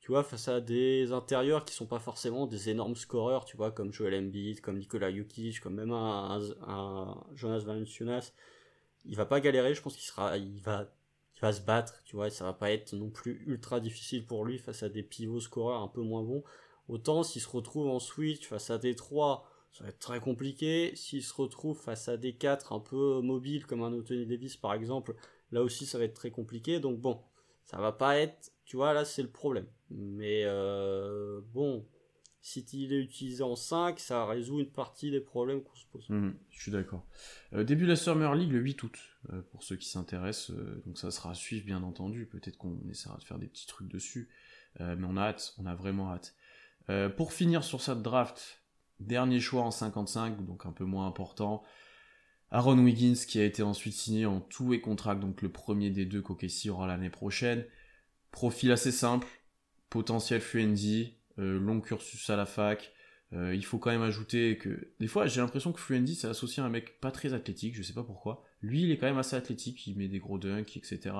tu 0.00 0.12
vois, 0.12 0.22
face 0.22 0.48
à 0.48 0.60
des 0.60 1.12
intérieurs 1.12 1.64
qui 1.64 1.72
sont 1.72 1.86
pas 1.86 1.98
forcément 1.98 2.46
des 2.46 2.68
énormes 2.68 2.94
scoreurs, 2.94 3.46
tu 3.46 3.56
vois, 3.56 3.72
comme 3.72 3.90
Joel 3.90 4.14
Embiid, 4.14 4.60
comme 4.60 4.76
Nicolas 4.76 5.10
Jokic, 5.10 5.60
comme 5.60 5.76
même 5.76 5.92
un, 5.92 7.24
Jonas 7.34 7.60
Valanciunas, 7.60 8.32
il 9.06 9.16
va 9.16 9.24
pas 9.24 9.40
galérer, 9.40 9.74
je 9.74 9.80
pense 9.80 9.94
qu'il 9.94 10.04
sera, 10.04 10.36
il 10.36 10.60
va, 10.60 10.92
il 11.36 11.40
va 11.40 11.54
se 11.54 11.62
battre, 11.62 12.02
tu 12.04 12.16
vois, 12.16 12.26
et 12.26 12.30
ça 12.30 12.44
va 12.44 12.52
pas 12.52 12.70
être 12.70 12.92
non 12.94 13.08
plus 13.08 13.44
ultra 13.46 13.80
difficile 13.80 14.26
pour 14.26 14.44
lui 14.44 14.58
face 14.58 14.82
à 14.82 14.90
des 14.90 15.02
pivots 15.02 15.40
scoreurs 15.40 15.80
un 15.80 15.88
peu 15.88 16.02
moins 16.02 16.22
bons. 16.22 16.44
Autant 16.88 17.22
s'il 17.22 17.40
se 17.40 17.48
retrouve 17.48 17.88
en 17.88 17.98
switch 17.98 18.46
face 18.46 18.68
à 18.68 18.76
des 18.76 18.94
trois 18.94 19.48
ça 19.74 19.82
va 19.82 19.90
être 19.90 19.98
très 19.98 20.20
compliqué. 20.20 20.94
S'il 20.94 21.22
se 21.22 21.34
retrouve 21.34 21.78
face 21.78 22.08
à 22.08 22.16
des 22.16 22.34
4 22.34 22.72
un 22.72 22.80
peu 22.80 23.20
mobiles, 23.20 23.66
comme 23.66 23.82
un 23.82 23.92
Anthony 23.92 24.24
Davis 24.24 24.56
par 24.56 24.72
exemple, 24.72 25.14
là 25.50 25.62
aussi 25.62 25.84
ça 25.84 25.98
va 25.98 26.04
être 26.04 26.14
très 26.14 26.30
compliqué. 26.30 26.78
Donc 26.78 27.00
bon, 27.00 27.20
ça 27.64 27.78
va 27.78 27.90
pas 27.90 28.16
être, 28.16 28.52
tu 28.64 28.76
vois, 28.76 28.94
là 28.94 29.04
c'est 29.04 29.22
le 29.22 29.30
problème. 29.30 29.66
Mais 29.90 30.42
euh, 30.44 31.40
bon, 31.52 31.84
si 32.40 32.60
il 32.72 32.92
est 32.92 33.00
utilisé 33.00 33.42
en 33.42 33.56
5, 33.56 33.98
ça 33.98 34.24
résout 34.26 34.60
une 34.60 34.70
partie 34.70 35.10
des 35.10 35.20
problèmes 35.20 35.64
qu'on 35.64 35.74
se 35.74 35.86
pose. 35.86 36.08
Mhm, 36.08 36.36
je 36.50 36.62
suis 36.62 36.72
d'accord. 36.72 37.04
Euh, 37.52 37.64
début 37.64 37.84
de 37.84 37.90
la 37.90 37.96
Summer 37.96 38.32
League 38.36 38.52
le 38.52 38.60
8 38.60 38.80
août, 38.84 38.98
euh, 39.32 39.42
pour 39.50 39.64
ceux 39.64 39.74
qui 39.74 39.88
s'intéressent. 39.88 40.52
donc 40.86 40.98
ça 40.98 41.10
sera 41.10 41.32
à 41.32 41.34
suivre 41.34 41.66
bien 41.66 41.82
entendu. 41.82 42.26
Peut-être 42.26 42.58
qu'on 42.58 42.78
essaiera 42.88 43.18
de 43.18 43.24
faire 43.24 43.40
des 43.40 43.48
petits 43.48 43.66
trucs 43.66 43.88
dessus. 43.88 44.30
mais 44.78 45.04
on 45.04 45.16
a 45.16 45.22
hâte, 45.22 45.54
on 45.58 45.66
a 45.66 45.74
vraiment 45.74 46.12
hâte. 46.12 46.36
pour 47.16 47.32
finir 47.32 47.64
sur 47.64 47.80
cette 47.80 48.02
draft, 48.02 48.63
dernier 49.00 49.40
choix 49.40 49.62
en 49.62 49.70
55, 49.70 50.44
donc 50.44 50.66
un 50.66 50.72
peu 50.72 50.84
moins 50.84 51.06
important. 51.06 51.62
Aaron 52.50 52.78
Wiggins 52.78 53.16
qui 53.26 53.40
a 53.40 53.44
été 53.44 53.62
ensuite 53.62 53.94
signé 53.94 54.26
en 54.26 54.40
tout 54.40 54.72
et 54.74 54.80
contract, 54.80 55.20
donc 55.20 55.42
le 55.42 55.48
premier 55.48 55.90
des 55.90 56.04
deux 56.04 56.22
qu'OKC 56.22 56.68
aura 56.70 56.86
l'année 56.86 57.10
prochaine. 57.10 57.64
Profil 58.30 58.70
assez 58.70 58.92
simple, 58.92 59.26
potentiel 59.90 60.40
Fluendy, 60.40 61.14
euh, 61.38 61.58
long 61.58 61.80
cursus 61.80 62.30
à 62.30 62.36
la 62.36 62.46
fac. 62.46 62.92
Euh, 63.32 63.54
il 63.54 63.64
faut 63.64 63.78
quand 63.78 63.90
même 63.90 64.02
ajouter 64.02 64.56
que 64.56 64.92
des 65.00 65.08
fois 65.08 65.26
j'ai 65.26 65.40
l'impression 65.40 65.72
que 65.72 65.80
Fluendy 65.80 66.14
c'est 66.14 66.28
associé 66.28 66.62
à 66.62 66.66
un 66.66 66.68
mec 66.68 67.00
pas 67.00 67.10
très 67.10 67.32
athlétique, 67.32 67.74
je 67.74 67.82
sais 67.82 67.92
pas 67.92 68.04
pourquoi. 68.04 68.44
Lui 68.62 68.82
il 68.82 68.92
est 68.92 68.98
quand 68.98 69.06
même 69.06 69.18
assez 69.18 69.34
athlétique, 69.34 69.84
il 69.88 69.96
met 69.96 70.06
des 70.06 70.20
gros 70.20 70.38
dunks, 70.38 70.76
etc. 70.76 71.16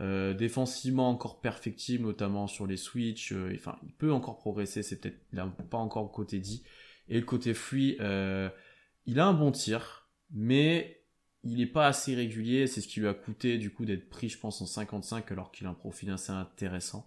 Euh, 0.00 0.34
défensivement 0.34 1.10
encore 1.10 1.40
perfectible, 1.40 2.04
notamment 2.04 2.46
sur 2.46 2.68
les 2.68 2.76
switches. 2.76 3.34
enfin, 3.54 3.76
il 3.82 3.92
peut 3.92 4.12
encore 4.12 4.38
progresser, 4.38 4.84
c'est 4.84 5.00
peut-être 5.00 5.18
pas 5.68 5.78
encore 5.78 6.12
côté 6.12 6.38
dit. 6.38 6.62
Et 7.10 7.18
le 7.18 7.26
côté 7.26 7.52
free, 7.52 7.98
il 9.06 9.20
a 9.20 9.26
un 9.26 9.34
bon 9.34 9.50
tir, 9.52 10.08
mais 10.30 11.00
il 11.42 11.58
n'est 11.58 11.66
pas 11.66 11.86
assez 11.86 12.14
régulier. 12.14 12.66
C'est 12.66 12.80
ce 12.80 12.88
qui 12.88 13.00
lui 13.00 13.08
a 13.08 13.14
coûté 13.14 13.58
du 13.58 13.72
coup 13.72 13.84
d'être 13.84 14.08
pris, 14.08 14.28
je 14.28 14.38
pense, 14.38 14.60
en 14.60 14.66
55 14.66 15.30
alors 15.32 15.50
qu'il 15.50 15.66
a 15.66 15.70
un 15.70 15.74
profil 15.74 16.10
assez 16.10 16.32
intéressant 16.32 17.06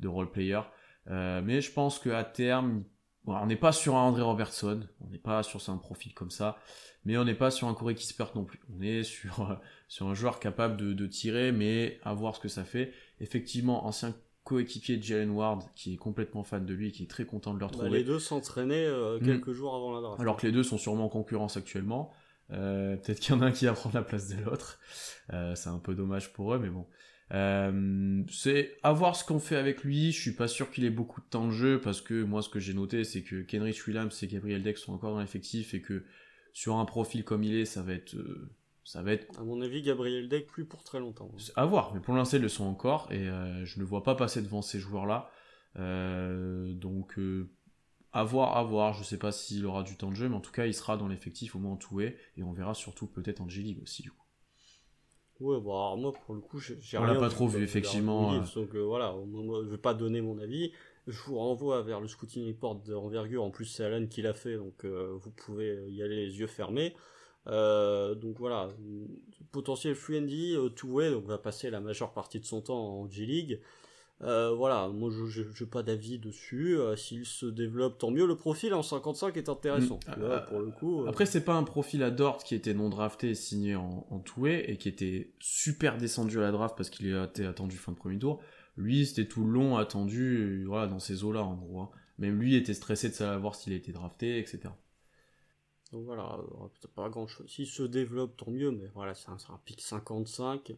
de 0.00 0.08
role 0.08 0.30
player. 0.30 0.60
Euh, 1.10 1.42
mais 1.42 1.60
je 1.60 1.70
pense 1.70 1.98
qu'à 1.98 2.24
terme, 2.24 2.84
on 3.26 3.46
n'est 3.46 3.56
pas 3.56 3.72
sur 3.72 3.96
un 3.96 4.02
André 4.02 4.22
Robertson, 4.22 4.86
on 5.00 5.08
n'est 5.08 5.18
pas 5.18 5.42
sur 5.42 5.60
un 5.68 5.76
profil 5.76 6.14
comme 6.14 6.30
ça, 6.30 6.58
mais 7.04 7.16
on 7.16 7.24
n'est 7.24 7.34
pas 7.34 7.50
sur 7.50 7.68
un 7.68 7.74
Corey 7.74 7.94
Kispert 7.94 8.32
non 8.34 8.44
plus. 8.44 8.60
On 8.74 8.80
est 8.80 9.02
sur, 9.02 9.50
euh, 9.50 9.54
sur 9.88 10.08
un 10.08 10.14
joueur 10.14 10.40
capable 10.40 10.76
de, 10.94 11.06
tirer, 11.06 11.52
mais 11.52 11.98
à 12.02 12.14
voir 12.14 12.36
ce 12.36 12.40
que 12.40 12.48
ça 12.48 12.64
fait. 12.64 12.92
Effectivement, 13.20 13.86
ancien 13.86 14.14
coéquipier 14.44 14.96
de 14.96 15.02
Jalen 15.02 15.30
Ward, 15.30 15.62
qui 15.74 15.94
est 15.94 15.96
complètement 15.96 16.44
fan 16.44 16.64
de 16.64 16.74
lui, 16.74 16.92
qui 16.92 17.02
est 17.02 17.10
très 17.10 17.24
content 17.24 17.54
de 17.54 17.58
le 17.58 17.60
bah, 17.60 17.66
retrouver. 17.66 17.98
les 17.98 18.04
deux 18.04 18.18
s'entraînaient 18.18 18.86
euh, 18.86 19.18
mm. 19.18 19.24
quelques 19.24 19.52
jours 19.52 19.74
avant 19.74 19.94
la 19.94 20.00
draft. 20.00 20.20
Alors 20.20 20.36
que 20.36 20.46
les 20.46 20.52
deux 20.52 20.62
sont 20.62 20.78
sûrement 20.78 21.06
en 21.06 21.08
concurrence 21.08 21.56
actuellement. 21.56 22.12
Peut-être 22.48 23.18
qu'il 23.20 23.34
y 23.34 23.38
en 23.38 23.40
a 23.40 23.46
un 23.46 23.52
qui 23.52 23.64
va 23.64 23.72
prendre 23.72 23.94
la 23.94 24.02
place 24.02 24.28
de 24.28 24.40
l'autre. 24.44 24.78
c'est 25.28 25.68
un 25.68 25.78
peu 25.78 25.94
dommage 25.94 26.32
pour 26.32 26.54
eux, 26.54 26.58
mais 26.58 26.68
bon. 26.68 26.86
Euh, 27.32 28.22
c'est 28.30 28.76
à 28.82 28.92
voir 28.92 29.16
ce 29.16 29.24
qu'on 29.24 29.40
fait 29.40 29.56
avec 29.56 29.82
lui. 29.82 30.12
Je 30.12 30.20
suis 30.20 30.34
pas 30.34 30.48
sûr 30.48 30.70
qu'il 30.70 30.84
ait 30.84 30.90
beaucoup 30.90 31.20
de 31.20 31.26
temps 31.26 31.46
de 31.46 31.52
jeu 31.52 31.80
parce 31.80 32.00
que 32.00 32.22
moi, 32.22 32.42
ce 32.42 32.48
que 32.48 32.60
j'ai 32.60 32.74
noté, 32.74 33.04
c'est 33.04 33.22
que 33.22 33.42
Kenrich 33.42 33.86
Williams 33.86 34.22
et 34.22 34.26
Gabriel 34.26 34.62
Deck 34.62 34.78
sont 34.78 34.92
encore 34.92 35.12
dans 35.12 35.20
l'effectif 35.20 35.74
et 35.74 35.80
que 35.80 36.04
sur 36.52 36.76
un 36.76 36.84
profil 36.84 37.24
comme 37.24 37.42
il 37.42 37.54
est, 37.56 37.64
ça 37.64 37.82
va 37.82 37.94
être, 37.94 38.14
euh, 38.14 38.50
ça 38.84 39.02
va 39.02 39.12
être. 39.12 39.38
À 39.38 39.44
mon 39.44 39.60
avis, 39.60 39.82
Gabriel 39.82 40.28
Deck 40.28 40.46
plus 40.46 40.64
pour 40.64 40.84
très 40.84 41.00
longtemps. 41.00 41.30
À 41.56 41.66
voir, 41.66 41.94
mais 41.94 42.00
pour 42.00 42.14
l'instant, 42.14 42.36
ils 42.36 42.42
le 42.42 42.48
sont 42.48 42.64
encore 42.64 43.08
et 43.10 43.28
euh, 43.28 43.64
je 43.64 43.80
ne 43.80 43.84
vois 43.84 44.02
pas 44.02 44.14
passer 44.14 44.42
devant 44.42 44.62
ces 44.62 44.78
joueurs-là. 44.78 45.30
donc, 45.76 47.18
à 48.12 48.22
voir, 48.22 48.56
à 48.56 48.62
voir. 48.62 48.94
Je 48.94 49.02
sais 49.02 49.18
pas 49.18 49.32
s'il 49.32 49.66
aura 49.66 49.82
du 49.82 49.96
temps 49.96 50.10
de 50.10 50.16
jeu, 50.16 50.28
mais 50.28 50.36
en 50.36 50.40
tout 50.40 50.52
cas, 50.52 50.66
il 50.66 50.74
sera 50.74 50.96
dans 50.96 51.08
l'effectif 51.08 51.56
au 51.56 51.58
moins 51.58 51.72
en 51.72 51.76
tout 51.76 52.00
et 52.00 52.16
on 52.42 52.52
verra 52.52 52.74
surtout 52.74 53.06
peut-être 53.06 53.40
en 53.40 53.48
G-League 53.48 53.82
aussi 53.82 54.02
du 54.02 54.10
coup. 54.10 54.24
Ouais, 55.40 55.60
bon, 55.60 55.72
alors 55.72 55.96
moi, 55.98 56.12
pour 56.12 56.34
le 56.34 56.40
coup, 56.40 56.60
j'ai 56.60 56.78
On 56.96 57.04
l'a 57.04 57.16
pas 57.16 57.28
trop 57.28 57.48
vu, 57.48 57.62
effectivement. 57.62 58.38
Donc, 58.38 58.74
euh, 58.74 58.82
voilà, 58.82 59.14
je 59.64 59.68
vais 59.68 59.78
pas 59.78 59.94
donner 59.94 60.20
mon 60.20 60.38
avis. 60.38 60.72
Je 61.06 61.20
vous 61.22 61.36
renvoie 61.36 61.82
vers 61.82 62.00
le 62.00 62.08
scouting 62.08 62.46
report 62.46 62.76
d'envergure. 62.76 63.42
En 63.42 63.50
plus, 63.50 63.66
c'est 63.66 63.84
Alan 63.84 64.06
qui 64.06 64.22
l'a 64.22 64.32
fait, 64.32 64.56
donc 64.56 64.84
euh, 64.84 65.18
vous 65.20 65.30
pouvez 65.30 65.90
y 65.90 66.02
aller 66.02 66.16
les 66.16 66.38
yeux 66.38 66.46
fermés. 66.46 66.94
Euh, 67.46 68.14
donc 68.14 68.38
voilà, 68.38 68.70
potentiel 69.52 69.94
Fluendy, 69.94 70.56
two-way, 70.76 71.10
donc 71.10 71.24
va 71.26 71.38
passer 71.38 71.70
la 71.70 71.80
majeure 71.80 72.12
partie 72.12 72.40
de 72.40 72.46
son 72.46 72.60
temps 72.60 73.00
en 73.00 73.08
G-League. 73.08 73.60
Euh, 74.22 74.54
voilà, 74.54 74.88
moi 74.88 75.10
je 75.10 75.42
n'ai 75.42 75.70
pas 75.70 75.82
d'avis 75.82 76.18
dessus. 76.18 76.78
Euh, 76.78 76.96
s'il 76.96 77.26
se 77.26 77.46
développe, 77.46 77.98
tant 77.98 78.10
mieux. 78.10 78.26
Le 78.26 78.36
profil 78.36 78.72
en 78.72 78.82
55 78.82 79.36
est 79.36 79.48
intéressant. 79.48 79.98
Mm. 80.06 80.46
pour 80.48 80.60
le 80.60 80.70
coup. 80.70 81.02
Euh. 81.02 81.08
Après, 81.08 81.26
c'est 81.26 81.44
pas 81.44 81.54
un 81.54 81.64
profil 81.64 82.02
à 82.02 82.10
Dort 82.10 82.42
qui 82.42 82.54
était 82.54 82.74
non 82.74 82.88
drafté 82.88 83.30
et 83.30 83.34
signé 83.34 83.74
en, 83.76 84.06
en 84.10 84.22
et 84.46 84.76
qui 84.76 84.88
était 84.88 85.32
super 85.40 85.98
descendu 85.98 86.38
à 86.38 86.42
la 86.42 86.52
draft 86.52 86.76
parce 86.76 86.90
qu'il 86.90 87.14
était 87.14 87.46
attendu 87.46 87.76
fin 87.76 87.92
de 87.92 87.96
premier 87.96 88.18
tour. 88.18 88.40
Lui, 88.76 89.06
c'était 89.06 89.28
tout 89.28 89.44
long 89.44 89.76
attendu, 89.76 90.64
voilà, 90.66 90.86
dans 90.86 90.98
ces 90.98 91.22
eaux-là 91.22 91.42
en 91.42 91.54
gros. 91.54 91.80
Hein. 91.80 91.90
Même 92.18 92.38
lui 92.40 92.56
était 92.56 92.74
stressé 92.74 93.08
de 93.08 93.14
savoir 93.14 93.54
s'il 93.54 93.72
a 93.72 93.76
été 93.76 93.92
drafté, 93.92 94.38
etc. 94.38 94.70
Donc 95.94 96.04
voilà, 96.04 96.38
pas 96.94 97.08
grand 97.08 97.26
chose. 97.26 97.48
S'il 97.48 97.66
se 97.66 97.84
développe, 97.84 98.36
tant 98.36 98.50
mieux, 98.50 98.70
mais 98.70 98.90
voilà, 98.94 99.14
c'est 99.14 99.30
un, 99.30 99.36
un 99.48 99.60
pic 99.64 99.80
55 99.80 100.74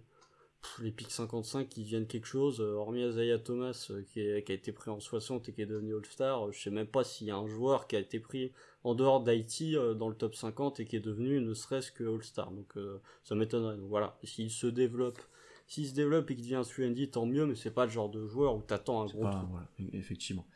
les 0.82 0.90
pics 0.90 1.10
55 1.10 1.68
qui 1.68 1.84
viennent 1.84 2.06
quelque 2.06 2.26
chose, 2.26 2.60
euh, 2.60 2.74
hormis 2.74 3.02
Isaiah 3.02 3.38
Thomas 3.38 3.88
euh, 3.90 4.02
qui, 4.02 4.20
a 4.20 4.38
été 4.38 4.72
pris 4.72 4.90
en 4.90 5.00
60 5.00 5.48
et 5.48 5.52
qui 5.52 5.62
est 5.62 5.66
devenu 5.66 5.94
All-Star, 5.96 6.52
je 6.52 6.60
sais 6.60 6.70
même 6.70 6.86
pas 6.86 7.04
s'il 7.04 7.26
y 7.26 7.30
a 7.30 7.36
un 7.36 7.46
joueur 7.46 7.86
qui 7.86 7.96
a 7.96 7.98
été 7.98 8.20
pris 8.20 8.52
en 8.84 8.94
dehors 8.94 9.22
d'Haïti 9.22 9.76
euh, 9.76 9.94
dans 9.94 10.08
le 10.08 10.14
top 10.14 10.34
50 10.34 10.80
et 10.80 10.86
qui 10.86 10.96
est 10.96 11.00
devenu 11.00 11.40
ne 11.40 11.54
serait-ce 11.54 11.92
que 11.92 12.04
All-Star. 12.04 12.50
Donc 12.50 12.74
ça 13.22 13.34
m'étonnerait. 13.34 13.76
Donc 13.76 13.88
voilà, 13.88 14.18
s'il 14.22 14.50
se 14.50 14.66
développe, 14.66 15.20
s'il 15.66 15.86
se 15.86 15.94
développe 15.94 16.30
et 16.30 16.34
qu'il 16.34 16.44
devient 16.44 16.62
un 16.62 17.06
tant 17.06 17.26
mieux, 17.26 17.46
mais 17.46 17.54
c'est 17.54 17.70
pas 17.70 17.86
le 17.86 17.90
genre 17.90 18.10
de 18.10 18.26
joueur 18.26 18.56
où 18.56 18.62
t'attends 18.62 19.02
un 19.02 19.06
gros 19.06 19.22
pas, 19.22 19.46
voilà, 19.50 19.68
effectivement. 19.92 20.46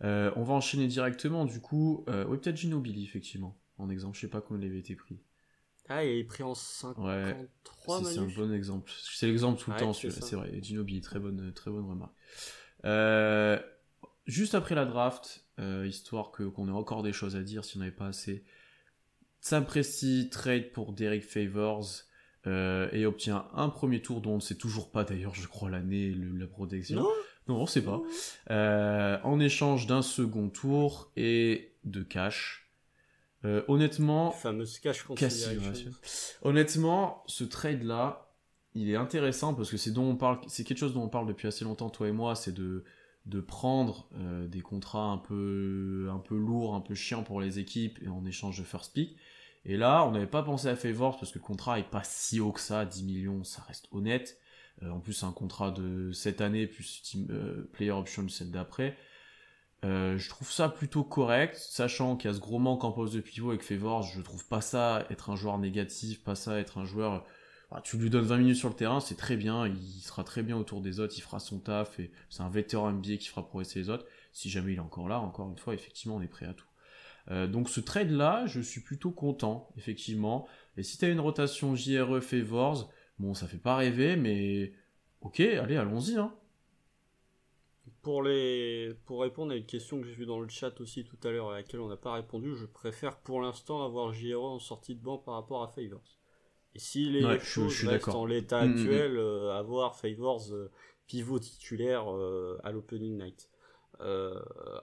on 0.00 0.42
va 0.42 0.54
enchaîner 0.54 0.86
directement 0.86 1.44
du 1.44 1.60
coup. 1.60 2.04
oui, 2.08 2.38
peut-être 2.38 2.56
Ginobili, 2.56 3.04
effectivement. 3.04 3.56
En 3.78 3.90
exemple, 3.90 4.16
je 4.16 4.22
sais 4.22 4.28
pas 4.28 4.40
comment 4.40 4.60
il 4.60 4.66
avait 4.66 4.78
été 4.78 4.94
pris. 4.94 5.18
Ah, 5.88 6.04
il 6.04 6.18
est 6.18 6.24
pris 6.24 6.42
en 6.42 6.54
53 6.54 7.98
ouais, 7.98 8.04
C'est 8.04 8.18
un 8.18 8.28
bon 8.36 8.52
exemple. 8.52 8.90
C'est 9.02 9.26
l'exemple 9.26 9.60
tout 9.60 9.70
le 9.70 9.76
temps, 9.76 9.92
c'est 9.92 10.32
vrai. 10.32 10.50
Ginobili, 10.62 11.00
très 11.00 11.18
bonne, 11.18 11.52
très 11.52 11.70
bonne 11.70 11.88
remarque. 11.88 12.14
Euh, 12.84 13.58
juste 14.26 14.54
après 14.54 14.74
la 14.74 14.84
draft, 14.84 15.44
euh, 15.58 15.86
histoire 15.86 16.30
que 16.30 16.44
qu'on 16.44 16.68
ait 16.68 16.72
encore 16.72 17.02
des 17.02 17.12
choses 17.12 17.36
à 17.36 17.42
dire 17.42 17.64
si 17.64 17.76
on 17.76 17.80
n'avait 17.80 17.92
pas 17.92 18.06
assez. 18.06 18.44
Sam 19.40 19.66
Presti 19.66 20.30
trade 20.30 20.70
pour 20.72 20.92
Derek 20.92 21.22
Favors 21.22 21.86
euh, 22.46 22.88
et 22.92 23.04
obtient 23.04 23.46
un 23.54 23.68
premier 23.68 24.00
tour 24.00 24.22
dont 24.22 24.32
on 24.32 24.36
ne 24.36 24.40
sait 24.40 24.56
toujours 24.56 24.90
pas 24.90 25.04
d'ailleurs, 25.04 25.34
je 25.34 25.46
crois, 25.46 25.68
l'année, 25.68 26.14
la 26.14 26.46
protection. 26.46 27.02
Non, 27.02 27.10
non 27.48 27.56
on 27.58 27.62
ne 27.62 27.66
sait 27.66 27.84
pas. 27.84 28.00
en 29.22 29.40
échange 29.40 29.86
d'un 29.86 30.02
second 30.02 30.48
tour 30.48 31.12
et 31.16 31.72
de 31.84 32.02
cash. 32.02 32.63
Euh, 33.44 33.62
honnêtement, 33.68 34.30
fameuse 34.30 34.78
cash 34.78 35.04
Honnêtement, 36.42 37.22
ce 37.26 37.44
trade 37.44 37.82
là, 37.82 38.32
il 38.74 38.90
est 38.90 38.96
intéressant 38.96 39.54
parce 39.54 39.70
que 39.70 39.76
c'est 39.76 39.90
dont 39.90 40.10
on 40.10 40.16
parle, 40.16 40.40
c'est 40.48 40.64
quelque 40.64 40.78
chose 40.78 40.94
dont 40.94 41.02
on 41.02 41.08
parle 41.08 41.26
depuis 41.26 41.46
assez 41.46 41.64
longtemps 41.64 41.90
toi 41.90 42.08
et 42.08 42.12
moi, 42.12 42.34
c'est 42.34 42.52
de 42.52 42.84
de 43.26 43.40
prendre 43.40 44.06
euh, 44.16 44.46
des 44.46 44.60
contrats 44.60 45.06
un 45.06 45.18
peu 45.18 46.08
un 46.12 46.18
peu 46.18 46.36
lourds, 46.36 46.74
un 46.74 46.80
peu 46.80 46.94
chiants 46.94 47.22
pour 47.22 47.40
les 47.40 47.58
équipes 47.58 47.98
et 48.02 48.08
en 48.08 48.24
échange 48.26 48.58
de 48.58 48.64
first 48.64 48.92
pick. 48.92 49.16
Et 49.64 49.76
là, 49.76 50.04
on 50.04 50.10
n'avait 50.10 50.26
pas 50.26 50.42
pensé 50.42 50.68
à 50.68 50.76
Favors 50.76 51.18
parce 51.18 51.32
que 51.32 51.38
le 51.38 51.44
contrat 51.44 51.78
est 51.78 51.88
pas 51.88 52.02
si 52.04 52.38
haut 52.38 52.52
que 52.52 52.60
ça, 52.60 52.84
10 52.84 53.02
millions, 53.04 53.44
ça 53.44 53.62
reste 53.62 53.88
honnête. 53.92 54.38
Euh, 54.82 54.90
en 54.90 55.00
plus, 55.00 55.14
c'est 55.14 55.24
un 55.26 55.32
contrat 55.32 55.70
de 55.70 56.12
cette 56.12 56.42
année 56.42 56.66
plus 56.66 57.02
player 57.72 57.92
option 57.92 58.28
celle 58.28 58.50
d'après. 58.50 58.96
Euh, 59.84 60.16
je 60.16 60.28
trouve 60.30 60.50
ça 60.50 60.68
plutôt 60.70 61.04
correct, 61.04 61.56
sachant 61.56 62.16
qu'il 62.16 62.30
y 62.30 62.32
a 62.32 62.34
ce 62.34 62.40
gros 62.40 62.58
manque 62.58 62.84
en 62.84 62.92
poste 62.92 63.14
de 63.14 63.20
pivot 63.20 63.50
avec 63.50 63.62
Favors, 63.62 64.02
je 64.02 64.20
trouve 64.22 64.46
pas 64.48 64.62
ça 64.62 65.06
être 65.10 65.30
un 65.30 65.36
joueur 65.36 65.58
négatif, 65.58 66.22
pas 66.24 66.34
ça 66.34 66.58
être 66.58 66.78
un 66.78 66.84
joueur... 66.84 67.24
Bah, 67.70 67.80
tu 67.82 67.96
lui 67.98 68.08
donnes 68.08 68.24
20 68.24 68.38
minutes 68.38 68.56
sur 68.56 68.68
le 68.68 68.74
terrain, 68.74 69.00
c'est 69.00 69.16
très 69.16 69.36
bien, 69.36 69.66
il 69.66 70.00
sera 70.00 70.24
très 70.24 70.42
bien 70.42 70.56
autour 70.56 70.80
des 70.80 71.00
autres, 71.00 71.14
il 71.16 71.20
fera 71.20 71.38
son 71.38 71.58
taf, 71.58 71.98
et 71.98 72.12
c'est 72.30 72.42
un 72.42 72.48
vétéran 72.48 72.92
NBA 72.92 73.16
qui 73.16 73.28
fera 73.28 73.46
progresser 73.46 73.78
les 73.80 73.90
autres. 73.90 74.06
Si 74.32 74.48
jamais 74.48 74.72
il 74.72 74.76
est 74.76 74.80
encore 74.80 75.08
là, 75.08 75.18
encore 75.20 75.50
une 75.50 75.58
fois, 75.58 75.74
effectivement, 75.74 76.16
on 76.16 76.22
est 76.22 76.28
prêt 76.28 76.46
à 76.46 76.54
tout. 76.54 76.66
Euh, 77.30 77.46
donc 77.46 77.68
ce 77.68 77.80
trade-là, 77.80 78.46
je 78.46 78.60
suis 78.60 78.80
plutôt 78.80 79.10
content, 79.10 79.68
effectivement. 79.76 80.46
Et 80.76 80.82
si 80.82 80.98
tu 80.98 81.04
as 81.04 81.08
une 81.08 81.20
rotation 81.20 81.74
JRE 81.74 82.20
Favors, 82.20 82.90
bon, 83.18 83.34
ça 83.34 83.46
fait 83.46 83.58
pas 83.58 83.76
rêver, 83.76 84.16
mais 84.16 84.72
ok, 85.20 85.40
allez, 85.40 85.76
allons-y. 85.76 86.16
Hein. 86.16 86.32
Pour, 88.04 88.22
les... 88.22 88.94
pour 89.06 89.22
répondre 89.22 89.52
à 89.52 89.56
une 89.56 89.64
question 89.64 90.00
que 90.00 90.06
j'ai 90.06 90.12
vue 90.12 90.26
dans 90.26 90.38
le 90.38 90.48
chat 90.48 90.78
aussi 90.80 91.04
tout 91.04 91.16
à 91.26 91.30
l'heure 91.30 91.50
à 91.50 91.54
laquelle 91.54 91.80
on 91.80 91.88
n'a 91.88 91.96
pas 91.96 92.12
répondu, 92.12 92.54
je 92.54 92.66
préfère 92.66 93.16
pour 93.16 93.40
l'instant 93.40 93.82
avoir 93.82 94.12
JRO 94.12 94.46
en 94.46 94.58
sortie 94.58 94.94
de 94.94 95.02
banc 95.02 95.18
par 95.18 95.34
rapport 95.34 95.62
à 95.62 95.68
Favors. 95.68 96.18
Et 96.74 96.78
si 96.78 97.08
les 97.08 97.40
choses 97.40 97.84
restent 97.84 98.08
en 98.08 98.26
l'état 98.26 98.64
mm, 98.64 98.68
mm, 98.68 98.72
actuel, 98.74 99.16
euh, 99.16 99.52
avoir 99.54 99.96
Favors 99.96 100.52
euh, 100.52 100.70
pivot 101.06 101.38
titulaire 101.38 102.12
euh, 102.12 102.60
à 102.62 102.72
l'opening 102.72 103.16
night. 103.16 103.50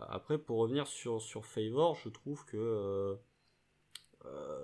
après, 0.09 0.37
pour 0.37 0.57
revenir 0.57 0.87
sur, 0.87 1.21
sur 1.21 1.45
Favors, 1.45 1.95
je 1.95 2.09
trouve 2.09 2.43
que 2.45 3.17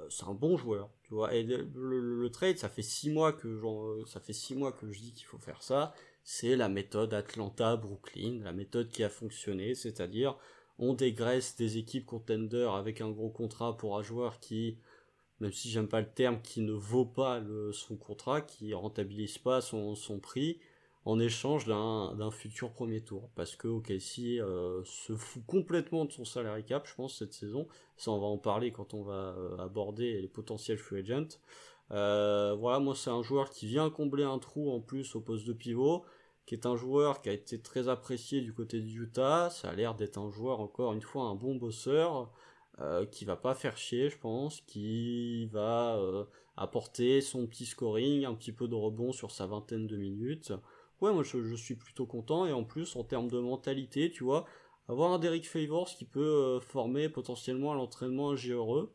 c'est 0.09 0.25
un 0.25 0.33
bon 0.33 0.57
joueur. 0.57 0.89
Tu 1.03 1.13
vois, 1.13 1.33
et 1.33 1.43
le, 1.43 2.29
trade, 2.29 2.57
ça 2.57 2.69
fait 2.69 2.81
six 2.81 3.09
mois 3.09 3.33
que 3.33 4.03
fait 4.21 4.33
six 4.33 4.55
mois 4.55 4.71
que 4.71 4.91
je 4.91 4.99
dis 4.99 5.13
qu'il 5.13 5.25
faut 5.25 5.39
faire 5.39 5.63
ça 5.63 5.93
c'est 6.29 6.57
la 6.57 6.67
méthode 6.67 7.13
Atlanta-Brooklyn, 7.13 8.41
la 8.43 8.51
méthode 8.51 8.89
qui 8.89 9.01
a 9.01 9.09
fonctionné, 9.09 9.75
c'est-à-dire 9.75 10.37
on 10.77 10.93
dégraisse 10.93 11.55
des 11.55 11.77
équipes 11.77 12.05
contenders 12.05 12.73
avec 12.73 12.99
un 12.99 13.09
gros 13.09 13.29
contrat 13.29 13.77
pour 13.77 13.97
un 13.97 14.03
joueur 14.03 14.41
qui, 14.41 14.77
même 15.39 15.53
si 15.53 15.69
j'aime 15.69 15.87
pas 15.87 16.01
le 16.01 16.09
terme, 16.09 16.41
qui 16.41 16.59
ne 16.59 16.73
vaut 16.73 17.05
pas 17.05 17.41
son 17.71 17.95
contrat, 17.95 18.41
qui 18.41 18.73
rentabilise 18.73 19.37
pas 19.37 19.61
son, 19.61 19.95
prix. 20.21 20.59
En 21.07 21.19
échange 21.19 21.65
d'un 21.65 22.31
futur 22.31 22.71
premier 22.71 22.99
tour. 22.99 23.29
Parce 23.33 23.55
que 23.55 23.69
OKC 23.69 24.41
euh, 24.41 24.81
se 24.83 25.15
fout 25.15 25.41
complètement 25.47 26.03
de 26.03 26.11
son 26.11 26.25
salary 26.25 26.65
cap, 26.65 26.85
je 26.85 26.93
pense, 26.95 27.17
cette 27.17 27.31
saison. 27.31 27.65
Ça, 27.95 28.11
on 28.11 28.19
va 28.19 28.27
en 28.27 28.37
parler 28.37 28.73
quand 28.73 28.93
on 28.93 29.03
va 29.03 29.33
euh, 29.37 29.57
aborder 29.57 30.19
les 30.21 30.27
potentiels 30.27 30.77
free 30.77 30.99
agents. 30.99 31.39
Euh, 31.91 32.53
voilà, 32.59 32.79
moi, 32.79 32.93
c'est 32.93 33.09
un 33.09 33.23
joueur 33.23 33.51
qui 33.51 33.67
vient 33.67 33.89
combler 33.89 34.25
un 34.25 34.37
trou 34.37 34.69
en 34.69 34.81
plus 34.81 35.15
au 35.15 35.21
poste 35.21 35.47
de 35.47 35.53
pivot, 35.53 36.03
qui 36.45 36.55
est 36.55 36.65
un 36.65 36.75
joueur 36.75 37.21
qui 37.21 37.29
a 37.29 37.33
été 37.33 37.61
très 37.61 37.87
apprécié 37.87 38.41
du 38.41 38.53
côté 38.53 38.81
de 38.81 38.89
Utah. 38.89 39.49
Ça 39.49 39.69
a 39.69 39.73
l'air 39.75 39.95
d'être 39.95 40.17
un 40.17 40.29
joueur, 40.29 40.59
encore 40.59 40.91
une 40.91 41.01
fois, 41.01 41.23
un 41.23 41.35
bon 41.35 41.55
bosseur. 41.55 42.33
qui 43.11 43.25
va 43.25 43.37
pas 43.37 43.55
faire 43.55 43.77
chier, 43.77 44.09
je 44.09 44.19
pense, 44.19 44.61
qui 44.61 45.47
va 45.47 45.97
apporter 46.57 47.21
son 47.21 47.47
petit 47.47 47.65
scoring, 47.65 48.25
un 48.25 48.35
petit 48.35 48.51
peu 48.51 48.67
de 48.67 48.75
rebond 48.75 49.13
sur 49.13 49.31
sa 49.31 49.47
vingtaine 49.47 49.87
de 49.87 49.95
minutes 49.95 50.51
ouais, 51.01 51.13
moi 51.13 51.23
je, 51.23 51.55
suis 51.55 51.75
plutôt 51.75 52.05
content. 52.05 52.45
Et 52.45 52.51
en 52.51 52.63
plus, 52.63 52.95
en 52.95 53.03
termes 53.03 53.29
de 53.29 53.39
mentalité, 53.39 54.11
tu 54.11 54.23
vois, 54.23 54.45
avoir 54.87 55.11
un 55.11 55.19
Derek 55.19 55.47
Favors 55.47 55.89
qui 55.89 56.05
peut 56.05 56.19
euh, 56.21 56.59
former 56.59 57.09
potentiellement 57.09 57.71
à 57.71 57.75
l'entraînement 57.75 58.31
un 58.31 58.35
GRE. 58.35 58.89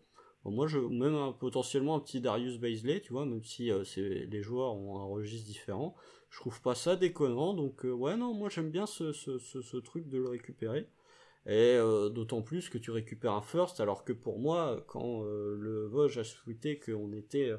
Bon, 0.44 0.50
moi, 0.50 0.66
je, 0.66 0.78
même 0.78 1.32
potentiellement 1.38 1.96
un 1.96 2.00
petit 2.00 2.20
Darius 2.20 2.58
Baisley, 2.58 3.00
tu 3.00 3.12
vois, 3.12 3.26
même 3.26 3.44
si 3.44 3.70
euh, 3.70 3.84
les 3.96 4.42
joueurs 4.42 4.74
ont 4.74 4.98
un 4.98 5.04
registre 5.04 5.46
différent. 5.46 5.94
Je 6.30 6.38
trouve 6.40 6.60
pas 6.62 6.74
ça 6.74 6.96
déconnant. 6.96 7.54
Donc, 7.54 7.84
euh, 7.84 7.92
ouais, 7.92 8.16
non, 8.16 8.34
moi 8.34 8.48
j'aime 8.48 8.70
bien 8.70 8.86
ce, 8.86 9.76
truc 9.78 10.08
de 10.08 10.18
le 10.18 10.28
récupérer. 10.28 10.88
Et 11.44 11.76
d'autant 12.14 12.40
plus 12.40 12.68
que 12.68 12.78
tu 12.78 12.92
récupères 12.92 13.32
un 13.32 13.42
first, 13.42 13.80
alors 13.80 14.04
que 14.04 14.12
pour 14.12 14.38
moi, 14.38 14.84
quand 14.86 15.24
le 15.24 15.88
Vosges 15.88 16.18
a 16.18 16.22
souhaité 16.22 16.78
qu'on 16.78 17.12
était 17.12 17.50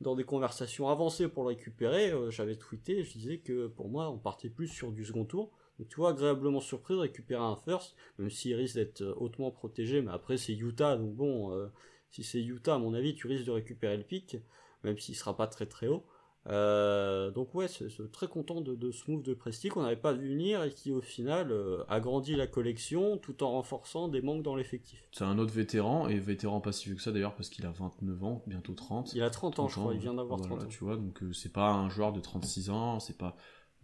dans 0.00 0.14
des 0.14 0.24
conversations 0.24 0.88
avancées 0.88 1.28
pour 1.28 1.44
le 1.44 1.48
récupérer, 1.48 2.10
euh, 2.10 2.30
j'avais 2.30 2.56
tweeté, 2.56 3.02
je 3.04 3.12
disais 3.12 3.38
que 3.38 3.68
pour 3.68 3.88
moi, 3.88 4.10
on 4.10 4.18
partait 4.18 4.50
plus 4.50 4.68
sur 4.68 4.92
du 4.92 5.04
second 5.04 5.24
tour. 5.24 5.50
Donc 5.78 5.88
tu 5.88 5.96
vois, 5.96 6.10
agréablement 6.10 6.60
surpris 6.60 6.94
de 6.94 7.00
récupérer 7.00 7.42
un 7.42 7.56
first, 7.56 7.96
même 8.18 8.30
s'il 8.30 8.54
risque 8.54 8.76
d'être 8.76 9.02
euh, 9.02 9.14
hautement 9.16 9.50
protégé, 9.50 10.02
mais 10.02 10.12
après 10.12 10.36
c'est 10.36 10.52
Utah, 10.52 10.96
donc 10.96 11.14
bon, 11.14 11.52
euh, 11.52 11.66
si 12.10 12.22
c'est 12.22 12.42
Utah, 12.42 12.76
à 12.76 12.78
mon 12.78 12.94
avis, 12.94 13.14
tu 13.14 13.26
risques 13.26 13.46
de 13.46 13.50
récupérer 13.50 13.96
le 13.96 14.04
pic, 14.04 14.36
même 14.84 14.98
s'il 14.98 15.16
sera 15.16 15.36
pas 15.36 15.46
très 15.46 15.66
très 15.66 15.88
haut. 15.88 16.04
Euh, 16.50 17.30
donc 17.30 17.54
ouais, 17.54 17.68
c'est 17.68 17.88
très 18.12 18.28
content 18.28 18.60
de, 18.60 18.90
ce 18.90 19.10
move 19.10 19.22
de 19.22 19.32
Presti 19.32 19.70
qu'on 19.70 19.82
n'avait 19.82 19.96
pas 19.96 20.12
vu 20.12 20.28
venir 20.28 20.62
et 20.62 20.70
qui 20.70 20.92
au 20.92 21.00
final 21.00 21.50
euh, 21.50 21.84
agrandit 21.88 22.36
la 22.36 22.46
collection 22.46 23.16
tout 23.16 23.42
en 23.42 23.52
renforçant 23.52 24.08
des 24.08 24.20
manques 24.20 24.42
dans 24.42 24.54
l'effectif. 24.54 25.02
C'est 25.12 25.24
un 25.24 25.38
autre 25.38 25.54
vétéran, 25.54 26.08
et 26.08 26.18
vétéran 26.18 26.60
pas 26.60 26.72
si 26.72 26.86
vieux 26.86 26.96
que 26.96 27.02
ça 27.02 27.12
d'ailleurs 27.12 27.34
parce 27.34 27.48
qu'il 27.48 27.64
a 27.64 27.70
29 27.70 28.24
ans, 28.24 28.42
bientôt 28.46 28.74
30. 28.74 29.14
Il 29.14 29.22
a 29.22 29.30
30 29.30 29.58
ans 29.58 29.68
je 29.68 29.80
crois, 29.80 29.94
il 29.94 30.00
vient 30.00 30.14
d'avoir 30.14 30.40
30 30.40 30.64
ans. 30.64 30.66
Tu 30.66 30.84
vois, 30.84 30.96
donc 30.96 31.22
euh, 31.22 31.32
c'est 31.32 31.52
pas 31.52 31.72
un 31.72 31.88
joueur 31.88 32.12
de 32.12 32.20
36 32.20 32.70
ans, 32.70 33.00
c'est 33.00 33.16
pas... 33.16 33.36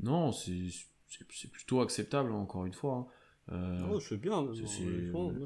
Non, 0.02 0.32
c'est 0.32 0.60
plutôt 1.50 1.80
acceptable 1.80 2.32
encore 2.32 2.66
une 2.66 2.74
fois. 2.74 2.94
Hein. 2.96 3.06
Oh, 3.90 3.98
c'est 3.98 4.16
bien, 4.16 4.46
je, 4.52 4.62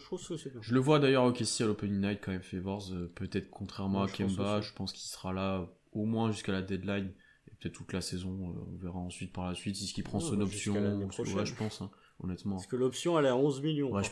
trouve 0.05 0.29
que 0.29 0.37
c'est 0.37 0.51
bien. 0.51 0.61
Je 0.61 0.75
le 0.75 0.81
vois 0.81 0.99
d'ailleurs 0.99 1.25
ok 1.25 1.39
si 1.43 1.62
à 1.62 1.67
l'Opening 1.67 2.01
Night 2.01 2.21
quand 2.23 2.33
même 2.33 2.43
Favors, 2.43 2.91
peut-être 3.15 3.51
contrairement 3.51 4.03
à 4.03 4.09
Kemba, 4.09 4.61
je 4.61 4.73
pense 4.75 4.93
qu'il 4.93 5.09
sera 5.09 5.33
là 5.33 5.67
au 5.95 6.05
moins 6.05 6.30
jusqu'à 6.30 6.53
la 6.53 6.62
deadline 6.62 7.12
et 7.49 7.55
peut-être 7.55 7.74
toute 7.74 7.92
la 7.92 8.01
saison. 8.01 8.30
Euh, 8.30 8.72
on 8.72 8.76
verra 8.76 8.99
ensuite 8.99 9.32
par 9.32 9.49
la 9.49 9.55
suite 9.55 9.76
si 9.76 9.86
ce 9.86 9.95
qui 9.95 10.03
prend 10.03 10.20
son 10.20 10.40
option. 10.40 10.74
Ouais, 10.74 11.47
je 11.47 11.55
pense, 11.55 11.80
hein, 11.80 11.90
honnêtement. 12.20 12.57
Parce 12.57 12.66
que 12.66 12.76
l'option 12.76 13.18
elle 13.18 13.26
est 13.26 13.30
à 13.30 13.36
11 13.36 13.62
millions. 13.62 13.92
Ouais, 13.92 14.03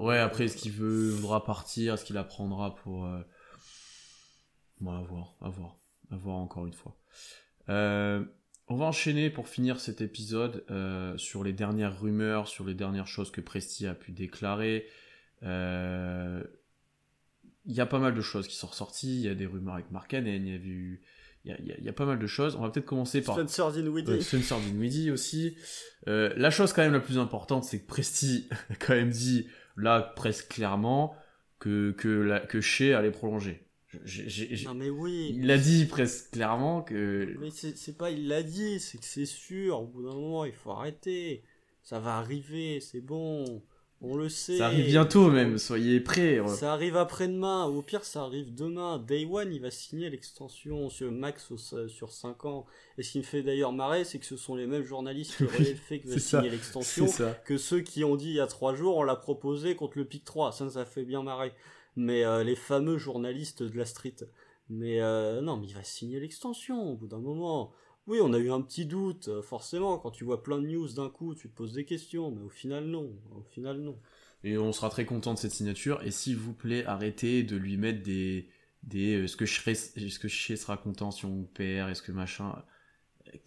ouais 0.00 0.18
après, 0.18 0.44
est-ce 0.44 0.56
qu'il 0.56 0.72
veut, 0.72 1.10
voudra 1.10 1.44
partir 1.44 1.94
Est-ce 1.94 2.04
qu'il 2.04 2.14
la 2.14 2.24
prendra 2.24 2.74
pour. 2.76 3.06
Euh... 3.06 3.20
Bon, 4.80 4.92
à 4.92 5.02
voir, 5.02 5.34
à 5.40 5.48
voir. 5.48 5.76
À 6.10 6.16
voir 6.16 6.36
encore 6.36 6.66
une 6.66 6.74
fois. 6.74 6.96
Euh, 7.68 8.24
on 8.66 8.76
va 8.76 8.86
enchaîner 8.86 9.30
pour 9.30 9.48
finir 9.48 9.80
cet 9.80 10.00
épisode 10.00 10.64
euh, 10.70 11.16
sur 11.18 11.44
les 11.44 11.52
dernières 11.52 12.00
rumeurs, 12.00 12.48
sur 12.48 12.64
les 12.64 12.74
dernières 12.74 13.06
choses 13.06 13.30
que 13.30 13.40
Presti 13.40 13.86
a 13.86 13.94
pu 13.94 14.12
déclarer. 14.12 14.86
Il 17.66 17.76
y 17.76 17.80
a 17.80 17.86
pas 17.86 17.98
mal 17.98 18.14
de 18.14 18.20
choses 18.20 18.48
qui 18.48 18.56
sont 18.56 18.66
ressorties. 18.68 19.16
Il 19.16 19.22
y 19.22 19.28
a 19.28 19.34
des 19.34 19.46
rumeurs 19.46 19.74
avec 19.74 19.90
Mark 19.90 20.12
il 20.12 20.26
y 20.26 20.50
a 20.50 20.56
eu 20.56 21.02
il 21.44 21.76
y, 21.80 21.88
a, 21.88 21.92
pas 21.92 22.04
mal 22.04 22.18
de 22.18 22.26
choses. 22.26 22.54
On 22.56 22.60
va 22.60 22.70
peut-être 22.70 22.86
commencer 22.86 23.22
par 23.22 23.34
Spencer 23.34 23.72
Dinwiddie. 23.72 24.22
Spencer 24.22 24.58
Dinwiddie 24.60 25.10
aussi. 25.10 25.56
Euh, 26.06 26.32
la 26.36 26.50
chose 26.50 26.72
quand 26.72 26.82
même 26.82 26.92
la 26.92 27.00
plus 27.00 27.18
importante, 27.18 27.64
c'est 27.64 27.80
que 27.80 27.86
Presti 27.86 28.48
a 28.70 28.74
quand 28.74 28.94
même 28.94 29.10
dit 29.10 29.46
là 29.76 30.12
presque 30.16 30.48
clairement 30.48 31.16
que 31.58 31.92
que 31.92 32.08
la, 32.08 32.40
que 32.40 32.60
Shea 32.60 32.94
allait 32.94 33.10
prolonger. 33.10 33.66
non 34.64 34.74
mais 34.74 34.90
oui. 34.90 35.32
Il 35.34 35.46
l'a 35.46 35.56
dit 35.56 35.86
presque 35.86 36.32
clairement 36.32 36.82
que. 36.82 37.34
Mais 37.38 37.50
c'est 37.50 37.96
pas 37.96 38.10
il 38.10 38.28
l'a 38.28 38.42
dit, 38.42 38.78
c'est 38.78 38.98
que 38.98 39.06
c'est 39.06 39.26
sûr. 39.26 39.80
Au 39.80 39.86
bout 39.86 40.02
d'un 40.02 40.14
moment, 40.14 40.44
il 40.44 40.52
faut 40.52 40.72
arrêter. 40.72 41.42
Ça 41.82 42.00
va 42.00 42.18
arriver, 42.18 42.80
c'est 42.80 43.00
bon. 43.00 43.62
On 44.02 44.16
le 44.16 44.30
sait. 44.30 44.56
Ça 44.56 44.66
arrive 44.66 44.86
bientôt 44.86 45.30
même, 45.30 45.58
soyez 45.58 46.00
prêts. 46.00 46.40
Ça 46.48 46.72
arrive 46.72 46.96
après-demain, 46.96 47.66
au 47.66 47.82
pire 47.82 48.04
ça 48.04 48.22
arrive 48.22 48.54
demain. 48.54 48.98
Day 48.98 49.26
One, 49.30 49.52
il 49.52 49.60
va 49.60 49.70
signer 49.70 50.08
l'extension 50.08 50.88
sur 50.88 51.12
Max 51.12 51.52
sur 51.88 52.10
5 52.10 52.44
ans. 52.46 52.64
Et 52.96 53.02
ce 53.02 53.12
qui 53.12 53.18
me 53.18 53.22
fait 53.22 53.42
d'ailleurs 53.42 53.72
marrer, 53.72 54.04
c'est 54.04 54.18
que 54.18 54.24
ce 54.24 54.38
sont 54.38 54.54
les 54.54 54.66
mêmes 54.66 54.84
journalistes 54.84 55.36
qui 55.36 55.44
relaient 55.44 55.72
le 55.72 55.76
fait 55.76 56.00
qu'il 56.00 56.10
va 56.14 56.18
signer 56.18 56.48
l'extension 56.48 57.06
que 57.44 57.58
ceux 57.58 57.80
qui 57.80 58.02
ont 58.02 58.16
dit 58.16 58.30
il 58.30 58.36
y 58.36 58.40
a 58.40 58.46
3 58.46 58.74
jours, 58.74 58.96
on 58.96 59.02
l'a 59.02 59.16
proposé 59.16 59.76
contre 59.76 59.98
le 59.98 60.06
pic 60.06 60.24
3. 60.24 60.52
Ça, 60.52 60.70
ça 60.70 60.86
fait 60.86 61.04
bien 61.04 61.22
marrer. 61.22 61.52
Mais 61.94 62.24
euh, 62.24 62.42
les 62.42 62.56
fameux 62.56 62.96
journalistes 62.96 63.62
de 63.62 63.76
la 63.76 63.84
street. 63.84 64.16
Mais 64.70 65.02
euh, 65.02 65.42
non, 65.42 65.58
mais 65.58 65.66
il 65.66 65.74
va 65.74 65.82
signer 65.82 66.20
l'extension 66.20 66.92
au 66.92 66.96
bout 66.96 67.08
d'un 67.08 67.18
moment. 67.18 67.72
Oui, 68.10 68.18
on 68.20 68.32
a 68.32 68.38
eu 68.38 68.50
un 68.50 68.60
petit 68.60 68.86
doute, 68.86 69.28
euh, 69.28 69.40
forcément, 69.40 69.96
quand 69.96 70.10
tu 70.10 70.24
vois 70.24 70.42
plein 70.42 70.58
de 70.58 70.66
news 70.66 70.88
d'un 70.88 71.08
coup, 71.08 71.32
tu 71.36 71.48
te 71.48 71.54
poses 71.54 71.74
des 71.74 71.84
questions, 71.84 72.32
mais 72.32 72.42
au 72.42 72.48
final 72.48 72.86
non, 72.86 73.08
au 73.30 73.42
final 73.42 73.78
non. 73.78 73.96
Et 74.42 74.58
on 74.58 74.72
sera 74.72 74.90
très 74.90 75.04
content 75.04 75.32
de 75.32 75.38
cette 75.38 75.52
signature, 75.52 76.02
et 76.02 76.10
s'il 76.10 76.36
vous 76.36 76.52
plaît, 76.52 76.84
arrêtez 76.86 77.44
de 77.44 77.56
lui 77.56 77.76
mettre 77.76 78.02
des... 78.02 78.48
des 78.82 79.22
est-ce 79.22 79.36
que 79.36 79.46
je 79.46 79.60
serai, 79.60 79.70
est-ce 79.70 80.18
que 80.18 80.26
je 80.26 80.56
sera 80.56 80.76
content 80.76 81.12
si 81.12 81.24
on 81.24 81.44
perd, 81.44 81.88
est-ce 81.88 82.02
que 82.02 82.10
machin... 82.10 82.52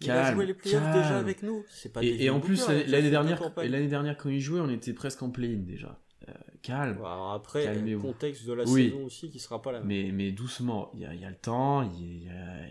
il 0.00 0.10
a 0.10 0.32
joué 0.32 0.46
les 0.46 0.54
playoffs 0.54 0.94
déjà 0.94 1.18
avec 1.18 1.42
nous. 1.42 1.62
C'est 1.68 1.92
pas 1.92 2.02
et, 2.02 2.24
et 2.24 2.30
en 2.30 2.40
plus, 2.40 2.66
l'année 2.66 3.10
dernière, 3.10 3.52
l'année 3.58 3.86
dernière, 3.86 4.16
quand 4.16 4.30
il 4.30 4.40
jouait, 4.40 4.60
on 4.60 4.70
était 4.70 4.94
presque 4.94 5.22
en 5.22 5.28
play-in 5.28 5.58
déjà. 5.58 6.00
Euh, 6.26 6.32
calme. 6.62 6.96
Alors 7.04 7.32
après, 7.32 7.78
le 7.78 7.98
contexte 7.98 8.46
de 8.46 8.54
la 8.54 8.64
saison 8.64 9.04
aussi 9.04 9.30
qui 9.30 9.38
sera 9.38 9.60
pas 9.60 9.72
la 9.72 9.80
même. 9.80 9.88
Mais, 9.88 10.10
mais 10.10 10.32
doucement, 10.32 10.90
il 10.94 11.00
y 11.00 11.04
a, 11.04 11.14
y 11.14 11.26
a, 11.26 11.28
le 11.28 11.36
temps, 11.36 11.82
il 11.82 12.22
y 12.22 12.30
a, 12.30 12.68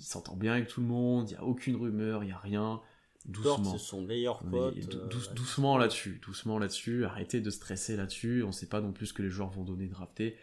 il 0.00 0.04
s'entend 0.04 0.34
bien 0.34 0.54
avec 0.54 0.68
tout 0.68 0.80
le 0.80 0.86
monde, 0.86 1.28
il 1.28 1.34
n'y 1.34 1.38
a 1.38 1.44
aucune 1.44 1.76
rumeur, 1.76 2.24
il 2.24 2.26
n'y 2.26 2.32
a 2.32 2.38
rien. 2.38 2.80
Doucement. 3.26 3.72
c'est 3.72 3.78
son 3.78 4.00
meilleur 4.00 4.42
pote. 4.42 4.74
Euh, 4.94 5.34
doucement 5.34 5.76
là-dessus, 5.76 6.20
doucement 6.24 6.58
là-dessus. 6.58 7.04
Arrêtez 7.04 7.42
de 7.42 7.50
stresser 7.50 7.96
là-dessus. 7.96 8.42
On 8.42 8.48
ne 8.48 8.52
sait 8.52 8.68
pas 8.68 8.80
non 8.80 8.92
plus 8.92 9.06
ce 9.06 9.12
que 9.12 9.22
les 9.22 9.28
joueurs 9.28 9.50
vont 9.50 9.62
donner 9.62 9.88
drafter. 9.88 10.36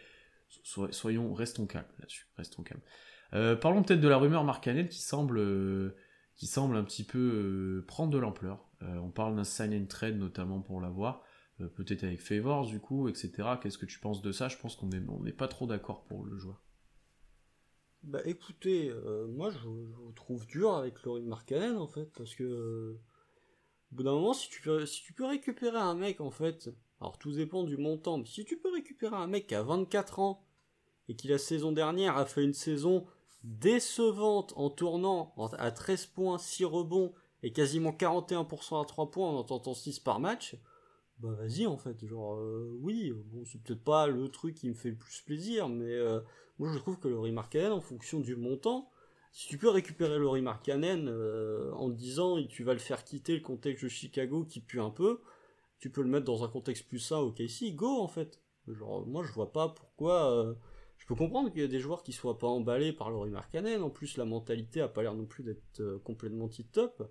soyons, 0.62 1.34
restons 1.34 1.66
calmes 1.66 1.88
là-dessus. 1.98 2.28
Restons 2.36 2.62
calmes. 2.62 2.80
Euh, 3.34 3.56
parlons 3.56 3.82
peut-être 3.82 4.00
de 4.00 4.08
la 4.08 4.16
rumeur 4.16 4.44
Marcanel 4.44 4.88
qui 4.88 5.02
semble, 5.02 5.38
euh, 5.38 5.96
qui 6.36 6.46
semble 6.46 6.76
un 6.76 6.84
petit 6.84 7.04
peu 7.04 7.84
prendre 7.88 8.12
de 8.12 8.18
l'ampleur. 8.18 8.64
on 8.80 9.10
parle 9.10 9.34
d'un 9.34 9.44
sign 9.44 9.74
and 9.74 9.86
trade 9.86 10.16
notamment 10.16 10.60
pour 10.60 10.80
l'avoir. 10.80 11.24
peut-être 11.74 12.04
avec 12.04 12.20
Favors 12.20 12.64
du 12.64 12.78
coup, 12.78 13.08
etc. 13.08 13.32
Qu'est-ce 13.60 13.78
que 13.78 13.86
tu 13.86 13.98
penses 13.98 14.22
de 14.22 14.30
ça? 14.30 14.46
Je 14.46 14.56
pense 14.56 14.76
qu'on 14.76 14.86
n'est 14.86 15.32
pas 15.32 15.48
trop 15.48 15.66
d'accord 15.66 16.04
pour 16.04 16.24
le 16.24 16.38
joueur. 16.38 16.62
Bah 18.08 18.22
écoutez, 18.24 18.88
euh, 18.88 19.26
moi 19.26 19.50
je, 19.50 19.58
trouve 20.14 20.46
dur 20.46 20.72
avec 20.72 21.02
Laurie 21.02 21.20
Markkanen 21.20 21.76
en 21.76 21.86
fait, 21.86 22.10
parce 22.16 22.34
que 22.34 22.42
euh, 22.42 22.98
au 23.92 23.96
bout 23.96 24.02
d'un 24.02 24.12
moment, 24.12 24.32
si 24.32 24.48
tu, 24.48 24.62
peux, 24.62 24.86
si 24.86 25.02
tu 25.02 25.12
peux 25.12 25.26
récupérer 25.26 25.76
un 25.76 25.94
mec 25.94 26.22
en 26.22 26.30
fait, 26.30 26.70
alors 27.02 27.18
tout 27.18 27.32
dépend 27.32 27.64
du 27.64 27.76
montant, 27.76 28.16
mais 28.16 28.24
si 28.24 28.46
tu 28.46 28.56
peux 28.56 28.72
récupérer 28.72 29.14
un 29.14 29.26
mec 29.26 29.46
qui 29.46 29.54
a 29.54 29.62
24 29.62 30.20
ans 30.20 30.42
et 31.10 31.16
qui 31.16 31.28
la 31.28 31.36
saison 31.36 31.70
dernière 31.70 32.16
a 32.16 32.24
fait 32.24 32.42
une 32.42 32.54
saison 32.54 33.04
décevante 33.44 34.54
en 34.56 34.70
tournant 34.70 35.34
à 35.58 35.70
13 35.70 36.06
points, 36.06 36.38
6 36.38 36.64
rebonds 36.64 37.12
et 37.42 37.52
quasiment 37.52 37.90
41% 37.90 38.80
à 38.80 38.86
3 38.86 39.10
points 39.10 39.28
en 39.28 39.44
tentant 39.44 39.74
6 39.74 39.98
par 39.98 40.18
match, 40.18 40.56
bah 41.18 41.32
vas-y 41.32 41.66
en 41.66 41.76
fait, 41.76 42.06
genre 42.06 42.36
euh, 42.36 42.74
oui, 42.80 43.12
bon 43.26 43.44
c'est 43.44 43.62
peut-être 43.62 43.84
pas 43.84 44.06
le 44.06 44.30
truc 44.30 44.54
qui 44.54 44.70
me 44.70 44.74
fait 44.74 44.92
le 44.92 44.96
plus 44.96 45.20
plaisir, 45.20 45.68
mais 45.68 45.94
moi, 46.58 46.70
je 46.72 46.78
trouve 46.78 46.98
que 46.98 47.08
le 47.08 47.32
Markkanen, 47.32 47.72
en 47.72 47.80
fonction 47.80 48.20
du 48.20 48.36
montant, 48.36 48.90
si 49.32 49.46
tu 49.46 49.58
peux 49.58 49.68
récupérer 49.68 50.18
le 50.18 50.40
Markkanen 50.40 51.08
euh, 51.08 51.70
en 51.74 51.90
te 51.90 51.94
disant 51.94 52.42
tu 52.44 52.64
vas 52.64 52.72
le 52.72 52.78
faire 52.78 53.04
quitter 53.04 53.34
le 53.34 53.42
contexte 53.42 53.84
de 53.84 53.88
Chicago 53.88 54.44
qui 54.44 54.60
pue 54.60 54.80
un 54.80 54.90
peu, 54.90 55.20
tu 55.78 55.90
peux 55.90 56.02
le 56.02 56.08
mettre 56.08 56.24
dans 56.24 56.44
un 56.44 56.48
contexte 56.48 56.88
plus 56.88 56.98
sain 56.98 57.18
au 57.18 57.30
KC, 57.30 57.74
go 57.74 58.00
en 58.00 58.08
fait. 58.08 58.40
Genre, 58.66 59.06
moi, 59.06 59.22
je 59.24 59.32
vois 59.32 59.52
pas 59.52 59.68
pourquoi. 59.68 60.32
Euh, 60.32 60.54
je 60.98 61.06
peux 61.06 61.14
comprendre 61.14 61.50
qu'il 61.50 61.60
y 61.60 61.64
a 61.64 61.68
des 61.68 61.78
joueurs 61.78 62.02
qui 62.02 62.12
soient 62.12 62.38
pas 62.38 62.48
emballés 62.48 62.92
par 62.92 63.10
le 63.10 63.30
Markkanen. 63.30 63.82
En 63.82 63.90
plus, 63.90 64.16
la 64.16 64.24
mentalité 64.24 64.80
a 64.80 64.88
pas 64.88 65.02
l'air 65.02 65.14
non 65.14 65.26
plus 65.26 65.44
d'être 65.44 65.80
euh, 65.80 65.98
complètement 66.00 66.48
tip-top. 66.48 67.08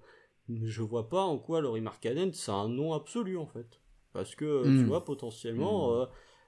Mais 0.49 0.67
je 0.67 0.83
vois 0.83 1.09
pas 1.09 1.23
en 1.23 1.39
quoi 1.39 1.61
le 1.61 1.79
Markkanen, 1.81 2.33
c'est 2.33 2.51
un 2.51 2.67
nom 2.67 2.93
absolu 2.93 3.37
en 3.37 3.47
fait. 3.47 3.81
Parce 4.13 4.35
que, 4.35 4.63
tu 4.63 4.69
hmm. 4.69 4.87
vois, 4.87 5.05
potentiellement. 5.05 6.03
Hmm 6.03 6.07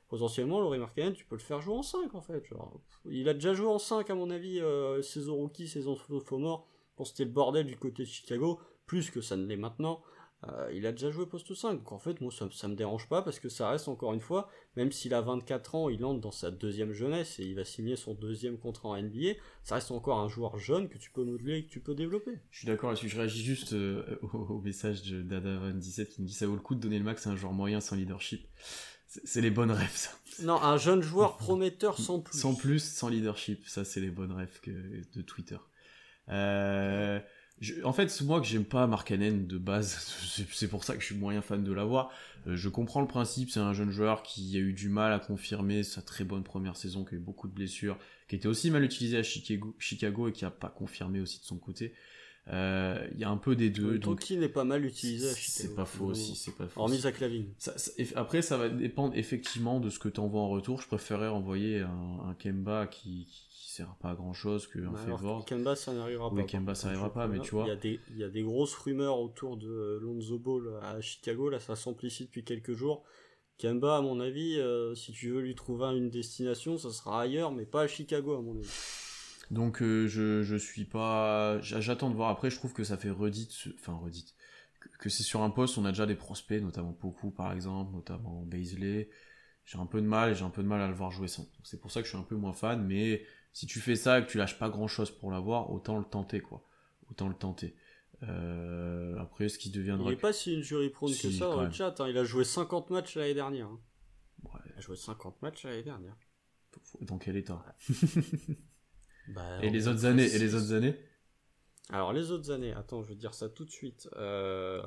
potentiellement, 0.10 0.60
Laurie 0.60 0.80
Markkanen, 0.80 1.14
tu 1.14 1.26
peux 1.26 1.36
le 1.36 1.42
faire 1.42 1.62
jouer 1.62 1.76
en 1.76 1.84
5 1.84 2.14
en 2.16 2.22
fait. 2.22 2.44
il 3.10 3.30
a 3.30 3.34
déjà 3.34 3.54
joué 3.54 3.68
en 3.68 3.80
5 3.80 4.10
à 4.10 4.16
mon 4.16 4.30
avis, 4.30 4.60
euh, 4.60 5.02
saison 5.02 5.36
rookie, 5.36 5.68
saison 5.68 5.96
sophomore, 5.96 6.68
quand 6.98 7.06
c'était 7.06 7.26
le 7.26 7.32
bordel 7.32 7.66
du 7.66 7.78
côté 7.78 8.04
de 8.04 8.08
Chicago. 8.08 8.60
plus 8.86 9.12
que 9.12 9.22
ça 9.22 9.38
ne 9.38 9.46
l'est 9.46 9.56
maintenant. 9.56 10.02
Euh, 10.48 10.72
il 10.74 10.86
a 10.86 10.92
déjà 10.92 11.12
joué 11.12 11.26
poste 11.26 11.54
5, 11.54 11.74
donc 11.76 11.92
en 11.92 12.00
fait, 12.00 12.22
moi, 12.22 12.32
ça, 12.32 12.48
ça 12.52 12.70
me 12.70 12.76
dérange 12.76 13.10
pas 13.10 13.22
parce 13.22 13.40
que 13.40 13.50
ça 13.50 13.70
reste 13.70 13.90
encore 13.90 14.14
une 14.14 14.22
fois, 14.22 14.50
même 14.78 14.92
s'il 14.92 15.14
a 15.14 15.20
24 15.20 15.76
ans, 15.76 15.90
il 15.90 16.06
entre 16.06 16.22
dans 16.22 16.32
sa 16.32 16.50
deuxième 16.50 16.94
jeunesse 16.94 17.40
et 17.40 17.44
il 17.44 17.56
va 17.56 17.66
signer 17.66 17.98
son 17.98 18.14
deuxième 18.14 18.58
contrat 18.58 18.90
en 18.90 19.02
NBA, 19.02 19.34
ça 19.64 19.76
reste 19.76 19.92
encore 19.92 20.20
un 20.20 20.30
joueur 20.30 20.58
jeune 20.58 20.88
que 20.88 20.98
tu 20.98 21.12
peux 21.12 21.26
modeler 21.26 21.58
et 21.58 21.66
que 21.66 21.70
tu 21.70 21.82
peux 21.82 21.94
développer. 21.94 22.40
Je 22.52 22.60
suis 22.60 22.68
d'accord 22.68 22.90
là-dessus, 22.90 23.10
je 23.10 23.18
réagis 23.18 23.44
juste 23.44 23.74
euh, 23.74 24.18
au, 24.34 24.62
message 24.62 25.04
de 25.04 25.22
Dada27 25.22 26.08
qui 26.08 26.22
me 26.22 26.28
dit 26.28 26.34
ça 26.34 26.48
vaut 26.48 26.56
le 26.56 26.62
coup 26.62 26.76
de 26.76 26.80
donner 26.80 27.00
le 27.00 27.06
max 27.06 27.28
à 27.28 27.32
un 27.32 27.36
joueur 27.36 27.52
moyen 27.52 27.82
sans 27.82 27.98
leadership. 27.98 28.48
C'est 29.10 29.42
les 29.42 29.50
bonnes 29.50 29.72
rêves, 29.72 29.96
ça. 29.96 30.12
Non, 30.44 30.62
un 30.62 30.78
jeune 30.78 31.02
joueur 31.02 31.38
prometteur 31.38 31.98
sans 31.98 32.20
plus. 32.20 32.38
Sans 32.38 32.54
plus, 32.54 32.80
sans 32.80 33.10
leadership, 33.10 33.68
ça 33.68 33.84
c'est 33.84 34.00
les 34.00 34.12
bonnes 34.12 34.32
rêves 34.32 34.60
que, 34.62 34.72
de 34.72 35.22
Twitter. 35.22 35.58
Euh, 36.30 37.20
en 37.84 37.92
fait, 37.92 38.22
moi 38.22 38.40
que 38.40 38.46
j'aime 38.46 38.66
pas 38.66 38.86
Markkanen 38.88 39.48
de 39.48 39.58
base, 39.58 40.16
c'est 40.54 40.68
pour 40.68 40.84
ça 40.84 40.94
que 40.94 41.02
je 41.02 41.08
suis 41.08 41.16
moyen 41.16 41.42
fan 41.42 41.64
de 41.64 41.74
l'avoir. 41.74 42.12
Euh, 42.48 42.56
je 42.56 42.70
comprends 42.70 43.02
le 43.02 43.08
principe, 43.08 43.50
c'est 43.50 43.60
un 43.60 43.74
jeune 43.74 43.92
joueur 43.92 44.22
qui 44.22 44.56
a 44.56 44.60
eu 44.60 44.74
du 44.74 44.90
mal 44.90 45.12
à 45.12 45.20
confirmer 45.20 45.84
sa 45.84 46.02
très 46.02 46.24
bonne 46.24 46.44
première 46.44 46.78
saison, 46.78 47.04
qui 47.04 47.16
a 47.16 47.18
eu 47.18 47.22
beaucoup 47.22 47.48
de 47.48 47.54
blessures, 47.54 47.98
qui 48.28 48.36
était 48.36 48.48
aussi 48.48 48.70
mal 48.70 48.84
utilisé 48.84 49.18
à 49.18 49.24
Chicago, 49.24 49.76
Chicago 49.80 50.28
et 50.28 50.32
qui 50.32 50.46
a 50.46 50.52
pas 50.52 50.70
confirmé 50.70 51.20
aussi 51.20 51.40
de 51.40 51.46
son 51.46 51.58
côté. 51.58 51.94
Euh, 52.52 53.08
il 53.14 53.20
y 53.20 53.24
a 53.24 53.30
un 53.30 53.38
peu 53.38 53.56
des 53.56 53.70
deux. 53.70 54.00
donc 54.00 54.20
qui 54.20 54.38
n'est 54.38 54.50
pas 54.50 54.64
mal 54.64 54.84
utilisé 54.84 55.30
à 55.30 55.36
Chicago. 55.36 55.70
C'est 55.70 55.76
pas 55.76 55.86
faux 55.86 56.06
aussi, 56.06 56.36
c'est 56.36 56.56
pas 56.56 56.68
faux. 56.68 56.82
Hormis 56.82 57.06
à 57.06 57.12
Clavine. 57.12 57.46
après, 58.16 58.42
ça 58.42 58.58
va 58.58 58.70
dépendre 58.70 59.16
effectivement 59.16 59.80
de 59.80 59.90
ce 59.90 60.00
que 60.00 60.10
tu 60.10 60.20
envoies 60.20 60.42
en 60.42 60.50
retour. 60.50 60.82
Je 60.82 60.88
préférais 60.88 61.28
envoyer 61.28 61.82
un, 61.82 62.20
un 62.28 62.34
Kemba 62.34 62.88
qui, 62.88 63.28
sert 63.80 63.96
pas 64.02 64.10
à 64.10 64.16
grand 64.16 64.34
chose 64.34 64.68
qu'un 64.68 64.92
bah 64.92 64.98
Favor. 64.98 65.46
Kemba 65.46 65.76
ça 65.76 65.94
n'arrivera 65.94 66.34
pas. 66.34 66.44
Kemba 66.44 66.76
ça 66.76 66.88
n'arrivera 66.88 67.14
pas, 67.14 67.28
mais 67.28 67.40
tu 67.40 67.52
vois. 67.52 67.66
Il 67.66 67.70
y, 67.70 67.72
a 67.72 67.76
des, 67.76 68.00
il 68.10 68.18
y 68.18 68.24
a 68.24 68.30
des 68.30 68.42
grosses 68.42 68.76
rumeurs 68.76 69.20
autour 69.20 69.58
de 69.58 70.00
Lonzo 70.02 70.40
Ball 70.40 70.80
à 70.82 71.00
Chicago, 71.02 71.50
là 71.50 71.60
ça 71.60 71.76
s'amplifie 71.76 72.26
depuis 72.26 72.44
quelques 72.44 72.74
jours. 72.74 73.04
Kemba, 73.60 73.98
à 73.98 74.02
mon 74.02 74.20
avis, 74.22 74.58
euh, 74.58 74.96
si 74.96 75.12
tu 75.12 75.32
veux 75.32 75.42
lui 75.42 75.54
trouver 75.54 75.86
une 75.98 76.10
destination, 76.10 76.78
ça 76.78 76.92
sera 76.92 77.22
ailleurs, 77.22 77.52
mais 77.52 77.66
pas 77.66 77.84
à 77.84 77.88
Chicago, 77.88 78.34
à 78.36 78.42
mon 78.42 78.58
avis. 78.58 78.70
Donc 79.52 79.82
euh, 79.82 80.08
je, 80.08 80.44
je 80.44 80.56
suis 80.56 80.86
pas. 80.86 81.60
J'attends 81.62 82.10
de 82.10 82.16
voir. 82.16 82.30
Après, 82.30 82.50
je 82.50 82.56
trouve 82.56 82.74
que 82.74 82.84
ça 82.84 82.98
fait 82.98 83.10
redite. 83.10 83.54
Enfin, 83.76 83.94
redite. 83.94 84.36
Que, 85.00 85.10
c'est 85.10 85.24
sur 85.24 85.42
un 85.42 85.50
poste, 85.50 85.78
on 85.78 85.86
a 85.86 85.92
déjà 85.92 86.06
des 86.06 86.16
prospects, 86.16 86.62
notamment 86.62 86.94
Poku 86.94 87.32
par 87.32 87.52
exemple, 87.52 87.94
notamment 87.94 88.44
Baisley. 88.44 89.10
J'ai 89.66 89.78
un 89.78 89.86
peu 89.86 90.02
de 90.02 90.08
mal, 90.08 90.36
j'ai 90.36 90.44
un 90.44 90.50
peu 90.50 90.64
de 90.64 90.68
mal 90.68 90.82
à 90.82 90.88
le 90.88 90.94
voir 90.94 91.12
jouer 91.12 91.28
sans. 91.28 91.50
C'est 91.64 91.80
pour 91.80 91.92
ça 91.92 92.02
que 92.02 92.06
je 92.06 92.12
suis 92.12 92.18
un 92.18 92.24
peu 92.24 92.36
moins 92.36 92.54
fan, 92.54 92.86
mais 92.86 93.24
si 93.54 93.66
tu 93.66 93.80
fais 93.80 93.96
ça 93.96 94.20
et 94.20 94.26
que 94.26 94.30
tu 94.30 94.38
lâches 94.38 94.58
pas 94.58 94.70
grand 94.70 94.88
chose 94.88 95.12
pour 95.12 95.32
l'avoir, 95.32 95.72
autant 95.72 95.98
le 95.98 96.06
tenter, 96.06 96.42
quoi. 96.42 96.66
Autant 97.10 97.28
le 97.28 97.36
tenter. 97.36 97.76
Euh, 98.24 99.18
après, 99.20 99.50
ce 99.50 99.58
qui 99.58 99.70
deviendra. 99.70 100.10
Il 100.10 100.16
n'est 100.16 100.20
pas 100.20 100.34
si 100.34 100.54
une 100.54 100.62
jury 100.62 100.90
prône 100.90 101.12
que 101.12 101.32
ça 101.32 101.46
dans 101.46 101.64
le 101.64 101.72
chat. 101.72 102.00
Hein. 102.00 102.08
Il 102.10 102.18
a 102.18 102.24
joué 102.24 102.44
50 102.44 102.90
matchs 102.90 103.16
l'année 103.16 103.34
dernière. 103.34 103.68
Hein. 103.68 103.80
Il 104.66 104.78
a 104.78 104.82
joué 104.82 104.96
50 104.96 105.42
matchs 105.42 105.64
l'année 105.64 105.84
dernière. 105.84 106.16
Dans 107.02 107.18
quel 107.18 107.36
état 107.36 107.64
bah, 109.30 109.42
Et 109.62 109.70
les 109.70 109.88
autres 109.88 110.06
années 110.06 110.26
Et 110.26 110.40
les 110.40 110.56
autres 110.56 110.74
années? 110.74 110.96
Alors, 111.92 112.14
les 112.14 112.32
autres 112.32 112.52
années, 112.52 112.74
attends, 112.74 113.02
je 113.02 113.10
vais 113.10 113.16
dire 113.16 113.34
ça 113.34 113.50
tout 113.50 113.66
de 113.66 113.72
suite. 113.72 114.08
Euh, 114.18 114.82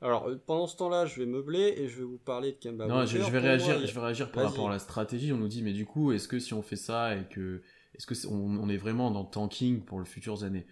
alors, 0.00 0.30
pendant 0.46 0.66
ce 0.66 0.76
temps-là, 0.76 1.04
je 1.04 1.20
vais 1.20 1.26
meubler 1.26 1.74
et 1.76 1.88
je 1.88 1.98
vais 1.98 2.04
vous 2.04 2.18
parler 2.18 2.52
de 2.52 2.56
Kemba 2.58 2.86
Non, 2.86 3.04
je, 3.04 3.18
vais 3.18 3.38
réagir, 3.38 3.84
je 3.84 3.92
vais 3.92 4.00
réagir 4.00 4.30
par 4.30 4.44
rapport 4.44 4.68
à 4.68 4.72
la 4.72 4.78
stratégie. 4.78 5.32
On 5.32 5.38
nous 5.38 5.48
dit, 5.48 5.62
mais 5.62 5.72
du 5.72 5.84
coup, 5.84 6.12
est-ce 6.12 6.28
que 6.28 6.38
si 6.38 6.54
on 6.54 6.62
fait 6.62 6.76
ça 6.76 7.16
et 7.16 7.24
que 7.24 7.62
est-ce 7.94 8.06
que 8.06 8.14
est, 8.14 8.26
on, 8.26 8.68
est 8.68 8.76
vraiment 8.76 9.10
dans 9.10 9.24
tanking 9.24 9.84
pour 9.84 9.98
les 9.98 10.06
futures 10.06 10.44
années? 10.44 10.66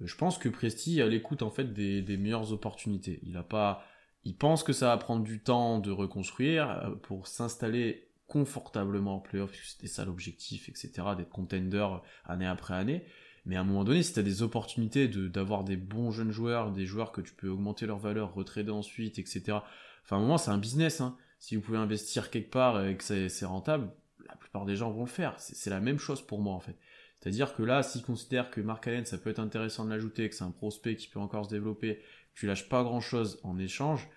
Je 0.00 0.14
pense 0.14 0.38
que 0.38 0.48
Presti 0.48 1.02
à 1.02 1.08
l'écoute 1.08 1.42
en 1.42 1.50
fait 1.50 1.72
des, 1.72 2.16
meilleures 2.16 2.52
opportunités. 2.52 3.18
Il 3.24 3.36
a 3.36 3.42
pas, 3.42 3.82
il 4.24 4.36
pense 4.36 4.62
que 4.62 4.72
ça 4.72 4.86
va 4.86 4.96
prendre 4.96 5.24
du 5.24 5.42
temps 5.42 5.80
de 5.80 5.90
reconstruire 5.90 6.70
euh, 6.70 6.94
pour 6.94 7.26
s'installer 7.26 8.07
confortablement 8.28 9.16
en 9.16 9.18
playoff, 9.18 9.52
c'était 9.64 9.86
ça 9.86 10.04
l'objectif, 10.04 10.68
etc., 10.68 10.90
d'être 11.16 11.30
contender 11.30 11.88
année 12.24 12.46
après 12.46 12.74
année. 12.74 13.04
Mais 13.46 13.56
à 13.56 13.62
un 13.62 13.64
moment 13.64 13.84
donné, 13.84 14.02
si 14.02 14.12
tu 14.12 14.20
as 14.20 14.22
des 14.22 14.42
opportunités 14.42 15.08
d'avoir 15.08 15.64
des 15.64 15.76
bons 15.76 16.10
jeunes 16.10 16.30
joueurs, 16.30 16.70
des 16.70 16.84
joueurs 16.84 17.12
que 17.12 17.22
tu 17.22 17.32
peux 17.32 17.48
augmenter 17.48 17.86
leur 17.86 17.98
valeur, 17.98 18.34
retrader 18.34 18.70
ensuite, 18.70 19.18
etc. 19.18 19.58
Enfin, 20.04 20.16
à 20.16 20.18
un 20.18 20.20
moment, 20.20 20.38
c'est 20.38 20.50
un 20.50 20.58
business. 20.58 21.00
Hein. 21.00 21.16
Si 21.38 21.56
vous 21.56 21.62
pouvez 21.62 21.78
investir 21.78 22.30
quelque 22.30 22.50
part 22.50 22.84
et 22.84 22.96
que 22.96 23.28
c'est 23.28 23.44
rentable, 23.46 23.90
la 24.28 24.36
plupart 24.36 24.66
des 24.66 24.76
gens 24.76 24.90
vont 24.90 25.04
le 25.04 25.08
faire. 25.08 25.34
C'est 25.38 25.70
la 25.70 25.80
même 25.80 25.98
chose 25.98 26.20
pour 26.20 26.40
moi 26.40 26.54
en 26.54 26.60
fait. 26.60 26.76
C'est-à-dire 27.18 27.54
que 27.54 27.62
là, 27.62 27.82
s'ils 27.82 28.02
considèrent 28.02 28.50
que 28.50 28.60
Mark 28.60 28.86
Allen, 28.86 29.04
ça 29.04 29.18
peut 29.18 29.30
être 29.30 29.40
intéressant 29.40 29.84
de 29.84 29.90
l'ajouter, 29.90 30.28
que 30.28 30.34
c'est 30.34 30.44
un 30.44 30.50
prospect 30.50 30.96
qui 30.96 31.08
peut 31.08 31.18
encore 31.18 31.46
se 31.46 31.50
développer, 31.50 31.96
que 32.34 32.40
tu 32.40 32.46
lâches 32.46 32.68
pas 32.68 32.82
grand-chose 32.82 33.40
en 33.42 33.58
échange, 33.58 34.08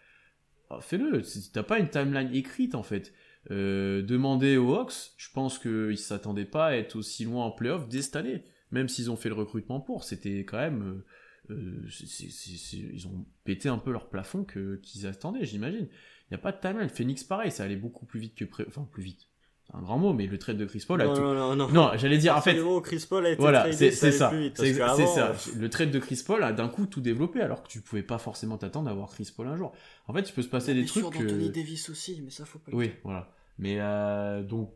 bah, 0.69 0.79
fais-le. 0.81 1.21
T'as 1.51 1.63
pas 1.63 1.79
une 1.79 1.89
timeline 1.89 2.33
écrite 2.33 2.75
en 2.75 2.83
fait. 2.83 3.13
Euh, 3.49 4.03
demander 4.03 4.57
aux 4.57 4.75
Hawks, 4.75 5.13
je 5.17 5.29
pense 5.33 5.57
qu'ils 5.57 5.97
s'attendaient 5.97 6.45
pas 6.45 6.67
à 6.67 6.75
être 6.75 6.95
aussi 6.95 7.25
loin 7.25 7.45
en 7.45 7.51
playoff 7.51 7.87
dès 7.87 8.03
cette 8.03 8.15
année, 8.15 8.43
même 8.69 8.87
s'ils 8.87 9.09
ont 9.09 9.15
fait 9.15 9.29
le 9.29 9.35
recrutement 9.35 9.79
pour. 9.79 10.03
C'était 10.03 10.39
quand 10.39 10.59
même... 10.59 11.03
Euh, 11.49 11.53
euh, 11.55 11.87
ils 12.19 13.07
ont 13.07 13.25
pété 13.43 13.67
un 13.67 13.79
peu 13.79 13.91
leur 13.91 14.09
plafond 14.09 14.45
qu'ils 14.45 15.07
attendaient, 15.07 15.45
j'imagine. 15.45 15.87
Il 15.89 16.33
n'y 16.33 16.35
a 16.35 16.37
pas 16.37 16.51
de 16.51 16.61
timeline. 16.61 16.89
Phoenix, 16.89 17.23
pareil, 17.23 17.51
ça 17.51 17.63
allait 17.63 17.75
beaucoup 17.75 18.05
plus 18.05 18.19
vite 18.19 18.35
que... 18.35 18.45
Pré... 18.45 18.63
Enfin, 18.67 18.87
plus 18.89 19.03
vite 19.03 19.30
un 19.73 19.81
grand 19.81 19.97
mot, 19.97 20.13
mais 20.13 20.27
le 20.27 20.37
trade 20.37 20.57
de 20.57 20.65
Chris 20.65 20.83
Paul 20.85 21.01
a 21.01 21.05
non, 21.05 21.13
tout... 21.13 21.21
non, 21.21 21.33
non, 21.33 21.55
non. 21.55 21.69
non 21.69 21.91
j'allais 21.95 22.17
dire 22.17 22.35
en 22.35 22.41
fait. 22.41 22.53
Le 22.53 22.79
Chris 22.81 23.05
Paul 23.07 23.25
a 23.25 23.29
été 23.29 23.41
voilà, 23.41 23.71
c'est 23.71 23.91
ça. 23.91 24.31
C'est 24.55 24.71
ça. 24.71 25.35
Le 25.55 25.69
trade 25.69 25.91
de 25.91 25.99
Chris 25.99 26.21
Paul 26.25 26.43
a 26.43 26.51
d'un 26.51 26.67
coup 26.67 26.85
tout 26.85 27.01
développé, 27.01 27.41
alors 27.41 27.63
que 27.63 27.69
tu 27.69 27.81
pouvais 27.81 28.03
pas 28.03 28.17
forcément 28.17 28.57
t'attendre 28.57 28.89
d'avoir 28.89 29.09
Chris 29.09 29.31
Paul 29.35 29.47
un 29.47 29.55
jour. 29.55 29.73
En 30.07 30.13
fait, 30.13 30.29
il 30.29 30.33
peut 30.33 30.41
se 30.41 30.49
passer 30.49 30.73
des 30.73 30.85
trucs. 30.85 31.09
que... 31.09 31.17
Anthony 31.17 31.49
Davis 31.49 31.89
aussi, 31.89 32.21
mais 32.23 32.31
ça 32.31 32.45
faut 32.45 32.59
pas. 32.59 32.71
Oui, 32.73 32.91
voilà. 33.03 33.33
Mais 33.57 33.77
euh, 33.79 34.43
donc 34.43 34.73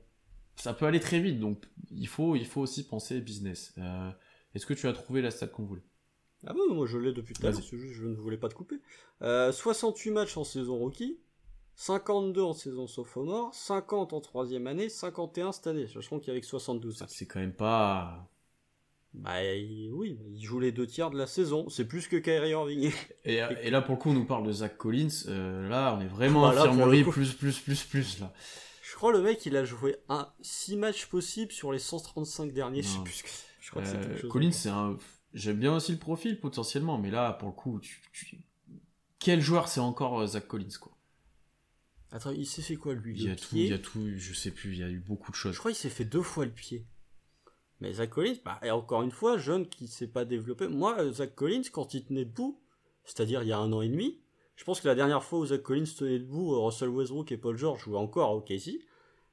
ça 0.55 0.73
peut 0.73 0.85
aller 0.85 0.99
très 0.99 1.19
vite, 1.19 1.39
donc 1.39 1.63
il 1.91 2.07
faut, 2.07 2.35
il 2.35 2.45
faut 2.45 2.61
aussi 2.61 2.87
penser 2.87 3.19
business. 3.19 3.73
Euh, 3.77 4.11
Est-ce 4.53 4.65
que 4.65 4.73
tu 4.73 4.87
as 4.87 4.93
trouvé 4.93 5.21
la 5.21 5.31
stat 5.31 5.47
qu'on 5.47 5.63
voulait? 5.63 5.83
Ah 6.47 6.53
bon, 6.53 6.73
moi 6.73 6.85
je 6.85 6.97
l'ai 6.97 7.11
depuis 7.11 7.33
tout 7.33 7.45
à 7.45 7.51
l'heure, 7.51 7.61
je 7.61 8.05
ne 8.05 8.15
voulais 8.15 8.37
pas 8.37 8.49
te 8.49 8.53
couper. 8.53 8.79
Euh, 9.21 9.51
68 9.51 10.11
matchs 10.11 10.37
en 10.37 10.43
saison 10.43 10.77
rookie, 10.77 11.19
52 11.75 12.41
en 12.41 12.53
saison 12.53 12.87
sophomore, 12.87 13.53
50 13.53 14.13
en 14.13 14.21
troisième 14.21 14.67
année, 14.67 14.89
51 14.89 15.51
cette 15.51 15.67
année, 15.67 15.87
sachant 15.87 16.19
qu'il 16.19 16.29
y 16.29 16.31
avait 16.31 16.41
72. 16.41 17.03
C'est 17.07 17.25
quand 17.25 17.39
même 17.39 17.53
pas... 17.53 18.29
Bah 19.13 19.39
oui, 19.93 20.19
il 20.33 20.43
joue 20.43 20.59
les 20.59 20.73
deux 20.73 20.87
tiers 20.87 21.09
de 21.09 21.17
la 21.17 21.27
saison, 21.27 21.69
c'est 21.69 21.85
plus 21.85 22.07
que 22.07 22.17
Kyrie 22.17 22.49
Irving. 22.49 22.91
Et, 23.23 23.39
et, 23.61 23.69
là 23.69 23.81
pour 23.81 23.95
le 23.95 23.99
coup 23.99 24.09
on 24.09 24.13
nous 24.13 24.25
parle 24.25 24.45
de 24.45 24.51
Zach 24.51 24.77
Collins, 24.77 25.07
euh, 25.27 25.69
là 25.69 25.95
on 25.97 26.01
est 26.01 26.07
vraiment 26.07 26.41
bah, 26.41 26.49
infirmerie 26.49 27.03
plus 27.03 27.33
plus 27.33 27.59
plus 27.59 27.83
plus 27.83 28.19
là. 28.19 28.33
Je 28.83 28.93
crois 28.95 29.13
le 29.13 29.21
mec 29.21 29.45
il 29.45 29.55
a 29.55 29.63
joué 29.63 29.95
un 30.09 30.27
6 30.41 30.75
matchs 30.75 31.05
possibles 31.05 31.53
sur 31.53 31.71
les 31.71 31.79
135 31.79 32.51
derniers, 32.51 32.81
je 32.81 32.89
sais 32.89 33.03
plus 33.03 33.23
que... 33.23 33.29
Je 33.61 33.71
crois 33.71 33.83
euh, 33.83 34.27
Collins 34.29 34.51
c'est 34.51 34.69
un... 34.69 34.97
J'aime 35.33 35.57
bien 35.57 35.75
aussi 35.75 35.93
le 35.93 35.97
profil 35.97 36.39
potentiellement, 36.39 36.97
mais 36.97 37.09
là 37.09 37.31
pour 37.33 37.47
le 37.49 37.53
coup, 37.53 37.79
tu... 37.79 38.01
quel 39.19 39.39
joueur 39.39 39.69
c'est 39.69 39.79
encore 39.79 40.19
euh, 40.19 40.27
Zach 40.27 40.45
Collins 40.45 40.77
quoi 40.79 40.94
Attends, 42.15 42.31
il 42.31 42.45
s'est 42.45 42.61
fait 42.61 42.77
quoi 42.77 42.93
lui 42.93 43.13
Il 43.13 43.25
y 43.25 43.29
a 43.29 43.35
tout, 43.35 43.55
il 43.57 43.67
y 43.67 43.73
a 43.73 43.77
tout, 43.77 44.07
je 44.15 44.33
sais 44.33 44.49
plus, 44.49 44.71
il 44.71 44.79
y 44.79 44.83
a 44.83 44.89
eu 44.89 44.99
beaucoup 44.99 45.31
de 45.31 45.35
choses. 45.35 45.51
Je 45.51 45.59
crois 45.59 45.71
qu'il 45.71 45.77
s'est 45.81 45.89
fait 45.89 46.05
deux 46.05 46.21
fois 46.21 46.45
le 46.45 46.51
pied. 46.51 46.85
Mais 47.81 47.91
Zach 47.91 48.11
Collins, 48.11 48.37
bah, 48.45 48.57
et 48.63 48.71
encore 48.71 49.01
une 49.01 49.11
fois, 49.11 49.37
jeune 49.37 49.67
qui 49.67 49.89
s'est 49.89 50.07
pas 50.07 50.23
développé. 50.23 50.69
Moi, 50.69 51.11
Zach 51.11 51.35
Collins, 51.35 51.63
quand 51.73 51.93
il 51.93 52.05
tenait 52.05 52.23
debout, 52.23 52.61
c'est-à-dire 53.03 53.43
il 53.43 53.49
y 53.49 53.51
a 53.51 53.57
un 53.57 53.73
an 53.73 53.81
et 53.81 53.89
demi, 53.89 54.21
je 54.55 54.63
pense 54.63 54.79
que 54.79 54.87
la 54.87 54.95
dernière 54.95 55.25
fois 55.25 55.39
où 55.39 55.45
Zach 55.47 55.61
Collins 55.61 55.83
tenait 55.97 56.19
debout, 56.19 56.63
Russell 56.63 56.87
Westbrook 56.87 57.33
et 57.33 57.37
Paul 57.37 57.57
George 57.57 57.83
jouaient 57.83 57.97
encore 57.97 58.31
au 58.31 58.37
OKC. 58.37 58.79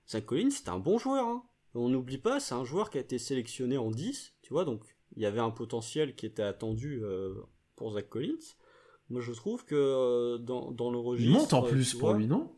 Zach 0.08 0.26
Collins, 0.26 0.50
c'était 0.50 0.70
un 0.70 0.80
bon 0.80 0.98
joueur. 0.98 1.24
Hein. 1.24 1.44
On 1.76 1.88
n'oublie 1.88 2.18
pas, 2.18 2.40
c'est 2.40 2.56
un 2.56 2.64
joueur 2.64 2.90
qui 2.90 2.98
a 2.98 3.00
été 3.00 3.20
sélectionné 3.20 3.78
en 3.78 3.92
10, 3.92 4.34
tu 4.42 4.52
vois, 4.52 4.64
donc 4.64 4.82
il 5.14 5.22
y 5.22 5.26
avait 5.26 5.38
un 5.38 5.50
potentiel 5.52 6.16
qui 6.16 6.26
était 6.26 6.42
attendu 6.42 6.98
euh, 7.04 7.32
pour 7.76 7.92
Zach 7.92 8.08
Collins. 8.08 8.56
Moi, 9.08 9.20
je 9.20 9.30
trouve 9.30 9.64
que 9.64 9.76
euh, 9.76 10.38
dans, 10.38 10.72
dans 10.72 10.90
le 10.90 10.98
registre. 10.98 11.30
Il 11.30 11.38
monte 11.38 11.52
en 11.52 11.62
plus 11.62 11.94
pour 11.94 12.14
lui, 12.14 12.26
non? 12.26 12.50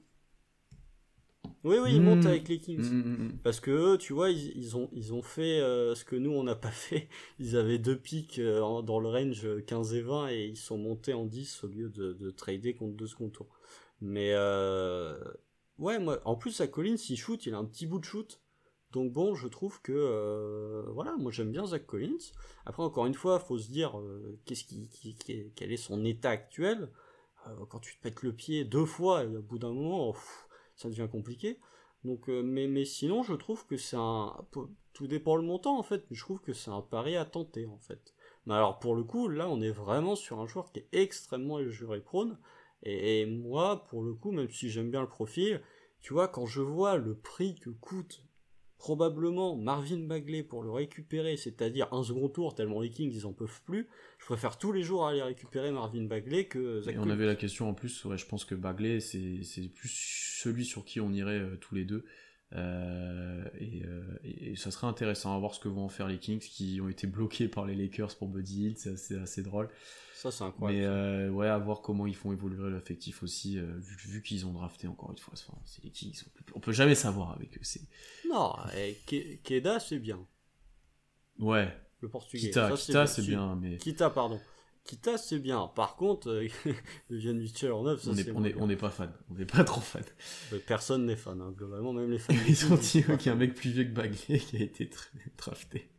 Oui, 1.64 1.78
oui, 1.82 1.94
ils 1.94 2.02
montent 2.02 2.24
hmm. 2.24 2.28
avec 2.28 2.48
les 2.48 2.58
Kings. 2.58 2.90
Hmm, 2.90 3.00
hmm, 3.00 3.38
Parce 3.42 3.58
que, 3.58 3.96
tu 3.96 4.12
vois, 4.12 4.30
ils, 4.30 4.76
ont, 4.76 4.90
ils 4.92 5.14
ont 5.14 5.22
fait 5.22 5.60
euh, 5.60 5.94
ce 5.94 6.04
que 6.04 6.14
nous, 6.14 6.30
on 6.30 6.44
n'a 6.44 6.54
pas 6.54 6.70
fait. 6.70 7.08
Ils 7.38 7.56
avaient 7.56 7.78
deux 7.78 7.96
pics 7.96 8.38
euh, 8.38 8.82
dans 8.82 9.00
le 9.00 9.08
range 9.08 9.48
15 9.66 9.94
et 9.94 10.02
20 10.02 10.28
et 10.28 10.44
ils 10.44 10.58
sont 10.58 10.76
montés 10.76 11.14
en 11.14 11.24
10 11.24 11.64
au 11.64 11.68
lieu 11.68 11.88
de, 11.88 12.12
de 12.12 12.30
trader 12.30 12.74
contre 12.74 12.94
deux 12.94 13.06
secondes 13.06 13.32
tours. 13.32 13.58
Mais, 14.02 14.32
euh, 14.34 15.18
ouais, 15.78 15.98
moi, 15.98 16.20
en 16.26 16.36
plus, 16.36 16.60
à 16.60 16.66
Collins, 16.66 16.96
il 17.08 17.16
shoot, 17.16 17.46
il 17.46 17.54
a 17.54 17.58
un 17.58 17.64
petit 17.64 17.86
bout 17.86 17.98
de 17.98 18.04
shoot. 18.04 18.40
Donc 18.92 19.12
bon, 19.12 19.34
je 19.34 19.48
trouve 19.48 19.82
que, 19.82 20.84
voilà, 20.92 21.16
moi 21.16 21.32
j'aime 21.32 21.50
bien 21.50 21.66
Zach 21.66 21.84
Collins. 21.84 22.30
Après, 22.64 22.84
encore 22.84 23.06
une 23.06 23.14
fois, 23.14 23.40
faut 23.40 23.58
se 23.58 23.68
dire, 23.68 24.00
qu'est-ce 24.44 24.62
qui, 24.62 24.88
qui, 24.88 25.16
quel 25.56 25.72
est 25.72 25.76
son 25.76 26.04
état 26.04 26.30
actuel. 26.30 26.88
quand 27.70 27.80
tu 27.80 27.96
te 27.96 28.02
pètes 28.02 28.22
le 28.22 28.32
pied 28.32 28.64
deux 28.64 28.84
fois, 28.84 29.24
et 29.24 29.26
au 29.26 29.42
bout 29.42 29.58
d'un 29.58 29.72
moment, 29.72 30.14
ça 30.76 30.88
devient 30.88 31.08
compliqué. 31.10 31.58
Donc, 32.04 32.28
euh, 32.28 32.42
mais, 32.42 32.84
sinon, 32.84 33.22
je 33.22 33.34
trouve 33.34 33.66
que 33.66 33.76
c'est 33.76 33.96
un. 33.98 34.34
Tout 34.92 35.06
dépend 35.08 35.36
le 35.36 35.42
montant 35.42 35.76
en 35.78 35.82
fait, 35.82 36.04
mais 36.08 36.16
je 36.16 36.22
trouve 36.22 36.40
que 36.40 36.52
c'est 36.52 36.70
un 36.70 36.82
pari 36.82 37.16
à 37.16 37.24
tenter 37.24 37.66
en 37.66 37.78
fait. 37.78 38.14
Mais 38.46 38.54
alors 38.54 38.78
pour 38.78 38.94
le 38.94 39.02
coup, 39.02 39.28
là, 39.28 39.48
on 39.48 39.60
est 39.60 39.70
vraiment 39.70 40.14
sur 40.14 40.38
un 40.38 40.46
joueur 40.46 40.70
qui 40.70 40.80
est 40.80 40.88
extrêmement 40.92 41.56
injury 41.56 42.00
prone. 42.00 42.38
Et, 42.84 43.22
et 43.22 43.26
moi, 43.26 43.84
pour 43.86 44.02
le 44.02 44.14
coup, 44.14 44.30
même 44.30 44.50
si 44.50 44.70
j'aime 44.70 44.90
bien 44.90 45.00
le 45.00 45.08
profil, 45.08 45.62
tu 46.00 46.12
vois, 46.12 46.28
quand 46.28 46.46
je 46.46 46.60
vois 46.60 46.96
le 46.96 47.16
prix 47.16 47.56
que 47.56 47.70
coûte 47.70 48.24
probablement 48.84 49.56
Marvin 49.56 50.00
Bagley 50.00 50.42
pour 50.42 50.62
le 50.62 50.70
récupérer, 50.70 51.38
c'est-à-dire 51.38 51.88
un 51.90 52.02
second 52.02 52.28
tour 52.28 52.54
tellement 52.54 52.82
les 52.82 52.90
Kings 52.90 53.10
ils 53.14 53.24
en 53.24 53.32
peuvent 53.32 53.62
plus, 53.64 53.88
je 54.18 54.26
préfère 54.26 54.58
tous 54.58 54.72
les 54.72 54.82
jours 54.82 55.06
aller 55.06 55.22
récupérer 55.22 55.70
Marvin 55.70 56.02
Bagley 56.02 56.44
que 56.44 56.82
Zach 56.82 56.94
Et 56.94 56.98
on 56.98 57.08
avait 57.08 57.24
la 57.24 57.34
question 57.34 57.66
en 57.66 57.72
plus, 57.72 58.04
ouais, 58.04 58.18
je 58.18 58.26
pense 58.26 58.44
que 58.44 58.54
Bagley 58.54 59.00
c'est 59.00 59.68
plus 59.74 59.88
celui 59.88 60.66
sur 60.66 60.84
qui 60.84 61.00
on 61.00 61.14
irait 61.14 61.40
euh, 61.40 61.56
tous 61.56 61.74
les 61.74 61.86
deux. 61.86 62.04
Euh, 62.52 63.42
euh, 63.62 64.18
et, 64.22 64.54
ça 64.54 64.70
serait 64.70 64.86
intéressant 64.86 65.34
à 65.34 65.38
voir 65.38 65.54
ce 65.54 65.60
que 65.60 65.68
vont 65.68 65.86
en 65.86 65.88
faire 65.88 66.06
les 66.06 66.18
Kings 66.18 66.40
qui 66.40 66.78
ont 66.82 66.90
été 66.90 67.06
bloqués 67.06 67.48
par 67.48 67.64
les 67.64 67.74
Lakers 67.74 68.14
pour 68.18 68.28
Buddy 68.28 68.66
Hill, 68.66 68.74
c'est 68.76 69.16
assez, 69.16 69.42
drôle. 69.42 69.70
Ça, 70.24 70.30
c'est 70.30 70.44
incroyable. 70.44 70.80
Mais 70.80 70.86
euh, 70.86 71.28
ouais, 71.28 71.48
à 71.48 71.58
voir 71.58 71.82
comment 71.82 72.06
ils 72.06 72.16
font 72.16 72.32
évoluer 72.32 72.70
l'effectif 72.70 73.22
aussi, 73.22 73.58
vu, 73.58 74.22
qu'ils 74.22 74.46
ont 74.46 74.52
drafté 74.52 74.88
encore 74.88 75.10
une 75.10 75.18
fois. 75.18 75.34
c'est 75.66 75.84
les 75.84 75.90
Kings, 75.90 76.18
on 76.26 76.54
peut, 76.54 76.60
peut 76.60 76.72
jamais 76.72 76.94
savoir 76.94 77.32
avec 77.32 77.58
eux. 77.58 77.80
Non, 78.30 78.54
Keda, 79.44 79.80
c'est 79.80 79.98
bien. 79.98 80.26
Ouais. 81.38 81.68
Le 82.00 82.08
portugais. 82.08 82.48
Kita, 82.48 83.06
c'est 83.06 83.22
bien. 83.22 83.56
Mais... 83.56 83.76
Kita, 83.76 84.08
pardon. 84.08 84.40
Kita, 84.84 85.18
c'est 85.18 85.38
bien. 85.38 85.70
Par 85.74 85.96
contre, 85.96 86.30
euh, 86.30 86.48
le 87.10 87.32
Mitchell 87.32 87.72
en 87.72 87.84
neuf, 87.84 88.02
ça 88.02 88.10
on 88.10 88.16
est, 88.16 88.30
on, 88.30 88.44
est, 88.44 88.54
on 88.56 88.66
n'est 88.66 88.76
pas 88.76 88.90
fan. 88.90 89.12
On 89.30 89.34
n'est 89.34 89.46
pas 89.46 89.64
trop 89.64 89.80
fan. 89.82 90.04
personne 90.66 91.04
n'est 91.04 91.16
fan, 91.16 91.38
hein. 91.40 91.52
globalement, 91.56 91.92
même 91.92 92.10
les 92.10 92.18
fans. 92.18 92.34
Ils 92.48 92.72
ont 92.72 92.76
dit 92.76 93.02
qu'il 93.02 93.26
y 93.26 93.28
a 93.28 93.32
un 93.32 93.36
mec 93.36 93.54
plus 93.54 93.70
vieux 93.70 93.84
que 93.84 93.92
Bagley 93.92 94.38
qui 94.38 94.56
a 94.56 94.60
été 94.60 94.88
drafté. 95.36 95.90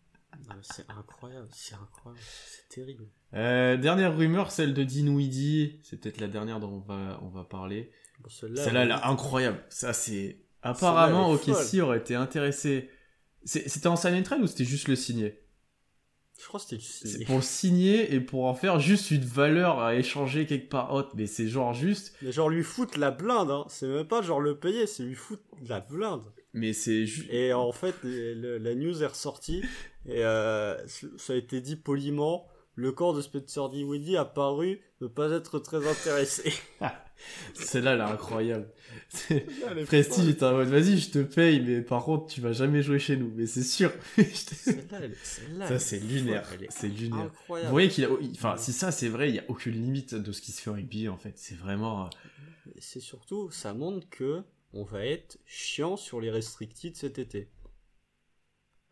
C'est 0.62 0.88
incroyable, 0.92 1.48
c'est 1.52 1.76
incroyable, 1.76 2.24
c'est 2.24 2.70
terrible. 2.70 3.08
Euh, 3.36 3.78
dernière 3.78 4.16
rumeur, 4.16 4.52
celle 4.52 4.74
de 4.74 4.84
Dinwiddie. 4.84 5.80
C'est 5.84 6.00
peut-être 6.00 6.22
la 6.22 6.28
dernière 6.28 6.60
dont 6.60 6.72
on 6.72 6.80
va, 6.80 7.20
on 7.22 7.30
va 7.30 7.44
parler. 7.44 7.92
celle-là, 8.30 8.82
elle 8.84 8.92
est 8.92 8.94
incroyable. 8.94 9.64
Ça, 9.70 9.94
c'est. 9.94 10.40
Apparemment, 10.62 11.32
OKC 11.32 11.80
aurait 11.82 12.00
été 12.00 12.16
intéressé. 12.16 12.90
C'était 13.44 13.88
en 13.88 13.96
sign 13.96 14.16
and 14.16 14.24
trade 14.24 14.42
ou 14.42 14.48
c'était 14.48 14.66
juste 14.66 14.88
le 14.88 14.96
signer? 14.96 15.42
Je 16.42 16.48
crois 16.48 16.60
que 16.60 16.66
c'était 16.66 16.82
C'est 16.82 17.24
pour 17.26 17.38
le 17.38 17.42
signer 17.42 18.14
et 18.14 18.20
pour 18.20 18.46
en 18.46 18.56
faire 18.56 18.80
juste 18.80 19.12
une 19.12 19.24
valeur 19.24 19.80
à 19.80 19.96
échanger 19.96 20.46
quelque 20.46 20.70
part 20.70 20.94
autre. 20.94 21.12
Mais 21.16 21.28
c'est 21.28 21.48
genre 21.48 21.74
juste. 21.74 22.16
Mais 22.22 22.32
genre 22.32 22.50
lui 22.50 22.64
foutre 22.64 23.00
la 23.00 23.12
blinde, 23.12 23.52
hein. 23.52 23.66
C'est 23.70 23.88
même 23.88 24.08
pas 24.08 24.22
genre 24.22 24.42
le 24.42 24.58
payer, 24.58 24.88
c'est 24.88 25.04
lui 25.04 25.16
foutre 25.16 25.44
la 25.68 25.80
blinde. 25.80 26.24
Mais 26.54 26.74
c'est 26.74 27.06
juste. 27.06 27.30
Et 27.32 27.54
en 27.54 27.72
fait, 27.72 27.96
la 28.04 28.76
news 28.76 29.04
est 29.04 29.08
ressortie 29.08 29.62
et 30.06 30.26
euh, 30.26 30.76
ça 30.88 31.34
a 31.34 31.36
été 31.36 31.62
dit 31.62 31.76
poliment. 31.76 32.48
Le 32.76 32.92
corps 32.92 33.14
de 33.14 33.22
Spencer 33.22 33.70
Dinwiddie 33.70 34.18
a 34.18 34.26
paru 34.26 34.82
ne 35.00 35.08
pas 35.08 35.32
être 35.32 35.60
très 35.60 35.88
intéressé. 35.88 36.54
Celle-là, 37.54 37.94
elle 37.94 38.00
est 38.00 38.04
incroyable. 38.04 38.70
Prestige 39.86 40.28
est 40.28 40.44
en 40.44 40.52
mode, 40.54 40.68
vas-y, 40.68 40.98
je 40.98 41.10
te 41.10 41.20
paye, 41.20 41.62
mais 41.62 41.82
par 41.82 42.04
contre, 42.04 42.34
tu 42.34 42.42
vas 42.42 42.52
jamais 42.52 42.82
jouer 42.82 43.00
chez 43.00 43.16
nous. 43.16 43.32
Mais 43.34 43.46
c'est 43.46 43.64
sûr. 43.64 43.92
ça, 44.18 45.80
c'est 45.80 46.00
lunaire. 46.00 46.48
C'est 46.70 46.90
lunaire. 46.90 47.32
Vous 47.48 47.70
voyez 47.70 47.88
qu'il 47.88 48.04
a, 48.04 48.10
enfin, 48.32 48.58
si 48.58 48.74
ça 48.74 48.92
c'est 48.92 49.08
vrai, 49.08 49.30
il 49.30 49.36
y 49.36 49.40
a 49.40 49.46
aucune 49.48 49.74
limite 49.74 50.16
de 50.16 50.32
ce 50.34 50.42
qui 50.42 50.52
se 50.52 50.62
fait 50.62 50.70
en 50.70 50.76
NBA, 50.76 51.10
en 51.10 51.18
fait. 51.18 51.34
C'est 51.38 51.56
vraiment. 51.56 52.06
Euh, 52.06 52.10
c'est 52.80 53.00
surtout, 53.00 53.50
ça 53.52 53.74
montre 53.74 54.10
que 54.10 54.44
on 54.74 54.84
va 54.84 55.06
être 55.06 55.40
chiant 55.46 55.96
sur 55.96 56.20
les 56.20 56.30
restricted 56.30 56.96
cet 56.96 57.20
été. 57.20 57.50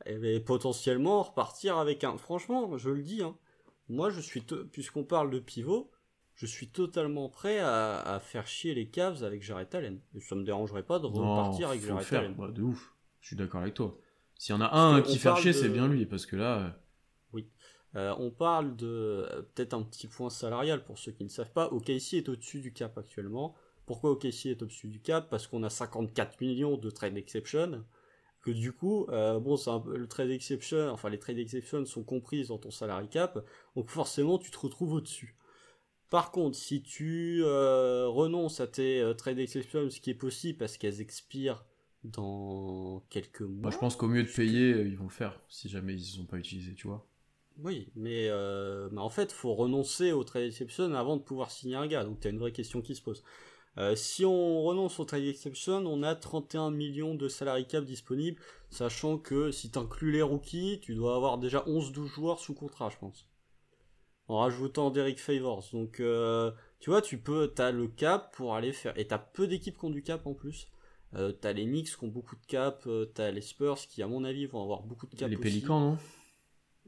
Et 0.06 0.40
potentiellement 0.40 1.24
repartir 1.24 1.78
avec 1.78 2.04
un. 2.04 2.18
Franchement, 2.18 2.78
je 2.78 2.90
le 2.90 3.02
dis, 3.02 3.22
hein. 3.22 3.36
Moi, 3.90 4.10
je 4.10 4.22
suis, 4.22 4.42
puisqu'on 4.72 5.04
parle 5.04 5.30
de 5.30 5.40
pivot, 5.40 5.92
je 6.36 6.46
suis 6.46 6.68
totalement 6.70 7.30
prêt 7.30 7.60
à, 7.60 8.20
faire 8.24 8.48
chier 8.48 8.74
les 8.74 8.88
Cavs 8.88 9.24
avec 9.24 9.42
Jarrett 9.42 9.74
Allen. 9.76 10.00
Ça 10.20 10.36
me 10.36 10.44
dérangerait 10.44 10.84
pas 10.84 11.00
de 11.00 11.06
repartir 11.06 11.70
avec 11.70 11.86
Jarrett 11.86 12.12
Allen. 12.14 12.36
de 12.54 12.62
ouf. 12.62 12.94
Je 13.22 13.28
suis 13.28 13.36
d'accord 13.36 13.62
avec 13.62 13.74
toi. 13.74 13.98
S'il 14.36 14.56
y 14.56 14.58
en 14.58 14.62
a 14.62 14.76
un 14.76 15.02
qui 15.02 15.18
fait 15.18 15.36
chier, 15.38 15.54
c'est 15.54 15.70
bien 15.70 15.88
lui, 15.88 16.06
parce 16.06 16.26
que 16.26 16.36
là. 16.36 16.60
Euh, 16.60 16.70
oui. 17.34 17.48
Euh, 17.96 18.14
on 18.18 18.32
parle 18.32 18.76
de 18.76 18.88
euh, 18.88 19.42
peut-être 19.54 19.74
un 19.74 19.84
petit 19.84 20.08
point 20.08 20.30
salarial 20.30 20.84
pour 20.84 20.98
ceux 20.98 21.12
qui 21.12 21.24
ne 21.24 21.30
savent 21.30 21.52
pas. 21.52 21.68
OKC 21.68 22.16
est 22.16 22.28
au-dessus 22.28 22.60
du 22.60 22.74
cap 22.74 22.98
actuellement. 22.98 23.56
Pourquoi 23.86 24.12
OKC 24.12 24.48
est 24.48 24.62
au-dessus 24.62 24.88
du 24.88 25.00
cap? 25.00 25.30
Parce 25.30 25.48
qu'on 25.48 25.64
a 25.64 25.70
54 25.70 26.42
millions 26.42 26.78
de 26.78 26.90
trade 26.90 27.16
exception. 27.16 27.86
Que 28.44 28.52
du 28.52 28.74
coup, 28.74 29.08
bon, 29.10 29.56
c'est 29.56 29.72
le 29.96 30.06
trade 30.06 30.30
exception, 30.30 30.90
enfin 30.90 31.10
les 31.10 31.18
trade 31.18 31.40
exceptions 31.40 31.86
sont 31.86 32.04
comprises 32.04 32.50
dans 32.50 32.58
ton 32.58 32.72
salary 32.72 33.08
cap, 33.08 33.44
donc 33.76 33.90
forcément 33.90 34.38
tu 34.38 34.52
te 34.52 34.60
retrouves 34.60 34.92
au-dessus. 34.92 35.38
Par 36.14 36.30
contre, 36.30 36.56
si 36.56 36.84
tu 36.84 37.42
euh, 37.42 38.08
renonces 38.08 38.60
à 38.60 38.68
tes 38.68 39.02
euh, 39.02 39.16
trade 39.16 39.40
exceptions, 39.40 39.90
ce 39.90 40.00
qui 40.00 40.12
est 40.12 40.14
possible 40.14 40.60
parce 40.60 40.78
qu'elles 40.78 41.02
expirent 41.02 41.66
dans 42.04 43.04
quelques 43.10 43.42
mois. 43.42 43.72
je 43.72 43.80
pense 43.80 43.96
qu'au 43.96 44.08
mieux 44.08 44.22
de 44.22 44.30
payer, 44.30 44.74
euh, 44.74 44.88
ils 44.88 44.96
vont 44.96 45.06
le 45.06 45.10
faire 45.10 45.42
si 45.50 45.70
jamais 45.70 45.94
ils 45.94 46.02
ne 46.02 46.22
sont 46.22 46.26
pas 46.26 46.38
utilisés, 46.38 46.76
tu 46.76 46.86
vois. 46.86 47.04
Oui, 47.64 47.90
mais, 47.96 48.32
en 48.32 49.10
fait, 49.10 49.32
il 49.32 49.34
faut 49.34 49.56
renoncer 49.56 50.12
aux 50.12 50.24
trade 50.24 50.44
exceptions 50.44 50.94
avant 50.94 51.18
de 51.18 51.24
pouvoir 51.24 51.50
signer 51.50 51.78
un 51.78 51.88
gars. 51.88 52.04
Donc, 52.04 52.20
tu 52.20 52.28
as 52.28 52.30
une 52.30 52.38
vraie 52.38 52.52
question 52.52 52.84
qui 52.84 52.94
se 52.94 53.02
pose. 53.02 53.24
Si 53.96 54.26
on 54.26 54.64
renonce 54.64 55.00
aux 55.00 55.06
trade 55.06 55.26
exceptions, 55.26 55.86
on 55.86 56.04
a 56.04 56.16
31 56.16 56.72
millions 56.72 57.16
de 57.16 57.28
salary 57.28 57.66
cap 57.66 57.84
disponibles, 57.84 58.42
sachant 58.70 59.18
que 59.18 59.52
si 59.52 59.72
tu 59.72 59.80
inclus 59.80 60.12
les 60.12 60.22
rookies, 60.22 60.80
tu 60.82 60.96
dois 60.96 61.16
avoir 61.16 61.38
déjà 61.38 61.64
11-12 61.68 62.08
joueurs 62.08 62.40
sous 62.40 62.54
contrat, 62.54 62.90
je 62.90 62.98
pense 62.98 63.28
en 64.28 64.40
rajoutant 64.40 64.90
Derek 64.90 65.20
Favors. 65.20 65.66
Donc, 65.74 66.00
euh, 66.00 66.52
tu 66.80 66.90
vois, 66.90 67.02
tu 67.02 67.18
peux, 67.18 67.52
t'as 67.54 67.72
le 67.72 67.88
cap 67.88 68.36
pour 68.36 68.56
aller 68.56 68.74
faire, 68.74 68.98
et 68.98 69.08
t'as 69.08 69.18
peu 69.18 69.48
d'équipes 69.48 69.78
qui 69.78 69.86
ont 69.86 69.90
du 69.90 70.04
cap 70.04 70.26
en 70.26 70.34
plus. 70.34 70.68
Euh, 71.16 71.32
t'as 71.32 71.54
les 71.54 71.66
Knicks 71.66 71.96
qui 71.96 72.04
ont 72.04 72.08
beaucoup 72.08 72.36
de 72.36 72.46
cap, 72.48 72.84
euh, 72.88 73.06
t'as 73.06 73.30
les 73.30 73.42
Spurs 73.42 73.78
qui, 73.78 74.02
à 74.02 74.08
mon 74.08 74.24
avis, 74.24 74.48
vont 74.48 74.64
avoir 74.64 74.82
beaucoup 74.82 75.06
de 75.06 75.16
cap. 75.16 75.30
Les 75.30 75.38
Pélicans, 75.38 75.80
non? 75.80 75.98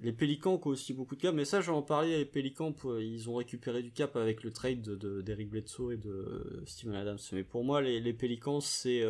Les 0.02 0.12
Pélicans 0.12 0.58
qui 0.58 0.68
ont 0.68 0.72
aussi 0.72 0.94
beaucoup 0.94 1.16
de 1.16 1.22
cap, 1.22 1.34
mais 1.34 1.46
ça, 1.46 1.62
j'en 1.62 1.82
parlais, 1.82 2.18
les 2.18 2.26
Pélicans, 2.26 2.74
ils 3.00 3.30
ont 3.30 3.36
récupéré 3.36 3.82
du 3.82 3.92
cap 3.92 4.16
avec 4.18 4.44
le 4.44 4.52
trade 4.52 4.82
de, 4.82 5.22
d'Eric 5.22 5.50
Bledsoe 5.50 5.94
et 5.94 5.98
de 5.98 6.64
Steven 6.66 6.96
Adams. 6.96 7.18
Mais 7.32 7.44
pour 7.44 7.64
moi, 7.64 7.82
les, 7.82 8.14
Pélicans, 8.14 8.60
c'est 8.60 9.04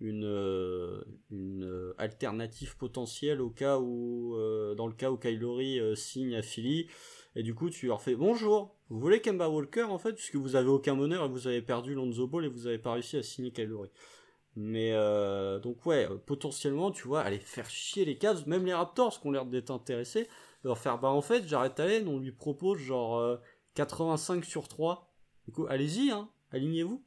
une, 0.00 1.04
une 1.30 1.94
alternative 1.96 2.76
potentielle 2.76 3.40
au 3.40 3.50
cas 3.50 3.78
où, 3.78 4.34
dans 4.76 4.88
le 4.88 4.94
cas 4.94 5.12
où 5.12 5.16
Kylori 5.16 5.80
signe 5.94 6.34
à 6.34 6.42
Philly. 6.42 6.88
Et 7.36 7.42
du 7.42 7.54
coup, 7.54 7.70
tu 7.70 7.86
leur 7.86 8.02
fais 8.02 8.16
bonjour. 8.16 8.74
Vous 8.88 8.98
voulez 8.98 9.20
Kemba 9.20 9.48
Walker 9.48 9.84
en 9.84 9.98
fait, 9.98 10.14
puisque 10.14 10.34
vous 10.34 10.56
avez 10.56 10.68
aucun 10.68 10.96
meneur 10.96 11.24
et 11.24 11.28
vous 11.28 11.46
avez 11.46 11.62
perdu 11.62 11.94
Lonzo 11.94 12.26
Ball 12.26 12.44
et 12.44 12.48
vous 12.48 12.66
avez 12.66 12.78
pas 12.78 12.94
réussi 12.94 13.16
à 13.16 13.22
signer 13.22 13.52
Kylori. 13.52 13.88
Mais 14.62 14.92
euh, 14.92 15.58
donc 15.58 15.86
ouais, 15.86 16.06
euh, 16.10 16.18
potentiellement, 16.18 16.90
tu 16.90 17.08
vois, 17.08 17.22
aller 17.22 17.38
faire 17.38 17.70
chier 17.70 18.04
les 18.04 18.18
Cavs, 18.18 18.46
même 18.46 18.66
les 18.66 18.74
Raptors 18.74 19.18
qui 19.18 19.26
ont 19.26 19.30
l'air 19.30 19.46
d'être 19.46 19.70
intéressés, 19.70 20.28
leur 20.64 20.76
faire 20.76 20.98
bah 20.98 21.08
en 21.08 21.22
fait, 21.22 21.48
j'arrête 21.48 21.80
Allen, 21.80 22.06
on 22.06 22.18
lui 22.18 22.30
propose 22.30 22.78
genre 22.78 23.38
85 23.74 24.36
euh, 24.36 24.46
sur 24.46 24.68
3. 24.68 25.14
Du 25.46 25.52
coup, 25.52 25.66
allez-y, 25.66 26.10
hein, 26.10 26.28
alignez-vous. 26.50 27.02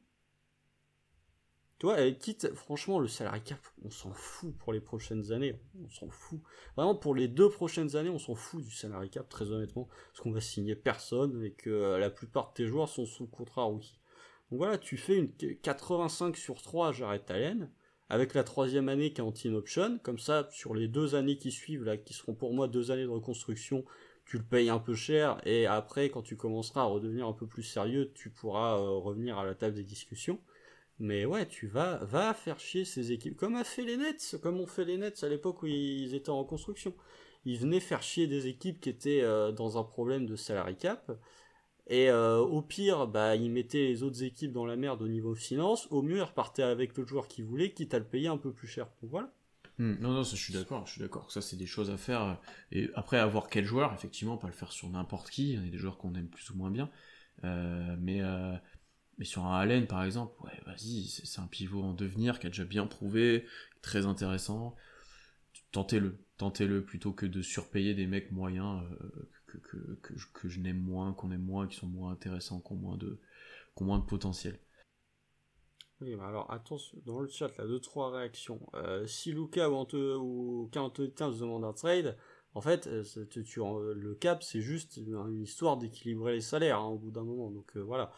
Tu 1.78 1.86
vois, 1.86 2.10
quitte, 2.10 2.52
franchement, 2.54 2.98
le 2.98 3.06
salary 3.06 3.42
cap, 3.42 3.60
on 3.84 3.90
s'en 3.90 4.12
fout 4.12 4.56
pour 4.58 4.72
les 4.72 4.80
prochaines 4.80 5.30
années. 5.30 5.60
On 5.80 5.88
s'en 5.90 6.08
fout. 6.08 6.40
Vraiment, 6.76 6.96
pour 6.96 7.14
les 7.14 7.28
deux 7.28 7.50
prochaines 7.50 7.94
années, 7.94 8.10
on 8.10 8.18
s'en 8.18 8.34
fout 8.34 8.64
du 8.64 8.70
salary 8.72 9.10
cap, 9.10 9.28
très 9.28 9.52
honnêtement. 9.52 9.88
Parce 10.08 10.22
qu'on 10.22 10.32
va 10.32 10.40
signer 10.40 10.74
personne 10.74 11.44
et 11.44 11.52
que 11.52 11.96
la 11.98 12.10
plupart 12.10 12.48
de 12.50 12.54
tes 12.54 12.66
joueurs 12.66 12.88
sont 12.88 13.06
sous 13.06 13.28
contrat 13.28 13.62
rookie. 13.62 14.00
Donc 14.54 14.60
voilà, 14.60 14.78
tu 14.78 14.96
fais 14.96 15.16
une 15.16 15.32
85 15.32 16.36
sur 16.36 16.62
3 16.62 16.92
Jared 16.92 17.28
Allen, 17.28 17.72
avec 18.08 18.34
la 18.34 18.44
troisième 18.44 18.88
année 18.88 19.12
qui 19.12 19.20
est 19.20 19.24
en 19.24 19.32
team 19.32 19.56
option. 19.56 19.98
Comme 20.04 20.20
ça, 20.20 20.46
sur 20.52 20.76
les 20.76 20.86
deux 20.86 21.16
années 21.16 21.38
qui 21.38 21.50
suivent, 21.50 21.82
là, 21.82 21.96
qui 21.96 22.14
seront 22.14 22.36
pour 22.36 22.54
moi 22.54 22.68
deux 22.68 22.92
années 22.92 23.02
de 23.02 23.08
reconstruction, 23.08 23.84
tu 24.24 24.38
le 24.38 24.44
payes 24.44 24.70
un 24.70 24.78
peu 24.78 24.94
cher. 24.94 25.40
Et 25.44 25.66
après, 25.66 26.08
quand 26.08 26.22
tu 26.22 26.36
commenceras 26.36 26.82
à 26.82 26.84
redevenir 26.84 27.26
un 27.26 27.32
peu 27.32 27.48
plus 27.48 27.64
sérieux, 27.64 28.12
tu 28.14 28.30
pourras 28.30 28.78
euh, 28.78 28.90
revenir 28.90 29.38
à 29.38 29.44
la 29.44 29.56
table 29.56 29.74
des 29.74 29.82
discussions. 29.82 30.38
Mais 31.00 31.24
ouais, 31.24 31.48
tu 31.48 31.66
vas, 31.66 31.96
va 32.04 32.32
faire 32.32 32.60
chier 32.60 32.84
ces 32.84 33.10
équipes, 33.10 33.36
comme 33.36 33.56
a 33.56 33.64
fait 33.64 33.82
les 33.82 33.96
Nets, 33.96 34.36
comme 34.40 34.60
ont 34.60 34.68
fait 34.68 34.84
les 34.84 34.98
Nets 34.98 35.24
à 35.24 35.28
l'époque 35.28 35.64
où 35.64 35.66
ils 35.66 36.14
étaient 36.14 36.30
en 36.30 36.44
construction. 36.44 36.94
Ils 37.44 37.58
venaient 37.58 37.80
faire 37.80 38.04
chier 38.04 38.28
des 38.28 38.46
équipes 38.46 38.80
qui 38.80 38.88
étaient 38.88 39.22
euh, 39.22 39.50
dans 39.50 39.78
un 39.78 39.82
problème 39.82 40.26
de 40.26 40.36
salary 40.36 40.76
cap, 40.76 41.10
et 41.86 42.08
euh, 42.08 42.38
au 42.38 42.62
pire, 42.62 43.06
bah, 43.06 43.36
ils 43.36 43.50
mettaient 43.50 43.86
les 43.86 44.02
autres 44.02 44.22
équipes 44.22 44.52
dans 44.52 44.64
la 44.64 44.76
merde 44.76 45.02
au 45.02 45.08
niveau 45.08 45.34
finance, 45.34 45.86
au 45.90 46.02
mieux, 46.02 46.16
ils 46.16 46.22
repartaient 46.22 46.62
avec 46.62 46.96
le 46.96 47.06
joueur 47.06 47.28
qu'ils 47.28 47.44
voulaient, 47.44 47.72
quitte 47.72 47.92
à 47.92 47.98
le 47.98 48.06
payer 48.06 48.28
un 48.28 48.38
peu 48.38 48.52
plus 48.52 48.68
cher. 48.68 48.88
Voilà. 49.02 49.30
Hmm, 49.78 49.96
non, 50.00 50.12
non, 50.12 50.24
ça, 50.24 50.36
je 50.36 50.42
suis 50.42 50.54
d'accord, 50.54 50.86
je 50.86 50.92
suis 50.92 51.00
d'accord. 51.00 51.30
Ça, 51.30 51.42
c'est 51.42 51.56
des 51.56 51.66
choses 51.66 51.90
à 51.90 51.98
faire. 51.98 52.40
Et 52.72 52.88
après, 52.94 53.18
avoir 53.18 53.48
quel 53.48 53.64
joueur, 53.64 53.92
effectivement, 53.92 54.38
pas 54.38 54.46
le 54.46 54.52
faire 54.54 54.72
sur 54.72 54.88
n'importe 54.88 55.30
qui. 55.30 55.52
Il 55.52 55.64
y 55.64 55.68
a 55.68 55.70
des 55.70 55.78
joueurs 55.78 55.98
qu'on 55.98 56.14
aime 56.14 56.28
plus 56.28 56.48
ou 56.50 56.56
moins 56.56 56.70
bien. 56.70 56.90
Euh, 57.44 57.96
mais 57.98 58.22
mais 59.18 59.24
sur 59.24 59.44
un 59.44 59.56
Allen, 59.56 59.86
par 59.86 60.02
exemple, 60.02 60.34
ouais, 60.42 60.60
vas-y, 60.66 61.04
c'est 61.06 61.40
un 61.40 61.46
pivot 61.46 61.82
en 61.82 61.92
devenir 61.92 62.40
qui 62.40 62.48
a 62.48 62.50
déjà 62.50 62.64
bien 62.64 62.86
prouvé, 62.86 63.46
très 63.80 64.06
intéressant. 64.06 64.74
Tentez-le, 65.70 66.18
tentez-le 66.36 66.84
plutôt 66.84 67.12
que 67.12 67.26
de 67.26 67.40
surpayer 67.40 67.94
des 67.94 68.06
mecs 68.06 68.32
moyens 68.32 68.82
euh, 69.54 69.98
que, 70.02 70.14
que, 70.14 70.32
que, 70.32 70.48
je, 70.48 70.60
n'aime 70.60 70.80
moins, 70.80 71.12
qu'on 71.12 71.30
aime 71.30 71.44
moins, 71.44 71.66
qui 71.66 71.76
sont 71.76 71.86
moins 71.86 72.12
intéressants, 72.12 72.60
qui 72.60 72.72
ont 72.72 72.76
moins 72.76 72.96
de, 72.96 73.18
moins 73.80 73.98
de 73.98 74.04
potentiel. 74.04 74.58
Oui, 76.00 76.14
alors 76.14 76.50
attention, 76.50 76.98
dans 77.06 77.20
le 77.20 77.28
chat, 77.28 77.56
là, 77.56 77.66
deux, 77.66 77.80
trois 77.80 78.10
réactions. 78.10 78.60
Euh, 78.74 79.06
si 79.06 79.32
Luca 79.32 79.70
ou, 79.70 79.74
Ante, 79.74 79.94
ou 79.94 80.68
se 80.72 81.40
demande 81.40 81.64
un 81.64 81.72
trade, 81.72 82.16
en 82.54 82.60
fait, 82.60 82.86
euh, 82.86 83.02
tu, 83.26 83.60
le 83.60 84.14
cap, 84.14 84.42
c'est 84.42 84.60
juste 84.60 84.96
une 84.96 85.42
histoire 85.42 85.76
d'équilibrer 85.76 86.34
les 86.34 86.40
salaires 86.40 86.78
hein, 86.80 86.88
au 86.88 86.98
bout 86.98 87.10
d'un 87.10 87.24
moment. 87.24 87.50
Donc 87.50 87.76
voilà. 87.76 88.12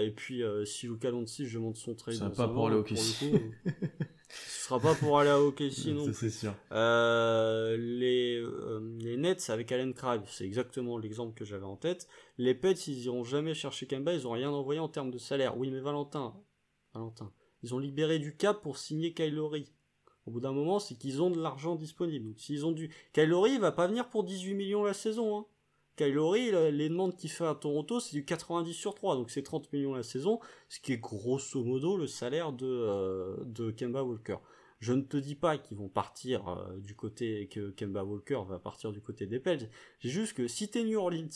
et 0.00 0.12
puis, 0.12 0.42
si 0.64 0.86
Luca 0.86 1.10
je 1.10 1.58
monte 1.58 1.76
son 1.76 1.94
trade, 1.94 2.14
ça 2.14 2.30
pas 2.30 2.48
pour 2.48 2.68
aller 2.68 2.76
au 2.76 2.84
Ce 4.28 4.64
sera 4.64 4.80
pas 4.80 4.94
pour 4.94 5.18
aller 5.18 5.30
à 5.30 5.40
OKC 5.40 5.86
non 5.88 6.12
C'est 6.12 6.30
sûr. 6.30 6.54
Euh, 6.72 7.76
les, 7.76 8.36
euh, 8.36 8.80
les 8.98 9.16
Nets 9.16 9.50
avec 9.50 9.70
Allen 9.70 9.94
Crabbe, 9.94 10.24
c'est 10.26 10.44
exactement 10.44 10.98
l'exemple 10.98 11.34
que 11.34 11.44
j'avais 11.44 11.64
en 11.64 11.76
tête. 11.76 12.08
Les 12.38 12.54
Pets, 12.54 12.88
ils 12.88 13.04
iront 13.04 13.22
jamais 13.22 13.54
chercher 13.54 13.86
Kemba, 13.86 14.12
ils 14.14 14.26
ont 14.26 14.32
rien 14.32 14.50
envoyé 14.50 14.80
en 14.80 14.88
termes 14.88 15.10
de 15.10 15.18
salaire. 15.18 15.56
Oui, 15.56 15.70
mais 15.70 15.80
Valentin, 15.80 16.34
Valentin, 16.94 17.32
ils 17.62 17.74
ont 17.74 17.78
libéré 17.78 18.18
du 18.18 18.36
cap 18.36 18.60
pour 18.60 18.78
signer 18.78 19.14
Kylori. 19.14 19.72
Au 20.26 20.32
bout 20.32 20.40
d'un 20.40 20.52
moment, 20.52 20.80
c'est 20.80 20.96
qu'ils 20.96 21.22
ont 21.22 21.30
de 21.30 21.40
l'argent 21.40 21.76
disponible. 21.76 22.26
Donc, 22.26 22.40
s'ils 22.40 22.66
ont 22.66 22.72
du, 22.72 22.92
Kylori, 23.12 23.52
il 23.52 23.60
va 23.60 23.70
pas 23.70 23.86
venir 23.86 24.08
pour 24.08 24.24
18 24.24 24.54
millions 24.54 24.82
la 24.82 24.94
saison. 24.94 25.38
Hein. 25.38 25.46
Kylori, 25.96 26.50
les 26.72 26.88
demandes 26.88 27.16
qu'il 27.16 27.30
fait 27.30 27.46
à 27.46 27.54
Toronto, 27.54 28.00
c'est 28.00 28.12
du 28.12 28.24
90 28.24 28.72
sur 28.74 28.94
3, 28.94 29.16
donc 29.16 29.30
c'est 29.30 29.42
30 29.42 29.72
millions 29.72 29.94
la 29.94 30.02
saison, 30.02 30.40
ce 30.68 30.80
qui 30.80 30.92
est 30.92 30.98
grosso 30.98 31.64
modo 31.64 31.96
le 31.96 32.06
salaire 32.06 32.52
de, 32.52 32.66
euh, 32.66 33.36
de 33.44 33.70
Kemba 33.70 34.02
Walker. 34.02 34.36
Je 34.78 34.92
ne 34.92 35.00
te 35.00 35.16
dis 35.16 35.34
pas 35.34 35.56
qu'ils 35.56 35.78
vont 35.78 35.88
partir 35.88 36.48
euh, 36.48 36.76
du 36.78 36.94
côté, 36.94 37.48
que 37.48 37.70
Kemba 37.70 38.04
Walker 38.04 38.42
va 38.46 38.58
partir 38.58 38.92
du 38.92 39.00
côté 39.00 39.26
des 39.26 39.40
Pels. 39.40 39.70
J'ai 40.00 40.10
juste 40.10 40.34
que 40.34 40.46
si 40.46 40.68
t'es 40.68 40.84
New 40.84 40.98
Orleans 40.98 41.28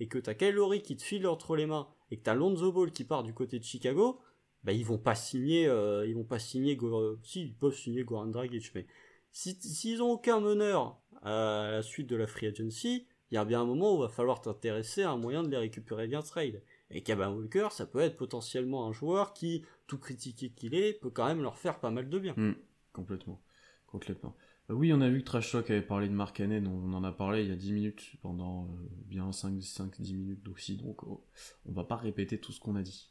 et 0.00 0.08
que 0.08 0.18
t'as 0.18 0.34
Kylori 0.34 0.82
qui 0.82 0.96
te 0.96 1.02
file 1.02 1.26
entre 1.28 1.54
les 1.54 1.66
mains 1.66 1.88
et 2.10 2.18
que 2.18 2.22
t'as 2.24 2.34
Lonzo 2.34 2.72
Ball 2.72 2.90
qui 2.90 3.04
part 3.04 3.22
du 3.22 3.32
côté 3.32 3.60
de 3.60 3.64
Chicago, 3.64 4.20
bah 4.64 4.72
ils 4.72 4.84
vont 4.84 4.98
pas 4.98 5.14
signer, 5.14 5.68
euh, 5.68 6.06
ils 6.06 6.14
vont 6.14 6.24
pas 6.24 6.40
signer, 6.40 6.76
si 7.22 7.42
ils 7.42 7.54
peuvent 7.54 7.76
signer 7.76 8.02
Goran 8.02 8.26
Dragic, 8.26 8.74
mais 8.74 8.86
s'ils 9.30 9.56
si, 9.62 9.96
ont 10.00 10.10
aucun 10.10 10.40
meneur 10.40 11.00
à 11.22 11.68
la 11.70 11.82
suite 11.82 12.08
de 12.08 12.16
la 12.16 12.26
free 12.26 12.48
agency, 12.48 13.06
il 13.30 13.34
y 13.34 13.38
a 13.38 13.44
bien 13.44 13.62
un 13.62 13.64
moment 13.64 13.92
où 13.92 13.96
il 13.96 14.02
va 14.02 14.08
falloir 14.08 14.40
t'intéresser 14.40 15.02
à 15.02 15.10
un 15.10 15.16
moyen 15.16 15.42
de 15.42 15.48
les 15.48 15.56
récupérer 15.56 16.06
bien 16.06 16.22
trade. 16.22 16.62
Et 16.90 17.02
Kevin 17.02 17.28
Walker, 17.28 17.68
ça 17.70 17.86
peut 17.86 18.00
être 18.00 18.16
potentiellement 18.16 18.86
un 18.86 18.92
joueur 18.92 19.34
qui, 19.34 19.64
tout 19.86 19.98
critiqué 19.98 20.50
qu'il 20.50 20.74
est, 20.74 20.94
peut 20.94 21.10
quand 21.10 21.26
même 21.26 21.42
leur 21.42 21.58
faire 21.58 21.80
pas 21.80 21.90
mal 21.90 22.08
de 22.08 22.18
bien. 22.18 22.34
Hmm, 22.36 22.54
complètement. 22.92 23.40
Complètement. 23.86 24.34
Euh, 24.70 24.74
oui, 24.74 24.92
on 24.92 25.00
a 25.00 25.08
vu 25.08 25.20
que 25.20 25.24
Trash 25.24 25.52
Talk 25.52 25.70
avait 25.70 25.82
parlé 25.82 26.08
de 26.08 26.14
Mark 26.14 26.38
Hannon, 26.40 26.64
on 26.66 26.92
en 26.92 27.04
a 27.04 27.12
parlé 27.12 27.42
il 27.42 27.48
y 27.48 27.52
a 27.52 27.56
10 27.56 27.72
minutes, 27.72 28.12
pendant 28.22 28.64
euh, 28.64 28.88
bien 29.06 29.30
5-10 29.30 30.14
minutes 30.14 30.48
aussi, 30.48 30.76
donc 30.76 31.02
oh, 31.04 31.24
on 31.66 31.72
va 31.72 31.84
pas 31.84 31.96
répéter 31.96 32.38
tout 32.38 32.52
ce 32.52 32.60
qu'on 32.60 32.76
a 32.76 32.82
dit. 32.82 33.10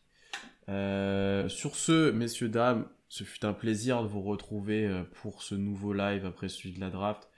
Euh, 0.70 1.48
sur 1.50 1.76
ce, 1.76 2.12
messieurs, 2.12 2.50
dames, 2.50 2.88
ce 3.10 3.24
fut 3.24 3.46
un 3.46 3.54
plaisir 3.54 4.04
de 4.04 4.08
vous 4.08 4.22
retrouver 4.22 5.04
pour 5.22 5.42
ce 5.42 5.56
nouveau 5.56 5.94
live 5.94 6.26
après 6.26 6.50
celui 6.50 6.74
de 6.74 6.80
la 6.80 6.90
draft. 6.90 7.30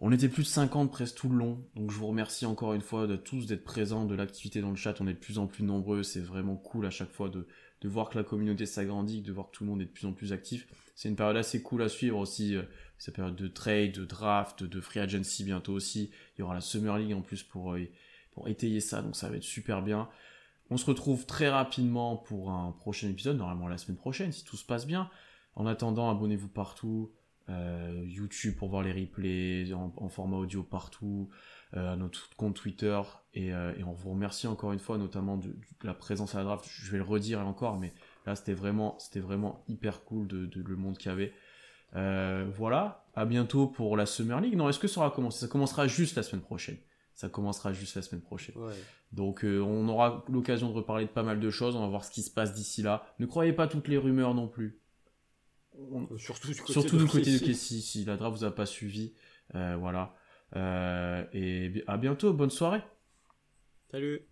On 0.00 0.12
était 0.12 0.28
plus 0.28 0.44
de 0.44 0.48
50 0.48 0.92
presque 0.92 1.16
tout 1.16 1.28
le 1.28 1.36
long, 1.36 1.64
donc 1.74 1.90
je 1.90 1.96
vous 1.96 2.06
remercie 2.06 2.46
encore 2.46 2.72
une 2.72 2.82
fois 2.82 3.08
de 3.08 3.16
tous 3.16 3.46
d'être 3.46 3.64
présents, 3.64 4.04
de 4.04 4.14
l'activité 4.14 4.60
dans 4.60 4.70
le 4.70 4.76
chat, 4.76 5.00
on 5.00 5.08
est 5.08 5.14
de 5.14 5.18
plus 5.18 5.38
en 5.38 5.48
plus 5.48 5.64
nombreux, 5.64 6.04
c'est 6.04 6.20
vraiment 6.20 6.54
cool 6.54 6.86
à 6.86 6.90
chaque 6.90 7.10
fois 7.10 7.28
de, 7.28 7.48
voir 7.82 8.08
que 8.08 8.16
la 8.16 8.22
communauté 8.22 8.64
s'agrandit, 8.64 9.22
de 9.22 9.32
voir 9.32 9.50
que 9.50 9.56
tout 9.56 9.64
le 9.64 9.70
monde 9.70 9.82
est 9.82 9.86
de 9.86 9.90
plus 9.90 10.06
en 10.06 10.12
plus 10.12 10.32
actif. 10.32 10.68
C'est 10.94 11.08
une 11.08 11.16
période 11.16 11.36
assez 11.36 11.62
cool 11.62 11.82
à 11.82 11.88
suivre 11.88 12.18
aussi, 12.18 12.54
euh, 12.54 12.62
cette 12.98 13.16
période 13.16 13.34
de 13.34 13.48
trade, 13.48 13.90
de 13.90 14.04
draft, 14.04 14.62
de 14.62 14.80
free 14.80 15.00
agency 15.00 15.42
bientôt 15.42 15.72
aussi. 15.72 16.10
Il 16.36 16.40
y 16.40 16.42
aura 16.42 16.54
la 16.54 16.60
Summer 16.60 16.96
League 16.96 17.14
en 17.14 17.20
plus 17.20 17.42
pour, 17.42 17.72
euh, 17.74 17.88
pour 18.30 18.46
étayer 18.46 18.80
ça, 18.80 19.02
donc 19.02 19.16
ça 19.16 19.28
va 19.28 19.36
être 19.36 19.42
super 19.42 19.82
bien. 19.82 20.08
On 20.70 20.76
se 20.76 20.86
retrouve 20.86 21.26
très 21.26 21.48
rapidement 21.48 22.16
pour 22.16 22.52
un 22.52 22.70
prochain 22.70 23.08
épisode, 23.08 23.36
normalement 23.36 23.66
la 23.66 23.78
semaine 23.78 23.96
prochaine, 23.96 24.30
si 24.30 24.44
tout 24.44 24.56
se 24.56 24.64
passe 24.64 24.86
bien. 24.86 25.10
En 25.56 25.66
attendant, 25.66 26.08
abonnez-vous 26.08 26.48
partout, 26.48 27.10
euh, 27.50 28.04
YouTube 28.06 28.56
pour 28.56 28.68
voir 28.68 28.82
les 28.82 28.92
replays 28.92 29.72
en, 29.72 30.08
format 30.08 30.36
audio 30.36 30.62
partout, 30.62 31.30
euh, 31.74 31.96
notre 31.96 32.28
compte 32.36 32.54
Twitter 32.54 33.00
euh, 33.38 33.74
et, 33.74 33.84
on 33.84 33.92
vous 33.92 34.10
remercie 34.10 34.46
encore 34.46 34.72
une 34.72 34.78
fois 34.78 34.98
notamment 34.98 35.38
de, 35.38 35.56
la 35.82 35.94
présence 35.94 36.34
à 36.34 36.38
la 36.38 36.44
draft. 36.44 36.68
Je 36.68 36.90
vais 36.90 36.98
le 36.98 37.04
redire 37.04 37.46
encore, 37.46 37.78
mais 37.78 37.94
là 38.26 38.36
c'était 38.36 38.52
vraiment 38.52 38.98
c'était 38.98 39.20
vraiment 39.20 39.64
hyper 39.66 40.04
cool 40.04 40.26
de, 40.26 40.50
le 40.54 40.76
monde 40.76 40.98
qu'il 40.98 41.10
y 41.10 41.14
avait. 41.14 41.32
voilà, 42.54 43.06
à 43.14 43.24
bientôt 43.24 43.66
pour 43.66 43.96
la 43.96 44.04
Summer 44.04 44.40
League. 44.42 44.54
Non, 44.56 44.68
est-ce 44.68 44.78
que 44.78 44.88
ça 44.88 45.00
aura 45.00 45.10
commencé? 45.10 45.40
Ça 45.40 45.48
commencera 45.48 45.86
juste 45.86 46.16
la 46.16 46.22
semaine 46.22 46.42
prochaine. 46.42 46.76
Ça 47.14 47.30
commencera 47.30 47.72
juste 47.72 47.96
la 47.96 48.02
semaine 48.02 48.22
prochaine. 48.22 48.54
Donc 49.12 49.40
on 49.44 49.88
aura 49.88 50.22
l'occasion 50.28 50.68
de 50.68 50.74
reparler 50.74 51.06
de 51.06 51.10
pas 51.10 51.22
mal 51.22 51.40
de 51.40 51.50
choses. 51.50 51.76
On 51.76 51.80
va 51.80 51.88
voir 51.88 52.04
ce 52.04 52.10
qui 52.10 52.22
se 52.22 52.30
passe 52.30 52.52
d'ici 52.52 52.82
là. 52.82 53.06
Ne 53.18 53.24
croyez 53.26 53.54
pas 53.54 53.68
toutes 53.68 53.88
les 53.88 53.96
rumeurs 53.96 54.34
non 54.34 54.48
plus 54.48 54.77
surtout 56.16 56.48
du 56.48 56.60
côté 56.60 56.72
surtout 56.72 56.96
de, 56.96 57.04
du 57.04 57.08
côté 57.08 57.38
de 57.38 57.52
si 57.52 58.04
la 58.04 58.16
draft 58.16 58.38
vous 58.38 58.44
a 58.44 58.54
pas 58.54 58.66
suivi. 58.66 59.14
Euh, 59.54 59.76
voilà. 59.76 60.14
Euh, 60.56 61.24
et 61.32 61.84
à 61.86 61.96
bientôt, 61.96 62.32
bonne 62.32 62.50
soirée. 62.50 62.82
Salut. 63.90 64.27